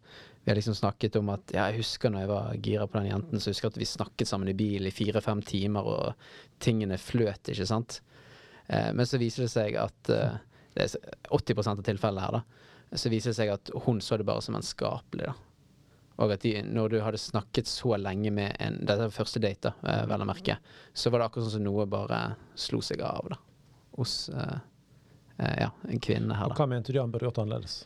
Vi 0.44 0.50
har 0.50 0.56
liksom 0.58 0.74
snakket 0.74 1.16
om 1.20 1.28
at 1.30 1.52
Ja, 1.54 1.68
jeg 1.70 1.78
husker 1.82 2.10
når 2.10 2.20
jeg 2.24 2.28
var 2.28 2.54
gira 2.62 2.86
på 2.88 2.98
den 3.00 3.10
jenten, 3.12 3.38
så 3.40 3.50
jeg 3.50 3.54
husker 3.54 3.68
at 3.68 3.78
vi 3.78 3.84
snakket 3.86 4.26
sammen 4.28 4.48
i 4.48 4.52
bil 4.58 4.86
i 4.86 4.90
fire-fem 4.90 5.42
timer, 5.42 5.82
og 5.86 6.14
tingene 6.60 6.98
fløt, 6.98 7.44
ikke 7.52 7.66
sant. 7.66 8.00
Eh, 8.68 8.92
men 8.92 9.06
så 9.06 9.18
viser 9.18 9.42
det 9.44 9.50
seg 9.50 9.76
at 9.76 10.10
eh, 10.10 10.38
Det 10.74 10.80
er 10.82 10.88
s- 10.88 10.96
80 11.30 11.68
av 11.68 11.82
tilfellene 11.84 12.20
her, 12.24 12.32
da. 12.32 12.42
Så 12.96 13.10
viser 13.10 13.30
det 13.30 13.36
seg 13.36 13.48
at 13.52 13.70
hun 13.84 14.00
så 14.00 14.16
det 14.18 14.24
bare 14.26 14.40
som 14.42 14.54
vennskapelig, 14.54 15.26
da. 15.26 15.34
Og 16.18 16.30
at 16.32 16.40
de, 16.40 16.62
når 16.62 16.88
du 16.90 17.00
hadde 17.00 17.18
snakket 17.18 17.66
så 17.66 17.96
lenge 17.98 18.30
med 18.32 18.56
en 18.60 18.78
Dette 18.84 19.00
er 19.04 19.08
første 19.12 19.40
date, 19.40 19.60
da, 19.62 19.72
eh, 19.84 20.06
vel 20.06 20.20
å 20.20 20.26
merke. 20.28 20.56
Så 20.94 21.10
var 21.10 21.18
det 21.20 21.28
akkurat 21.30 21.44
sånn 21.46 21.58
som 21.58 21.64
noe 21.64 21.86
bare 21.86 22.36
slo 22.54 22.80
seg 22.80 23.00
av, 23.02 23.28
da. 23.30 23.36
Hos 23.96 24.28
eh, 24.32 24.58
eh, 25.38 25.56
ja, 25.66 25.70
en 25.88 26.00
kvinne 26.02 26.36
her, 26.38 26.50
Og 26.50 26.56
hva 26.56 26.68
mente 26.70 26.92
du 26.94 27.00
han 27.00 27.12
burde 27.12 27.28
gjort 27.28 27.42
annerledes? 27.44 27.82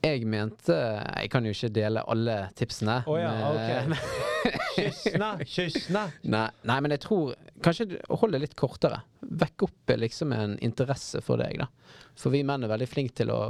Jeg 0.00 0.24
mente 0.24 0.72
Jeg 0.72 1.28
kan 1.28 1.44
jo 1.44 1.52
ikke 1.52 1.68
dele 1.76 2.00
alle 2.08 2.36
tipsene. 2.56 3.02
Å 3.04 3.16
ja, 3.20 3.32
med, 3.36 3.92
ok. 3.92 4.30
Kyssene, 4.80 5.30
kyssene! 5.44 6.04
Nei, 6.32 6.46
nei, 6.64 6.76
men 6.80 6.94
jeg 6.94 7.02
tror 7.04 7.34
Kanskje 7.60 7.98
hold 8.08 8.32
det 8.32 8.38
litt 8.40 8.54
kortere. 8.56 9.02
Vekk 9.20 9.66
opp 9.66 9.92
liksom 10.00 10.32
en 10.32 10.54
interesse 10.64 11.20
for 11.20 11.42
deg, 11.42 11.58
da. 11.60 11.66
For 12.16 12.32
vi 12.32 12.40
menn 12.48 12.64
er 12.64 12.70
veldig 12.72 12.88
flinke 12.88 13.18
til 13.20 13.32
å 13.34 13.40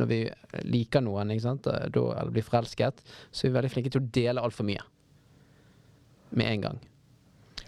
Når 0.00 0.08
vi 0.08 0.20
liker 0.64 1.04
noen, 1.04 1.34
ikke 1.34 1.44
sant, 1.44 1.68
da, 1.68 1.82
eller 1.84 2.32
blir 2.32 2.46
forelsket, 2.46 3.02
så 3.28 3.44
er 3.44 3.50
vi 3.50 3.58
veldig 3.58 3.72
flinke 3.74 3.92
til 3.92 4.00
å 4.00 4.08
dele 4.16 4.44
altfor 4.48 4.64
mye. 4.70 4.86
Med 6.32 6.48
en 6.54 6.64
gang. 6.64 6.80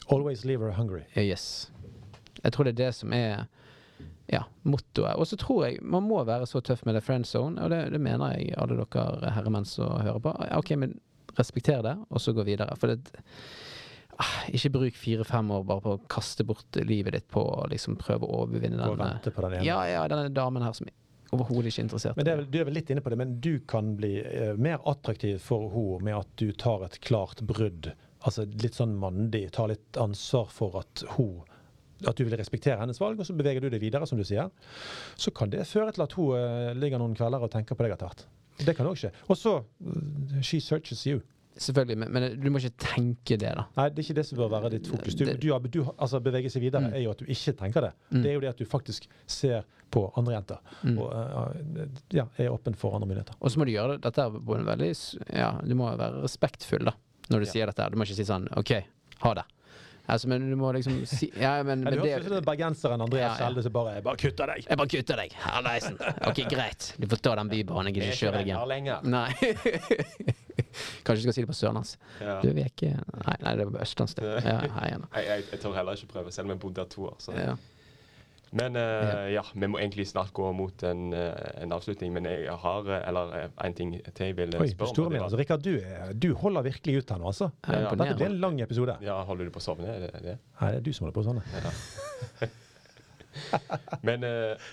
Always 0.09 0.47
leave 0.49 0.65
her 0.65 0.73
hungry. 0.81 1.05
Eh, 1.12 1.28
Yes. 1.28 1.69
Jeg 2.43 2.55
tror 2.55 2.69
det 2.69 2.75
er 2.75 2.83
det 2.85 2.93
som 2.97 3.12
er 3.17 3.47
ja, 4.31 4.45
mottoet. 4.62 5.15
Og 5.19 5.27
så 5.27 5.37
tror 5.41 5.67
jeg 5.67 5.81
man 5.83 6.07
må 6.07 6.23
være 6.25 6.47
så 6.49 6.62
tøff 6.65 6.85
med 6.87 6.97
the 6.97 7.05
friend 7.05 7.27
zone, 7.27 7.61
og 7.62 7.73
det, 7.73 7.83
det 7.95 8.01
mener 8.03 8.37
jeg 8.37 8.55
alle 8.61 8.79
dere 8.79 9.35
herremenn 9.35 9.67
som 9.69 9.99
hører 10.01 10.23
på. 10.23 10.35
OK, 10.59 10.75
men 10.81 10.99
respekter 11.39 11.83
det, 11.87 11.97
og 12.11 12.23
så 12.23 12.35
gå 12.35 12.45
videre. 12.47 12.77
For 12.81 12.93
det 12.93 13.11
ah, 14.21 14.39
Ikke 14.55 14.73
bruk 14.77 14.97
fire-fem 14.99 15.51
år 15.57 15.67
bare 15.67 15.85
på 15.85 15.97
å 15.97 16.03
kaste 16.11 16.47
bort 16.47 16.81
livet 16.85 17.17
ditt 17.17 17.29
på 17.33 17.43
å 17.43 17.67
liksom 17.71 17.99
prøve 18.01 18.27
å 18.27 18.45
overvinne 18.45 18.79
denne 18.81 19.12
den 19.25 19.67
ja, 19.67 19.83
ja, 19.89 20.07
denne 20.11 20.31
damen 20.35 20.65
her 20.67 20.77
som 20.77 20.91
overhodet 21.31 21.71
ikke 21.71 21.83
er 21.83 21.87
interessert. 21.87 22.19
Men 22.19 22.27
det 22.27 22.33
er 22.33 22.41
vel, 22.41 22.49
du 22.51 22.59
er 22.59 22.67
vel 22.67 22.79
litt 22.81 22.91
inne 22.91 23.03
på 23.05 23.12
det, 23.12 23.19
men 23.21 23.37
du 23.43 23.53
kan 23.71 23.95
bli 23.99 24.17
uh, 24.23 24.55
mer 24.59 24.81
attraktiv 24.91 25.39
for 25.43 25.71
henne 25.75 26.07
med 26.09 26.19
at 26.23 26.33
du 26.43 26.51
tar 26.59 26.87
et 26.87 26.99
klart 27.07 27.43
brudd. 27.47 27.93
Altså 28.27 28.45
litt 28.51 28.77
sånn 28.77 28.97
mandig. 29.01 29.47
Tar 29.55 29.71
litt 29.71 29.99
ansvar 30.01 30.51
for 30.53 30.83
at 30.83 31.05
hun 31.17 31.41
at 32.06 32.16
du 32.16 32.24
vil 32.24 32.36
respektere 32.39 32.78
hennes 32.81 33.01
valg, 33.01 33.18
og 33.20 33.27
så 33.27 33.35
beveger 33.36 33.60
du 33.60 33.68
deg 33.70 33.81
videre, 33.82 34.06
som 34.06 34.18
du 34.18 34.24
sier. 34.24 34.51
Så 35.16 35.31
kan 35.35 35.51
det 35.51 35.66
føre 35.66 35.93
til 35.93 36.02
at 36.02 36.12
hun 36.16 36.32
uh, 36.36 36.72
ligger 36.78 36.98
noen 37.02 37.14
kvelder 37.18 37.43
og 37.43 37.51
tenker 37.52 37.74
på 37.77 37.85
deg 37.85 37.93
etter 37.97 38.06
hvert. 38.09 38.24
Det 38.60 38.74
kan 38.77 38.86
òg 38.86 38.97
skje. 39.01 39.10
Og 39.28 39.36
så 39.40 39.56
eh, 39.85 40.40
She 40.44 40.60
searches 40.60 41.06
you. 41.06 41.20
Selvfølgelig, 41.60 41.97
men, 41.98 42.12
men 42.12 42.40
du 42.40 42.47
må 42.52 42.60
ikke 42.60 42.77
tenke 42.78 43.36
det, 43.40 43.51
da. 43.56 43.64
Nei, 43.77 43.89
det 43.90 43.98
er 44.01 44.05
ikke 44.06 44.14
det 44.20 44.24
som 44.28 44.39
bør 44.39 44.52
være 44.52 44.70
ditt 44.77 44.86
fokus. 44.89 45.16
Du, 45.18 45.24
du, 45.27 45.48
du, 45.68 45.81
altså 45.98 46.20
Bevege 46.22 46.48
seg 46.52 46.62
videre 46.62 46.86
Mm. 46.86 46.94
er 46.94 47.02
jo 47.05 47.10
at 47.10 47.18
du 47.20 47.27
ikke 47.27 47.52
tenker 47.59 47.85
det. 47.89 47.90
Mm. 48.14 48.20
Det 48.22 48.31
er 48.31 48.35
jo 48.36 48.40
det 48.44 48.48
at 48.52 48.60
du 48.62 48.64
faktisk 48.70 49.09
ser 49.27 49.64
på 49.90 50.05
andre 50.16 50.36
jenter 50.39 50.60
Mm. 50.86 50.98
og 51.02 51.10
uh, 51.10 51.86
ja, 52.14 52.24
er 52.39 52.52
åpen 52.55 52.77
for 52.78 52.94
andre 52.97 53.09
muligheter. 53.10 53.35
Og 53.40 53.51
så 53.51 53.59
må 53.60 53.66
du 53.66 53.72
gjøre 53.74 53.97
det- 53.98 54.02
dette 54.06 54.28
på 54.47 54.56
en 54.56 54.64
veldig 54.68 54.90
Ja, 55.35 55.51
du 55.64 55.74
må 55.74 55.90
være 55.98 56.22
respektfull, 56.22 56.85
da, 56.86 56.94
når 57.28 57.40
du 57.40 57.47
Ja. 57.47 57.52
sier 57.52 57.66
dette. 57.66 57.90
Du 57.90 57.97
må 57.98 58.05
ikke 58.06 58.14
si 58.20 58.24
sånn 58.28 58.47
OK, 58.56 58.72
ha 59.24 59.35
det. 59.35 59.44
Altså, 60.11 60.28
men 60.32 60.45
du 60.51 60.57
må 60.59 60.73
liksom 60.74 61.01
si 61.09 61.28
Ja, 61.39 61.55
men, 61.66 61.85
men 61.87 61.95
du 61.95 62.03
høres 62.03 62.27
ut 62.27 62.35
som 62.35 62.47
bergenseren 62.47 63.05
Andreas 63.05 63.39
Ja, 63.39 63.49
ja. 63.51 63.62
Som 63.62 63.74
bare 63.74 63.97
Jeg 63.99 64.05
bare 64.07 64.20
kutter 64.20 64.53
deg! 64.53 64.66
Jeg 64.66 64.81
bare 64.81 64.93
kutter 64.95 65.23
deg. 65.23 65.37
Halleisen. 65.45 65.99
OK, 66.28 66.43
greit. 66.51 66.93
Du 66.99 67.07
får 67.11 67.23
ta 67.24 67.35
den 67.41 67.53
bybanen. 67.53 67.91
Jeg 67.91 67.95
er 67.95 67.99
gidder 67.99 68.15
ikke 68.15 68.23
kjøre 68.24 68.41
deg 68.41 68.51
igjen. 68.51 68.69
lenger. 68.74 68.99
Nei. 69.07 70.35
Kanskje 71.07 71.20
du 71.20 71.27
skal 71.27 71.37
si 71.37 71.45
det 71.45 71.51
på 71.51 71.57
sørlands. 71.57 71.97
Ja. 72.20 72.39
Du, 72.43 72.51
vi 72.55 72.65
er 72.65 72.70
ikke 72.70 72.93
Nei, 72.95 73.37
nei 73.45 73.55
det 73.59 73.66
på 73.70 73.82
østlands, 73.82 74.16
det. 74.19 74.27
Ja. 74.51 74.59
Jeg, 74.66 75.03
jeg, 75.27 75.45
jeg 75.53 75.62
tør 75.62 75.77
heller 75.78 75.99
ikke 75.99 76.12
prøve, 76.15 76.32
selv 76.35 76.49
om 76.51 76.55
jeg 76.55 76.62
bodde 76.62 76.81
der 76.82 76.91
to 76.91 77.07
år. 77.11 77.16
Så. 77.23 77.35
Ja. 77.37 77.55
Men 78.51 78.74
uh, 78.74 79.28
ja, 79.31 79.44
vi 79.55 79.68
må 79.70 79.78
egentlig 79.78 80.09
snart 80.10 80.32
gå 80.35 80.48
mot 80.59 80.82
en, 80.82 81.12
eh, 81.14 81.51
en 81.62 81.70
avslutning. 81.77 82.10
Men 82.16 82.27
jeg 82.27 82.56
har 82.64 82.89
eh, 82.90 83.05
Eller 83.06 83.35
en 83.62 83.77
ting 83.78 83.93
til 84.09 84.27
jeg 84.27 84.36
vil 84.40 84.56
Oi, 84.59 84.66
spørre 84.72 85.05
om. 85.05 85.12
min. 85.14 85.22
Altså, 85.22 85.39
Rikard, 85.39 85.62
du, 85.62 85.78
du 86.18 86.32
holder 86.35 86.66
virkelig 86.66 86.97
ut 86.98 87.12
her 87.14 87.20
nå, 87.22 87.31
altså. 87.31 87.51
Ja, 87.68 87.85
Ja, 87.85 87.93
Dette 87.94 88.16
blir 88.18 88.27
en 88.27 88.40
lang 88.43 88.59
episode. 88.64 88.97
Ja, 89.06 89.20
holder 89.28 89.47
du 89.47 89.55
på 89.55 89.62
å 89.62 89.66
sovne? 89.68 89.94
Er 89.94 90.02
det 90.02 90.22
det? 90.24 90.36
Nei, 90.60 90.70
det 90.74 90.81
er 90.81 90.86
du 90.89 90.90
som 90.97 91.06
holder 91.06 91.14
på 91.14 91.22
å 91.22 91.28
sovne. 91.28 91.43
Ja. 92.40 92.51
Men 94.09 94.27
uh, 94.27 94.70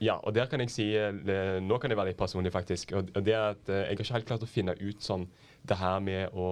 Ja, 0.00 0.16
og 0.16 0.32
der 0.34 0.48
kan 0.50 0.64
jeg 0.64 0.72
si 0.72 0.86
Nå 0.88 1.76
kan 1.78 1.92
jeg 1.92 1.98
være 2.00 2.14
litt 2.14 2.18
personlig, 2.18 2.54
faktisk. 2.54 2.96
Og, 2.96 3.12
det 3.20 3.36
er 3.36 3.52
at 3.52 3.68
jeg 3.68 3.84
har 3.84 3.92
ikke 3.98 4.08
helt 4.16 4.30
klart 4.32 4.46
å 4.46 4.48
finne 4.48 4.72
ut 4.80 5.04
sånn 5.04 5.28
det 5.68 5.76
her 5.76 6.00
med 6.00 6.32
å 6.32 6.48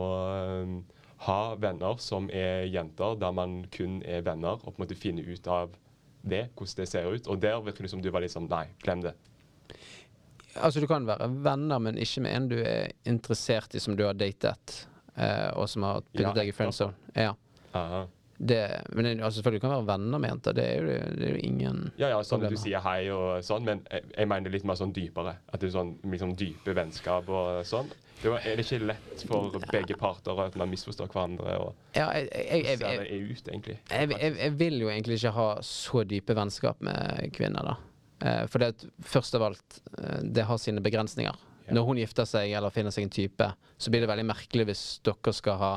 ha 1.24 1.54
venner 1.60 1.96
som 2.02 2.28
er 2.32 2.66
jenter, 2.68 3.16
der 3.20 3.32
man 3.32 3.62
kun 3.72 4.02
er 4.04 4.24
venner, 4.26 4.60
og 4.60 4.74
på 4.74 4.76
en 4.76 4.84
måte 4.84 4.98
finne 4.98 5.24
ut 5.24 5.48
av 5.48 5.72
det, 6.26 6.48
hvordan 6.56 6.82
det 6.82 6.88
ser 6.90 7.08
ut. 7.08 7.30
Og 7.30 7.40
der 7.40 7.62
virker 7.64 7.86
det 7.86 7.92
som 7.92 8.02
du 8.02 8.10
var 8.12 8.26
sånn 8.28 8.48
Nei, 8.50 8.66
glem 8.82 9.04
det. 9.06 9.14
Altså, 10.56 10.80
du 10.80 10.86
kan 10.88 11.06
være 11.08 11.28
venner, 11.44 11.80
men 11.82 11.98
ikke 12.00 12.22
med 12.24 12.36
en 12.36 12.50
du 12.52 12.58
er 12.60 12.92
interessert 13.08 13.74
i, 13.76 13.80
som 13.82 13.96
du 13.96 14.04
har 14.06 14.16
datet, 14.16 14.86
eh, 15.14 15.50
og 15.56 15.68
som 15.68 15.84
har 15.84 16.00
puttet 16.04 16.28
Ja, 16.30 16.36
deg 16.36 16.52
i 16.52 16.56
friend 16.56 16.76
zone. 16.76 16.96
Ja. 17.16 17.34
Aha. 17.76 18.06
Det, 18.38 18.62
men 18.92 19.04
det, 19.04 19.12
altså, 19.22 19.38
selvfølgelig 19.38 19.62
kan 19.62 19.72
være 19.72 19.86
venner 19.88 20.20
med 20.20 20.30
jenter. 20.30 20.56
Det 20.56 20.64
er 20.64 20.76
jo, 20.76 20.96
det 21.16 21.28
er 21.28 21.36
jo 21.36 21.44
ingen 21.48 21.78
Ja, 21.96 22.10
ja, 22.12 22.18
sånn 22.26 22.44
at 22.44 22.52
du 22.52 22.58
sier 22.60 22.82
hei 22.84 23.06
og 23.12 23.44
sånn, 23.46 23.64
men 23.64 23.80
jeg, 23.88 24.04
jeg 24.12 24.30
mener 24.32 24.52
litt 24.52 24.66
mer 24.68 24.78
sånn 24.78 24.92
dypere. 24.96 25.38
At 25.48 25.62
det 25.62 25.70
er 25.70 25.76
sånn 25.78 25.94
liksom 26.04 26.34
dype 26.36 26.76
vennskap 26.76 27.30
og 27.32 27.62
sånn. 27.68 27.88
Det 28.22 28.32
var, 28.32 28.44
er 28.48 28.56
det 28.56 28.64
ikke 28.64 28.86
lett 28.88 29.24
for 29.28 29.56
begge 29.72 29.96
parter 30.00 30.38
at 30.46 30.54
man 30.56 30.70
misforstår 30.72 31.10
hverandre 31.12 31.56
og 31.60 31.96
Ja, 31.96 32.06
jeg, 32.16 32.30
jeg, 32.32 32.62
jeg, 32.64 32.78
ser 32.80 32.86
det 32.86 33.10
er 33.12 33.26
ut, 33.28 33.50
egentlig? 33.52 33.76
jeg 33.92 34.54
vil 34.56 34.78
jo 34.80 34.88
egentlig 34.88 35.18
ikke 35.20 35.34
ha 35.36 35.50
så 35.64 36.04
dype 36.08 36.36
vennskap 36.36 36.80
med 36.84 37.28
kvinner, 37.36 37.72
da. 37.72 37.76
Eh, 38.24 38.46
for 38.48 38.62
det 38.62 38.72
at 38.72 38.86
først 39.04 39.36
av 39.36 39.44
alt, 39.50 39.82
eh, 39.98 40.24
det 40.24 40.46
har 40.48 40.60
sine 40.60 40.80
begrensninger. 40.84 41.44
Ja. 41.66 41.74
Når 41.76 41.88
hun 41.90 42.00
gifter 42.00 42.28
seg 42.28 42.54
eller 42.56 42.72
finner 42.72 42.94
seg 42.94 43.06
en 43.06 43.12
type, 43.12 43.50
så 43.76 43.92
blir 43.92 44.04
det 44.04 44.10
veldig 44.10 44.26
merkelig 44.28 44.68
hvis 44.70 44.84
dere 45.04 45.36
skal 45.36 45.60
ha 45.60 45.72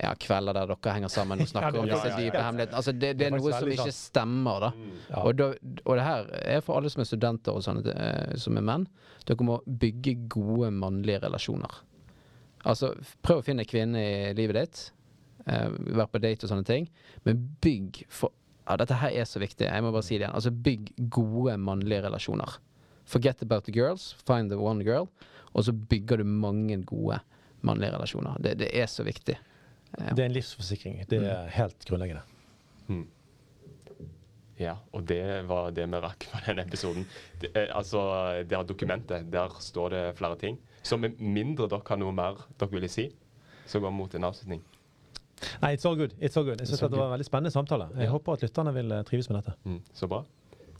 ja, 0.00 0.12
kvelder 0.20 0.56
der 0.56 0.70
dere 0.70 0.94
henger 0.96 1.12
sammen 1.12 1.40
og 1.40 1.48
snakker 1.52 1.78
Ja, 1.78 1.82
om 1.82 1.90
disse 1.90 2.10
ja, 2.10 2.12
ja, 2.12 2.20
dype 2.20 2.38
ja. 2.38 2.44
hemmelighetene. 2.46 2.80
Altså, 2.80 2.92
det, 2.92 3.12
det 3.18 3.28
er 3.28 3.36
noe 3.36 3.52
som 3.52 3.72
ikke 3.72 3.94
stemmer, 3.96 4.66
da. 4.66 4.70
Ja. 5.08 5.22
Og, 5.22 5.36
da, 5.38 5.50
og 5.84 5.98
det 5.98 6.06
her 6.06 6.32
er 6.42 6.64
for 6.64 6.80
alle 6.80 6.92
som 6.92 7.04
er 7.04 7.08
studenter 7.08 7.56
og 7.56 7.64
sånne, 7.64 7.94
eh, 7.94 8.34
som 8.40 8.58
er 8.60 8.66
menn. 8.66 8.88
Dere 9.26 9.46
må 9.48 9.60
bygge 9.66 10.16
gode 10.32 10.72
mannlige 10.74 11.22
relasjoner. 11.24 11.80
Altså, 12.66 12.92
prøv 13.22 13.40
å 13.40 13.46
finne 13.46 13.64
en 13.64 13.70
kvinne 13.70 14.02
i 14.02 14.34
livet 14.36 14.58
ditt. 14.58 14.82
Uh, 15.46 15.70
Vær 15.94 16.08
på 16.10 16.18
date 16.18 16.42
og 16.46 16.50
sånne 16.50 16.66
ting. 16.66 16.88
Men 17.26 17.46
bygg 17.62 18.04
for 18.10 18.34
Ja, 18.66 18.74
dette 18.80 18.96
her 18.98 19.14
er 19.14 19.26
så 19.30 19.38
viktig. 19.38 19.68
Jeg 19.68 19.82
må 19.84 19.92
bare 19.94 20.02
si 20.02 20.16
det 20.16 20.24
igjen. 20.24 20.34
Altså, 20.34 20.50
bygg 20.50 20.88
gode 21.14 21.54
mannlige 21.62 22.02
relasjoner. 22.08 22.56
Forget 23.06 23.44
about 23.44 23.62
the 23.68 23.72
girls. 23.72 24.16
Find 24.26 24.50
the 24.50 24.58
one 24.58 24.82
girl. 24.82 25.06
Og 25.54 25.68
så 25.68 25.72
bygger 25.72 26.18
du 26.18 26.24
mange 26.26 26.80
gode 26.82 27.20
mannlige 27.62 27.94
relasjoner. 27.94 28.40
Det, 28.42 28.56
det 28.58 28.72
er 28.74 28.90
så 28.90 29.06
viktig. 29.06 29.38
Eh, 29.98 30.14
Det 30.14 30.18
er 30.18 30.26
en 30.26 30.32
livsforsikring. 30.36 31.04
Det 31.08 31.20
Mm. 31.20 31.26
er 31.26 31.46
helt 31.56 31.84
grunnleggende. 31.88 32.22
Mm. 32.88 33.06
Ja, 34.58 34.74
og 34.92 35.04
det 35.06 35.44
var 35.48 35.70
det 35.70 35.84
vi 35.92 35.98
rakk 36.00 36.26
på 36.32 36.38
denne 36.46 36.62
episoden. 36.64 37.04
Det, 37.40 37.50
er, 37.54 37.66
altså, 37.76 38.00
det 38.48 38.52
er 38.56 38.62
dokumentet. 38.64 39.30
Der 39.30 39.48
står 39.60 39.90
det 39.90 40.16
flere 40.16 40.36
ting. 40.40 40.58
Så 40.82 40.96
med 40.96 41.18
mindre 41.20 41.68
dere 41.68 41.82
har 41.88 41.96
noe 42.00 42.12
mer 42.12 42.38
dere 42.58 42.70
ville 42.72 42.88
si, 42.88 43.10
så 43.66 43.80
går 43.80 43.90
vi 43.90 43.96
mot 43.96 44.14
en 44.14 44.24
avslutning. 44.24 44.62
Nei, 45.60 45.74
it's 45.76 45.84
all 45.84 45.96
good. 45.96 46.14
It's 46.22 46.36
all 46.38 46.44
good. 46.44 46.58
Jeg 46.60 46.72
at 46.72 46.90
det 46.90 46.96
var 46.98 47.10
en 47.10 47.18
veldig 47.18 47.26
spennende 47.28 47.50
samtale. 47.52 47.90
Jeg 47.96 48.04
Ja. 48.06 48.10
håper 48.10 48.32
at 48.32 48.40
lytterne 48.42 48.72
vil 48.72 48.92
eh, 48.92 49.02
trives 49.02 49.28
med 49.28 49.42
dette. 49.44 49.54
Mm, 49.66 49.82
så 49.92 50.08
bra. 50.08 50.24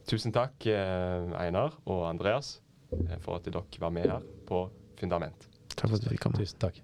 Tusen 0.06 0.32
takk, 0.32 0.66
eh, 0.66 1.36
Einar 1.44 1.74
og 1.84 2.08
Andreas, 2.08 2.60
eh, 2.92 3.18
for 3.20 3.36
at 3.36 3.44
dere 3.44 3.62
var 3.78 3.90
med 3.90 4.06
her 4.08 4.22
på 4.46 4.70
Fundament. 4.96 5.48
Takk 5.76 5.90
for 5.90 5.96
at 5.96 6.02
du 6.02 6.08
fikk 6.08 6.20
komme. 6.20 6.38
Tusen 6.38 6.58
takk. 6.58 6.80